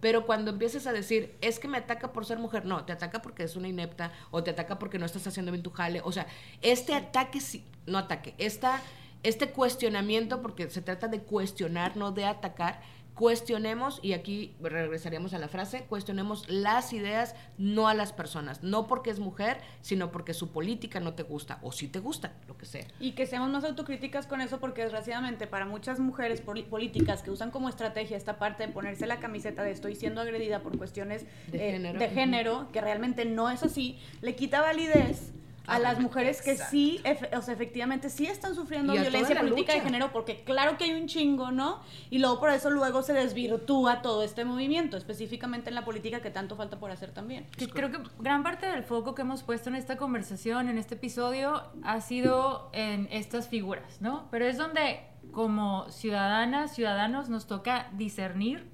pero 0.00 0.26
cuando 0.26 0.50
empieces 0.50 0.86
a 0.86 0.92
decir, 0.92 1.36
es 1.40 1.58
que 1.58 1.68
me 1.68 1.78
ataca 1.78 2.12
por 2.12 2.24
ser 2.24 2.38
mujer, 2.38 2.64
no, 2.64 2.84
te 2.84 2.92
ataca 2.92 3.22
porque 3.22 3.44
es 3.44 3.56
una 3.56 3.68
inepta 3.68 4.12
o 4.30 4.42
te 4.42 4.50
ataca 4.50 4.78
porque 4.78 4.98
no 4.98 5.06
estás 5.06 5.26
haciendo 5.26 5.52
bien 5.52 5.62
tu 5.62 5.70
jale. 5.70 6.00
O 6.04 6.12
sea, 6.12 6.26
este 6.62 6.94
ataque, 6.94 7.40
no 7.86 7.98
ataque, 7.98 8.34
esta, 8.38 8.80
este 9.22 9.50
cuestionamiento, 9.50 10.42
porque 10.42 10.70
se 10.70 10.82
trata 10.82 11.08
de 11.08 11.20
cuestionar, 11.20 11.96
no 11.96 12.12
de 12.12 12.24
atacar, 12.24 12.80
cuestionemos, 13.18 13.98
y 14.00 14.12
aquí 14.12 14.54
regresaríamos 14.60 15.34
a 15.34 15.40
la 15.40 15.48
frase, 15.48 15.86
cuestionemos 15.88 16.48
las 16.48 16.92
ideas, 16.92 17.34
no 17.58 17.88
a 17.88 17.94
las 17.94 18.12
personas, 18.12 18.62
no 18.62 18.86
porque 18.86 19.10
es 19.10 19.18
mujer, 19.18 19.58
sino 19.80 20.12
porque 20.12 20.34
su 20.34 20.52
política 20.52 21.00
no 21.00 21.14
te 21.14 21.24
gusta, 21.24 21.58
o 21.62 21.72
si 21.72 21.88
te 21.88 21.98
gusta, 21.98 22.34
lo 22.46 22.56
que 22.56 22.64
sea. 22.64 22.86
Y 23.00 23.12
que 23.12 23.26
seamos 23.26 23.50
más 23.50 23.64
autocríticas 23.64 24.28
con 24.28 24.40
eso, 24.40 24.60
porque 24.60 24.82
desgraciadamente 24.82 25.48
para 25.48 25.66
muchas 25.66 25.98
mujeres 25.98 26.40
políticas 26.40 27.22
que 27.22 27.32
usan 27.32 27.50
como 27.50 27.68
estrategia 27.68 28.16
esta 28.16 28.38
parte 28.38 28.68
de 28.68 28.72
ponerse 28.72 29.04
la 29.08 29.18
camiseta 29.18 29.64
de 29.64 29.72
estoy 29.72 29.96
siendo 29.96 30.20
agredida 30.20 30.62
por 30.62 30.78
cuestiones 30.78 31.26
de, 31.48 31.74
eh, 31.74 32.10
género, 32.14 32.68
que 32.72 32.80
realmente 32.80 33.24
no 33.24 33.50
es 33.50 33.64
así, 33.64 33.98
le 34.20 34.36
quita 34.36 34.60
validez 34.60 35.32
a 35.68 35.78
las 35.78 36.00
mujeres 36.00 36.42
que 36.42 36.56
sí, 36.56 37.00
o 37.36 37.42
sea, 37.42 37.54
efectivamente 37.54 38.10
sí 38.10 38.26
están 38.26 38.54
sufriendo 38.54 38.92
violencia 38.92 39.38
política 39.38 39.74
de 39.74 39.80
género, 39.80 40.10
porque 40.12 40.42
claro 40.44 40.78
que 40.78 40.84
hay 40.84 40.92
un 40.92 41.06
chingo, 41.06 41.50
¿no? 41.50 41.80
Y 42.10 42.18
luego 42.18 42.40
por 42.40 42.50
eso 42.50 42.70
luego 42.70 43.02
se 43.02 43.12
desvirtúa 43.12 44.02
todo 44.02 44.22
este 44.22 44.44
movimiento, 44.44 44.96
específicamente 44.96 45.68
en 45.68 45.74
la 45.74 45.84
política 45.84 46.20
que 46.20 46.30
tanto 46.30 46.56
falta 46.56 46.78
por 46.78 46.90
hacer 46.90 47.12
también. 47.12 47.46
creo 47.72 47.90
que 47.90 47.98
gran 48.18 48.42
parte 48.42 48.66
del 48.66 48.82
foco 48.82 49.14
que 49.14 49.22
hemos 49.22 49.42
puesto 49.42 49.68
en 49.68 49.76
esta 49.76 49.96
conversación, 49.96 50.68
en 50.68 50.78
este 50.78 50.94
episodio, 50.94 51.62
ha 51.82 52.00
sido 52.00 52.70
en 52.72 53.08
estas 53.10 53.48
figuras, 53.48 54.00
¿no? 54.00 54.26
Pero 54.30 54.46
es 54.46 54.56
donde 54.56 55.00
como 55.32 55.88
ciudadanas, 55.90 56.74
ciudadanos, 56.74 57.28
nos 57.28 57.46
toca 57.46 57.90
discernir 57.92 58.66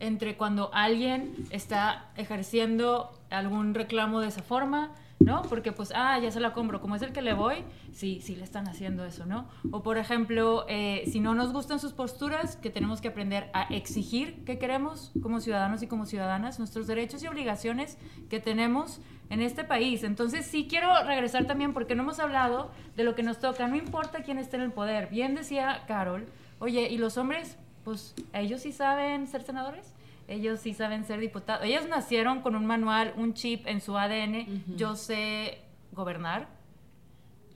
entre 0.00 0.36
cuando 0.36 0.70
alguien 0.72 1.34
está 1.50 2.10
ejerciendo 2.16 3.16
algún 3.30 3.74
reclamo 3.74 4.20
de 4.20 4.28
esa 4.28 4.42
forma, 4.42 4.90
¿no? 5.20 5.42
Porque 5.42 5.72
pues, 5.72 5.92
ah, 5.94 6.18
ya 6.18 6.30
se 6.30 6.40
la 6.40 6.52
compro, 6.52 6.80
como 6.80 6.96
es 6.96 7.02
el 7.02 7.12
que 7.12 7.22
le 7.22 7.34
voy, 7.34 7.64
sí, 7.92 8.20
sí 8.22 8.36
le 8.36 8.44
están 8.44 8.68
haciendo 8.68 9.04
eso, 9.04 9.26
¿no? 9.26 9.48
O 9.70 9.82
por 9.82 9.98
ejemplo, 9.98 10.66
eh, 10.68 11.04
si 11.10 11.20
no 11.20 11.34
nos 11.34 11.52
gustan 11.52 11.78
sus 11.78 11.92
posturas, 11.92 12.56
que 12.56 12.70
tenemos 12.70 13.00
que 13.00 13.08
aprender 13.08 13.50
a 13.52 13.62
exigir 13.64 14.44
que 14.44 14.58
queremos 14.58 15.12
como 15.22 15.40
ciudadanos 15.40 15.82
y 15.82 15.86
como 15.86 16.06
ciudadanas, 16.06 16.58
nuestros 16.58 16.86
derechos 16.86 17.22
y 17.22 17.26
obligaciones 17.26 17.98
que 18.28 18.40
tenemos 18.40 19.00
en 19.30 19.40
este 19.40 19.64
país. 19.64 20.04
Entonces 20.04 20.46
sí 20.46 20.66
quiero 20.68 20.88
regresar 21.04 21.46
también 21.46 21.72
porque 21.72 21.94
no 21.94 22.02
hemos 22.02 22.18
hablado 22.18 22.70
de 22.96 23.04
lo 23.04 23.14
que 23.14 23.22
nos 23.22 23.38
toca, 23.38 23.66
no 23.68 23.76
importa 23.76 24.22
quién 24.22 24.38
esté 24.38 24.56
en 24.56 24.62
el 24.62 24.72
poder. 24.72 25.08
Bien 25.08 25.34
decía 25.34 25.84
Carol, 25.86 26.26
oye, 26.58 26.88
¿y 26.90 26.98
los 26.98 27.16
hombres? 27.16 27.56
Pues 27.84 28.14
ellos 28.32 28.62
sí 28.62 28.72
saben 28.72 29.26
ser 29.26 29.42
senadores 29.42 29.93
ellos 30.28 30.60
sí 30.60 30.74
saben 30.74 31.04
ser 31.04 31.20
diputados. 31.20 31.64
Ellos 31.64 31.88
nacieron 31.88 32.40
con 32.40 32.56
un 32.56 32.66
manual, 32.66 33.14
un 33.16 33.34
chip 33.34 33.66
en 33.66 33.80
su 33.80 33.96
ADN. 33.96 34.76
Yo 34.76 34.96
sé 34.96 35.58
gobernar. 35.92 36.48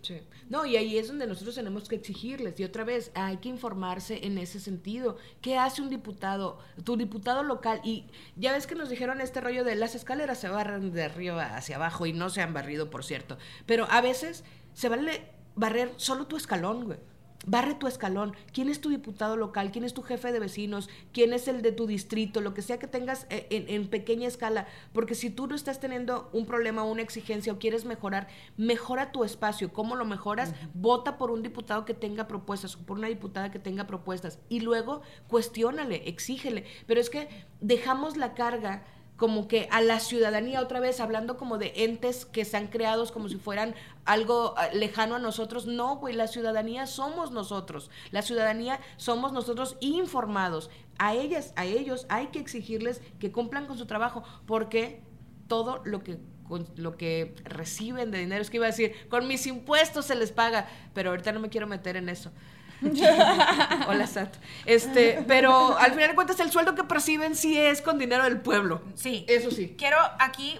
Sí. 0.02 0.20
No, 0.48 0.64
y 0.64 0.76
ahí 0.76 0.96
es 0.96 1.08
donde 1.08 1.26
nosotros 1.26 1.54
tenemos 1.54 1.88
que 1.88 1.96
exigirles. 1.96 2.58
Y 2.60 2.64
otra 2.64 2.84
vez, 2.84 3.10
hay 3.14 3.38
que 3.38 3.48
informarse 3.48 4.26
en 4.26 4.38
ese 4.38 4.60
sentido. 4.60 5.16
¿Qué 5.42 5.58
hace 5.58 5.82
un 5.82 5.90
diputado? 5.90 6.58
Tu 6.84 6.96
diputado 6.96 7.42
local. 7.42 7.80
Y 7.84 8.06
ya 8.36 8.52
ves 8.52 8.66
que 8.66 8.74
nos 8.74 8.88
dijeron 8.88 9.20
este 9.20 9.40
rollo 9.40 9.64
de 9.64 9.74
las 9.74 9.94
escaleras 9.94 10.38
se 10.38 10.48
barran 10.48 10.92
de 10.92 11.04
arriba 11.04 11.56
hacia 11.56 11.76
abajo 11.76 12.06
y 12.06 12.12
no 12.12 12.30
se 12.30 12.42
han 12.42 12.54
barrido, 12.54 12.90
por 12.90 13.04
cierto. 13.04 13.38
Pero 13.66 13.86
a 13.90 14.00
veces 14.00 14.44
se 14.72 14.88
vale 14.88 15.26
barrer 15.56 15.92
solo 15.96 16.26
tu 16.26 16.36
escalón, 16.36 16.84
güey 16.84 16.98
barre 17.46 17.74
tu 17.74 17.86
escalón, 17.86 18.34
quién 18.52 18.68
es 18.68 18.80
tu 18.80 18.90
diputado 18.90 19.36
local, 19.36 19.70
quién 19.70 19.84
es 19.84 19.94
tu 19.94 20.02
jefe 20.02 20.32
de 20.32 20.40
vecinos, 20.40 20.88
quién 21.12 21.32
es 21.32 21.48
el 21.48 21.62
de 21.62 21.72
tu 21.72 21.86
distrito, 21.86 22.40
lo 22.40 22.54
que 22.54 22.62
sea 22.62 22.78
que 22.78 22.86
tengas 22.86 23.26
eh, 23.30 23.46
en, 23.50 23.88
pequeña 23.88 24.28
escala, 24.28 24.66
porque 24.92 25.14
si 25.14 25.30
tú 25.30 25.46
no 25.46 25.54
estás 25.54 25.80
teniendo 25.80 26.28
un 26.32 26.46
problema 26.46 26.82
o 26.82 26.90
una 26.90 27.02
exigencia 27.02 27.52
o 27.52 27.58
quieres 27.58 27.84
mejorar, 27.84 28.28
mejora 28.56 29.12
tu 29.12 29.24
espacio, 29.24 29.72
¿cómo 29.72 29.96
lo 29.96 30.04
mejoras? 30.04 30.52
Vota 30.74 31.16
por 31.18 31.30
un 31.30 31.42
diputado 31.42 31.84
que 31.84 31.94
tenga 31.94 32.28
propuestas 32.28 32.76
o 32.76 32.80
por 32.80 32.98
una 32.98 33.08
diputada 33.08 33.50
que 33.50 33.58
tenga 33.58 33.86
propuestas. 33.86 34.38
Y 34.48 34.60
luego 34.60 35.02
cuestiónale, 35.28 36.08
exígele, 36.08 36.64
pero 36.86 37.00
es 37.00 37.10
que 37.10 37.28
dejamos 37.60 38.16
la 38.16 38.34
carga 38.34 38.84
como 39.18 39.48
que 39.48 39.68
a 39.72 39.80
la 39.80 39.98
ciudadanía 39.98 40.62
otra 40.62 40.78
vez, 40.78 41.00
hablando 41.00 41.36
como 41.36 41.58
de 41.58 41.72
entes 41.74 42.24
que 42.24 42.46
han 42.52 42.68
creados 42.68 43.10
como 43.10 43.28
si 43.28 43.36
fueran 43.36 43.74
algo 44.04 44.54
eh, 44.56 44.76
lejano 44.76 45.16
a 45.16 45.18
nosotros. 45.18 45.66
No, 45.66 45.96
güey, 45.96 46.14
la 46.14 46.28
ciudadanía 46.28 46.86
somos 46.86 47.32
nosotros. 47.32 47.90
La 48.12 48.22
ciudadanía 48.22 48.80
somos 48.96 49.32
nosotros 49.32 49.76
informados. 49.80 50.70
A 50.98 51.14
ellas, 51.14 51.52
a 51.56 51.64
ellos 51.66 52.06
hay 52.08 52.28
que 52.28 52.38
exigirles 52.38 53.02
que 53.18 53.32
cumplan 53.32 53.66
con 53.66 53.76
su 53.76 53.86
trabajo, 53.86 54.22
porque 54.46 55.02
todo 55.48 55.82
lo 55.84 56.02
que 56.02 56.18
con 56.48 56.66
lo 56.76 56.96
que 56.96 57.34
reciben 57.44 58.10
de 58.10 58.20
dinero, 58.20 58.40
es 58.40 58.48
que 58.48 58.56
iba 58.56 58.64
a 58.64 58.70
decir, 58.70 58.94
con 59.10 59.28
mis 59.28 59.46
impuestos 59.46 60.06
se 60.06 60.14
les 60.14 60.32
paga, 60.32 60.66
pero 60.94 61.10
ahorita 61.10 61.30
no 61.32 61.40
me 61.40 61.50
quiero 61.50 61.66
meter 61.66 61.96
en 61.96 62.08
eso. 62.08 62.30
Hola, 63.88 64.06
Sat. 64.06 64.36
Este, 64.64 65.24
pero 65.26 65.76
al 65.78 65.92
final 65.92 66.08
de 66.08 66.14
cuentas 66.14 66.38
el 66.40 66.50
sueldo 66.50 66.74
que 66.74 66.84
perciben 66.84 67.34
sí 67.34 67.58
es 67.58 67.82
con 67.82 67.98
dinero 67.98 68.24
del 68.24 68.40
pueblo. 68.40 68.82
Sí. 68.94 69.24
Eso 69.28 69.50
sí. 69.50 69.74
Quiero 69.76 69.98
aquí 70.18 70.58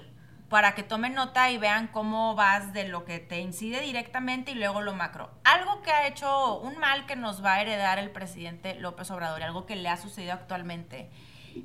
para 0.48 0.74
que 0.74 0.82
tomen 0.82 1.14
nota 1.14 1.50
y 1.50 1.58
vean 1.58 1.88
cómo 1.88 2.34
vas 2.34 2.72
de 2.72 2.88
lo 2.88 3.04
que 3.04 3.18
te 3.18 3.40
incide 3.40 3.80
directamente 3.82 4.52
y 4.52 4.54
luego 4.54 4.80
lo 4.80 4.94
macro. 4.94 5.30
Algo 5.44 5.82
que 5.82 5.90
ha 5.90 6.06
hecho 6.06 6.58
un 6.58 6.78
mal 6.78 7.06
que 7.06 7.16
nos 7.16 7.44
va 7.44 7.54
a 7.54 7.60
heredar 7.60 7.98
el 7.98 8.10
presidente 8.10 8.74
López 8.74 9.10
Obrador, 9.10 9.42
algo 9.42 9.66
que 9.66 9.76
le 9.76 9.88
ha 9.88 9.98
sucedido 9.98 10.32
actualmente, 10.32 11.10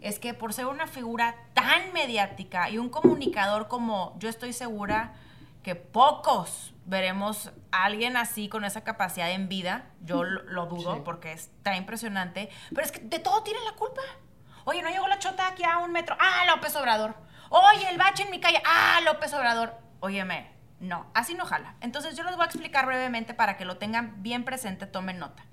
es 0.02 0.20
que 0.20 0.34
por 0.34 0.54
ser 0.54 0.66
una 0.66 0.88
figura 0.88 1.36
tan 1.54 1.94
mediática 1.94 2.70
y 2.70 2.78
un 2.78 2.90
comunicador 2.90 3.68
como 3.68 4.16
yo 4.20 4.28
estoy 4.28 4.52
segura 4.52 5.14
que 5.62 5.76
pocos 5.76 6.73
veremos 6.86 7.52
a 7.72 7.86
alguien 7.86 8.18
así 8.18 8.50
con 8.50 8.66
esa 8.66 8.84
capacidad 8.84 9.32
en 9.32 9.48
vida, 9.50 9.86
yo 10.02 10.24
lo, 10.24 10.44
lo 10.44 10.66
dudo 10.66 10.96
Sí. 10.96 11.02
porque 11.06 11.32
está 11.32 11.76
impresionante, 11.76 12.50
pero 12.70 12.82
es 12.82 12.92
que 12.92 13.00
de 13.00 13.20
todo 13.20 13.44
tiene 13.44 13.60
la 13.66 13.74
culpa. 13.74 14.02
Oye, 14.66 14.82
no 14.82 14.90
llegó 14.90 15.08
la 15.08 15.20
chota 15.20 15.48
aquí 15.48 15.64
a 15.64 15.78
un 15.80 15.92
metro. 15.92 16.16
Ah, 16.20 16.46
López 16.48 16.76
Obrador. 16.76 17.16
Oye, 17.50 17.90
el 17.90 17.98
bache 17.98 18.24
en 18.24 18.32
mi 18.32 18.40
calle. 18.40 18.62
Ah, 18.66 19.00
López 19.04 19.34
Obrador. 19.34 19.78
Óyeme, 20.00 20.50
no, 20.80 21.06
así 21.14 21.36
no 21.36 21.46
jala. 21.46 21.76
Entonces 21.82 22.16
yo 22.16 22.24
les 22.24 22.36
voy 22.36 22.44
a 22.44 22.46
explicar 22.48 22.86
brevemente 22.86 23.34
para 23.34 23.58
que 23.58 23.66
lo 23.66 23.78
tengan 23.78 24.22
bien 24.24 24.44
presente, 24.46 24.88
tomen 24.88 25.20
nota. 25.20 25.44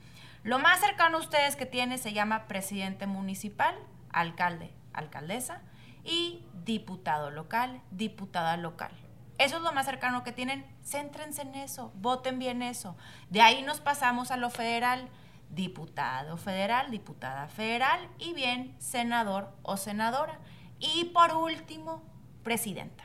Lo 0.43 0.59
más 0.59 0.81
cercano 0.81 1.19
a 1.19 1.21
ustedes 1.21 1.57
que 1.57 1.67
tiene 1.67 1.99
se 1.99 2.13
llama 2.13 2.47
presidente 2.49 3.07
municipal, 3.07 3.77
alcalde, 4.13 4.73
alcaldesa 4.93 5.61
y 6.05 6.45
diputado 6.65 7.31
local, 7.31 7.83
diputada 7.91 8.57
local. 8.57 8.91
Eso 9.41 9.57
es 9.57 9.63
lo 9.63 9.73
más 9.73 9.87
cercano 9.87 10.23
que 10.23 10.33
tienen. 10.33 10.67
Céntrense 10.85 11.41
en 11.43 11.55
eso, 11.55 11.91
voten 11.97 12.39
bien 12.39 12.61
eso. 12.61 12.95
De 13.31 13.41
ahí 13.41 13.63
nos 13.63 13.81
pasamos 13.81 14.31
a 14.31 14.37
lo 14.37 14.51
federal 14.51 15.09
diputado 15.49 16.37
federal, 16.37 16.91
diputada 16.91 17.49
federal 17.49 18.07
y 18.19 18.35
bien 18.35 18.77
senador 18.79 19.51
o 19.63 19.77
senadora. 19.77 20.39
Y 20.79 21.07
por 21.07 21.35
último, 21.35 22.03
presidenta. 22.45 23.05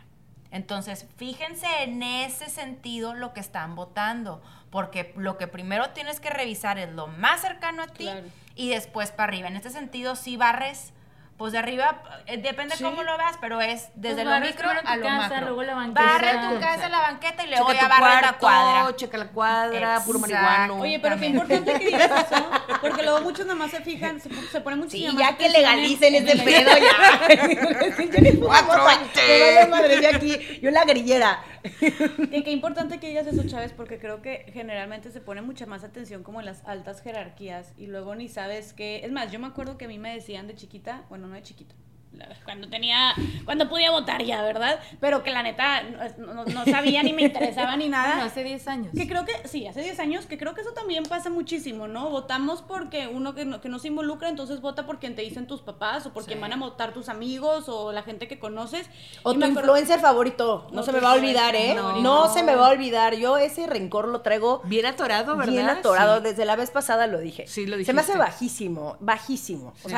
Entonces, 0.52 1.08
fíjense 1.18 1.68
en 1.84 2.04
ese 2.04 2.50
sentido 2.50 3.14
lo 3.14 3.34
que 3.34 3.40
están 3.40 3.76
votando, 3.76 4.44
porque 4.70 5.14
lo 5.18 5.38
que 5.38 5.48
primero 5.48 5.90
tienes 5.92 6.20
que 6.20 6.30
revisar 6.30 6.78
es 6.78 6.92
lo 6.92 7.08
más 7.08 7.42
cercano 7.42 7.82
a 7.84 7.88
ti 7.88 8.04
Claro. 8.04 8.28
y 8.56 8.70
después 8.70 9.12
para 9.12 9.30
arriba. 9.30 9.48
En 9.48 9.56
este 9.56 9.70
sentido, 9.70 10.16
si 10.16 10.38
barres, 10.38 10.94
pues 11.38 11.52
de 11.52 11.60
arriba, 11.60 12.02
eh, 12.28 12.38
depende 12.38 12.76
Sí. 12.78 12.84
cómo 12.84 13.04
lo 13.04 13.18
veas, 13.18 13.36
pero 13.42 13.60
es 13.60 13.90
desde 13.96 14.24
Pues 14.24 14.40
lo 14.40 14.40
micro 14.46 14.70
a 14.70 14.74
lo 14.74 14.82
casa, 15.04 15.18
macro. 15.30 15.42
luego 15.48 15.64
la 15.64 15.76
banqueta. 15.76 16.02
Barre 16.02 16.32
tu 16.56 16.60
casa, 16.62 16.90
la 16.90 17.00
banqueta 17.02 17.44
y 17.44 17.50
luego 17.50 17.74
ya 17.74 17.88
barre 17.90 18.22
la 18.22 18.34
cuadra. 18.38 18.96
checa 18.96 19.18
la 19.18 19.28
cuadra, 19.28 20.02
puro 20.06 20.20
marihuano. 20.20 20.80
Oye, 20.80 21.00
pero 21.00 21.18
qué 21.18 21.26
importante 21.28 21.74
que 21.74 21.86
digas 21.88 22.10
eso, 22.32 22.50
porque 22.80 23.04
luego 23.04 23.20
muchos 23.22 23.46
nada 23.46 23.60
más 23.60 23.72
se 23.72 23.82
fijan, 23.82 24.20
se, 24.22 24.30
se 24.30 24.62
ponen 24.62 24.80
Sí, 24.90 25.00
muchísimo 25.08 25.20
ya 25.20 25.32
más 25.32 25.36
que 25.36 25.50
legalicen 25.50 26.16
en 26.16 26.28
ese 26.30 26.44
pedo 26.44 26.72
ya. 26.78 28.36
Madre, 29.70 30.02
yo 30.02 30.10
aquí, 30.16 30.60
yo 30.62 30.72
la 30.72 30.86
grillera. 30.86 31.44
Que 31.64 32.44
qué 32.44 32.52
importante 32.52 33.00
que 33.00 33.08
digas 33.10 33.26
eso, 33.28 33.44
Chávez, 33.48 33.74
porque 33.76 33.98
creo 34.00 34.22
que 34.22 34.46
generalmente 34.54 35.12
se 35.12 35.20
pone 35.20 35.42
mucha 35.42 35.66
más 35.66 35.84
atención 35.84 36.24
como 36.24 36.40
en 36.40 36.46
las 36.46 36.64
altas 36.66 37.02
jerarquías 37.02 37.74
y 37.78 37.88
luego 37.88 38.14
ni 38.16 38.28
sabes 38.30 38.74
qué. 38.74 39.02
Es 39.04 39.12
más, 39.12 39.32
yo 39.32 39.40
me 39.40 39.48
acuerdo 39.48 39.78
que 39.78 39.86
a 39.86 39.88
mí 39.88 39.98
me 39.98 40.14
decían 40.14 40.48
de 40.48 40.56
chiquita, 40.56 41.02
bueno, 41.10 41.25
no 41.28 41.36
de 41.36 41.44
chiquita, 41.44 41.74
la- 42.14 42.28
cuando 42.46 42.70
tenía, 42.70 43.14
cuando 43.44 43.68
podía 43.68 43.92
votar 43.92 44.24
ya, 44.24 44.42
¿verdad? 44.42 44.80
Pero 45.02 45.22
que 45.22 45.32
la 45.32 45.44
neta 45.44 45.84
no, 46.18 46.34
no- 46.34 46.46
no 46.46 46.64
sabía 46.66 47.04
ni 47.04 47.12
me 47.12 47.24
interesaba 47.24 47.76
ni 47.76 47.90
nada. 47.90 48.06
Bueno, 48.16 48.24
hace 48.28 48.44
10 48.46 48.66
años. 48.70 48.88
Que 48.96 49.06
creo 49.06 49.26
que, 49.26 49.34
sí, 49.50 49.68
hace 49.68 49.82
10 49.82 50.00
años, 50.00 50.26
que 50.26 50.38
creo 50.38 50.54
que 50.54 50.62
eso 50.62 50.72
también 50.72 51.04
pasa 51.04 51.30
muchísimo, 51.30 51.88
¿no? 51.90 52.10
Votamos 52.10 52.62
porque 52.62 53.08
uno 53.08 53.36
que 53.36 53.44
no, 53.44 53.60
que 53.60 53.68
no 53.68 53.80
se 53.80 53.90
involucra, 53.90 54.30
entonces 54.30 54.62
vota 54.62 54.86
por 54.86 55.00
quien 55.00 55.16
te 55.16 55.24
dicen 55.24 55.46
tus 55.46 55.62
papás, 55.62 56.06
o 56.06 56.14
por 56.14 56.24
quien 56.26 56.40
van 56.40 56.54
a 56.54 56.56
votar 56.58 56.94
tus 56.94 57.10
amigos, 57.10 57.68
o 57.68 57.92
la 57.92 58.04
gente 58.04 58.30
que 58.30 58.40
conoces. 58.40 58.88
O 59.24 59.34
Y 59.34 59.40
tu 59.40 59.46
influencer 59.48 60.00
favorito. 60.00 60.68
No 60.72 60.84
se 60.84 60.94
me 60.94 61.02
va 61.02 61.12
a 61.12 61.16
olvidar, 61.16 61.54
¿eh? 61.56 61.76
No, 61.76 62.32
se 62.34 62.44
me 62.44 62.56
va 62.56 62.68
a 62.68 62.72
olvidar. 62.72 63.16
Yo 63.16 63.38
ese 63.38 63.68
rencor 63.68 64.08
lo 64.08 64.22
traigo 64.22 64.62
Bien 64.64 64.86
atorado, 64.86 65.36
¿verdad? 65.36 65.52
bien 65.52 65.68
atorado. 65.70 66.18
Sí. 66.20 66.24
Desde 66.24 66.46
la 66.46 66.56
vez 66.56 66.72
pasada 66.72 67.08
lo 67.08 67.20
dije. 67.20 67.46
Sí, 67.48 67.66
lo 67.66 67.84
Se 67.84 67.92
me 67.92 68.00
hace 68.02 68.16
bajísimo, 68.18 68.96
bajísimo. 69.02 69.74
O 69.84 69.90
Sí. 69.90 69.96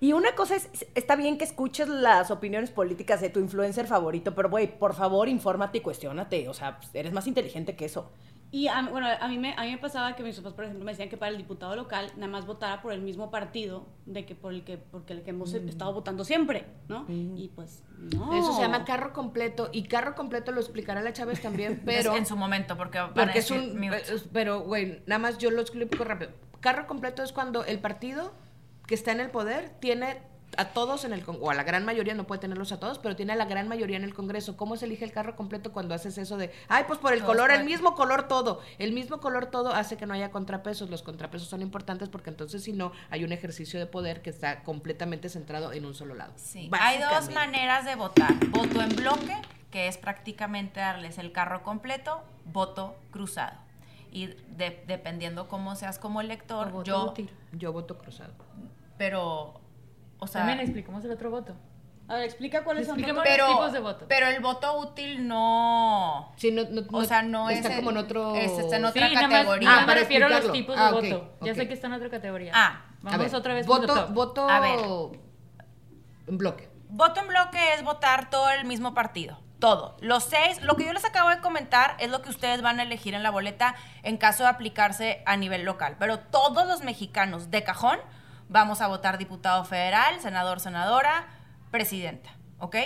Y 0.00 0.12
una 0.14 0.34
cosa 0.34 0.56
es, 0.56 0.68
está 0.94 1.14
bien 1.16 1.36
que 1.38 1.44
escuches 1.44 1.88
las 1.88 2.30
opiniones 2.30 2.70
políticas 2.70 3.20
de 3.20 3.28
tu 3.30 3.38
influencer 3.40 3.86
favorito, 3.86 4.34
pero 4.34 4.48
güey, 4.48 4.78
por 4.78 4.94
favor, 4.94 5.28
infórmate 5.28 5.78
y 5.78 5.80
cuestiónate. 5.82 6.48
O 6.48 6.54
sea, 6.54 6.78
pues, 6.78 6.90
eres 6.94 7.12
más 7.12 7.26
inteligente 7.26 7.76
que 7.76 7.84
eso. 7.84 8.10
Y 8.52 8.66
a, 8.66 8.82
bueno, 8.90 9.06
a 9.20 9.28
mí, 9.28 9.38
me, 9.38 9.54
a 9.56 9.62
mí 9.62 9.70
me 9.70 9.78
pasaba 9.78 10.16
que 10.16 10.24
mis 10.24 10.36
papás, 10.38 10.54
por 10.54 10.64
ejemplo, 10.64 10.84
me 10.84 10.90
decían 10.90 11.08
que 11.08 11.16
para 11.16 11.30
el 11.30 11.36
diputado 11.36 11.76
local 11.76 12.10
nada 12.16 12.32
más 12.32 12.46
votara 12.46 12.82
por 12.82 12.92
el 12.92 13.00
mismo 13.00 13.30
partido 13.30 13.86
de 14.06 14.26
que 14.26 14.34
por 14.34 14.52
el 14.52 14.64
que, 14.64 14.76
porque 14.76 15.12
el 15.12 15.22
que 15.22 15.30
hemos 15.30 15.54
estado 15.54 15.92
votando 15.92 16.24
siempre, 16.24 16.66
¿no? 16.88 17.04
Y 17.08 17.52
pues, 17.54 17.84
no. 17.96 18.32
Eso 18.36 18.52
se 18.54 18.62
llama 18.62 18.84
carro 18.84 19.12
completo. 19.12 19.68
Y 19.70 19.84
carro 19.84 20.16
completo 20.16 20.50
lo 20.50 20.60
explicará 20.60 21.00
la 21.00 21.12
Chávez 21.12 21.40
también, 21.40 21.80
pero. 21.86 22.16
En 22.16 22.26
su 22.26 22.36
momento, 22.36 22.76
porque 22.76 22.98
Porque 23.14 23.38
es 23.38 23.50
un. 23.52 23.78
mute. 23.78 23.98
es- 24.12 24.24
Pero, 24.32 24.62
güey, 24.62 25.02
nada 25.06 25.20
más 25.20 25.38
yo 25.38 25.52
lo 25.52 25.60
explico 25.60 26.02
rápido. 26.02 26.32
Carro 26.58 26.88
completo 26.88 27.22
es 27.22 27.32
cuando 27.32 27.64
el 27.64 27.78
partido 27.78 28.32
que 28.90 28.96
está 28.96 29.12
en 29.12 29.20
el 29.20 29.30
poder 29.30 29.68
tiene 29.78 30.18
a 30.56 30.64
todos 30.72 31.04
en 31.04 31.12
el 31.12 31.22
o 31.28 31.48
a 31.52 31.54
la 31.54 31.62
gran 31.62 31.84
mayoría, 31.84 32.12
no 32.14 32.24
puede 32.26 32.40
tenerlos 32.40 32.72
a 32.72 32.80
todos, 32.80 32.98
pero 32.98 33.14
tiene 33.14 33.34
a 33.34 33.36
la 33.36 33.44
gran 33.44 33.68
mayoría 33.68 33.96
en 33.96 34.02
el 34.02 34.12
Congreso. 34.12 34.56
¿Cómo 34.56 34.76
se 34.76 34.86
elige 34.86 35.04
el 35.04 35.12
carro 35.12 35.36
completo 35.36 35.72
cuando 35.72 35.94
haces 35.94 36.18
eso 36.18 36.36
de, 36.36 36.50
ay, 36.66 36.82
pues 36.88 36.98
por 36.98 37.12
el 37.12 37.20
Todos 37.20 37.36
color, 37.36 37.52
el 37.52 37.62
mismo 37.62 37.94
color 37.94 38.26
todo? 38.26 38.60
El 38.80 38.90
mismo 38.92 39.20
color 39.20 39.46
todo 39.46 39.72
hace 39.72 39.96
que 39.96 40.06
no 40.06 40.14
haya 40.14 40.32
contrapesos. 40.32 40.90
Los 40.90 41.02
contrapesos 41.04 41.46
son 41.48 41.62
importantes 41.62 42.08
porque 42.08 42.30
entonces 42.30 42.64
si 42.64 42.72
no, 42.72 42.90
hay 43.10 43.22
un 43.22 43.30
ejercicio 43.30 43.78
de 43.78 43.86
poder 43.86 44.22
que 44.22 44.30
está 44.30 44.64
completamente 44.64 45.28
centrado 45.28 45.72
en 45.72 45.84
un 45.86 45.94
solo 45.94 46.16
lado. 46.16 46.32
Sí, 46.34 46.68
hay 46.80 46.98
dos 46.98 47.32
maneras 47.32 47.84
de 47.84 47.94
votar. 47.94 48.34
Voto 48.48 48.82
en 48.82 48.96
bloque, 48.96 49.36
que 49.70 49.86
es 49.86 49.98
prácticamente 49.98 50.80
darles 50.80 51.18
el 51.18 51.30
carro 51.30 51.62
completo, 51.62 52.24
voto 52.46 52.96
cruzado. 53.12 53.56
Y 54.10 54.26
de- 54.26 54.82
dependiendo 54.88 55.46
cómo 55.46 55.76
seas 55.76 56.00
como 56.00 56.20
elector, 56.20 56.72
voto 56.72 56.84
yo, 56.84 57.04
útil. 57.12 57.30
Yo 57.52 57.72
voto 57.72 57.96
cruzado. 57.96 58.32
Pero, 59.00 59.58
o 60.18 60.26
sea, 60.26 60.42
También 60.42 60.60
explicamos 60.60 61.02
el 61.06 61.12
otro 61.12 61.30
voto. 61.30 61.56
A 62.06 62.16
ver, 62.16 62.24
explica 62.24 62.64
cuáles 62.64 62.86
son. 62.86 62.96
Pero, 63.00 63.14
los 63.14 63.24
tipos 63.24 63.72
de 63.72 63.78
voto. 63.80 64.04
pero 64.08 64.26
el 64.26 64.40
voto 64.40 64.76
útil 64.78 65.26
no, 65.26 66.34
Sí, 66.36 66.50
no, 66.50 66.64
no- 66.68 66.82
o 66.92 67.04
sea, 67.04 67.22
no 67.22 67.48
está 67.48 67.70
es 67.70 67.76
como 67.76 67.92
en 67.92 67.96
otro... 67.96 68.34
es- 68.34 68.50
está 68.58 68.76
en 68.76 68.82
Sí, 68.82 68.88
otra 68.88 69.08
nada 69.08 69.22
más, 69.28 69.30
categoría. 69.38 69.68
nada 69.68 69.76
Ah, 69.78 69.80
más 69.80 69.86
para 69.86 69.94
me 69.96 70.00
refiero 70.02 70.26
a 70.26 70.28
los 70.28 70.38
explicarlo. 70.40 70.74
tipos 70.74 70.76
Ah, 70.78 70.90
de 71.00 71.14
ok, 71.14 71.22
voto. 71.22 71.46
Ya 71.46 71.54
sé 71.54 71.66
que 71.66 71.72
está 71.72 71.86
en 71.86 71.92
otra 71.94 72.10
categoría. 72.10 72.52
Ah, 72.54 72.82
A 72.84 72.94
Vamos 73.00 73.18
ver, 73.20 73.34
otra 73.34 73.54
vez 73.54 73.66
voto, 73.66 73.86
doctor. 73.86 74.12
voto 74.12 74.50
A 74.50 74.60
ver. 74.60 74.78
en 76.26 76.36
bloque. 76.36 76.68
Voto 76.90 77.20
en 77.20 77.28
bloque 77.28 77.72
es 77.74 77.82
votar 77.84 78.28
todo 78.28 78.50
el 78.50 78.66
mismo 78.66 78.92
partido. 78.92 79.38
Todo. 79.60 79.96
Los 80.00 80.24
seis, 80.24 80.60
lo 80.62 80.76
que 80.76 80.84
yo 80.84 80.92
les 80.92 81.04
acabo 81.06 81.30
de 81.30 81.40
comentar 81.40 81.96
es 82.00 82.10
lo 82.10 82.20
que 82.20 82.28
ustedes 82.28 82.60
van 82.60 82.80
a 82.80 82.82
elegir 82.82 83.14
en 83.14 83.22
la 83.22 83.30
boleta 83.30 83.74
en 84.02 84.18
caso 84.18 84.42
de 84.42 84.50
aplicarse 84.50 85.22
a 85.26 85.36
nivel 85.38 85.62
local. 85.64 85.96
Pero 85.98 86.18
todos 86.18 86.66
los 86.66 86.82
mexicanos 86.82 87.50
de 87.50 87.62
cajón 87.62 87.98
vamos 88.50 88.80
a 88.82 88.88
votar 88.88 89.16
diputado 89.16 89.64
federal, 89.64 90.20
senador, 90.20 90.60
senadora, 90.60 91.28
presidenta. 91.70 92.30
¿Ok? 92.58 92.76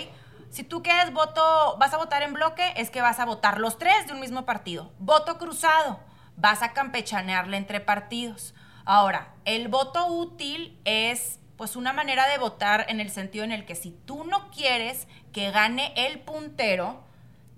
Si 0.51 0.63
tú 0.63 0.85
quieres 0.85 1.13
voto, 1.13 1.77
vas 1.81 1.93
a 1.95 1.97
votar 1.97 2.23
en 2.23 2.35
bloque, 2.35 2.75
es 2.77 2.91
que 2.91 3.03
vas 3.03 3.19
a 3.19 3.25
votar 3.25 3.59
los 3.59 3.77
tres 3.77 4.07
de 4.07 4.13
un 4.13 4.21
mismo 4.21 4.45
partido. 4.45 4.93
Voto 5.01 5.37
cruzado, 5.37 5.99
vas 6.37 6.63
a 6.63 6.73
campechanearle 6.73 7.57
entre 7.57 7.81
partidos. 7.81 8.55
Ahora, 8.85 9.35
el 9.45 9.67
voto 9.67 10.07
útil 10.07 10.79
es 10.85 11.41
pues 11.57 11.77
una 11.77 11.93
manera 11.93 12.29
de 12.29 12.39
votar 12.39 12.87
en 12.89 13.01
el 13.01 13.11
sentido 13.11 13.45
en 13.45 13.53
el 13.53 13.65
que 13.65 13.75
si 13.75 13.91
tú 13.91 14.25
no 14.25 14.51
quieres 14.51 15.09
que 15.33 15.51
gane 15.51 15.93
el 15.97 16.21
puntero, 16.21 17.03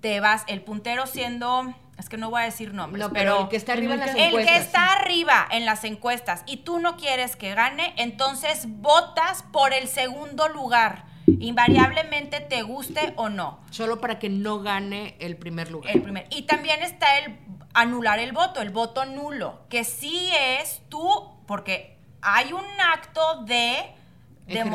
te 0.01 0.19
vas, 0.19 0.43
el 0.47 0.61
puntero 0.61 1.07
siendo, 1.07 1.73
es 1.97 2.09
que 2.09 2.17
no 2.17 2.29
voy 2.29 2.41
a 2.41 2.45
decir 2.45 2.73
nombres, 2.73 3.05
No, 3.05 3.11
pero, 3.11 3.31
pero, 3.31 3.43
el 3.43 3.49
que 3.49 3.55
está 3.55 3.73
arriba 3.73 3.93
en 3.95 3.99
las 3.99 4.09
el 4.15 4.19
encuestas. 4.19 4.53
que 4.53 4.61
está 4.61 4.93
arriba 4.93 5.47
en 5.51 5.65
las 5.65 5.83
encuestas 5.83 6.43
y 6.45 6.57
tú 6.57 6.79
no 6.79 6.95
quieres 6.97 7.35
que 7.35 7.53
gane, 7.55 7.93
entonces 7.97 8.65
votas 8.67 9.43
por 9.51 9.73
el 9.73 9.87
segundo 9.87 10.47
lugar, 10.47 11.05
invariablemente 11.25 12.39
te 12.39 12.61
guste 12.61 13.13
o 13.15 13.29
no. 13.29 13.59
Solo 13.71 13.99
para 13.99 14.19
que 14.19 14.29
no 14.29 14.59
gane 14.61 15.15
el 15.19 15.37
primer 15.37 15.71
lugar. 15.71 15.95
El 15.95 16.01
primer. 16.01 16.27
Y 16.29 16.43
también 16.43 16.81
está 16.83 17.17
el 17.19 17.37
anular 17.73 18.19
el 18.19 18.31
voto, 18.31 18.61
el 18.61 18.69
voto 18.69 19.05
nulo, 19.05 19.61
que 19.69 19.83
sí 19.83 20.31
es 20.59 20.81
tú, 20.89 21.31
porque 21.45 21.97
hay 22.21 22.53
un 22.53 22.65
acto 22.93 23.43
de 23.43 23.93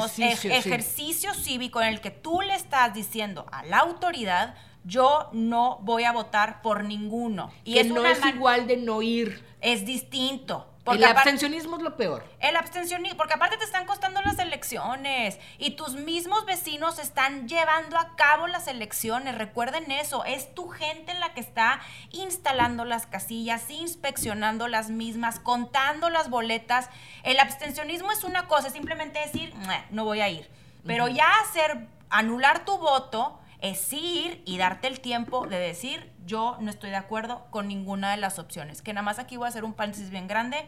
sí. 0.09 0.49
ejercicio 0.51 1.35
cívico 1.35 1.81
en 1.81 1.89
el 1.89 2.01
que 2.01 2.11
tú 2.11 2.41
le 2.43 2.55
estás 2.55 2.95
diciendo 2.95 3.47
a 3.51 3.65
la 3.65 3.79
autoridad, 3.79 4.55
yo 4.85 5.29
no 5.33 5.79
voy 5.83 6.05
a 6.05 6.13
votar 6.13 6.63
por 6.63 6.85
ninguno. 6.85 7.51
Y 7.65 7.75
que 7.75 7.81
es 7.81 7.87
no 7.89 8.05
es 8.05 8.25
igual 8.27 8.67
de 8.67 8.77
no 8.77 9.03
ir. 9.03 9.45
es 9.61 9.85
distinto. 9.87 10.67
El 10.79 10.85
Porque 10.85 11.05
aparte- 11.05 11.21
abstencionismo 11.31 11.77
es 11.77 11.83
lo 11.85 11.97
peor. 11.97 12.25
el 12.41 12.57
abstencionismo, 12.57 13.17
porque 13.17 13.35
aparte 13.35 13.57
te 13.57 13.63
están 13.63 13.87
costando 13.87 14.21
las 14.23 14.37
elecciones 14.41 15.39
y 15.59 15.77
tus 15.77 15.95
mismos 15.95 16.45
vecinos 16.45 16.99
están 16.99 17.47
llevando 17.47 17.97
a 17.97 18.17
cabo 18.17 18.49
las 18.49 18.67
elecciones. 18.67 19.39
Recuerden 19.39 19.93
eso, 19.93 20.25
es 20.25 20.53
tu 20.53 20.69
gente 20.71 21.15
la 21.15 21.35
que 21.35 21.41
está 21.41 21.81
instalando 22.11 22.85
las 22.85 23.07
casillas, 23.07 23.71
inspeccionando 23.71 24.67
las 24.67 24.91
mismas, 24.91 25.39
contando 25.39 26.11
las 26.11 26.29
boletas. 26.31 26.89
El 27.23 27.39
abstencionismo 27.39 28.11
es 28.11 28.25
una 28.25 28.49
cosa, 28.49 28.67
es 28.67 28.73
simplemente 28.73 29.21
decir, 29.21 29.55
"Mua, 29.55 29.85
no 29.91 30.05
voy 30.05 30.21
a 30.21 30.29
ir. 30.29 30.51
Pero 30.85 31.07
ya 31.07 31.29
hacer, 31.43 31.87
anular 32.11 32.65
tu 32.65 32.77
voto 32.79 33.39
es 33.63 33.93
ir 33.93 34.43
y 34.45 34.59
darte 34.59 34.89
el 34.89 35.01
tiempo 35.01 35.47
de 35.47 35.57
decir, 35.57 36.13
yo 36.27 36.57
no 36.61 36.69
estoy 36.69 36.91
de 36.91 36.97
acuerdo 36.97 37.47
con 37.51 37.69
ninguna 37.69 38.11
de 38.11 38.17
las 38.17 38.41
opciones. 38.41 38.83
Que 38.83 38.93
nada 38.93 39.05
más 39.05 39.21
aquí 39.21 39.37
voy 39.37 39.47
a 39.47 39.49
hacer 39.51 39.63
un 39.65 39.73
paréntesis 39.73 40.11
bien 40.11 40.27
grande. 40.27 40.67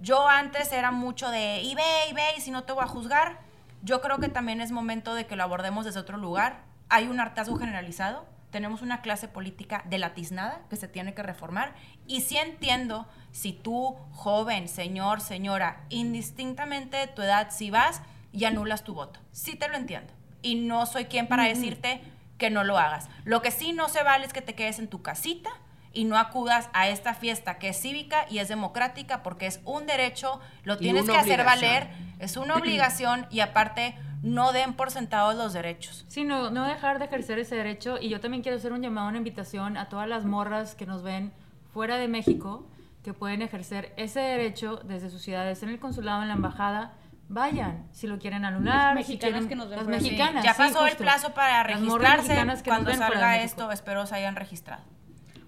Yo 0.00 0.28
antes 0.28 0.72
era 0.72 0.92
mucho 0.92 1.28
de, 1.30 1.60
y 1.60 1.74
ve, 1.74 1.82
y 2.08 2.12
ve, 2.14 2.22
y 2.36 2.40
si 2.40 2.52
no 2.52 2.62
te 2.62 2.72
voy 2.72 2.84
a 2.84 2.86
juzgar. 2.86 3.40
Yo 3.82 4.00
creo 4.00 4.18
que 4.18 4.28
también 4.28 4.60
es 4.60 4.70
momento 4.70 5.16
de 5.16 5.26
que 5.26 5.34
lo 5.34 5.42
abordemos 5.42 5.84
desde 5.84 5.98
otro 5.98 6.18
lugar. 6.18 6.62
Hay 6.88 7.08
un 7.08 7.18
hartazgo 7.18 7.56
generalizado. 7.56 8.26
Tenemos 8.50 8.80
una 8.80 9.02
clase 9.02 9.26
política 9.26 9.82
delatiznada 9.86 10.60
que 10.70 10.76
se 10.76 10.86
tiene 10.86 11.14
que 11.14 11.24
reformar. 11.24 11.74
Y 12.06 12.20
sí 12.20 12.36
entiendo 12.36 13.08
si 13.32 13.52
tú, 13.52 13.96
joven, 14.12 14.68
señor, 14.68 15.20
señora, 15.20 15.84
indistintamente 15.88 16.96
de 16.96 17.08
tu 17.08 17.22
edad, 17.22 17.48
si 17.50 17.72
vas 17.72 18.02
y 18.32 18.44
anulas 18.44 18.84
tu 18.84 18.94
voto. 18.94 19.18
Sí 19.32 19.56
te 19.56 19.68
lo 19.68 19.76
entiendo. 19.76 20.17
Y 20.42 20.56
no 20.56 20.86
soy 20.86 21.06
quien 21.06 21.26
para 21.26 21.44
decirte 21.44 22.00
que 22.38 22.50
no 22.50 22.64
lo 22.64 22.78
hagas. 22.78 23.08
Lo 23.24 23.42
que 23.42 23.50
sí 23.50 23.72
no 23.72 23.88
se 23.88 24.02
vale 24.02 24.24
es 24.24 24.32
que 24.32 24.42
te 24.42 24.54
quedes 24.54 24.78
en 24.78 24.88
tu 24.88 25.02
casita 25.02 25.50
y 25.92 26.04
no 26.04 26.16
acudas 26.16 26.68
a 26.72 26.88
esta 26.88 27.14
fiesta 27.14 27.58
que 27.58 27.70
es 27.70 27.80
cívica 27.80 28.26
y 28.30 28.38
es 28.38 28.48
democrática 28.48 29.22
porque 29.22 29.46
es 29.46 29.60
un 29.64 29.86
derecho, 29.86 30.40
lo 30.62 30.76
tienes 30.76 31.06
que 31.06 31.16
hacer 31.16 31.44
valer, 31.44 31.88
es 32.18 32.36
una 32.36 32.54
obligación 32.56 33.26
y 33.30 33.40
aparte 33.40 33.96
no 34.22 34.52
den 34.52 34.74
por 34.74 34.90
sentados 34.90 35.34
los 35.34 35.52
derechos. 35.52 36.04
Sí, 36.08 36.24
no, 36.24 36.50
no 36.50 36.64
dejar 36.64 36.98
de 36.98 37.06
ejercer 37.06 37.38
ese 37.38 37.56
derecho. 37.56 37.98
Y 38.00 38.08
yo 38.08 38.20
también 38.20 38.42
quiero 38.42 38.58
hacer 38.58 38.72
un 38.72 38.82
llamado, 38.82 39.08
una 39.08 39.18
invitación 39.18 39.76
a 39.76 39.88
todas 39.88 40.08
las 40.08 40.24
morras 40.24 40.74
que 40.74 40.86
nos 40.86 41.02
ven 41.02 41.32
fuera 41.72 41.96
de 41.96 42.08
México, 42.08 42.66
que 43.04 43.14
pueden 43.14 43.42
ejercer 43.42 43.92
ese 43.96 44.20
derecho 44.20 44.76
desde 44.84 45.10
sus 45.10 45.22
ciudades, 45.22 45.62
en 45.62 45.68
el 45.68 45.78
consulado, 45.78 46.22
en 46.22 46.28
la 46.28 46.34
embajada. 46.34 46.92
Vayan, 47.28 47.86
si 47.92 48.06
lo 48.06 48.18
quieren 48.18 48.44
anular. 48.44 48.94
Las 48.94 49.06
si 49.06 49.12
mexicanas 49.12 49.32
quieren- 49.32 49.48
que 49.48 49.54
nos 49.56 49.68
ven 49.68 49.78
Las 49.78 49.86
mexicanas. 49.88 50.44
ya 50.44 50.54
sí, 50.54 50.58
pasó 50.58 50.86
el 50.86 50.96
plazo 50.96 51.34
para 51.34 51.62
registrarse. 51.62 52.34
Cuando 52.64 52.94
salga 52.94 53.42
esto, 53.42 53.70
espero 53.70 54.06
se 54.06 54.14
hayan 54.16 54.34
registrado. 54.36 54.82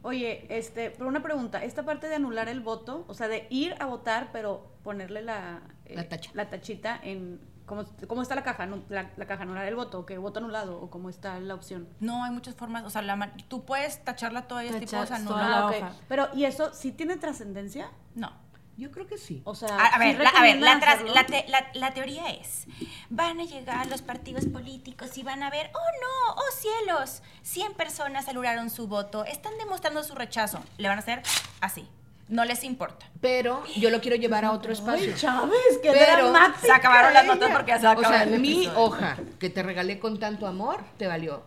Oye, 0.02 0.46
este, 0.48 0.90
pero 0.90 1.08
una 1.08 1.22
pregunta, 1.22 1.62
esta 1.62 1.82
parte 1.84 2.08
de 2.08 2.14
anular 2.16 2.48
el 2.48 2.60
voto, 2.60 3.04
o 3.08 3.14
sea, 3.14 3.28
de 3.28 3.46
ir 3.50 3.74
a 3.80 3.86
votar, 3.86 4.28
pero 4.32 4.72
ponerle 4.82 5.20
la, 5.22 5.60
eh, 5.84 5.94
La 5.94 6.08
tacha. 6.08 6.30
la 6.32 6.48
tachita 6.48 6.98
en 7.02 7.38
cómo, 7.66 7.84
cómo 8.08 8.22
está 8.22 8.34
la 8.34 8.42
caja, 8.42 8.64
no, 8.64 8.82
la, 8.88 9.10
la 9.18 9.26
caja 9.26 9.42
anular 9.42 9.66
el 9.66 9.76
voto, 9.76 10.00
o 10.00 10.06
que 10.06 10.16
voto 10.16 10.38
anulado, 10.40 10.80
o 10.80 10.88
cómo 10.88 11.10
está 11.10 11.38
la 11.40 11.54
opción. 11.54 11.86
No, 12.00 12.24
hay 12.24 12.30
muchas 12.30 12.54
formas, 12.54 12.84
o 12.84 12.90
sea, 12.90 13.02
la 13.02 13.14
man- 13.16 13.32
tú 13.48 13.66
puedes 13.66 14.02
tacharla 14.02 14.46
tipo 14.80 14.90
Tachar 15.02 15.20
la 15.36 15.58
Ah, 15.58 15.66
ok. 15.66 15.74
hoja. 15.76 15.92
Pero, 16.08 16.28
¿y 16.34 16.44
eso 16.44 16.72
sí 16.72 16.92
tiene 16.92 17.16
trascendencia? 17.16 17.90
No. 18.14 18.32
Yo 18.80 18.90
creo 18.90 19.06
que 19.06 19.18
sí. 19.18 19.42
O 19.44 19.54
sea, 19.54 19.68
A, 19.76 19.86
a 19.88 19.92
¿sí 19.92 19.98
ver, 19.98 20.18
la, 20.20 20.30
a 20.30 20.42
ver, 20.42 20.56
la, 20.56 20.80
tras- 20.80 21.04
la 21.14 21.26
te- 21.26 21.44
la- 21.48 21.70
la 21.74 21.92
teoría 21.92 22.30
es, 22.30 22.64
van 23.10 23.38
a 23.38 23.44
llegar 23.44 23.86
los 23.88 24.00
partidos 24.00 24.46
políticos 24.46 25.18
y 25.18 25.22
van 25.22 25.42
a 25.42 25.50
ver, 25.50 25.70
oh 25.74 25.78
no, 25.78 26.32
oh 26.34 26.50
cielos, 26.58 27.22
100 27.42 27.74
personas 27.74 28.26
anularon 28.28 28.70
su 28.70 28.86
voto, 28.88 29.26
están 29.26 29.52
demostrando 29.58 30.02
su 30.02 30.14
rechazo. 30.14 30.60
Le 30.78 30.88
van 30.88 30.96
a 30.96 31.02
hacer 31.02 31.22
así, 31.60 31.86
no 32.28 32.46
les 32.46 32.64
importa. 32.64 33.04
Pero 33.20 33.62
yo 33.76 33.90
lo 33.90 34.00
quiero 34.00 34.16
llevar 34.16 34.46
a 34.46 34.52
otro 34.52 34.72
espacio. 34.72 35.12
Ay, 35.12 35.20
Chávez, 35.20 35.52
qué 35.82 35.90
Pero- 35.92 36.32
Se 36.62 36.72
acabaron 36.72 37.12
las 37.12 37.26
notas 37.26 37.50
porque 37.50 37.72
ya 37.72 37.78
se 37.80 37.84
va 37.84 37.92
a 37.92 37.96
O 37.96 37.98
acabar 37.98 38.24
sea, 38.24 38.34
el 38.34 38.40
mi 38.40 38.66
hoja 38.76 39.18
que 39.38 39.50
te 39.50 39.62
regalé 39.62 39.98
con 39.98 40.18
tanto 40.18 40.46
amor 40.46 40.82
te 40.96 41.06
valió. 41.06 41.42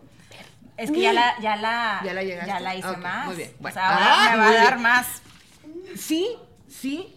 Es 0.76 0.90
que 0.92 1.00
ya 1.00 1.12
la, 1.12 1.34
ya 1.40 1.56
la, 1.56 2.00
¿Ya 2.04 2.14
la 2.14 2.22
llegaste? 2.22 2.48
ya 2.48 2.60
la 2.60 2.74
hice 2.76 2.96
más. 2.98 3.26
muy 3.26 3.36
bien. 3.36 3.50
O 3.58 3.62
Bueno. 3.62 3.74
sea, 3.74 3.88
ahora 3.92 4.06
Ah, 4.08 4.30
me 4.32 4.36
va 4.38 4.48
a 4.48 4.54
dar 4.54 4.68
bien. 4.74 4.82
más. 4.82 5.06
Sí, 5.96 6.36
sí, 6.68 7.13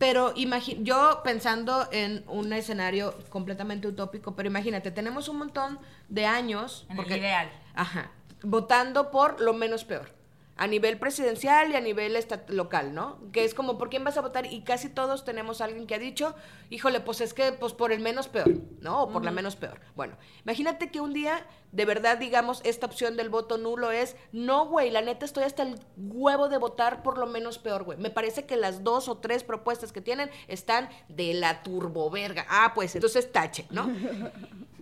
pero 0.00 0.32
yo 0.34 1.20
pensando 1.22 1.86
en 1.92 2.24
un 2.26 2.54
escenario 2.54 3.14
completamente 3.28 3.86
utópico, 3.86 4.34
pero 4.34 4.48
imagínate, 4.48 4.90
tenemos 4.90 5.28
un 5.28 5.36
montón 5.36 5.78
de 6.08 6.24
años. 6.24 6.86
En 6.88 6.98
el 7.00 7.18
ideal. 7.18 7.50
Ajá, 7.74 8.10
votando 8.42 9.10
por 9.10 9.42
lo 9.42 9.52
menos 9.52 9.84
peor. 9.84 10.10
A 10.56 10.66
nivel 10.66 10.98
presidencial 10.98 11.70
y 11.70 11.76
a 11.76 11.82
nivel 11.82 12.18
local, 12.48 12.94
¿no? 12.94 13.18
Que 13.30 13.44
es 13.44 13.52
como, 13.52 13.76
¿por 13.76 13.90
quién 13.90 14.02
vas 14.02 14.16
a 14.16 14.22
votar? 14.22 14.46
Y 14.46 14.62
casi 14.62 14.88
todos 14.88 15.26
tenemos 15.26 15.60
a 15.60 15.66
alguien 15.66 15.86
que 15.86 15.96
ha 15.96 15.98
dicho, 15.98 16.34
híjole, 16.70 17.00
pues 17.00 17.20
es 17.20 17.34
que, 17.34 17.52
pues 17.52 17.74
por 17.74 17.92
el 17.92 18.00
menos 18.00 18.28
peor, 18.28 18.54
¿no? 18.80 19.02
O 19.02 19.10
por 19.10 19.22
la 19.22 19.32
menos 19.32 19.54
peor. 19.56 19.82
Bueno, 19.96 20.16
imagínate 20.44 20.90
que 20.90 21.02
un 21.02 21.12
día, 21.12 21.46
de 21.72 21.84
verdad, 21.84 22.18
digamos, 22.18 22.60
esta 22.64 22.86
opción 22.86 23.16
del 23.16 23.28
voto 23.28 23.56
nulo 23.56 23.92
es, 23.92 24.16
no, 24.32 24.66
güey, 24.66 24.90
la 24.90 25.02
neta 25.02 25.24
estoy 25.24 25.44
hasta 25.44 25.62
el 25.62 25.78
huevo 25.96 26.48
de 26.48 26.58
votar 26.58 27.02
por 27.02 27.16
lo 27.16 27.26
menos 27.26 27.58
peor, 27.58 27.84
güey. 27.84 27.98
Me 27.98 28.10
parece 28.10 28.44
que 28.44 28.56
las 28.56 28.82
dos 28.82 29.08
o 29.08 29.18
tres 29.18 29.44
propuestas 29.44 29.92
que 29.92 30.00
tienen 30.00 30.30
están 30.48 30.88
de 31.08 31.34
la 31.34 31.62
turboverga. 31.62 32.46
Ah, 32.48 32.72
pues 32.74 32.94
entonces 32.94 33.30
tache, 33.30 33.66
¿no? 33.70 33.88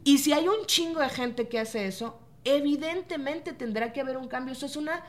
Y 0.05 0.19
si 0.19 0.33
hay 0.33 0.49
un 0.49 0.65
chingo 0.67 1.01
de 1.01 1.11
gente 1.11 1.49
que 1.49 1.59
hace 1.59 1.87
eso, 1.87 2.19
evidentemente 2.45 3.53
tendrá 3.53 3.93
que 3.93 4.01
haber 4.01 4.17
un 4.17 4.29
cambio. 4.29 4.53
Eso 4.53 4.65
es 4.65 4.77
una. 4.77 5.05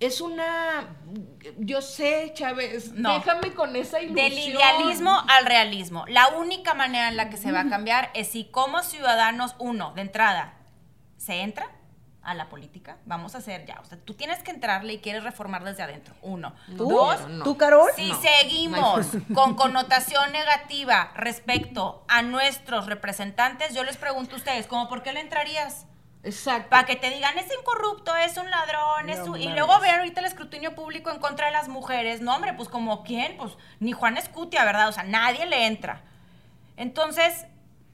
Es 0.00 0.20
una. 0.20 0.96
Yo 1.58 1.82
sé, 1.82 2.30
Chávez. 2.32 2.92
No. 2.92 3.12
Déjame 3.14 3.52
con 3.52 3.74
esa 3.76 4.00
ilusión. 4.00 4.30
Del 4.30 4.38
idealismo 4.38 5.22
al 5.28 5.44
realismo. 5.44 6.04
La 6.08 6.28
única 6.28 6.72
manera 6.72 7.08
en 7.08 7.16
la 7.16 7.28
que 7.30 7.36
se 7.36 7.52
va 7.52 7.62
a 7.62 7.68
cambiar 7.68 8.10
es 8.14 8.28
si 8.28 8.44
como 8.44 8.82
ciudadanos, 8.82 9.56
uno, 9.58 9.92
de 9.94 10.02
entrada, 10.02 10.57
se 11.28 11.42
entra 11.42 11.66
a 12.22 12.32
la 12.32 12.48
política. 12.48 12.96
Vamos 13.04 13.34
a 13.34 13.38
hacer 13.38 13.66
ya. 13.66 13.78
O 13.80 13.84
sea, 13.84 13.98
tú 13.98 14.14
tienes 14.14 14.42
que 14.42 14.50
entrarle 14.50 14.94
y 14.94 14.98
quieres 14.98 15.24
reformar 15.24 15.62
desde 15.62 15.82
adentro. 15.82 16.14
Uno. 16.22 16.54
¿Tú? 16.74 16.88
Dos, 16.88 17.28
no. 17.28 17.44
¿Tú, 17.44 17.58
Carol? 17.58 17.90
si 17.94 18.08
No, 18.08 18.18
seguimos 18.18 19.06
con 19.34 19.54
connotación 19.54 20.32
negativa 20.32 21.12
respecto 21.14 22.02
a 22.08 22.22
nuestros 22.22 22.86
representantes, 22.86 23.74
yo 23.74 23.84
les 23.84 23.98
pregunto 23.98 24.36
a 24.36 24.38
ustedes, 24.38 24.66
¿cómo 24.66 24.88
por 24.88 25.02
qué 25.02 25.12
le 25.12 25.20
entrarías? 25.20 25.84
Exacto. 26.22 26.70
Para 26.70 26.86
que 26.86 26.96
te 26.96 27.10
digan, 27.10 27.36
es 27.36 27.52
incorrupto, 27.60 28.16
es 28.16 28.38
un 28.38 28.50
ladrón, 28.50 29.10
es 29.10 29.20
un... 29.28 29.38
Y 29.38 29.50
luego 29.50 29.78
vean 29.80 29.98
ahorita 29.98 30.20
el 30.20 30.26
escrutinio 30.26 30.74
público 30.74 31.10
en 31.10 31.18
contra 31.18 31.48
de 31.48 31.52
las 31.52 31.68
mujeres. 31.68 32.22
No, 32.22 32.34
hombre, 32.34 32.54
pues 32.54 32.70
como 32.70 33.04
quién, 33.04 33.36
pues 33.36 33.52
ni 33.80 33.92
Juan 33.92 34.16
Escutia, 34.16 34.64
¿verdad? 34.64 34.88
O 34.88 34.92
sea, 34.92 35.04
nadie 35.04 35.44
le 35.44 35.66
entra. 35.66 36.00
Entonces, 36.78 37.44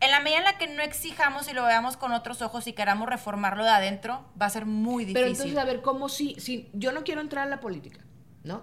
en 0.05 0.11
la 0.11 0.21
medida 0.21 0.39
en 0.39 0.45
la 0.45 0.59
que 0.59 0.67
no 0.67 0.83
exijamos 0.83 1.49
y 1.49 1.53
lo 1.55 1.65
veamos 1.65 1.97
con 1.97 2.13
otros 2.13 2.43
ojos 2.43 2.67
y 2.67 2.73
queramos 2.73 3.09
reformarlo 3.09 3.65
de 3.65 3.71
adentro, 3.71 4.25
va 4.41 4.47
a 4.47 4.51
ser 4.51 4.67
muy 4.67 5.05
difícil. 5.05 5.15
Pero 5.23 5.27
entonces, 5.33 5.57
a 5.59 5.65
ver, 5.65 5.83
¿cómo 5.83 6.09
si, 6.09 6.35
si 6.41 6.71
yo 6.73 6.93
no 6.93 7.05
quiero 7.05 7.21
entrar 7.21 7.47
a 7.47 7.51
la 7.51 7.61
política, 7.61 8.01
¿no? 8.43 8.63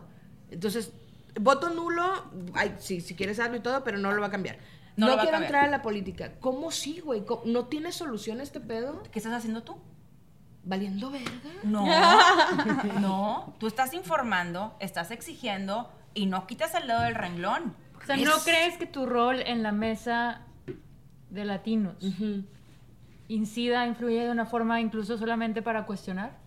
Entonces, 0.49 0.91
voto 1.39 1.69
nulo, 1.69 2.31
ay, 2.53 2.75
sí, 2.79 3.01
si 3.01 3.15
quieres 3.15 3.39
hazlo 3.39 3.57
y 3.57 3.61
todo, 3.61 3.83
pero 3.83 3.97
no 3.97 4.11
lo 4.11 4.21
va 4.21 4.27
a 4.27 4.31
cambiar. 4.31 4.57
No 4.97 5.07
a 5.07 5.09
quiero 5.11 5.23
cambiar. 5.31 5.43
entrar 5.43 5.63
a 5.65 5.67
la 5.71 5.81
política. 5.81 6.33
¿Cómo 6.41 6.69
sí, 6.71 6.99
güey? 6.99 7.25
¿Cómo- 7.25 7.43
¿No 7.45 7.65
tiene 7.67 7.91
solución 7.93 8.41
este 8.41 8.59
pedo? 8.59 9.01
¿Qué 9.11 9.19
estás 9.19 9.33
haciendo 9.33 9.63
tú? 9.63 9.77
¿Valiendo 10.63 11.09
verga? 11.09 11.31
No, 11.63 11.85
no. 12.99 13.55
Tú 13.59 13.67
estás 13.67 13.93
informando, 13.93 14.75
estás 14.79 15.11
exigiendo 15.11 15.91
y 16.13 16.25
no 16.25 16.45
quitas 16.45 16.75
el 16.75 16.87
dedo 16.87 16.99
del 17.01 17.15
renglón. 17.15 17.75
O 18.01 18.05
sea, 18.05 18.17
¿no 18.17 18.35
Es- 18.37 18.43
crees 18.43 18.77
que 18.77 18.85
tu 18.85 19.05
rol 19.05 19.39
en 19.41 19.63
la 19.63 19.71
mesa 19.71 20.41
de 21.31 21.45
latinos 21.45 21.95
incida, 23.27 23.87
influye 23.87 24.25
de 24.25 24.29
una 24.31 24.45
forma 24.45 24.81
incluso 24.81 25.17
solamente 25.17 25.61
para 25.61 25.85
cuestionar? 25.85 26.37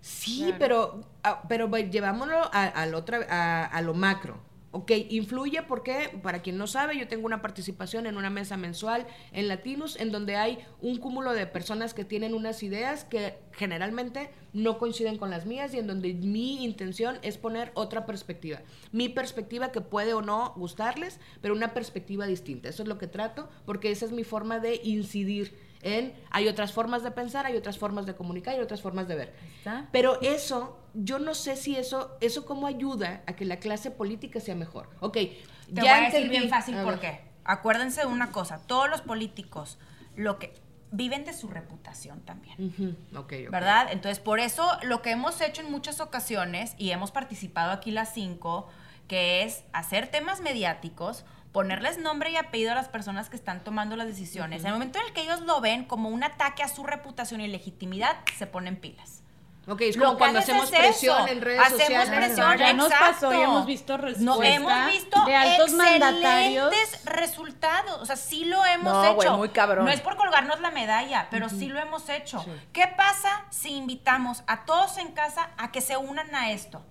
Sí, 0.00 0.54
pero, 0.58 1.00
ah, 1.24 1.42
pero 1.48 1.68
ve, 1.68 1.90
llevámoslo 1.90 2.38
a, 2.52 2.64
al 2.64 2.94
otra, 2.94 3.26
a, 3.28 3.64
a 3.64 3.82
lo 3.82 3.92
macro. 3.92 4.38
Ok, 4.76 4.92
influye 5.08 5.62
porque, 5.62 6.10
para 6.22 6.42
quien 6.42 6.58
no 6.58 6.66
sabe, 6.66 6.98
yo 6.98 7.08
tengo 7.08 7.24
una 7.24 7.40
participación 7.40 8.06
en 8.06 8.18
una 8.18 8.28
mesa 8.28 8.58
mensual 8.58 9.06
en 9.32 9.48
Latinos, 9.48 9.98
en 9.98 10.12
donde 10.12 10.36
hay 10.36 10.58
un 10.82 10.98
cúmulo 10.98 11.32
de 11.32 11.46
personas 11.46 11.94
que 11.94 12.04
tienen 12.04 12.34
unas 12.34 12.62
ideas 12.62 13.04
que 13.04 13.38
generalmente 13.52 14.28
no 14.52 14.76
coinciden 14.76 15.16
con 15.16 15.30
las 15.30 15.46
mías 15.46 15.72
y 15.72 15.78
en 15.78 15.86
donde 15.86 16.12
mi 16.12 16.62
intención 16.62 17.16
es 17.22 17.38
poner 17.38 17.70
otra 17.72 18.04
perspectiva. 18.04 18.60
Mi 18.92 19.08
perspectiva 19.08 19.72
que 19.72 19.80
puede 19.80 20.12
o 20.12 20.20
no 20.20 20.52
gustarles, 20.56 21.20
pero 21.40 21.54
una 21.54 21.72
perspectiva 21.72 22.26
distinta. 22.26 22.68
Eso 22.68 22.82
es 22.82 22.88
lo 22.90 22.98
que 22.98 23.06
trato, 23.06 23.48
porque 23.64 23.90
esa 23.90 24.04
es 24.04 24.12
mi 24.12 24.24
forma 24.24 24.58
de 24.58 24.78
incidir 24.84 25.56
en, 25.86 26.14
hay 26.30 26.48
otras 26.48 26.72
formas 26.72 27.02
de 27.02 27.10
pensar, 27.10 27.46
hay 27.46 27.56
otras 27.56 27.78
formas 27.78 28.06
de 28.06 28.14
comunicar, 28.14 28.54
hay 28.54 28.60
otras 28.60 28.82
formas 28.82 29.06
de 29.08 29.14
ver. 29.14 29.34
está. 29.58 29.88
Pero 29.92 30.20
eso, 30.22 30.78
yo 30.94 31.18
no 31.18 31.34
sé 31.34 31.56
si 31.56 31.76
eso, 31.76 32.16
eso 32.20 32.44
cómo 32.44 32.66
ayuda 32.66 33.22
a 33.26 33.34
que 33.34 33.44
la 33.44 33.56
clase 33.56 33.90
política 33.90 34.40
sea 34.40 34.54
mejor. 34.54 34.88
Ok, 35.00 35.14
Te 35.14 35.32
ya 35.70 35.82
voy 35.82 35.90
a 35.90 35.94
decir 36.00 36.14
entendí. 36.22 36.38
bien 36.38 36.48
fácil 36.50 36.76
por 36.82 36.98
qué. 37.00 37.20
acuérdense 37.44 38.00
de 38.00 38.06
una 38.06 38.32
cosa, 38.32 38.60
todos 38.66 38.88
los 38.90 39.00
políticos 39.02 39.78
lo 40.16 40.38
que 40.38 40.52
viven 40.92 41.24
de 41.24 41.32
su 41.32 41.48
reputación 41.48 42.20
también. 42.20 42.56
Ujú, 42.58 43.18
ok, 43.18 43.32
ok. 43.46 43.50
¿Verdad? 43.50 43.88
Entonces, 43.90 44.18
por 44.18 44.38
eso 44.40 44.66
lo 44.82 45.02
que 45.02 45.10
hemos 45.10 45.40
hecho 45.40 45.60
en 45.62 45.70
muchas 45.70 46.00
ocasiones, 46.00 46.74
y 46.78 46.90
hemos 46.90 47.10
participado 47.10 47.72
aquí 47.72 47.90
las 47.90 48.14
cinco, 48.14 48.68
que 49.08 49.42
es 49.42 49.64
hacer 49.72 50.08
temas 50.08 50.40
mediáticos, 50.40 51.24
ponerles 51.56 51.96
nombre 51.96 52.28
y 52.28 52.36
apellido 52.36 52.72
a 52.72 52.74
las 52.74 52.88
personas 52.88 53.30
que 53.30 53.36
están 53.36 53.64
tomando 53.64 53.96
las 53.96 54.06
decisiones. 54.06 54.60
En 54.60 54.66
el 54.66 54.72
momento 54.74 54.98
en 54.98 55.06
el 55.06 55.12
que 55.14 55.22
ellos 55.22 55.40
lo 55.40 55.62
ven 55.62 55.86
como 55.86 56.10
un 56.10 56.22
ataque 56.22 56.62
a 56.62 56.68
su 56.68 56.84
reputación 56.84 57.40
y 57.40 57.48
legitimidad, 57.48 58.14
se 58.36 58.46
ponen 58.46 58.76
pilas. 58.76 59.22
Ok, 59.66 59.80
es 59.80 59.96
como 59.96 60.18
cuando 60.18 60.38
hacemos 60.40 60.70
es 60.70 60.78
presión 60.78 61.26
en 61.28 61.40
redes 61.40 61.60
Hacemos 61.62 61.82
sociales. 62.04 62.10
presión, 62.10 62.58
Ya 62.58 62.72
nos 62.74 62.92
pasó 62.92 63.32
y 63.32 63.40
hemos 63.40 63.64
visto 63.64 63.96
respuesta 63.96 64.22
No, 64.36 64.42
hemos 64.42 64.86
visto 64.92 65.24
de 65.24 65.34
altos 65.34 65.72
mandatarios. 65.72 66.70
excelentes 66.74 67.04
resultados. 67.06 68.02
O 68.02 68.04
sea, 68.04 68.16
sí 68.16 68.44
lo 68.44 68.62
hemos 68.66 68.92
No, 68.92 69.04
hecho. 69.06 69.14
güey, 69.14 69.30
muy 69.30 69.48
cabrón. 69.48 69.86
No 69.86 69.90
es 69.90 70.02
por 70.02 70.16
colgarnos 70.16 70.60
la 70.60 70.70
medalla, 70.70 71.28
pero 71.30 71.48
sí 71.48 71.68
lo 71.68 71.80
hemos 71.80 72.06
hecho. 72.10 72.44
¿Qué 72.74 72.86
pasa 72.98 73.46
si 73.48 73.70
invitamos 73.70 74.42
a 74.46 74.66
todos 74.66 74.98
en 74.98 75.12
casa 75.12 75.48
a 75.56 75.72
que 75.72 75.80
se 75.80 75.96
unan 75.96 76.34
a 76.34 76.50
esto? 76.50 76.84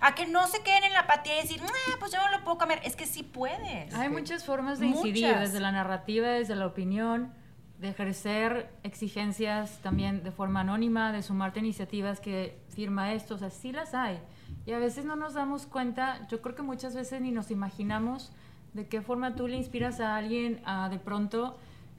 A 0.00 0.14
que 0.14 0.26
no 0.26 0.46
se 0.46 0.62
queden 0.62 0.84
en 0.84 0.92
la 0.92 1.00
apatía 1.00 1.38
y 1.38 1.42
decir, 1.42 1.60
"Ah, 1.62 1.96
pues 1.98 2.10
yo 2.12 2.18
no 2.18 2.30
lo 2.36 2.42
puedo 2.42 2.56
cambiar. 2.58 2.80
Es 2.84 2.96
que 2.96 3.06
sí 3.06 3.22
puedes. 3.22 3.94
Hay 3.94 4.08
muchas 4.08 4.44
formas 4.44 4.78
de 4.78 4.86
incidir, 4.86 5.26
Muchas. 5.26 5.40
desde 5.40 5.60
la 5.60 5.72
narrativa, 5.72 6.28
desde 6.28 6.56
la 6.56 6.66
opinión, 6.66 7.32
de 7.78 7.88
ejercer 7.88 8.70
exigencias 8.82 9.78
también 9.82 10.22
de 10.22 10.30
forma 10.30 10.60
anónima, 10.60 11.12
de 11.12 11.22
sumarte 11.22 11.60
a 11.60 11.62
iniciativas 11.62 12.20
que 12.20 12.58
firma 12.68 13.12
esto, 13.14 13.34
o 13.34 13.38
sea, 13.38 13.50
sí 13.50 13.72
las 13.72 13.94
hay. 13.94 14.18
Y 14.66 14.72
a 14.72 14.78
veces 14.78 15.04
no 15.06 15.16
nos 15.16 15.34
damos 15.34 15.66
cuenta, 15.66 16.26
yo 16.28 16.42
creo 16.42 16.54
que 16.54 16.62
muchas 16.62 16.94
veces 16.94 17.20
ni 17.22 17.30
nos 17.30 17.50
imaginamos 17.50 18.32
de 18.74 18.86
qué 18.86 19.00
forma 19.00 19.34
tú 19.34 19.48
le 19.48 19.56
inspiras 19.56 19.98
a 20.00 20.16
alguien 20.16 20.60
a 20.64 20.88
de 20.90 20.98
pronto 20.98 21.58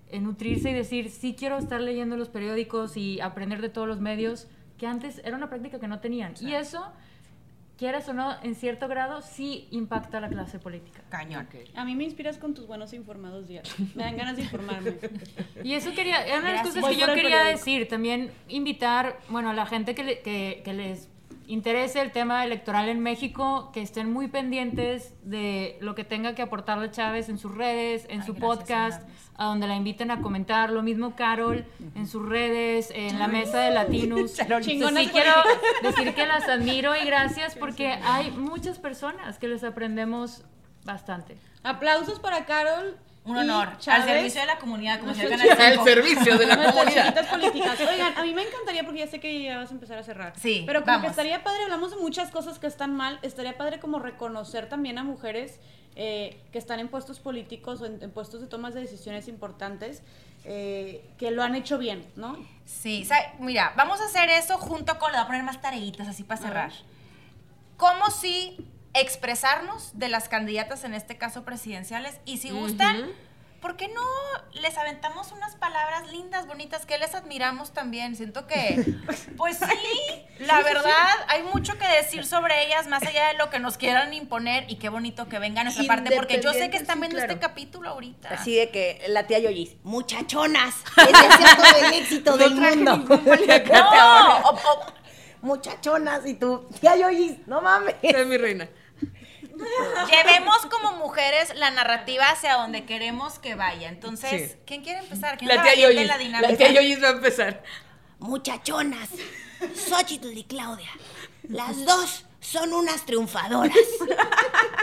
eh, 0.10 0.20
nutrirse 0.20 0.70
y 0.70 0.74
decir, 0.74 1.10
sí 1.10 1.36
quiero 1.38 1.58
estar 1.58 1.82
leyendo 1.82 2.16
los 2.16 2.30
periódicos 2.30 2.96
y 2.96 3.20
aprender 3.20 3.62
de 3.62 3.70
todos 3.70 3.88
los 3.88 4.00
medios, 4.02 4.48
que 4.78 4.86
antes 4.86 5.20
era 5.24 5.36
una 5.36 5.50
práctica 5.50 5.80
que 5.80 5.88
no 5.88 6.00
tenían. 6.00 6.34
Y 6.42 6.54
eso, 6.54 6.92
quieras 7.82 8.08
o 8.10 8.14
no, 8.14 8.36
en 8.44 8.54
cierto 8.54 8.88
grado, 8.88 9.24
sí 9.24 9.68
impacta 9.72 10.20
a 10.20 10.22
la 10.22 10.30
clase 10.30 10.60
política. 10.60 11.02
Cañón. 11.10 11.48
A 11.76 11.84
mí 11.84 11.96
me 11.96 12.04
inspiras 12.04 12.38
con 12.38 12.54
tus 12.54 12.68
buenos 12.68 12.94
informados 12.94 13.48
diarios. 13.48 13.74
Me 13.96 14.04
dan 14.04 14.16
ganas 14.18 14.36
de 14.38 14.44
informarme. 14.44 14.98
Y 15.64 15.74
eso 15.74 15.92
quería, 15.94 16.24
era 16.26 16.38
una 16.40 16.50
de 16.50 16.54
las 16.58 16.68
cosas 16.68 16.86
que 16.86 16.96
yo 16.96 17.08
quería 17.08 17.16
periódico. 17.24 17.58
decir, 17.58 17.88
también 17.88 18.32
invitar, 18.48 19.18
bueno, 19.30 19.50
a 19.50 19.54
la 19.54 19.66
gente 19.66 19.96
que, 19.96 20.04
le- 20.04 20.20
que, 20.22 20.62
que 20.64 20.74
les 20.74 21.10
interese 21.52 22.00
el 22.00 22.14
tema 22.14 22.46
electoral 22.46 22.88
en 22.88 23.02
México, 23.02 23.72
que 23.74 23.82
estén 23.82 24.12
muy 24.12 24.30
pendientes 24.30 25.14
de 25.24 25.78
lo 25.82 25.96
que 25.96 26.06
tenga 26.06 26.34
que 26.34 26.42
aportarle 26.42 26.92
Chávez 26.92 27.28
en 27.28 27.38
sus 27.38 27.54
redes, 27.54 28.06
en 28.08 28.22
Ay, 28.22 28.26
su 28.26 28.34
gracias, 28.34 28.58
podcast, 28.58 29.10
a 29.36 29.46
donde 29.46 29.68
la 29.68 29.76
inviten 29.76 30.12
a 30.12 30.22
comentar, 30.22 30.70
lo 30.70 30.82
mismo 30.82 31.14
Carol 31.16 31.66
en 31.96 32.08
sus 32.08 32.28
redes, 32.28 32.90
en 32.96 33.20
la 33.20 33.28
mesa 33.28 33.60
de 33.60 33.72
Chingonas 34.62 35.04
sí 35.04 35.10
quiero 35.10 35.34
decir 35.84 36.16
que 36.16 36.26
las 36.26 36.48
admiro 36.48 36.96
y 36.96 37.06
gracias 37.06 37.56
porque 37.56 37.90
hay 37.90 38.32
muchas 38.32 38.80
personas 38.80 39.38
que 39.38 39.50
les 39.50 39.66
aprendemos 39.66 40.46
bastante. 40.86 41.38
Aplausos 41.64 42.20
para 42.20 42.46
Carol. 42.46 42.98
Un 43.24 43.38
honor. 43.38 43.70
Al 43.88 44.04
servicio 44.04 44.42
de 44.42 44.48
la 44.48 44.58
comunidad, 44.58 45.00
como 45.00 45.14
se 45.14 45.32
Al 45.34 45.74
5. 45.74 45.84
servicio 45.84 46.38
de 46.38 46.46
la 46.48 46.58
comunidad. 46.58 47.30
políticas. 47.30 47.80
Oigan, 47.80 48.18
a 48.18 48.24
mí 48.24 48.34
me 48.34 48.42
encantaría, 48.42 48.84
porque 48.84 49.00
ya 49.00 49.08
sé 49.08 49.20
que 49.20 49.44
ya 49.44 49.58
vas 49.58 49.70
a 49.70 49.74
empezar 49.74 49.98
a 50.00 50.04
cerrar. 50.04 50.34
Sí, 50.40 50.64
Pero 50.66 50.84
como 50.84 51.02
que 51.02 51.08
estaría 51.08 51.44
padre, 51.44 51.64
hablamos 51.64 51.92
de 51.92 51.98
muchas 51.98 52.32
cosas 52.32 52.58
que 52.58 52.68
están 52.68 52.96
mal, 52.96 53.20
estaría 53.22 53.58
padre 53.58 53.80
como 53.80 54.00
reconocer 54.00 54.70
también 54.70 54.98
a 54.98 55.04
mujeres 55.04 55.60
eh, 55.96 56.42
que 56.52 56.58
están 56.58 56.80
en 56.80 56.88
puestos 56.88 57.20
políticos 57.20 57.82
o 57.82 57.86
en, 57.86 58.02
en 58.02 58.12
puestos 58.12 58.42
de 58.42 58.48
tomas 58.48 58.74
de 58.74 58.82
decisiones 58.82 59.28
importantes, 59.28 60.02
eh, 60.44 61.06
que 61.20 61.30
lo 61.30 61.44
han 61.44 61.54
hecho 61.54 61.78
bien, 61.78 62.08
¿no? 62.16 62.38
Sí, 62.66 63.08
mira, 63.40 63.74
vamos 63.76 64.02
a 64.02 64.06
hacer 64.06 64.30
eso 64.30 64.58
junto 64.58 64.98
con, 64.98 65.12
le 65.12 65.18
voy 65.18 65.24
a 65.26 65.28
poner 65.28 65.44
más 65.44 65.62
tareitas 65.62 66.08
así 66.08 66.24
para 66.24 66.42
cerrar. 66.42 66.72
¿Cómo 67.78 68.10
si 68.10 68.58
expresarnos 68.94 69.92
de 69.98 70.10
las 70.10 70.30
candidatas, 70.30 70.84
en 70.84 70.94
este 70.94 71.18
caso 71.18 71.44
presidenciales? 71.44 72.16
Y 72.26 72.38
si 72.38 72.50
gustan, 72.52 73.10
¿por 73.62 73.78
qué 73.78 73.88
no 73.88 74.02
les 74.54 74.78
aventamos 74.78 75.32
unas 75.32 75.56
palabras 75.56 76.12
lindas, 76.12 76.48
bonitas, 76.48 76.86
que 76.86 76.98
les 76.98 77.14
admiramos 77.16 77.72
también? 77.72 78.16
Siento 78.16 78.48
que, 78.48 78.96
pues 79.38 79.58
sí, 79.58 80.26
la 80.40 80.62
verdad, 80.62 81.10
hay 81.28 81.44
mucho 81.44 81.78
que 81.78 81.88
decir 81.88 82.26
sobre 82.26 82.66
ellas, 82.66 82.88
más 82.88 83.04
allá 83.04 83.28
de 83.30 83.36
lo 83.36 83.50
que 83.50 83.60
nos 83.60 83.78
quieran 83.78 84.14
imponer, 84.14 84.66
y 84.70 84.76
qué 84.78 84.90
bonito 84.90 85.28
que 85.30 85.40
venga 85.40 85.62
a 85.62 85.64
nuestra 85.66 85.86
parte, 85.86 86.16
porque 86.16 86.42
yo 86.42 86.52
sé 86.54 86.70
que 86.70 86.78
están 86.78 86.96
sí, 86.96 87.02
viendo 87.02 87.18
claro. 87.18 87.34
este 87.34 87.40
capítulo 87.40 87.90
ahorita. 87.90 88.30
Así 88.30 88.56
de 88.56 88.70
que 88.72 89.04
la 89.08 89.28
tía 89.28 89.40
Yoyis, 89.40 89.76
muchachonas, 89.84 90.76
es 90.98 91.84
el 91.84 91.94
éxito 91.94 92.36
del 92.38 92.56
mundo. 92.56 92.98
No, 93.72 94.38
o- 94.40 94.56
o- 94.56 95.02
Muchachonas, 95.44 96.26
y 96.28 96.36
tú, 96.36 96.68
tía 96.80 96.96
Yoyis, 96.96 97.48
no 97.48 97.62
mames. 97.62 97.96
Es 98.04 98.28
mi 98.28 98.38
reina. 98.38 98.70
Llevemos 100.10 100.58
como 100.68 100.94
mujeres 100.98 101.54
la 101.56 101.72
narrativa 101.72 102.26
hacia 102.30 102.54
donde 102.56 102.86
queremos 102.86 103.40
que 103.40 103.56
vaya. 103.56 103.90
Entonces, 103.90 104.52
Sí. 104.52 104.58
¿quién 104.66 104.84
quiere 104.84 105.00
empezar? 105.00 105.38
¿Quién 105.38 105.50
La 105.56 105.64
tía 105.64 105.76
Yoyis. 105.76 106.08
la 106.08 106.18
La 106.18 106.18
dinámica? 106.18 106.58
tía 106.58 106.72
Yoyis 106.72 107.04
va 107.04 107.08
a 107.08 107.12
empezar. 107.12 107.64
Muchachonas, 108.20 109.10
Xochitl 109.90 110.38
y 110.38 110.44
Claudia, 110.44 110.90
las 111.44 111.86
dos 111.86 112.26
son 112.40 112.74
unas 112.74 113.06
triunfadoras. 113.06 113.76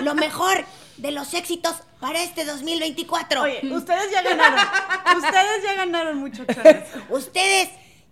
Lo 0.00 0.14
mejor 0.14 0.64
de 0.96 1.12
los 1.12 1.34
éxitos 1.34 1.76
para 2.00 2.22
este 2.22 2.44
2024. 2.44 3.42
Oye, 3.42 3.60
ustedes 3.72 4.10
ya 4.10 4.22
ganaron. 4.22 4.58
ustedes 5.18 5.62
ya 5.64 5.74
ganaron 5.74 6.18
muchachonas. 6.18 6.84
Ustedes 7.10 7.68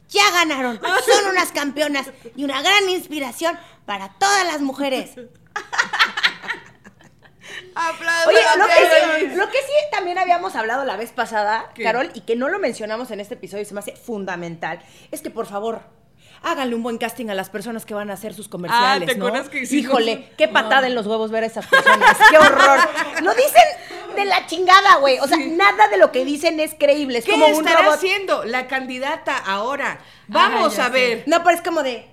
ya 0.09 0.31
ganaron. 0.33 0.81
Son 0.81 1.27
unas 1.31 1.51
campeonas 1.53 2.09
y 2.37 2.45
una 2.45 2.63
gran 2.63 2.89
inspiración 2.89 3.59
para 3.85 4.11
todas 4.19 4.47
las 4.47 4.61
mujeres. 4.61 5.11
Aplausos. 7.77 8.29
Oye, 8.29 8.39
lo 8.59 8.67
que, 8.67 8.73
sí, 8.73 9.21
Yoyis. 9.23 9.37
lo 9.37 9.47
que 9.51 9.59
sí 9.59 9.73
también 9.93 10.19
habíamos 10.19 10.57
hablado 10.57 10.85
la 10.85 10.97
vez 10.97 11.13
pasada, 11.13 11.71
¿Qué? 11.75 11.83
Carol, 11.83 12.11
y 12.15 12.23
que 12.23 12.35
no 12.37 12.49
lo 12.49 12.59
mencionamos 12.59 13.11
en 13.11 13.21
este 13.21 13.35
episodio 13.35 13.63
y 13.63 13.67
se 13.67 13.75
me 13.75 13.81
hace 13.81 13.95
fundamental, 13.97 14.81
es 15.11 15.21
que 15.21 15.31
por 15.31 15.47
favor, 15.47 15.83
háganle 16.43 16.75
un 16.75 16.83
buen 16.83 16.97
casting 16.99 17.29
a 17.29 17.35
las 17.35 17.51
personas 17.51 17.85
que 17.85 17.93
van 17.95 18.11
a 18.11 18.15
hacer 18.15 18.33
sus 18.35 18.49
comerciales, 18.49 19.09
Ah, 19.09 19.13
¿te 19.13 19.19
¿no? 19.19 19.27
acuerdas 19.27 19.49
que 19.51 19.61
hicimos? 19.61 19.85
Híjole, 19.85 20.31
qué 20.39 20.49
patada 20.49 20.87
en 20.87 20.95
los 20.95 21.07
huevos 21.07 21.31
ver 21.31 21.43
a 21.45 21.47
esas 21.47 21.67
personas, 21.67 22.17
qué 22.31 22.39
horror. 22.39 22.79
Lo 23.23 23.35
dicen 23.35 24.15
de 24.17 24.25
la 24.25 24.47
chingada, 24.47 24.97
güey. 24.97 25.19
O 25.19 25.27
sea, 25.29 25.37
nada 25.37 25.89
de 25.89 25.99
lo 25.99 26.11
que 26.13 26.25
dicen 26.25 26.59
es 26.61 26.75
creíble, 26.79 27.19
es 27.19 27.25
¿Qué 27.27 27.33
como 27.33 27.47
un 27.49 27.53
estará 27.67 27.83
robot. 27.83 27.95
haciendo 27.97 28.45
la 28.45 28.67
candidata 28.69 29.37
ahora? 29.37 29.99
Vamos 30.29 30.79
a 30.79 30.87
sé. 30.87 30.91
ver. 30.91 31.23
No, 31.27 31.43
pero 31.45 31.57
es 31.57 31.63
como 31.63 31.83
de. 31.83 32.09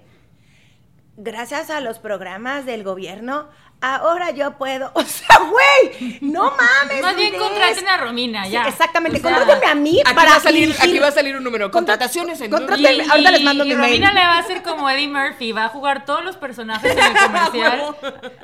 Gracias 1.15 1.69
a 1.69 1.79
los 1.79 1.99
programas 1.99 2.65
del 2.65 2.83
gobierno, 2.83 3.47
ahora 3.83 4.31
yo 4.31 4.53
puedo. 4.57 4.91
O 4.95 5.03
sea, 5.03 5.37
güey, 5.39 6.17
no 6.21 6.43
mames. 6.81 7.01
Más 7.01 7.15
bien 7.15 7.35
contraten 7.37 7.87
a 7.87 7.97
Romina, 7.97 8.45
Sí, 8.45 8.51
ya. 8.51 8.67
exactamente, 8.67 9.17
O 9.19 9.21
sea, 9.21 9.35
contrátenme 9.37 9.71
a 9.71 9.75
mí 9.75 10.01
Aquí 10.05 10.13
para 10.15 10.31
va 10.31 10.35
a 10.37 10.39
salir, 10.39 10.67
dirigir. 10.67 10.83
aquí 10.89 10.99
va 10.99 11.07
a 11.07 11.11
salir 11.11 11.35
un 11.35 11.43
número. 11.43 11.69
Contra- 11.71 11.93
Contrataciones 11.93 12.39
en 12.41 12.51
contraten- 12.51 13.09
ahorita 13.09 13.31
les 13.31 13.41
mando 13.43 13.65
y 13.65 13.69
mi 13.69 13.75
mail. 13.75 14.01
Romina 14.01 14.13
le 14.13 14.21
va 14.25 14.33
a 14.35 14.39
hacer 14.39 14.61
como 14.63 14.89
Eddie 14.89 15.07
Murphy, 15.09 15.51
va 15.51 15.65
a 15.65 15.69
jugar 15.69 16.05
todos 16.05 16.23
los 16.23 16.35
personajes 16.37 16.91
en 16.91 16.97
el 16.99 17.13
comercial. 17.23 17.95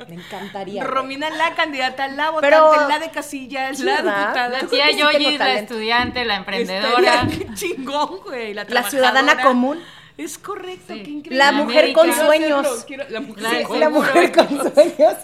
Me 0.08 0.14
encantaría. 0.16 0.84
Romina, 0.84 1.30
la 1.30 1.54
candidata, 1.54 2.06
la 2.08 2.30
Pero- 2.40 2.66
votante, 2.66 2.92
la 2.92 2.98
de 2.98 3.10
casillas, 3.10 3.78
Sí, 3.78 3.84
la 3.84 3.96
diputada. 3.96 4.48
La 4.48 4.60
tía 4.68 4.90
Yoyi, 4.90 5.32
la 5.32 5.38
talento. 5.38 5.74
estudiante, 5.74 6.24
la 6.24 6.36
emprendedora. 6.36 7.14
Estaría 7.22 7.38
qué 7.46 7.54
chingón, 7.54 8.20
güey. 8.24 8.54
La, 8.54 8.64
La 8.68 8.82
ciudadana 8.90 9.42
común. 9.42 9.82
Es 10.22 10.36
correcto, 10.38 10.92
Sí. 10.94 11.02
qué 11.02 11.10
increíble. 11.10 11.36
La 11.38 11.52
mujer 11.52 11.92
con 11.92 12.12
sueños. 12.12 12.38
Quiero 12.38 12.58
hacerlo, 12.60 12.84
quiero- 12.86 13.08
la 13.08 13.20
mujer 13.20 13.42
La 13.42 13.62
con 13.68 13.80
la 13.80 13.88
mujer 13.90 14.32
con 14.32 14.48
sueños. 14.48 15.16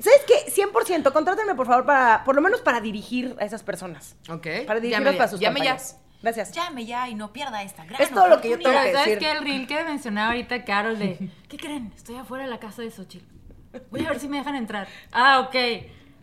¿Sabes 0.00 0.22
qué? 0.26 0.50
100%, 0.50 1.12
contrátenme 1.12 1.54
por 1.54 1.66
favor 1.66 1.84
para, 1.84 2.24
por 2.24 2.34
lo 2.34 2.40
menos 2.40 2.60
para 2.62 2.80
dirigir 2.80 3.36
a 3.40 3.44
esas 3.44 3.62
personas. 3.62 4.16
Ok. 4.30 4.46
Para 4.66 4.80
ya, 4.80 4.98
para 5.02 5.28
sus 5.28 5.38
llame 5.40 5.60
ya. 5.60 5.66
campañas. 5.72 5.98
Gracias. 6.22 6.50
Llame 6.52 6.84
ya 6.86 7.08
y 7.08 7.14
no 7.14 7.32
pierda 7.32 7.62
esta 7.62 7.84
gran 7.84 8.00
Es 8.02 8.10
todo 8.10 8.26
lo 8.26 8.40
que 8.40 8.50
yo 8.50 8.58
tengo 8.58 8.70
que 8.70 8.92
¿sabes 8.92 9.04
decir. 9.04 9.18
qué? 9.18 9.30
El 9.30 9.38
reel 9.44 9.66
que 9.68 9.84
mencionaba 9.84 10.28
ahorita 10.30 10.64
Carol 10.64 10.98
de, 10.98 11.30
¿qué 11.48 11.56
creen? 11.56 11.92
Estoy 11.94 12.16
afuera 12.16 12.44
de 12.44 12.50
la 12.50 12.58
casa 12.58 12.82
de 12.82 12.90
Xochitl. 12.90 13.24
Voy 13.90 14.04
a 14.04 14.08
ver 14.08 14.18
si 14.18 14.28
me 14.28 14.38
dejan 14.38 14.54
entrar. 14.56 14.88
Ah, 15.12 15.40
ok. 15.40 15.54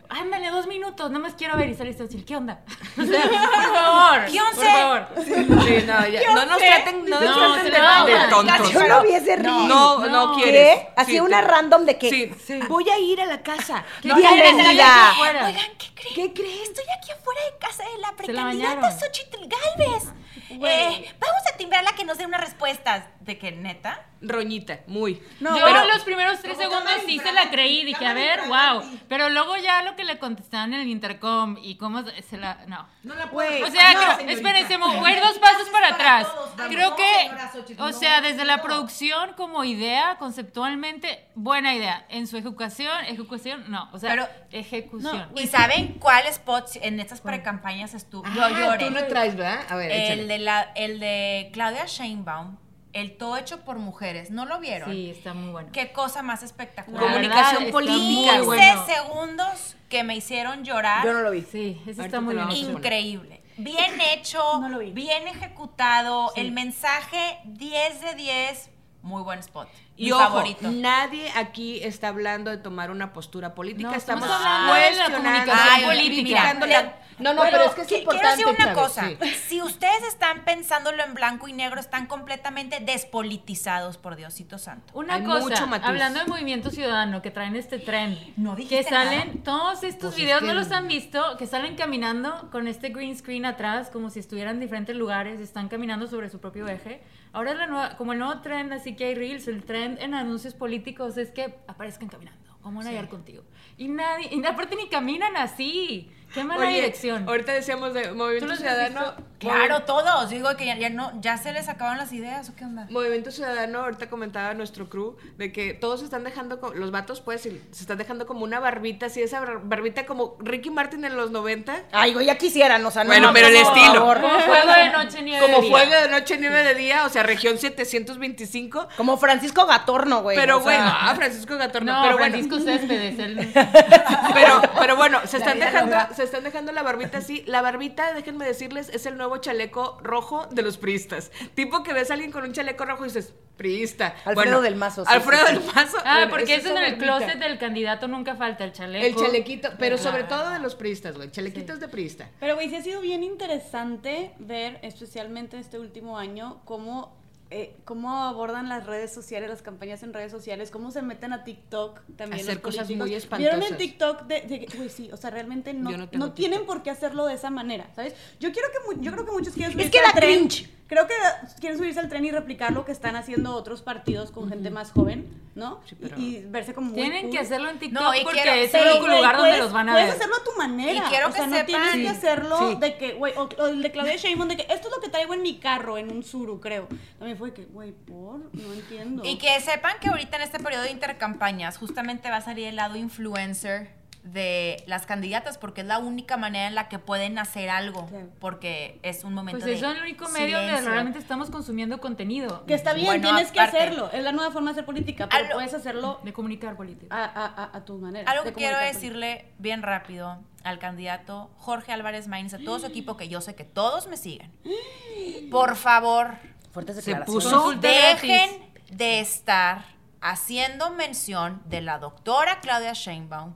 Ándale, 0.08 0.50
dos 0.50 0.66
minutos, 0.66 1.10
no 1.10 1.18
más 1.20 1.34
quiero 1.34 1.56
ver 1.56 1.68
y 1.68 1.74
sale 1.74 1.92
Xochitl. 1.96 2.24
¿Qué 2.24 2.36
onda? 2.36 2.60
O 2.98 3.04
sea, 3.04 3.22
por 3.22 3.74
favor. 3.74 4.24
¿Qué 4.30 4.38
Por 4.38 4.48
once? 4.48 4.64
favor. 4.66 5.08
Sí, 5.24 5.84
no, 5.86 6.08
ya. 6.08 6.32
No 6.34 6.46
nos 6.46 6.58
traten, 6.58 7.04
no 7.04 7.20
nos 7.20 7.36
No, 7.36 7.52
traten 7.54 7.64
de, 7.64 8.12
de 8.12 8.28
tontos. 8.28 8.72
Yo 8.72 8.88
no 8.88 9.02
vi 9.02 9.12
ese 9.12 9.36
reel. 9.36 9.44
No, 9.68 9.98
no, 9.98 10.08
No. 10.08 10.34
quieres. 10.36 10.78
¿Qué? 10.78 10.88
Así 10.96 11.12
Sí, 11.12 11.20
una 11.20 11.40
te- 11.40 11.46
random 11.48 11.84
de 11.84 11.98
que. 11.98 12.10
Sí. 12.10 12.60
Voy 12.68 12.88
a 12.88 12.98
ir 12.98 13.20
a 13.20 13.26
la 13.26 13.42
casa. 13.42 13.84
¿Qué 14.02 14.12
bienvenida. 14.14 15.12
Oigan, 15.20 15.54
¿qué 15.78 15.86
creen? 15.94 16.14
¿Qué 16.14 16.32
crees? 16.32 16.68
Estoy 16.70 16.84
aquí 16.98 17.10
afuera 17.12 17.40
de 17.52 17.58
casa 17.58 17.82
de 17.84 17.98
la 18.00 18.12
precandidata. 18.16 18.90
Xochitl 18.98 19.46
Galvez. 19.48 20.04
Eh, 20.48 21.14
vamos 21.18 21.42
a 21.52 21.56
timbrarla 21.56 21.92
que 21.92 22.04
nos 22.04 22.16
dé 22.18 22.24
unas 22.26 22.40
respuestas. 22.40 23.04
De 23.26 23.38
que 23.38 23.52
neta. 23.52 24.06
Roñita, 24.22 24.80
muy. 24.86 25.22
No, 25.40 25.58
yo 25.58 25.64
pero- 25.66 25.84
los 25.84 26.02
primeros 26.02 26.40
tres 26.40 26.56
segundos 26.56 26.90
sí 27.04 27.18
se 27.18 27.32
la 27.32 27.50
creí, 27.50 27.84
dije, 27.84 28.06
a 28.06 28.14
ver, 28.14 28.40
wow. 28.48 28.82
Pero 29.08 29.28
luego 29.28 29.56
ya 29.58 29.82
lo 29.82 29.94
que 29.94 30.04
le 30.04 30.18
contestaban 30.18 30.72
en 30.72 30.80
el 30.80 30.88
intercom 30.88 31.58
y 31.62 31.76
cómo 31.76 32.02
se 32.02 32.38
la... 32.38 32.64
No. 32.66 32.88
No 33.02 33.14
la 33.14 33.26
Güey, 33.26 33.62
O 33.62 33.70
sea, 33.70 33.92
no, 33.92 34.16
creo- 34.16 34.30
espérense, 34.30 34.78
voy 34.78 35.10
a 35.10 35.16
ir 35.16 35.22
dos 35.22 35.38
pasos 35.38 35.68
para 35.68 35.88
atrás. 35.88 36.28
Vamos, 36.56 36.74
Creo 36.74 36.96
que, 36.96 37.02
señora 37.24 37.52
Xochitl, 37.52 37.82
o 37.82 37.92
sea, 37.92 38.20
desde 38.22 38.44
la 38.46 38.62
producción 38.62 39.34
como 39.34 39.64
idea, 39.64 40.16
conceptualmente, 40.18 41.28
buena 41.34 41.74
idea. 41.74 42.06
En 42.08 42.26
su 42.26 42.38
ejecución, 42.38 43.04
ejecución, 43.04 43.64
no. 43.68 43.90
O 43.92 43.98
sea, 43.98 44.10
Pero- 44.10 44.28
ejecución. 44.50 45.28
¿Y 45.36 45.46
saben 45.46 45.98
cuál 46.00 46.24
spot 46.26 46.68
en 46.80 47.00
estas 47.00 47.20
precampañas 47.20 47.92
estuvo? 47.92 48.24
Yo 48.34 48.42
Ah, 48.44 48.50
lloré. 48.50 48.86
tú 48.86 48.90
lo 48.92 49.06
traes, 49.08 49.36
¿verdad? 49.36 49.60
A 49.68 49.76
ver, 49.76 49.90
échale. 49.90 50.22
El 50.22 50.28
de, 50.28 50.38
la, 50.38 50.62
el 50.74 51.00
de 51.00 51.50
Claudia 51.52 51.84
Sheinbaum, 51.84 52.56
el 53.00 53.16
todo 53.16 53.36
hecho 53.36 53.60
por 53.64 53.78
mujeres. 53.78 54.30
¿No 54.30 54.46
lo 54.46 54.58
vieron? 54.58 54.90
Sí, 54.90 55.10
está 55.10 55.34
muy 55.34 55.50
bueno. 55.52 55.68
Qué 55.72 55.92
cosa 55.92 56.22
más 56.22 56.42
espectacular. 56.42 57.02
La 57.02 57.08
Comunicación 57.08 57.64
verdad, 57.64 57.72
política, 57.72 58.32
muy 58.32 58.32
15 58.32 58.44
bueno. 58.46 58.86
segundos 58.86 59.76
que 59.88 60.02
me 60.04 60.16
hicieron 60.16 60.64
llorar. 60.64 61.04
Yo 61.04 61.12
no 61.12 61.20
lo 61.20 61.30
vi. 61.30 61.42
Sí, 61.42 61.76
Ahorita 61.84 62.04
está 62.04 62.20
muy 62.20 62.34
bien. 62.34 62.50
Increíble. 62.50 63.42
Bien 63.58 64.00
hecho, 64.12 64.38
No 64.60 64.68
lo 64.68 64.78
vi. 64.78 64.90
bien 64.92 65.28
ejecutado, 65.28 66.32
el 66.36 66.52
mensaje 66.52 67.38
10 67.44 68.00
de 68.02 68.14
10, 68.14 68.70
muy 69.02 69.22
buen 69.22 69.38
spot. 69.40 69.68
Y 69.98 70.12
ojo, 70.12 70.22
favorito. 70.22 70.70
nadie 70.70 71.30
aquí 71.36 71.82
está 71.82 72.08
hablando 72.08 72.50
de 72.50 72.58
tomar 72.58 72.90
una 72.90 73.12
postura 73.12 73.54
política, 73.54 73.88
No, 73.88 73.94
estamos 73.94 74.24
estamos 74.24 74.46
hablando 74.46 74.74
de 74.74 74.80
la 74.80 74.86
cuestionando, 74.86 75.28
comunicación 75.28 75.68
Ay, 75.72 75.84
política. 75.84 76.54
la- 76.66 76.96
No, 77.18 77.32
no, 77.32 77.42
pero 77.50 77.62
es 77.64 77.70
que 77.72 77.80
es 77.80 77.92
importante, 77.92 78.34
Quiero 78.36 78.50
decir 78.52 78.66
una 78.66 78.74
Chávez, 78.74 78.76
cosa. 78.76 79.08
sí. 79.08 79.34
Si 79.48 79.62
ustedes 79.62 80.02
están 80.06 80.44
pensándolo 80.44 81.02
en 81.02 81.14
blanco 81.14 81.48
y 81.48 81.54
negro, 81.54 81.80
están 81.80 82.06
completamente 82.06 82.78
despolitizados, 82.80 83.96
por 83.96 84.16
Diosito 84.16 84.58
Santo. 84.58 84.92
Una 84.92 85.14
Hay 85.14 85.24
cosa, 85.24 85.40
mucho 85.40 85.66
matiz. 85.66 85.88
hablando 85.88 86.20
de 86.20 86.26
movimiento 86.26 86.70
ciudadano, 86.70 87.22
que 87.22 87.30
traen 87.30 87.56
este 87.56 87.78
tren, 87.78 88.18
No 88.36 88.54
que 88.54 88.82
salen, 88.82 89.28
nada. 89.28 89.40
todos 89.44 89.82
estos 89.82 90.10
Pues 90.10 90.14
es 90.14 90.20
videos 90.20 90.40
que- 90.40 90.46
no 90.46 90.52
los 90.54 90.70
han 90.72 90.88
visto, 90.88 91.36
que 91.38 91.46
salen 91.46 91.74
caminando 91.76 92.50
con 92.52 92.68
este 92.68 92.90
green 92.90 93.16
screen 93.16 93.46
atrás, 93.46 93.88
como 93.90 94.10
si 94.10 94.20
estuvieran 94.20 94.56
en 94.56 94.60
diferentes 94.60 94.94
lugares, 94.94 95.40
están 95.40 95.68
caminando 95.68 96.06
sobre 96.06 96.28
su 96.28 96.38
propio 96.38 96.68
eje. 96.68 97.00
Ahora 97.36 97.52
la 97.52 97.66
nueva, 97.66 97.96
como 97.98 98.14
el 98.14 98.18
nuevo 98.18 98.40
trend, 98.40 98.72
así 98.72 98.96
que 98.96 99.04
hay 99.04 99.14
reels, 99.14 99.46
el 99.46 99.62
trend 99.62 99.98
en 100.00 100.14
anuncios 100.14 100.54
políticos 100.54 101.18
es 101.18 101.32
que 101.32 101.58
aparezcan 101.66 102.08
caminando, 102.08 102.45
como 102.66 102.82
van 102.82 102.96
a 102.96 103.08
contigo. 103.08 103.44
Y 103.78 103.86
nadie, 103.88 104.28
y 104.32 104.44
aparte 104.44 104.74
ni 104.74 104.88
caminan 104.88 105.36
así. 105.36 106.10
Qué 106.34 106.42
mala 106.42 106.66
Oye, 106.66 106.74
dirección. 106.74 107.26
Ahorita 107.28 107.52
decíamos 107.52 107.94
de 107.94 108.08
¿Tú 108.08 108.16
Movimiento 108.16 108.56
Ciudadano. 108.56 109.14
Claro, 109.38 109.82
todos. 109.84 110.28
Digo 110.28 110.48
que 110.56 110.66
ya, 110.66 110.76
ya 110.76 110.90
no, 110.90 111.12
ya 111.20 111.36
se 111.38 111.52
les 111.52 111.68
acabaron 111.68 111.98
las 111.98 112.12
ideas, 112.12 112.48
¿o 112.50 112.56
qué 112.56 112.64
onda? 112.64 112.86
Movimiento 112.90 113.30
Ciudadano, 113.30 113.80
ahorita 113.80 114.10
comentaba 114.10 114.52
nuestro 114.54 114.88
crew 114.88 115.16
de 115.38 115.52
que 115.52 115.72
todos 115.74 116.00
se 116.00 116.06
están 116.06 116.24
dejando, 116.24 116.58
los 116.74 116.90
vatos 116.90 117.20
pues, 117.20 117.42
se 117.42 117.60
están 117.70 117.96
dejando 117.98 118.26
como 118.26 118.42
una 118.44 118.58
barbita, 118.58 119.06
así 119.06 119.22
esa 119.22 119.40
bar- 119.40 119.60
barbita 119.62 120.04
como 120.04 120.36
Ricky 120.40 120.70
Martin 120.70 121.04
en 121.04 121.16
los 121.16 121.30
90. 121.30 121.84
Ay, 121.92 122.12
güey, 122.14 122.26
ya 122.26 122.36
quisieran, 122.36 122.84
o 122.84 122.90
sea, 122.90 123.04
no 123.04 123.08
Bueno, 123.10 123.30
pero 123.32 123.46
el 123.46 123.56
estilo. 123.56 124.04
Como 124.04 124.40
fuego 124.40 124.72
de 124.72 124.90
noche, 124.90 125.22
nieve 125.22 125.40
Como 125.46 125.56
de 125.58 125.62
día. 125.62 125.70
fuego 125.70 125.92
de 126.02 126.08
noche, 126.10 126.38
nieve 126.38 126.64
de 126.64 126.74
día, 126.74 127.04
o 127.06 127.08
sea, 127.08 127.22
región 127.22 127.56
725. 127.56 128.88
Como 128.96 129.16
Francisco 129.16 129.64
Gatorno, 129.66 130.22
güey. 130.22 130.36
Pero 130.36 130.56
o 130.58 130.62
sea, 130.62 130.78
bueno, 130.80 130.92
ah, 130.98 131.14
Francisco 131.14 131.56
Gatorno, 131.56 131.92
No, 131.92 132.02
pero 132.02 132.16
Francisco 132.16 132.48
bueno. 132.50 132.55
Céspedes, 132.60 133.18
él- 133.18 133.52
Pero, 134.34 134.60
pero 134.78 134.96
bueno, 134.96 135.20
se 135.26 135.38
están 135.38 135.58
dejando, 135.58 135.96
se 136.14 136.24
están 136.24 136.44
dejando 136.44 136.72
la 136.72 136.82
barbita 136.82 137.18
así. 137.18 137.42
La 137.46 137.62
barbita, 137.62 138.12
déjenme 138.12 138.44
decirles, 138.44 138.88
es 138.90 139.06
el 139.06 139.16
nuevo 139.16 139.38
chaleco 139.38 139.98
rojo 140.02 140.46
de 140.50 140.62
los 140.62 140.76
priistas. 140.78 141.30
Tipo 141.54 141.82
que 141.82 141.92
ves 141.92 142.10
a 142.10 142.14
alguien 142.14 142.32
con 142.32 142.44
un 142.44 142.52
chaleco 142.52 142.84
rojo 142.84 143.04
y 143.04 143.08
dices, 143.08 143.32
priista. 143.56 144.08
Alfredo 144.24 144.34
Bueno, 144.34 144.60
del 144.60 144.76
Mazo, 144.76 145.04
sí, 145.04 145.12
Alfredo 145.12 145.46
sí, 145.46 145.54
del 145.54 145.64
Mazo. 145.74 145.96
Ah, 146.04 146.16
bueno, 146.18 146.30
porque 146.30 146.54
es 146.54 146.60
eso 146.64 146.70
en 146.76 146.76
el 146.84 146.92
barbita. 146.96 147.18
closet 147.18 147.38
del 147.38 147.58
candidato 147.58 148.08
nunca 148.08 148.34
falta 148.36 148.64
el 148.64 148.72
chaleco. 148.72 149.06
El 149.06 149.14
chalequito, 149.16 149.70
pero 149.78 149.96
sobre 149.96 150.24
todo 150.24 150.50
de 150.50 150.58
los 150.58 150.74
priistas, 150.74 151.16
güey. 151.16 151.30
Chalequitos 151.30 151.80
de 151.80 151.88
priista. 151.88 152.28
Pero, 152.38 152.54
güey, 152.56 152.68
sí 152.68 152.76
ha 152.76 152.82
sido 152.82 153.00
bien 153.00 153.22
interesante 153.22 154.32
ver, 154.38 154.78
especialmente 154.82 155.58
este 155.58 155.78
último 155.78 156.18
año, 156.18 156.60
cómo, 156.64 157.15
eh, 157.50 157.76
cómo 157.84 158.24
abordan 158.24 158.68
las 158.68 158.86
redes 158.86 159.12
sociales, 159.12 159.48
las 159.48 159.62
campañas 159.62 160.02
en 160.02 160.12
redes 160.12 160.32
sociales, 160.32 160.70
cómo 160.70 160.90
se 160.90 161.00
meten 161.02 161.32
a 161.32 161.44
TikTok 161.44 162.00
también. 162.16 162.40
Hacer 162.42 162.54
los 162.54 162.62
cosas 162.62 162.88
muy 162.90 162.96
¿Vieron 163.08 163.12
espantosas. 163.12 163.70
el 163.70 163.76
TikTok 163.76 164.22
de, 164.26 164.40
de- 164.42 164.68
güey, 164.76 164.88
sí, 164.88 165.10
o 165.12 165.16
sea, 165.16 165.30
realmente 165.30 165.72
no, 165.72 165.90
no 166.12 166.32
tienen 166.32 166.66
por 166.66 166.82
qué 166.82 166.90
hacerlo 166.90 167.24
de 167.26 167.34
esa 167.34 167.50
manera, 167.50 167.88
¿sabes? 167.94 168.14
Yo 168.40 168.50
quiero 168.52 168.68
que, 168.70 169.00
yo 169.00 169.12
creo 169.12 169.24
que 169.24 169.32
muchos 169.32 169.54
quieren 169.54 169.78
Es 169.78 169.90
que 169.90 170.00
da 170.00 170.12
tren. 170.12 170.48
cringe. 170.48 170.70
Creo 170.88 171.08
que 171.08 171.14
quieren 171.58 171.76
subirse 171.78 171.98
al 171.98 172.08
tren 172.08 172.24
y 172.24 172.30
replicar 172.30 172.72
lo 172.72 172.84
que 172.84 172.92
están 172.92 173.16
haciendo 173.16 173.56
otros 173.56 173.82
partidos 173.82 174.30
con 174.30 174.48
gente 174.48 174.70
más 174.70 174.92
joven, 174.92 175.26
¿no? 175.56 175.80
Sí, 175.84 175.96
pero- 176.00 176.16
y, 176.16 176.36
y 176.36 176.44
verse 176.46 176.74
como 176.74 176.90
muy 176.92 176.94
Tienen 177.00 177.22
cool. 177.22 177.30
que 177.32 177.38
hacerlo 177.40 177.70
en 177.70 177.78
TikTok 177.80 178.00
No, 178.02 178.14
y 178.14 178.22
porque 178.22 178.42
quiero- 178.42 178.60
es 178.60 178.72
el 178.72 178.88
único 178.92 179.08
lugar 179.08 179.36
donde 179.36 179.50
puedes- 179.50 179.58
los 179.64 179.72
van 179.72 179.88
a 179.88 179.92
Puedes 179.92 180.06
ver. 180.08 180.16
hacerlo 180.16 180.36
a 180.36 180.44
tu 180.44 180.52
manera. 180.56 180.92
Y 180.92 181.00
quiero 181.10 181.28
o 181.28 181.32
sea, 181.32 181.44
que 181.44 181.50
no 181.50 181.56
sepan- 181.56 181.66
tienes 181.66 181.92
Sí. 181.92 182.02
que 182.02 182.08
hacerlo 182.08 182.58
Sí. 182.70 182.76
de 182.78 182.96
que, 182.98 183.12
güey, 183.14 183.32
o, 183.36 183.48
o 183.58 183.66
el 183.66 183.82
de 183.82 183.90
Claudia 183.90 184.14
Sheinbaum 184.16 184.48
de 184.48 184.56
que 184.58 184.62
esto 184.72 184.88
es 184.88 184.94
lo 184.94 185.00
que 185.00 185.08
traigo 185.08 185.34
en 185.34 185.42
mi 185.42 185.58
carro, 185.58 185.98
en 185.98 186.12
un 186.12 186.22
suru, 186.22 186.60
creo. 186.60 186.86
También 187.18 187.36
fue 187.36 187.52
que, 187.52 187.64
güey, 187.64 187.90
por, 187.90 188.38
no 188.54 188.72
entiendo. 188.72 189.24
Y 189.24 189.38
que 189.38 189.60
sepan 189.60 189.94
que 190.00 190.08
ahorita 190.08 190.36
en 190.36 190.42
este 190.44 190.60
periodo 190.60 190.84
de 190.84 190.92
intercampañas 190.92 191.78
justamente 191.78 192.30
va 192.30 192.36
a 192.36 192.42
salir 192.42 192.68
el 192.68 192.76
lado 192.76 192.94
influencer 192.96 193.90
de 194.26 194.82
las 194.86 195.06
candidatas 195.06 195.56
porque 195.56 195.82
es 195.82 195.86
la 195.86 195.98
única 195.98 196.36
manera 196.36 196.66
en 196.66 196.74
la 196.74 196.88
que 196.88 196.98
pueden 196.98 197.38
hacer 197.38 197.70
algo 197.70 198.06
Claro. 198.06 198.28
porque 198.40 198.98
es 199.02 199.22
un 199.24 199.32
momento 199.34 199.58
Pues 199.60 199.64
de 199.66 199.74
eso 199.74 199.88
es 199.90 199.96
el 199.96 200.02
único 200.02 200.28
medio 200.30 200.56
donde 200.56 200.68
silencio. 200.72 200.90
realmente 200.90 201.18
estamos 201.20 201.48
consumiendo 201.50 202.00
contenido. 202.00 202.66
que 202.66 202.74
está 202.74 202.92
bien, 202.92 203.06
Bueno, 203.06 203.22
tienes 203.22 203.52
que 203.52 203.60
hacerlo. 203.60 204.10
Es 204.12 204.24
la 204.24 204.32
nueva 204.32 204.50
forma 204.50 204.70
de 204.70 204.72
hacer 204.72 204.84
política, 204.84 205.28
pero 205.28 205.44
Algo- 205.44 205.54
puedes 205.54 205.74
hacerlo 205.74 206.20
De 206.24 206.32
comunicar 206.32 206.76
política. 206.76 207.14
a, 207.16 207.24
a- 207.24 207.46
a- 207.64 207.76
a 207.76 207.84
tu 207.84 207.98
manera. 207.98 208.30
Algo 208.30 208.44
de 208.44 208.50
que 208.50 208.56
quiero 208.56 208.76
política. 208.76 208.94
decirle 208.98 209.52
bien 209.58 209.82
rápido 209.82 210.42
al 210.64 210.78
candidato 210.80 211.50
Jorge 211.58 211.92
Álvarez 211.92 212.26
Maínez, 212.26 212.54
a 212.54 212.58
todo 212.58 212.80
su 212.80 212.86
equipo, 212.86 213.16
que 213.16 213.28
yo 213.28 213.40
sé 213.40 213.54
que 213.54 213.64
todos 213.64 214.08
me 214.08 214.16
siguen. 214.16 214.50
Por 215.50 215.76
favor, 215.76 216.34
Fuertes 216.72 217.02
Se 217.02 217.14
puso- 217.16 217.72
dejen 217.80 218.50
gratis. 218.50 218.96
de 218.98 219.20
estar 219.20 219.84
haciendo 220.20 220.90
mención 220.90 221.62
de 221.66 221.80
la 221.80 221.98
doctora 221.98 222.60
Claudia 222.60 222.92
Sheinbaum 222.92 223.54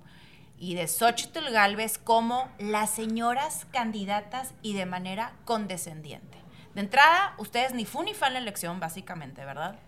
y 0.61 0.75
de 0.75 0.87
Xochitl 0.87 1.51
Galvez 1.51 1.99
como 1.99 2.49
las 2.59 2.91
señoras 2.91 3.67
candidatas 3.73 4.53
y 4.63 4.75
de 4.75 4.87
manera 4.87 5.33
condescendiente. 5.47 6.39
De 6.75 6.83
entrada, 6.83 7.35
ustedes 7.39 7.75
ni 7.75 7.87
fu 7.87 8.03
ni 8.03 8.15
fan 8.15 8.35
la 8.35 8.39
elección, 8.39 8.79
básicamente, 8.79 9.45
¿verdad? 9.45 9.81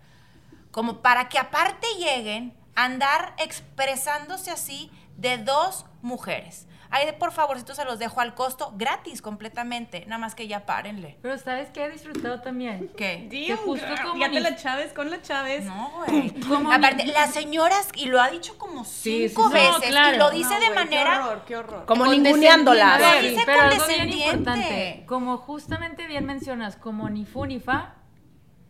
Como 0.71 1.01
para 1.01 1.29
que 1.29 1.37
aparte 1.37 1.87
lleguen 1.99 2.57
a 2.75 2.85
andar 2.85 3.35
expresándose 3.37 4.49
así 4.49 4.91
de 5.15 5.37
dos 5.37 5.85
mujeres. 6.01 6.67
Ay, 6.95 7.07
de 7.07 7.13
por 7.13 7.31
favorcito 7.31 7.73
se 7.73 7.85
los 7.85 7.97
dejo 7.97 8.21
al 8.21 8.35
costo, 8.35 8.71
gratis 8.77 9.23
completamente, 9.23 10.05
nada 10.05 10.19
más 10.19 10.35
que 10.35 10.47
ya 10.47 10.63
párenle. 10.67 11.17
Pero 11.23 11.39
¿sabes 11.39 11.69
qué 11.71 11.85
he 11.85 11.89
disfrutado 11.89 12.39
también? 12.41 12.91
¿Qué? 12.97 13.27
Que 13.31 13.55
justo 13.55 13.87
como 14.03 14.21
Ya 14.21 14.29
te 14.29 14.39
la 14.39 14.55
Chávez 14.55 14.93
con 14.93 15.09
la 15.09 15.19
Chávez. 15.19 15.65
No, 15.65 15.91
güey. 16.05 16.31
Aparte, 16.71 17.07
las 17.07 17.33
señoras, 17.33 17.89
y 17.95 18.05
lo 18.05 18.21
ha 18.21 18.29
dicho 18.29 18.59
como 18.59 18.85
cinco 18.85 19.49
sí, 19.49 19.49
sí. 19.49 19.53
veces, 19.53 19.73
No, 19.73 19.79
claro. 19.89 20.15
y 20.15 20.19
lo 20.19 20.29
dice 20.29 20.53
No, 20.53 20.59
de 20.59 20.69
manera. 20.69 21.11
Qué 21.13 21.19
horror, 21.19 21.43
qué 21.47 21.57
horror. 21.57 21.85
Como 21.85 22.05
ninguneándolas. 22.05 22.99
Lo 23.01 23.21
Sí, 23.21 23.29
dice 23.29 23.41
pero 23.43 23.61
algo 23.63 23.87
bien 23.87 24.09
importante, 24.09 25.03
como 25.07 25.37
justamente 25.37 26.05
bien 26.05 26.25
mencionas, 26.25 26.75
como 26.75 27.09
ni 27.09 27.25
fu 27.25 27.45
ni 27.47 27.59
fa, 27.59 27.95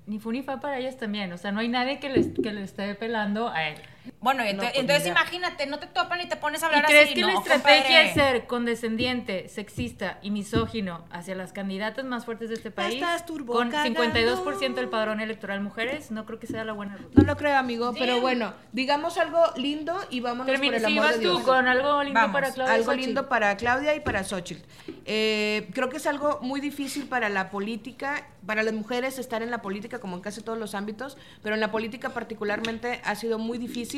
ni 0.05 0.19
fu 0.19 0.31
ni 0.31 0.43
fa 0.43 0.61
para 0.61 0.77
ellas 0.79 0.95
también, 0.97 1.33
o 1.33 1.37
sea, 1.37 1.51
no 1.51 1.59
hay 1.59 1.67
nadie 1.67 1.99
que 1.99 2.07
les 2.09 2.27
que 2.41 2.53
le 2.53 2.63
esté 2.63 2.95
pelando 2.95 3.49
a 3.49 3.67
él. 3.67 3.75
Bueno, 4.19 4.43
y 4.45 4.49
ento- 4.49 4.57
pues, 4.59 4.71
entonces 4.75 5.07
imagínate, 5.07 5.65
no 5.65 5.79
te 5.79 5.87
topan 5.87 6.19
y 6.21 6.27
te 6.27 6.35
pones 6.35 6.61
a 6.63 6.65
¿Y 6.65 6.69
hablar 6.69 6.85
crees 6.85 7.05
así. 7.05 7.13
que 7.13 7.21
no, 7.21 7.27
la 7.27 7.33
estrategia 7.33 7.81
compadre. 7.83 8.07
es 8.07 8.13
ser 8.13 8.45
condescendiente, 8.47 9.49
sexista 9.49 10.19
y 10.21 10.31
misógino 10.31 11.05
hacia 11.11 11.35
las 11.35 11.53
candidatas 11.53 12.03
más 12.05 12.25
fuertes 12.25 12.49
de 12.49 12.55
este 12.55 12.71
país? 12.71 12.95
estás 12.95 13.25
turbo 13.25 13.53
con 13.53 13.69
cagando. 13.69 14.01
52% 14.03 14.73
del 14.75 14.89
padrón 14.89 15.19
electoral 15.21 15.61
mujeres, 15.61 16.11
no 16.11 16.25
creo 16.25 16.39
que 16.39 16.47
sea 16.47 16.63
la 16.65 16.73
buena 16.73 16.97
ruta. 16.97 17.21
No 17.21 17.23
lo 17.27 17.37
creo, 17.37 17.57
amigo, 17.57 17.93
pero 17.97 18.19
bueno, 18.21 18.53
digamos 18.71 19.17
algo 19.17 19.41
lindo 19.55 19.97
y 20.09 20.19
vámonos 20.19 20.47
por 20.47 20.53
Termina, 20.53 20.77
el 20.77 20.85
si 20.85 20.91
amor 20.91 21.03
vas 21.05 21.13
de 21.15 21.19
Dios. 21.21 21.37
tú 21.39 21.43
con 21.43 21.67
algo 21.67 22.03
lindo 22.03 22.19
Vamos, 22.19 22.33
para 22.33 22.51
Claudia 22.53 22.73
algo 22.73 22.85
Xochitl. 22.85 23.05
lindo 23.05 23.29
para 23.29 23.57
Claudia 23.57 23.95
y 23.95 23.99
para 23.99 24.23
Xochitl. 24.23 24.61
Eh, 25.05 25.69
creo 25.73 25.89
que 25.89 25.97
es 25.97 26.07
algo 26.07 26.39
muy 26.41 26.59
difícil 26.61 27.05
para 27.05 27.29
la 27.29 27.49
política, 27.49 28.27
para 28.45 28.63
las 28.63 28.73
mujeres 28.73 29.19
estar 29.19 29.41
en 29.41 29.51
la 29.51 29.61
política, 29.61 29.99
como 29.99 30.15
en 30.15 30.21
casi 30.21 30.41
todos 30.41 30.57
los 30.57 30.75
ámbitos, 30.75 31.17
pero 31.41 31.55
en 31.55 31.61
la 31.61 31.71
política 31.71 32.09
particularmente 32.09 33.01
ha 33.03 33.15
sido 33.15 33.37
muy 33.39 33.57
difícil. 33.57 33.92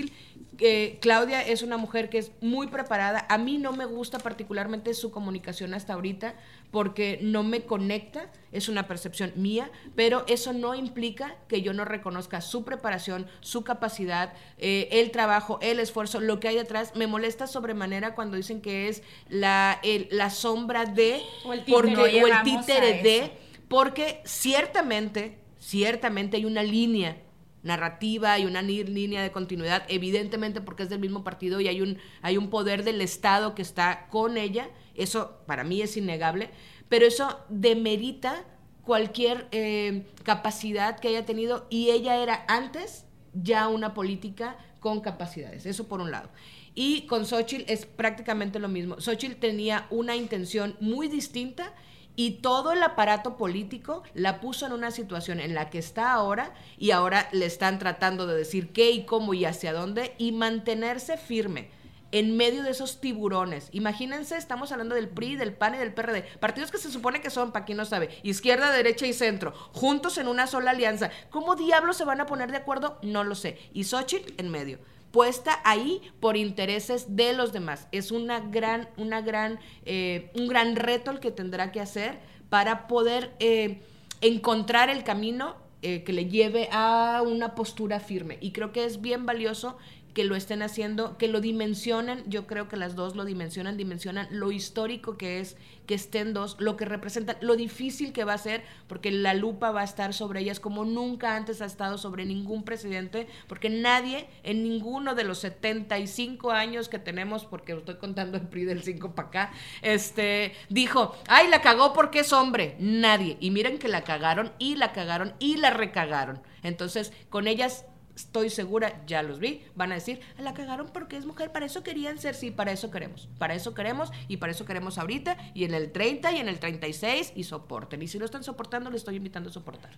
Eh, 0.59 0.99
Claudia 1.01 1.41
es 1.41 1.63
una 1.63 1.75
mujer 1.75 2.09
que 2.09 2.17
es 2.17 2.31
muy 2.39 2.67
preparada. 2.67 3.25
A 3.29 3.37
mí 3.37 3.57
no 3.57 3.73
me 3.73 3.83
gusta 3.85 4.19
particularmente 4.19 4.93
su 4.93 5.11
comunicación 5.11 5.73
hasta 5.73 5.93
ahorita 5.93 6.33
porque 6.71 7.19
no 7.21 7.43
me 7.43 7.63
conecta, 7.65 8.31
es 8.53 8.69
una 8.69 8.87
percepción 8.87 9.33
mía, 9.35 9.69
pero 9.95 10.23
eso 10.27 10.53
no 10.53 10.73
implica 10.73 11.35
que 11.49 11.61
yo 11.61 11.73
no 11.73 11.83
reconozca 11.83 12.39
su 12.39 12.63
preparación, 12.63 13.27
su 13.41 13.63
capacidad, 13.65 14.31
eh, 14.57 14.87
el 14.91 15.11
trabajo, 15.11 15.59
el 15.61 15.79
esfuerzo, 15.81 16.21
lo 16.21 16.39
que 16.39 16.47
hay 16.47 16.55
detrás. 16.55 16.95
Me 16.95 17.07
molesta 17.07 17.47
sobremanera 17.47 18.15
cuando 18.15 18.37
dicen 18.37 18.61
que 18.61 18.87
es 18.87 19.03
la, 19.27 19.79
el- 19.83 20.07
la 20.11 20.29
sombra 20.29 20.85
de 20.85 21.21
O 21.45 21.51
el 21.51 21.65
títere. 21.65 21.73
porque, 21.75 21.91
No 22.19 22.23
o 22.23 22.27
el 22.27 22.43
títere 22.43 23.03
de, 23.03 23.31
porque 23.67 24.21
ciertamente, 24.25 25.37
ciertamente 25.59 26.37
hay 26.37 26.45
una 26.45 26.63
línea 26.63 27.17
narrativa 27.65 28.37
y 28.39 28.45
una 28.45 28.61
línea 28.61 29.23
de 29.23 29.31
continuidad, 29.31 29.83
evidentemente 29.89 30.61
porque 30.61 30.83
es 30.83 30.89
del 30.89 30.99
mismo 30.99 31.23
partido 31.23 31.59
y 31.59 31.67
hay 31.67 31.81
un, 31.81 31.97
hay 32.21 32.37
un 32.37 32.49
poder 32.49 32.83
del 32.83 33.01
Estado 33.01 33.55
que 33.55 33.63
está 33.63 34.07
con 34.09 34.37
ella, 34.37 34.69
eso 34.93 35.39
para 35.47 35.63
mí 35.63 35.81
es 35.81 35.97
innegable, 35.97 36.51
pero 36.87 37.05
eso 37.05 37.39
demerita 37.49 38.45
cualquier 38.83 39.47
eh, 39.51 40.05
capacidad 40.23 40.99
que 40.99 41.07
haya 41.07 41.25
tenido 41.25 41.65
y 41.71 41.89
ella 41.89 42.17
era 42.21 42.45
antes 42.47 43.05
ya 43.33 43.67
una 43.67 43.95
política 43.95 44.57
con 44.79 45.01
capacidades, 45.01 45.65
eso 45.65 45.87
por 45.87 45.99
un 45.99 46.11
lado. 46.11 46.29
Y 46.75 47.07
con 47.07 47.25
Xochitl 47.25 47.63
es 47.71 47.85
prácticamente 47.85 48.59
lo 48.59 48.67
mismo. 48.67 48.99
Xochitl 48.99 49.39
tenía 49.39 49.87
una 49.89 50.15
intención 50.15 50.75
muy 50.79 51.07
distinta 51.07 51.73
y 52.15 52.31
todo 52.41 52.71
el 52.71 52.83
aparato 52.83 53.37
político 53.37 54.03
la 54.13 54.39
puso 54.39 54.65
en 54.65 54.73
una 54.73 54.91
situación 54.91 55.39
en 55.39 55.53
la 55.53 55.69
que 55.69 55.79
está 55.79 56.13
ahora 56.13 56.53
y 56.77 56.91
ahora 56.91 57.27
le 57.31 57.45
están 57.45 57.79
tratando 57.79 58.27
de 58.27 58.35
decir 58.35 58.71
qué 58.73 58.91
y 58.91 59.05
cómo 59.05 59.33
y 59.33 59.45
hacia 59.45 59.73
dónde 59.73 60.15
y 60.17 60.31
mantenerse 60.31 61.17
firme 61.17 61.69
en 62.11 62.37
medio 62.37 62.63
de 62.63 62.71
esos 62.71 63.01
tiburones. 63.01 63.67
Imagínense, 63.71 64.37
estamos 64.37 64.71
hablando 64.71 64.95
del 64.95 65.09
PRI, 65.09 65.35
del 65.35 65.53
PAN 65.53 65.75
y 65.75 65.77
del 65.79 65.93
PRD, 65.93 66.21
partidos 66.39 66.71
que 66.71 66.77
se 66.77 66.91
supone 66.91 67.19
que 67.19 67.29
son, 67.29 67.51
para 67.51 67.65
quien 67.65 67.77
no 67.77 67.83
sabe, 67.83 68.09
izquierda, 68.23 68.71
derecha 68.71 69.05
y 69.05 69.11
centro, 69.13 69.51
juntos 69.73 70.17
en 70.17 70.27
una 70.27 70.47
sola 70.47 70.71
alianza. 70.71 71.11
¿Cómo 71.29 71.55
diablos 71.55 71.97
se 71.97 72.05
van 72.05 72.21
a 72.21 72.25
poner 72.25 72.51
de 72.51 72.57
acuerdo? 72.57 72.99
No 73.01 73.25
lo 73.25 73.35
sé. 73.35 73.59
Y 73.73 73.83
Xochitl 73.83 74.33
en 74.37 74.49
medio 74.49 74.79
puesta 75.15 75.61
ahí 75.63 76.01
por 76.19 76.35
intereses 76.35 77.15
de 77.15 77.31
los 77.31 77.53
demás. 77.53 77.87
Es 77.93 78.11
una 78.11 78.41
gran, 78.41 78.89
una 78.97 79.21
gran, 79.21 79.61
eh, 79.85 80.29
un 80.35 80.49
gran 80.49 80.75
reto 80.75 81.09
el 81.09 81.21
que 81.21 81.31
tendrá 81.31 81.71
que 81.71 81.79
hacer 81.79 82.19
para 82.49 82.85
poder 82.87 83.31
eh, 83.39 83.79
encontrar 84.19 84.89
el 84.89 85.05
camino 85.05 85.55
eh, 85.81 86.03
que 86.03 86.11
le 86.11 86.25
lleve 86.25 86.67
a 86.69 87.23
una 87.25 87.55
postura 87.55 88.01
firme. 88.01 88.39
Y 88.41 88.51
creo 88.51 88.73
que 88.73 88.83
es 88.83 88.99
bien 88.99 89.25
valioso 89.25 89.77
que 90.15 90.23
lo 90.23 90.35
estén 90.35 90.63
haciendo, 90.63 91.17
que 91.17 91.27
lo 91.27 91.41
dimensionen, 91.41 92.23
yo 92.25 92.47
creo 92.47 92.69
que 92.69 92.77
las 92.77 92.95
dos 92.95 93.17
lo 93.17 93.25
dimensionan, 93.25 93.75
dimensionan 93.75 94.27
lo 94.31 94.53
histórico 94.53 95.17
que 95.17 95.41
es 95.41 95.57
que 95.85 95.93
estén 95.93 96.33
dos, 96.33 96.55
lo 96.57 96.77
que 96.77 96.85
representan, 96.85 97.35
lo 97.41 97.57
difícil 97.57 98.13
que 98.13 98.23
va 98.23 98.33
a 98.33 98.37
ser, 98.37 98.63
porque 98.87 99.11
la 99.11 99.33
lupa 99.33 99.71
va 99.71 99.81
a 99.81 99.83
estar 99.83 100.13
sobre 100.13 100.39
ellas 100.39 100.61
como 100.61 100.85
nunca 100.85 101.35
antes 101.35 101.61
ha 101.61 101.65
estado 101.65 101.97
sobre 101.97 102.25
ningún 102.25 102.63
presidente, 102.63 103.27
porque 103.47 103.69
nadie 103.69 104.27
en 104.43 104.63
ninguno 104.63 105.15
de 105.15 105.25
los 105.25 105.39
75 105.39 106.49
años 106.49 106.87
que 106.87 106.97
tenemos, 106.97 107.43
porque 107.43 107.73
estoy 107.73 107.95
contando 107.95 108.37
el 108.37 108.47
PRI 108.47 108.63
del 108.63 108.83
5 108.83 109.15
para 109.15 109.27
acá, 109.27 109.53
este, 109.81 110.53
dijo, 110.69 111.13
ay, 111.27 111.49
la 111.49 111.61
cagó 111.61 111.91
porque 111.91 112.19
es 112.19 112.31
hombre, 112.31 112.77
nadie. 112.79 113.35
Y 113.41 113.51
miren 113.51 113.79
que 113.79 113.89
la 113.89 114.05
cagaron 114.05 114.53
y 114.59 114.77
la 114.77 114.93
cagaron 114.93 115.33
y 115.39 115.57
la 115.57 115.71
recagaron. 115.71 116.41
Entonces, 116.63 117.11
con 117.29 117.47
ellas 117.47 117.85
estoy 118.15 118.49
segura, 118.49 119.01
ya 119.05 119.23
los 119.23 119.39
vi, 119.39 119.63
van 119.75 119.91
a 119.91 119.95
decir, 119.95 120.21
la 120.37 120.53
cagaron 120.53 120.89
porque 120.93 121.17
es 121.17 121.25
mujer, 121.25 121.51
para 121.51 121.65
eso 121.65 121.83
querían 121.83 122.17
ser, 122.19 122.35
sí, 122.35 122.51
para 122.51 122.71
eso 122.71 122.91
queremos, 122.91 123.27
para 123.37 123.53
eso 123.53 123.73
queremos 123.73 124.11
y 124.27 124.37
para 124.37 124.51
eso 124.51 124.65
queremos 124.65 124.97
ahorita 124.97 125.37
y 125.53 125.65
en 125.65 125.73
el 125.73 125.91
30 125.91 126.31
y 126.31 126.37
en 126.37 126.47
el 126.47 126.59
36 126.59 127.33
y 127.35 127.43
soporten. 127.43 128.01
Y 128.01 128.07
si 128.07 128.17
no 128.17 128.25
están 128.25 128.43
soportando, 128.43 128.89
les 128.89 129.01
estoy 129.01 129.15
invitando 129.15 129.49
a 129.49 129.53
soportar. 129.53 129.91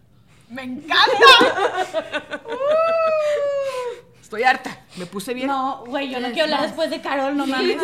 ¡Me 0.50 0.64
encanta! 0.64 0.96
Estoy 4.22 4.44
harta, 4.44 4.82
me 4.98 5.06
puse 5.06 5.34
bien. 5.34 5.48
No, 5.48 5.86
güey, 5.86 6.10
yo 6.10 6.20
no 6.20 6.28
quiero 6.34 6.44
hablar 6.44 6.64
después 6.64 6.90
de 6.90 7.00
Carol, 7.00 7.38
no 7.38 7.48
mames. 7.48 7.78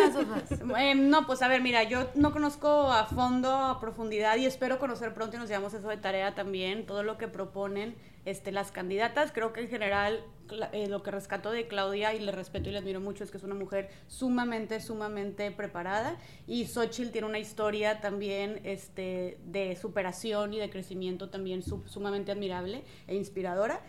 Em, 0.76 1.08
no, 1.08 1.26
pues 1.26 1.40
a 1.40 1.48
ver, 1.48 1.62
mira, 1.62 1.84
yo 1.84 2.10
no 2.16 2.32
conozco 2.32 2.92
a 2.92 3.06
fondo, 3.06 3.50
a 3.50 3.80
profundidad 3.80 4.36
y 4.36 4.44
espero 4.44 4.78
conocer 4.78 5.14
pronto 5.14 5.36
y 5.36 5.38
nos 5.40 5.48
llevamos 5.48 5.72
eso 5.72 5.88
de 5.88 5.96
tarea 5.96 6.34
también, 6.34 6.84
todo 6.84 7.02
lo 7.02 7.16
que 7.16 7.28
proponen 7.28 7.96
este, 8.24 8.52
las 8.52 8.70
candidatas. 8.72 9.32
Creo 9.32 9.52
que 9.52 9.60
en 9.62 9.68
general 9.68 10.24
eh, 10.72 10.88
lo 10.88 11.02
que 11.02 11.10
rescato 11.10 11.50
de 11.50 11.66
Claudia 11.66 12.14
y 12.14 12.20
le 12.20 12.32
respeto 12.32 12.68
y 12.68 12.72
le 12.72 12.78
admiro 12.78 13.00
mucho 13.00 13.24
es 13.24 13.30
que 13.30 13.38
es 13.38 13.44
una 13.44 13.54
mujer 13.54 13.90
sumamente, 14.08 14.80
sumamente 14.80 15.50
preparada 15.50 16.16
y 16.46 16.66
Xochitl 16.66 17.10
tiene 17.10 17.26
una 17.26 17.38
historia 17.38 18.00
también 18.00 18.60
este, 18.64 19.38
de 19.46 19.76
superación 19.76 20.52
y 20.54 20.58
de 20.58 20.70
crecimiento 20.70 21.30
también 21.30 21.62
su- 21.62 21.82
sumamente 21.86 22.32
admirable 22.32 22.84
e 23.06 23.14
inspiradora. 23.16 23.80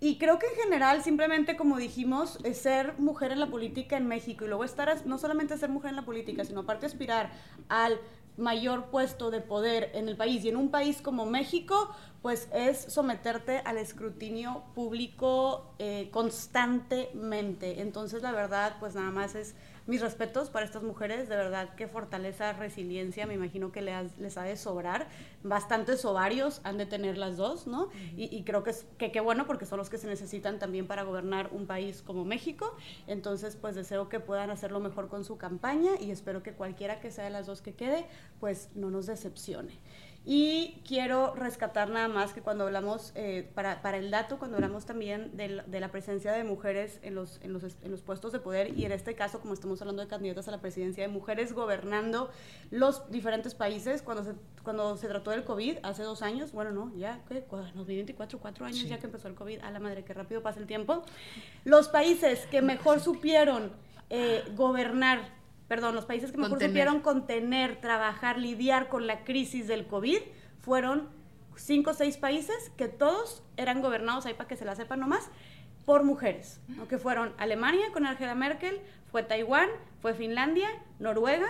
Y 0.00 0.18
creo 0.18 0.38
que 0.38 0.46
en 0.46 0.56
general, 0.56 1.02
simplemente 1.02 1.56
como 1.56 1.78
dijimos, 1.78 2.38
ser 2.52 2.94
mujer 2.98 3.30
en 3.32 3.40
la 3.40 3.46
política 3.46 3.96
en 3.96 4.06
México 4.06 4.44
y 4.44 4.48
luego 4.48 4.64
estar, 4.64 5.06
no 5.06 5.18
solamente 5.18 5.56
ser 5.56 5.70
mujer 5.70 5.90
en 5.90 5.96
la 5.96 6.04
política, 6.04 6.44
sino 6.44 6.60
aparte 6.60 6.84
aspirar 6.84 7.30
al 7.68 7.98
mayor 8.36 8.86
puesto 8.86 9.30
de 9.30 9.40
poder 9.40 9.90
en 9.94 10.08
el 10.08 10.16
país 10.16 10.44
y 10.44 10.48
en 10.48 10.56
un 10.56 10.70
país 10.70 11.00
como 11.00 11.26
México, 11.26 11.94
pues 12.22 12.48
es 12.52 12.78
someterte 12.78 13.58
al 13.58 13.78
escrutinio 13.78 14.64
público 14.74 15.74
eh, 15.78 16.08
constantemente. 16.10 17.82
Entonces, 17.82 18.22
la 18.22 18.32
verdad, 18.32 18.76
pues 18.80 18.94
nada 18.94 19.10
más 19.10 19.34
es 19.34 19.54
mis 19.86 20.00
respetos 20.00 20.50
para 20.50 20.64
estas 20.64 20.82
mujeres, 20.82 21.28
de 21.28 21.36
verdad 21.36 21.74
que 21.74 21.86
fortaleza, 21.86 22.52
resiliencia, 22.52 23.26
me 23.26 23.34
imagino 23.34 23.72
que 23.72 23.82
les, 23.82 24.18
les 24.18 24.38
ha 24.38 24.42
de 24.42 24.56
sobrar, 24.56 25.08
bastantes 25.42 26.04
ovarios 26.04 26.60
han 26.64 26.78
de 26.78 26.86
tener 26.86 27.18
las 27.18 27.36
dos, 27.36 27.66
¿no? 27.66 27.90
y, 28.16 28.34
y 28.34 28.44
creo 28.44 28.62
que 28.62 28.70
es 28.70 28.86
que 28.98 29.12
qué 29.12 29.20
bueno 29.20 29.46
porque 29.46 29.66
son 29.66 29.78
los 29.78 29.90
que 29.90 29.98
se 29.98 30.06
necesitan 30.06 30.58
también 30.58 30.86
para 30.86 31.02
gobernar 31.02 31.50
un 31.52 31.66
país 31.66 32.02
como 32.02 32.24
México, 32.24 32.74
entonces 33.06 33.56
pues 33.56 33.74
deseo 33.74 34.08
que 34.08 34.20
puedan 34.20 34.50
hacerlo 34.50 34.80
mejor 34.80 35.08
con 35.08 35.24
su 35.24 35.36
campaña 35.36 35.92
y 36.00 36.10
espero 36.10 36.42
que 36.42 36.52
cualquiera 36.52 37.00
que 37.00 37.10
sea 37.10 37.24
de 37.24 37.30
las 37.30 37.46
dos 37.46 37.60
que 37.60 37.74
quede, 37.74 38.06
pues 38.40 38.70
no 38.74 38.90
nos 38.90 39.06
decepcione. 39.06 39.78
Y 40.26 40.80
quiero 40.86 41.34
rescatar 41.34 41.90
nada 41.90 42.08
más 42.08 42.32
que 42.32 42.40
cuando 42.40 42.64
hablamos, 42.64 43.12
eh, 43.14 43.50
para, 43.54 43.82
para 43.82 43.98
el 43.98 44.10
dato, 44.10 44.38
cuando 44.38 44.56
hablamos 44.56 44.86
también 44.86 45.36
de 45.36 45.48
la, 45.48 45.62
de 45.64 45.80
la 45.80 45.90
presencia 45.90 46.32
de 46.32 46.44
mujeres 46.44 46.98
en 47.02 47.14
los, 47.14 47.38
en, 47.42 47.52
los, 47.52 47.62
en 47.62 47.90
los 47.90 48.00
puestos 48.00 48.32
de 48.32 48.38
poder, 48.38 48.78
y 48.78 48.86
en 48.86 48.92
este 48.92 49.14
caso, 49.14 49.40
como 49.40 49.52
estamos 49.52 49.82
hablando 49.82 50.00
de 50.00 50.08
candidatas 50.08 50.48
a 50.48 50.50
la 50.50 50.62
presidencia, 50.62 51.04
de 51.04 51.08
mujeres 51.08 51.52
gobernando 51.52 52.30
los 52.70 53.10
diferentes 53.10 53.54
países, 53.54 54.00
cuando 54.00 54.24
se, 54.24 54.32
cuando 54.62 54.96
se 54.96 55.08
trató 55.08 55.30
del 55.30 55.44
COVID, 55.44 55.78
hace 55.82 56.02
dos 56.02 56.22
años, 56.22 56.52
bueno, 56.52 56.70
no, 56.70 56.96
ya, 56.96 57.20
¿qué? 57.28 57.44
2024, 57.50 58.38
cuatro 58.38 58.64
años 58.64 58.88
ya 58.88 58.98
que 58.98 59.06
empezó 59.06 59.28
el 59.28 59.34
COVID, 59.34 59.60
a 59.60 59.70
la 59.70 59.78
madre, 59.78 60.04
qué 60.04 60.14
rápido 60.14 60.42
pasa 60.42 60.58
el 60.58 60.66
tiempo. 60.66 61.02
Los 61.64 61.88
países 61.88 62.46
que 62.46 62.62
mejor 62.62 63.00
supieron 63.00 63.72
eh, 64.08 64.42
gobernar 64.56 65.43
perdón, 65.68 65.94
los 65.94 66.04
países 66.04 66.30
que 66.30 66.36
mejor 66.36 66.52
Contener. 66.52 66.70
supieron 66.70 67.00
contener, 67.00 67.80
trabajar, 67.80 68.38
lidiar 68.38 68.88
con 68.88 69.06
la 69.06 69.24
crisis 69.24 69.66
del 69.66 69.86
COVID 69.86 70.20
fueron 70.60 71.08
cinco 71.56 71.90
o 71.90 71.94
seis 71.94 72.16
países 72.16 72.70
que 72.76 72.88
todos 72.88 73.42
eran 73.56 73.80
gobernados, 73.80 74.26
ahí 74.26 74.34
para 74.34 74.48
que 74.48 74.56
se 74.56 74.64
la 74.64 74.74
sepan 74.74 75.00
nomás, 75.00 75.30
por 75.84 76.02
mujeres, 76.02 76.60
¿no? 76.68 76.88
que 76.88 76.98
fueron 76.98 77.32
Alemania 77.36 77.92
con 77.92 78.06
Angela 78.06 78.34
Merkel, 78.34 78.80
fue 79.10 79.22
Taiwán, 79.22 79.68
fue 80.00 80.14
Finlandia, 80.14 80.68
Noruega, 80.98 81.46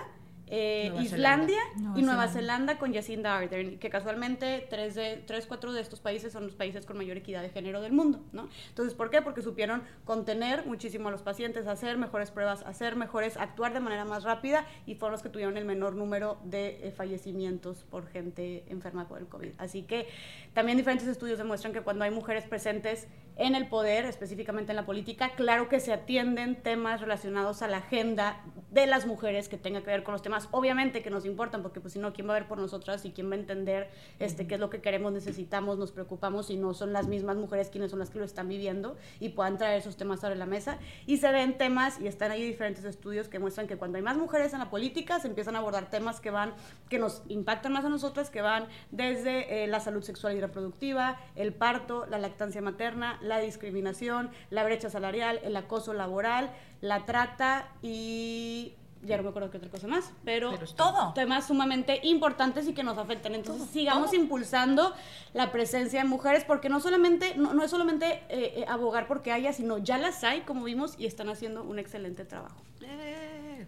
eh, 0.57 0.93
Islandia 1.01 1.59
Zelanda. 1.75 1.99
y 1.99 2.03
Nueva 2.03 2.15
Nueva 2.15 2.29
Zelanda. 2.29 2.45
Zelanda 2.45 2.79
con 2.79 2.95
Jacinda 2.95 3.37
Ardern, 3.37 3.79
que 3.79 3.91
casualmente 3.91 4.67
tres, 4.71 4.95
de, 4.95 5.23
tres, 5.27 5.47
cuatro 5.47 5.73
de 5.73 5.81
estos 5.81 6.01
países 6.01 6.33
son 6.33 6.45
los 6.45 6.55
países 6.55 6.87
con 6.87 6.97
mayor 6.97 7.17
equidad 7.17 7.43
de 7.43 7.49
género 7.51 7.81
del 7.81 7.93
mundo, 7.93 8.21
¿no? 8.33 8.49
Entonces, 8.69 8.95
¿por 8.95 9.11
qué? 9.11 9.21
Porque 9.23 9.43
supieron 9.43 9.83
contener 10.05 10.65
muchísimo 10.67 11.09
a 11.09 11.11
los 11.11 11.23
pacientes, 11.23 11.67
hacer 11.67 11.99
mejores 11.99 12.31
pruebas, 12.31 12.63
hacer 12.63 12.95
mejores, 12.95 13.37
actuar 13.37 13.73
de 13.73 13.81
manera 13.81 14.05
más 14.05 14.23
rápida 14.23 14.67
y 14.87 14.95
fueron 14.95 15.13
los 15.13 15.23
que 15.23 15.29
tuvieron 15.29 15.57
el 15.57 15.65
menor 15.65 15.95
número 15.95 16.39
de 16.45 16.87
eh, 16.87 16.93
fallecimientos 16.93 17.85
por 17.91 18.07
gente 18.07 18.65
enferma 18.69 19.09
por 19.09 19.19
el 19.19 19.27
COVID. 19.27 19.53
Así 19.59 19.83
que 19.83 20.07
también 20.53 20.79
diferentes 20.79 21.09
estudios 21.09 21.39
demuestran 21.39 21.73
que 21.73 21.81
cuando 21.81 22.05
hay 22.05 22.11
mujeres 22.11 22.45
presentes 22.45 23.09
en 23.37 23.55
el 23.55 23.67
poder, 23.67 24.05
específicamente 24.05 24.73
en 24.73 24.77
la 24.77 24.87
política, 24.87 25.33
claro 25.35 25.69
que 25.69 25.81
se 25.81 25.93
atienden 25.93 26.55
temas 26.63 27.01
relacionados 27.01 27.63
a 27.63 27.69
la 27.69 27.79
agenda 27.79 28.41
de 28.71 28.87
las 28.87 29.07
mujeres 29.07 29.49
que 29.49 29.57
tenga 29.57 29.83
que 29.83 29.91
ver 29.91 30.05
con 30.05 30.13
los 30.13 30.23
temas, 30.23 30.44
obviamente 30.51 31.03
que 31.03 31.11
nos 31.11 31.25
importan, 31.25 31.63
porque 31.63 31.81
pues 31.81 31.93
si 31.93 31.99
no, 31.99 32.13
¿quién 32.13 32.29
va 32.29 32.37
a 32.37 32.39
ver 32.39 32.49
por 32.49 32.59
nosotras 32.59 33.05
y 33.05 33.13
quién 33.13 33.31
va 33.31 33.35
a 33.35 33.39
entender 33.39 33.91
este, 34.19 34.47
qué 34.47 34.55
es 34.55 34.61
lo 34.61 34.71
que 34.71 34.81
queremos, 34.81 35.13
necesitamos, 35.13 35.79
nos 35.79 35.93
preocupamos 35.93 36.51
y 36.51 36.57
no 36.57 36.75
son 36.75 36.93
las 36.93 37.07
mismas 37.07 37.37
mujeres 37.37 37.69
quienes 37.69 37.91
son 37.91 37.99
las 37.99 38.11
que 38.11 38.19
lo 38.19 38.25
están 38.25 38.49
viviendo 38.49 38.97
y 39.21 39.31
puedan 39.31 39.59
traer 39.59 39.79
esos 39.79 39.97
temas 39.97 40.21
sobre 40.21 40.37
la 40.37 40.47
mesa? 40.47 40.79
Y 41.07 41.19
se 41.19 41.31
ven 41.31 41.59
temas 41.59 42.01
y 42.01 42.07
están 42.07 42.31
ahí 42.31 42.43
diferentes 42.43 42.85
estudios 42.85 43.29
que 43.29 43.39
muestran 43.39 43.67
que 43.67 43.77
cuando 43.77 43.97
hay 43.97 44.03
más 44.03 44.17
mujeres 44.17 44.53
en 44.53 44.59
la 44.59 44.71
política 44.71 45.21
se 45.21 45.29
empiezan 45.29 45.57
a 45.57 45.59
abordar 45.59 45.91
temas 45.91 46.21
que 46.21 46.31
van, 46.31 46.53
que 46.89 46.99
nos 46.99 47.23
impactan 47.29 47.73
más 47.73 47.85
a 47.85 47.89
nosotras, 47.89 48.31
que 48.31 48.43
van 48.43 48.67
desde 48.91 49.65
eh, 49.65 49.67
la 49.67 49.81
salud 49.81 50.03
sexual 50.03 50.37
y 50.37 50.41
reproductiva, 50.41 51.19
el 51.37 51.53
parto, 51.53 52.07
la 52.07 52.19
lactancia 52.19 52.61
materna, 52.61 53.19
la 53.23 53.39
discriminación, 53.39 54.31
la 54.51 54.65
brecha 54.65 54.91
salarial, 54.91 55.41
el 55.43 55.57
acoso 55.57 55.93
laboral, 55.95 56.51
la 56.81 57.07
trata 57.07 57.69
y 57.83 58.75
ya 59.05 59.17
no 59.17 59.23
me 59.23 59.29
acuerdo 59.31 59.51
qué 59.51 59.59
otra 59.59 59.71
cosa 59.71 59.87
más, 59.87 60.13
pero, 60.25 60.51
Pero 60.51 60.67
Todo. 60.75 61.13
temas 61.15 61.47
sumamente 61.47 62.01
importantes 62.03 62.67
y 62.69 62.75
que 62.75 62.83
nos 62.83 62.99
afectan. 62.99 63.35
Entonces 63.35 63.69
sigamos 63.71 64.13
impulsando 64.15 64.93
la 65.33 65.53
presencia 65.53 66.03
de 66.03 66.09
mujeres 66.09 66.45
porque 66.45 66.69
no 66.69 66.81
solamente 66.81 67.35
no, 67.37 67.55
no 67.55 67.65
es 67.65 67.71
solamente 67.71 68.23
eh, 68.29 68.55
eh, 68.57 68.65
abogar 68.69 69.07
porque 69.07 69.33
haya, 69.33 69.53
sino 69.53 69.79
ya 69.79 69.99
las 69.99 70.25
hay, 70.25 70.43
como 70.43 70.65
vimos, 70.65 70.95
y 70.99 71.07
están 71.07 71.29
haciendo 71.29 71.63
un 71.63 71.79
excelente 71.79 72.25
trabajo. 72.25 72.61
Eh, 72.83 73.67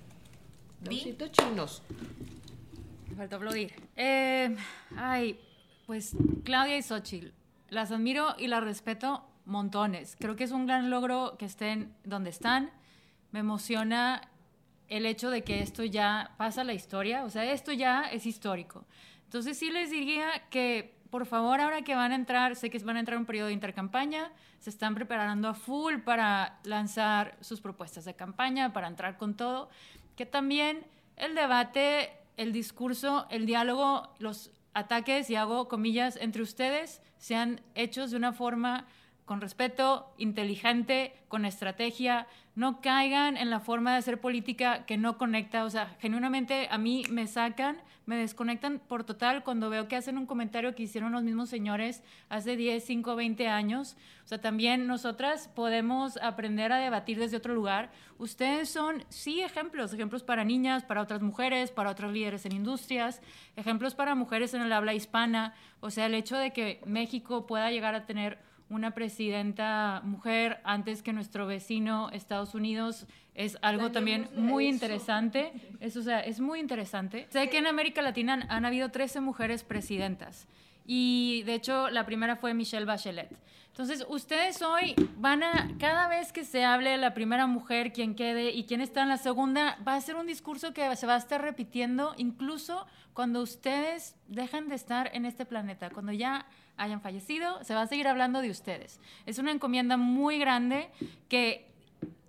chinos. 1.30 1.82
Me 3.08 3.16
faltó 3.16 3.36
aplaudir. 3.36 3.72
Eh, 3.96 4.56
ay, 4.96 5.40
pues 5.86 6.16
Claudia 6.44 6.76
y 6.76 6.82
Xochitl. 6.82 7.28
las 7.70 7.90
admiro 7.90 8.34
y 8.38 8.48
las 8.48 8.62
respeto 8.62 9.24
montones. 9.44 10.16
Creo 10.18 10.36
que 10.36 10.44
es 10.44 10.50
un 10.50 10.66
gran 10.66 10.90
logro 10.90 11.36
que 11.38 11.46
estén 11.46 11.94
donde 12.04 12.30
están. 12.30 12.70
Me 13.32 13.40
emociona 13.40 14.28
el 14.88 15.06
hecho 15.06 15.30
de 15.30 15.42
que 15.42 15.60
esto 15.60 15.84
ya 15.84 16.34
pasa 16.36 16.60
a 16.60 16.64
la 16.64 16.74
historia, 16.74 17.24
o 17.24 17.30
sea, 17.30 17.44
esto 17.44 17.72
ya 17.72 18.04
es 18.04 18.26
histórico. 18.26 18.84
Entonces 19.24 19.58
sí 19.58 19.70
les 19.70 19.90
diría 19.90 20.30
que 20.50 20.96
por 21.10 21.26
favor, 21.26 21.60
ahora 21.60 21.82
que 21.82 21.94
van 21.94 22.12
a 22.12 22.14
entrar, 22.14 22.56
sé 22.56 22.70
que 22.70 22.78
van 22.80 22.96
a 22.96 23.00
entrar 23.00 23.14
en 23.14 23.20
un 23.20 23.26
periodo 23.26 23.46
de 23.46 23.52
intercampaña, 23.52 24.32
se 24.58 24.70
están 24.70 24.94
preparando 24.94 25.48
a 25.48 25.54
full 25.54 25.98
para 25.98 26.58
lanzar 26.64 27.36
sus 27.40 27.60
propuestas 27.60 28.04
de 28.04 28.14
campaña, 28.14 28.72
para 28.72 28.88
entrar 28.88 29.16
con 29.16 29.34
todo, 29.34 29.70
que 30.16 30.26
también 30.26 30.86
el 31.16 31.34
debate, 31.34 32.10
el 32.36 32.52
discurso, 32.52 33.26
el 33.30 33.46
diálogo, 33.46 34.14
los 34.18 34.50
ataques, 34.74 35.30
y 35.30 35.36
hago 35.36 35.68
comillas, 35.68 36.16
entre 36.16 36.42
ustedes 36.42 37.00
sean 37.18 37.60
hechos 37.74 38.10
de 38.10 38.16
una 38.16 38.32
forma 38.32 38.86
con 39.24 39.40
respeto, 39.40 40.12
inteligente, 40.18 41.14
con 41.28 41.44
estrategia, 41.44 42.26
no 42.56 42.80
caigan 42.80 43.36
en 43.36 43.50
la 43.50 43.60
forma 43.60 43.92
de 43.92 43.98
hacer 43.98 44.18
política 44.18 44.86
que 44.86 44.96
no 44.96 45.18
conecta, 45.18 45.64
o 45.64 45.70
sea, 45.70 45.94
genuinamente 46.00 46.68
a 46.70 46.78
mí 46.78 47.04
me 47.10 47.26
sacan, 47.26 47.76
me 48.06 48.16
desconectan 48.16 48.78
por 48.78 49.04
total 49.04 49.44
cuando 49.44 49.68
veo 49.68 49.88
que 49.88 49.96
hacen 49.96 50.16
un 50.16 50.24
comentario 50.24 50.74
que 50.74 50.84
hicieron 50.84 51.12
los 51.12 51.22
mismos 51.22 51.50
señores 51.50 52.02
hace 52.30 52.56
10, 52.56 52.82
5, 52.82 53.14
20 53.14 53.48
años. 53.48 53.96
O 54.24 54.28
sea, 54.28 54.40
también 54.40 54.86
nosotras 54.86 55.48
podemos 55.48 56.16
aprender 56.22 56.72
a 56.72 56.78
debatir 56.78 57.18
desde 57.18 57.36
otro 57.36 57.54
lugar. 57.54 57.90
Ustedes 58.16 58.70
son, 58.70 59.04
sí, 59.10 59.42
ejemplos, 59.42 59.92
ejemplos 59.92 60.22
para 60.22 60.44
niñas, 60.44 60.82
para 60.82 61.02
otras 61.02 61.20
mujeres, 61.20 61.72
para 61.72 61.90
otros 61.90 62.12
líderes 62.12 62.46
en 62.46 62.52
industrias, 62.52 63.20
ejemplos 63.56 63.94
para 63.94 64.14
mujeres 64.14 64.54
en 64.54 64.62
el 64.62 64.72
habla 64.72 64.94
hispana. 64.94 65.54
O 65.80 65.90
sea, 65.90 66.06
el 66.06 66.14
hecho 66.14 66.38
de 66.38 66.52
que 66.52 66.80
México 66.86 67.46
pueda 67.46 67.70
llegar 67.70 67.94
a 67.94 68.06
tener 68.06 68.38
una 68.68 68.92
presidenta 68.92 70.00
mujer 70.04 70.60
antes 70.64 71.02
que 71.02 71.12
nuestro 71.12 71.46
vecino 71.46 72.10
Estados 72.10 72.54
Unidos 72.54 73.06
es 73.34 73.58
algo 73.62 73.92
también 73.92 74.28
muy 74.34 74.66
interesante. 74.66 75.52
Eso, 75.80 76.00
o 76.00 76.02
sea, 76.02 76.20
es 76.20 76.40
muy 76.40 76.58
interesante. 76.58 77.26
Sé 77.30 77.48
que 77.48 77.58
en 77.58 77.66
América 77.66 78.02
Latina 78.02 78.46
han, 78.48 78.64
habido 78.64 78.90
13 78.90 79.20
mujeres 79.20 79.62
presidentas 79.62 80.48
y 80.86 81.42
de 81.44 81.54
hecho 81.54 81.90
la 81.90 82.06
primera 82.06 82.36
fue 82.36 82.54
Michelle 82.54 82.86
Bachelet. 82.86 83.30
Entonces, 83.68 84.06
ustedes 84.08 84.62
hoy 84.62 84.94
van 85.18 85.42
a, 85.42 85.68
cada 85.78 86.08
vez 86.08 86.32
que 86.32 86.44
se 86.44 86.64
hable 86.64 86.90
de 86.90 86.96
la 86.96 87.12
primera 87.12 87.46
mujer, 87.46 87.92
quien 87.92 88.14
quede 88.14 88.52
y 88.52 88.64
quién 88.64 88.80
está 88.80 89.02
en 89.02 89.10
la 89.10 89.18
segunda, 89.18 89.78
va 89.86 89.96
a 89.96 90.00
ser 90.00 90.16
un 90.16 90.26
discurso 90.26 90.72
que 90.72 90.96
se 90.96 91.06
va 91.06 91.14
a 91.14 91.18
estar 91.18 91.42
repitiendo 91.42 92.14
incluso 92.16 92.86
cuando 93.12 93.42
ustedes 93.42 94.16
dejan 94.28 94.68
de 94.68 94.76
estar 94.76 95.10
en 95.12 95.26
este 95.26 95.44
planeta, 95.44 95.90
cuando 95.90 96.12
ya 96.12 96.46
hayan 96.76 97.00
fallecido, 97.00 97.62
se 97.64 97.74
va 97.74 97.82
a 97.82 97.86
seguir 97.86 98.08
hablando 98.08 98.40
de 98.40 98.50
ustedes. 98.50 99.00
Es 99.24 99.38
una 99.38 99.52
encomienda 99.52 99.96
muy 99.96 100.38
grande 100.38 100.90
que 101.28 101.66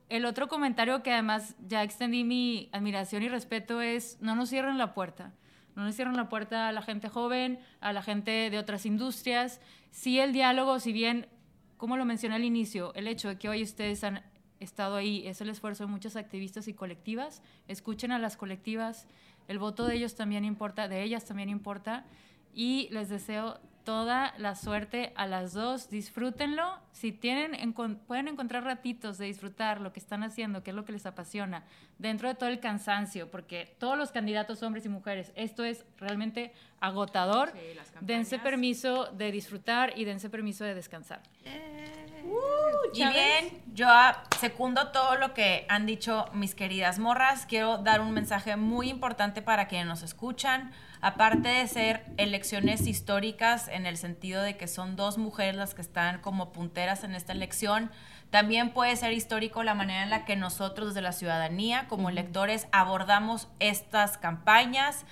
el 0.09 0.25
otro 0.25 0.47
comentario 0.47 1.03
que 1.03 1.11
además 1.11 1.55
ya 1.67 1.83
extendí 1.83 2.23
mi 2.23 2.69
admiración 2.71 3.23
y 3.23 3.29
respeto 3.29 3.81
es 3.81 4.17
no 4.21 4.35
nos 4.35 4.49
cierren 4.49 4.77
la 4.77 4.93
puerta. 4.93 5.33
No 5.75 5.83
nos 5.83 5.95
cierren 5.95 6.15
la 6.15 6.29
puerta 6.29 6.69
a 6.69 6.71
la 6.71 6.81
gente 6.81 7.07
joven, 7.07 7.59
a 7.81 7.93
la 7.93 8.01
gente 8.01 8.49
de 8.49 8.57
otras 8.57 8.85
industrias. 8.85 9.61
Sí 9.91 10.19
el 10.19 10.33
diálogo, 10.33 10.79
si 10.79 10.91
bien, 10.91 11.27
como 11.77 11.97
lo 11.97 12.05
mencioné 12.05 12.35
al 12.35 12.43
inicio, 12.43 12.93
el 12.95 13.07
hecho 13.07 13.29
de 13.29 13.37
que 13.37 13.47
hoy 13.47 13.61
ustedes 13.61 14.03
han 14.03 14.23
estado 14.59 14.95
ahí 14.95 15.27
es 15.27 15.39
el 15.41 15.49
esfuerzo 15.49 15.85
de 15.85 15.91
muchas 15.91 16.15
activistas 16.15 16.67
y 16.67 16.73
colectivas. 16.73 17.43
Escuchen 17.67 18.11
a 18.11 18.17
las 18.17 18.37
colectivas. 18.37 19.07
El 19.47 19.59
voto 19.59 19.85
de 19.85 19.95
ellos 19.95 20.15
también 20.15 20.45
importa, 20.45 20.87
de 20.87 21.03
ellas 21.03 21.25
también 21.25 21.49
importa. 21.49 22.05
Y 22.55 22.87
les 22.89 23.09
deseo 23.09 23.59
toda 23.87 24.33
la 24.37 24.55
suerte 24.55 25.13
a 25.15 25.27
las 25.27 25.53
dos. 25.53 25.89
Disfrútenlo. 25.89 26.77
Si 26.91 27.13
tienen, 27.13 27.73
pueden 28.05 28.27
encontrar 28.27 28.65
ratitos 28.65 29.17
de 29.17 29.27
disfrutar 29.27 29.79
lo 29.79 29.93
que 29.93 30.01
están 30.01 30.23
haciendo, 30.23 30.61
que 30.61 30.71
es 30.71 30.75
lo 30.75 30.83
que 30.83 30.91
les 30.91 31.05
apasiona, 31.05 31.63
dentro 31.97 32.27
de 32.27 32.35
todo 32.35 32.49
el 32.49 32.59
cansancio, 32.59 33.31
porque 33.31 33.77
todos 33.79 33.97
los 33.97 34.11
candidatos, 34.11 34.61
hombres 34.61 34.85
y 34.85 34.89
mujeres, 34.89 35.31
esto 35.35 35.63
es 35.63 35.85
realmente 35.95 36.51
agotador. 36.81 37.53
dense 38.01 38.39
permiso 38.39 39.05
de 39.13 39.31
disfrutar 39.31 39.97
y 39.97 40.03
dense 40.03 40.29
permiso 40.29 40.65
de 40.65 40.75
descansar. 40.75 41.21
Uh, 42.25 42.93
y 42.93 43.07
bien, 43.07 43.63
yo 43.73 43.87
secundo 44.37 44.89
todo 44.89 45.15
lo 45.15 45.33
que 45.33 45.65
han 45.69 45.85
dicho 45.85 46.25
mis 46.33 46.55
queridas 46.55 46.99
morras. 46.99 47.45
Quiero 47.45 47.77
dar 47.77 48.01
un 48.01 48.11
mensaje 48.11 48.57
muy 48.57 48.89
importante 48.89 49.41
para 49.41 49.69
quienes 49.69 49.87
nos 49.87 50.03
escuchan 50.03 50.73
aparte 51.01 51.49
de 51.49 51.67
ser 51.67 52.05
elecciones 52.17 52.87
históricas 52.87 53.67
en 53.67 53.85
el 53.85 53.97
sentido 53.97 54.41
de 54.41 54.57
que 54.57 54.67
son 54.67 54.95
dos 54.95 55.17
mujeres 55.17 55.55
las 55.55 55.73
que 55.73 55.81
están 55.81 56.21
como 56.21 56.51
punteras 56.51 57.03
en 57.03 57.15
esta 57.15 57.33
elección, 57.33 57.91
también 58.29 58.71
puede 58.71 58.95
ser 58.97 59.13
histórico 59.13 59.63
la 59.63 59.73
manera 59.73 60.03
en 60.03 60.09
la 60.09 60.25
que 60.25 60.35
nosotros 60.35 60.89
desde 60.89 61.01
la 61.01 61.13
ciudadanía, 61.13 61.87
como 61.87 62.09
electores, 62.09 62.67
abordamos 62.71 63.47
estas 63.59 64.17
campañas. 64.17 65.05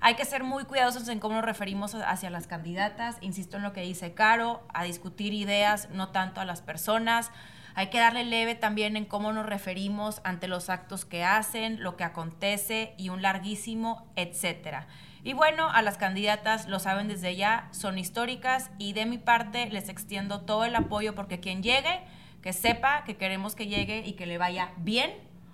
Hay 0.00 0.16
que 0.16 0.26
ser 0.26 0.44
muy 0.44 0.64
cuidadosos 0.64 1.08
en 1.08 1.18
cómo 1.18 1.36
nos 1.36 1.44
referimos 1.44 1.94
hacia 1.94 2.28
las 2.28 2.46
candidatas, 2.46 3.16
insisto 3.22 3.56
en 3.56 3.62
lo 3.62 3.72
que 3.72 3.80
dice 3.80 4.12
Caro, 4.12 4.62
a 4.74 4.84
discutir 4.84 5.32
ideas, 5.32 5.88
no 5.90 6.08
tanto 6.08 6.42
a 6.42 6.44
las 6.44 6.60
personas. 6.60 7.30
Hay 7.74 7.88
que 7.88 7.98
darle 7.98 8.24
leve 8.24 8.54
también 8.54 8.96
en 8.96 9.06
cómo 9.06 9.32
nos 9.32 9.46
referimos 9.46 10.20
ante 10.24 10.46
los 10.46 10.68
actos 10.68 11.04
que 11.04 11.24
hacen, 11.24 11.82
lo 11.82 11.96
que 11.96 12.04
acontece 12.04 12.92
y 12.98 13.08
un 13.08 13.22
larguísimo 13.22 14.06
etcétera. 14.14 14.88
Y 15.24 15.32
bueno, 15.32 15.68
a 15.68 15.82
las 15.82 15.98
candidatas, 15.98 16.68
lo 16.68 16.78
saben 16.78 17.08
desde 17.08 17.36
ya, 17.36 17.68
son 17.72 17.98
históricas 17.98 18.70
y 18.78 18.92
de 18.92 19.06
mi 19.06 19.18
parte 19.18 19.68
les 19.70 19.88
extiendo 19.88 20.42
todo 20.42 20.64
el 20.64 20.76
apoyo 20.76 21.14
porque 21.14 21.40
quien 21.40 21.62
llegue, 21.62 22.00
que 22.42 22.52
sepa 22.52 23.04
que 23.04 23.16
queremos 23.16 23.54
que 23.54 23.66
llegue 23.66 24.02
y 24.06 24.12
que 24.12 24.26
le 24.26 24.38
vaya 24.38 24.72
bien, 24.78 25.12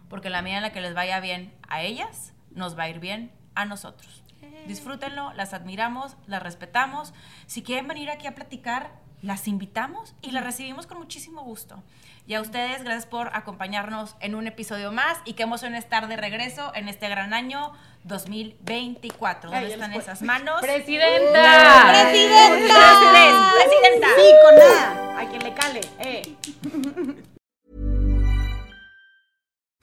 porque 0.09 0.31
la 0.31 0.43
medida 0.43 0.59
en 0.59 0.63
la 0.65 0.73
que 0.73 0.81
les 0.81 0.95
vaya 0.95 1.21
bien 1.21 1.55
a 1.69 1.83
ellas, 1.83 2.35
nos 2.51 2.79
va 2.79 2.85
a 2.85 2.89
ir 2.89 3.01
bien 3.01 3.33
a 3.55 3.65
nosotros. 3.65 4.23
Disfrútenlo, 4.67 5.33
las 5.33 5.55
admiramos, 5.55 6.17
las 6.27 6.43
respetamos. 6.43 7.13
Si 7.47 7.63
quieren 7.63 7.89
venir 7.89 8.11
aquí 8.11 8.27
a 8.27 8.35
platicar, 8.35 8.93
las 9.25 9.49
invitamos 9.49 10.15
y 10.21 10.31
las 10.33 10.45
recibimos 10.45 10.87
con 10.87 10.99
muchísimo 10.99 11.43
gusto. 11.43 11.83
Y 12.27 12.35
a 12.35 12.41
ustedes, 12.41 12.83
gracias 12.85 13.07
por 13.07 13.29
acompañarnos 13.35 14.17
en 14.21 14.35
un 14.35 14.47
episodio 14.47 14.93
más 14.93 15.19
y 15.25 15.35
qué 15.35 15.43
emoción 15.43 15.75
estar 15.75 16.09
de 16.09 16.17
regreso 16.17 16.73
en 16.75 16.89
este 16.89 17.09
gran 17.09 17.35
año 17.35 17.73
2024. 18.05 19.51
¿Dónde 19.51 19.73
están 19.73 19.93
esas 19.93 20.23
manos? 20.23 20.61
¡Presidenta! 20.61 21.87
¡Presidenta! 21.91 23.01
¡Presidenta! 23.55 24.09
Sí, 24.17 24.33
con 24.43 24.57
nada. 24.57 25.21
A 25.21 25.29
quien 25.29 25.43
le 25.43 25.55
cale. 25.55 25.81
Eh. 25.99 27.25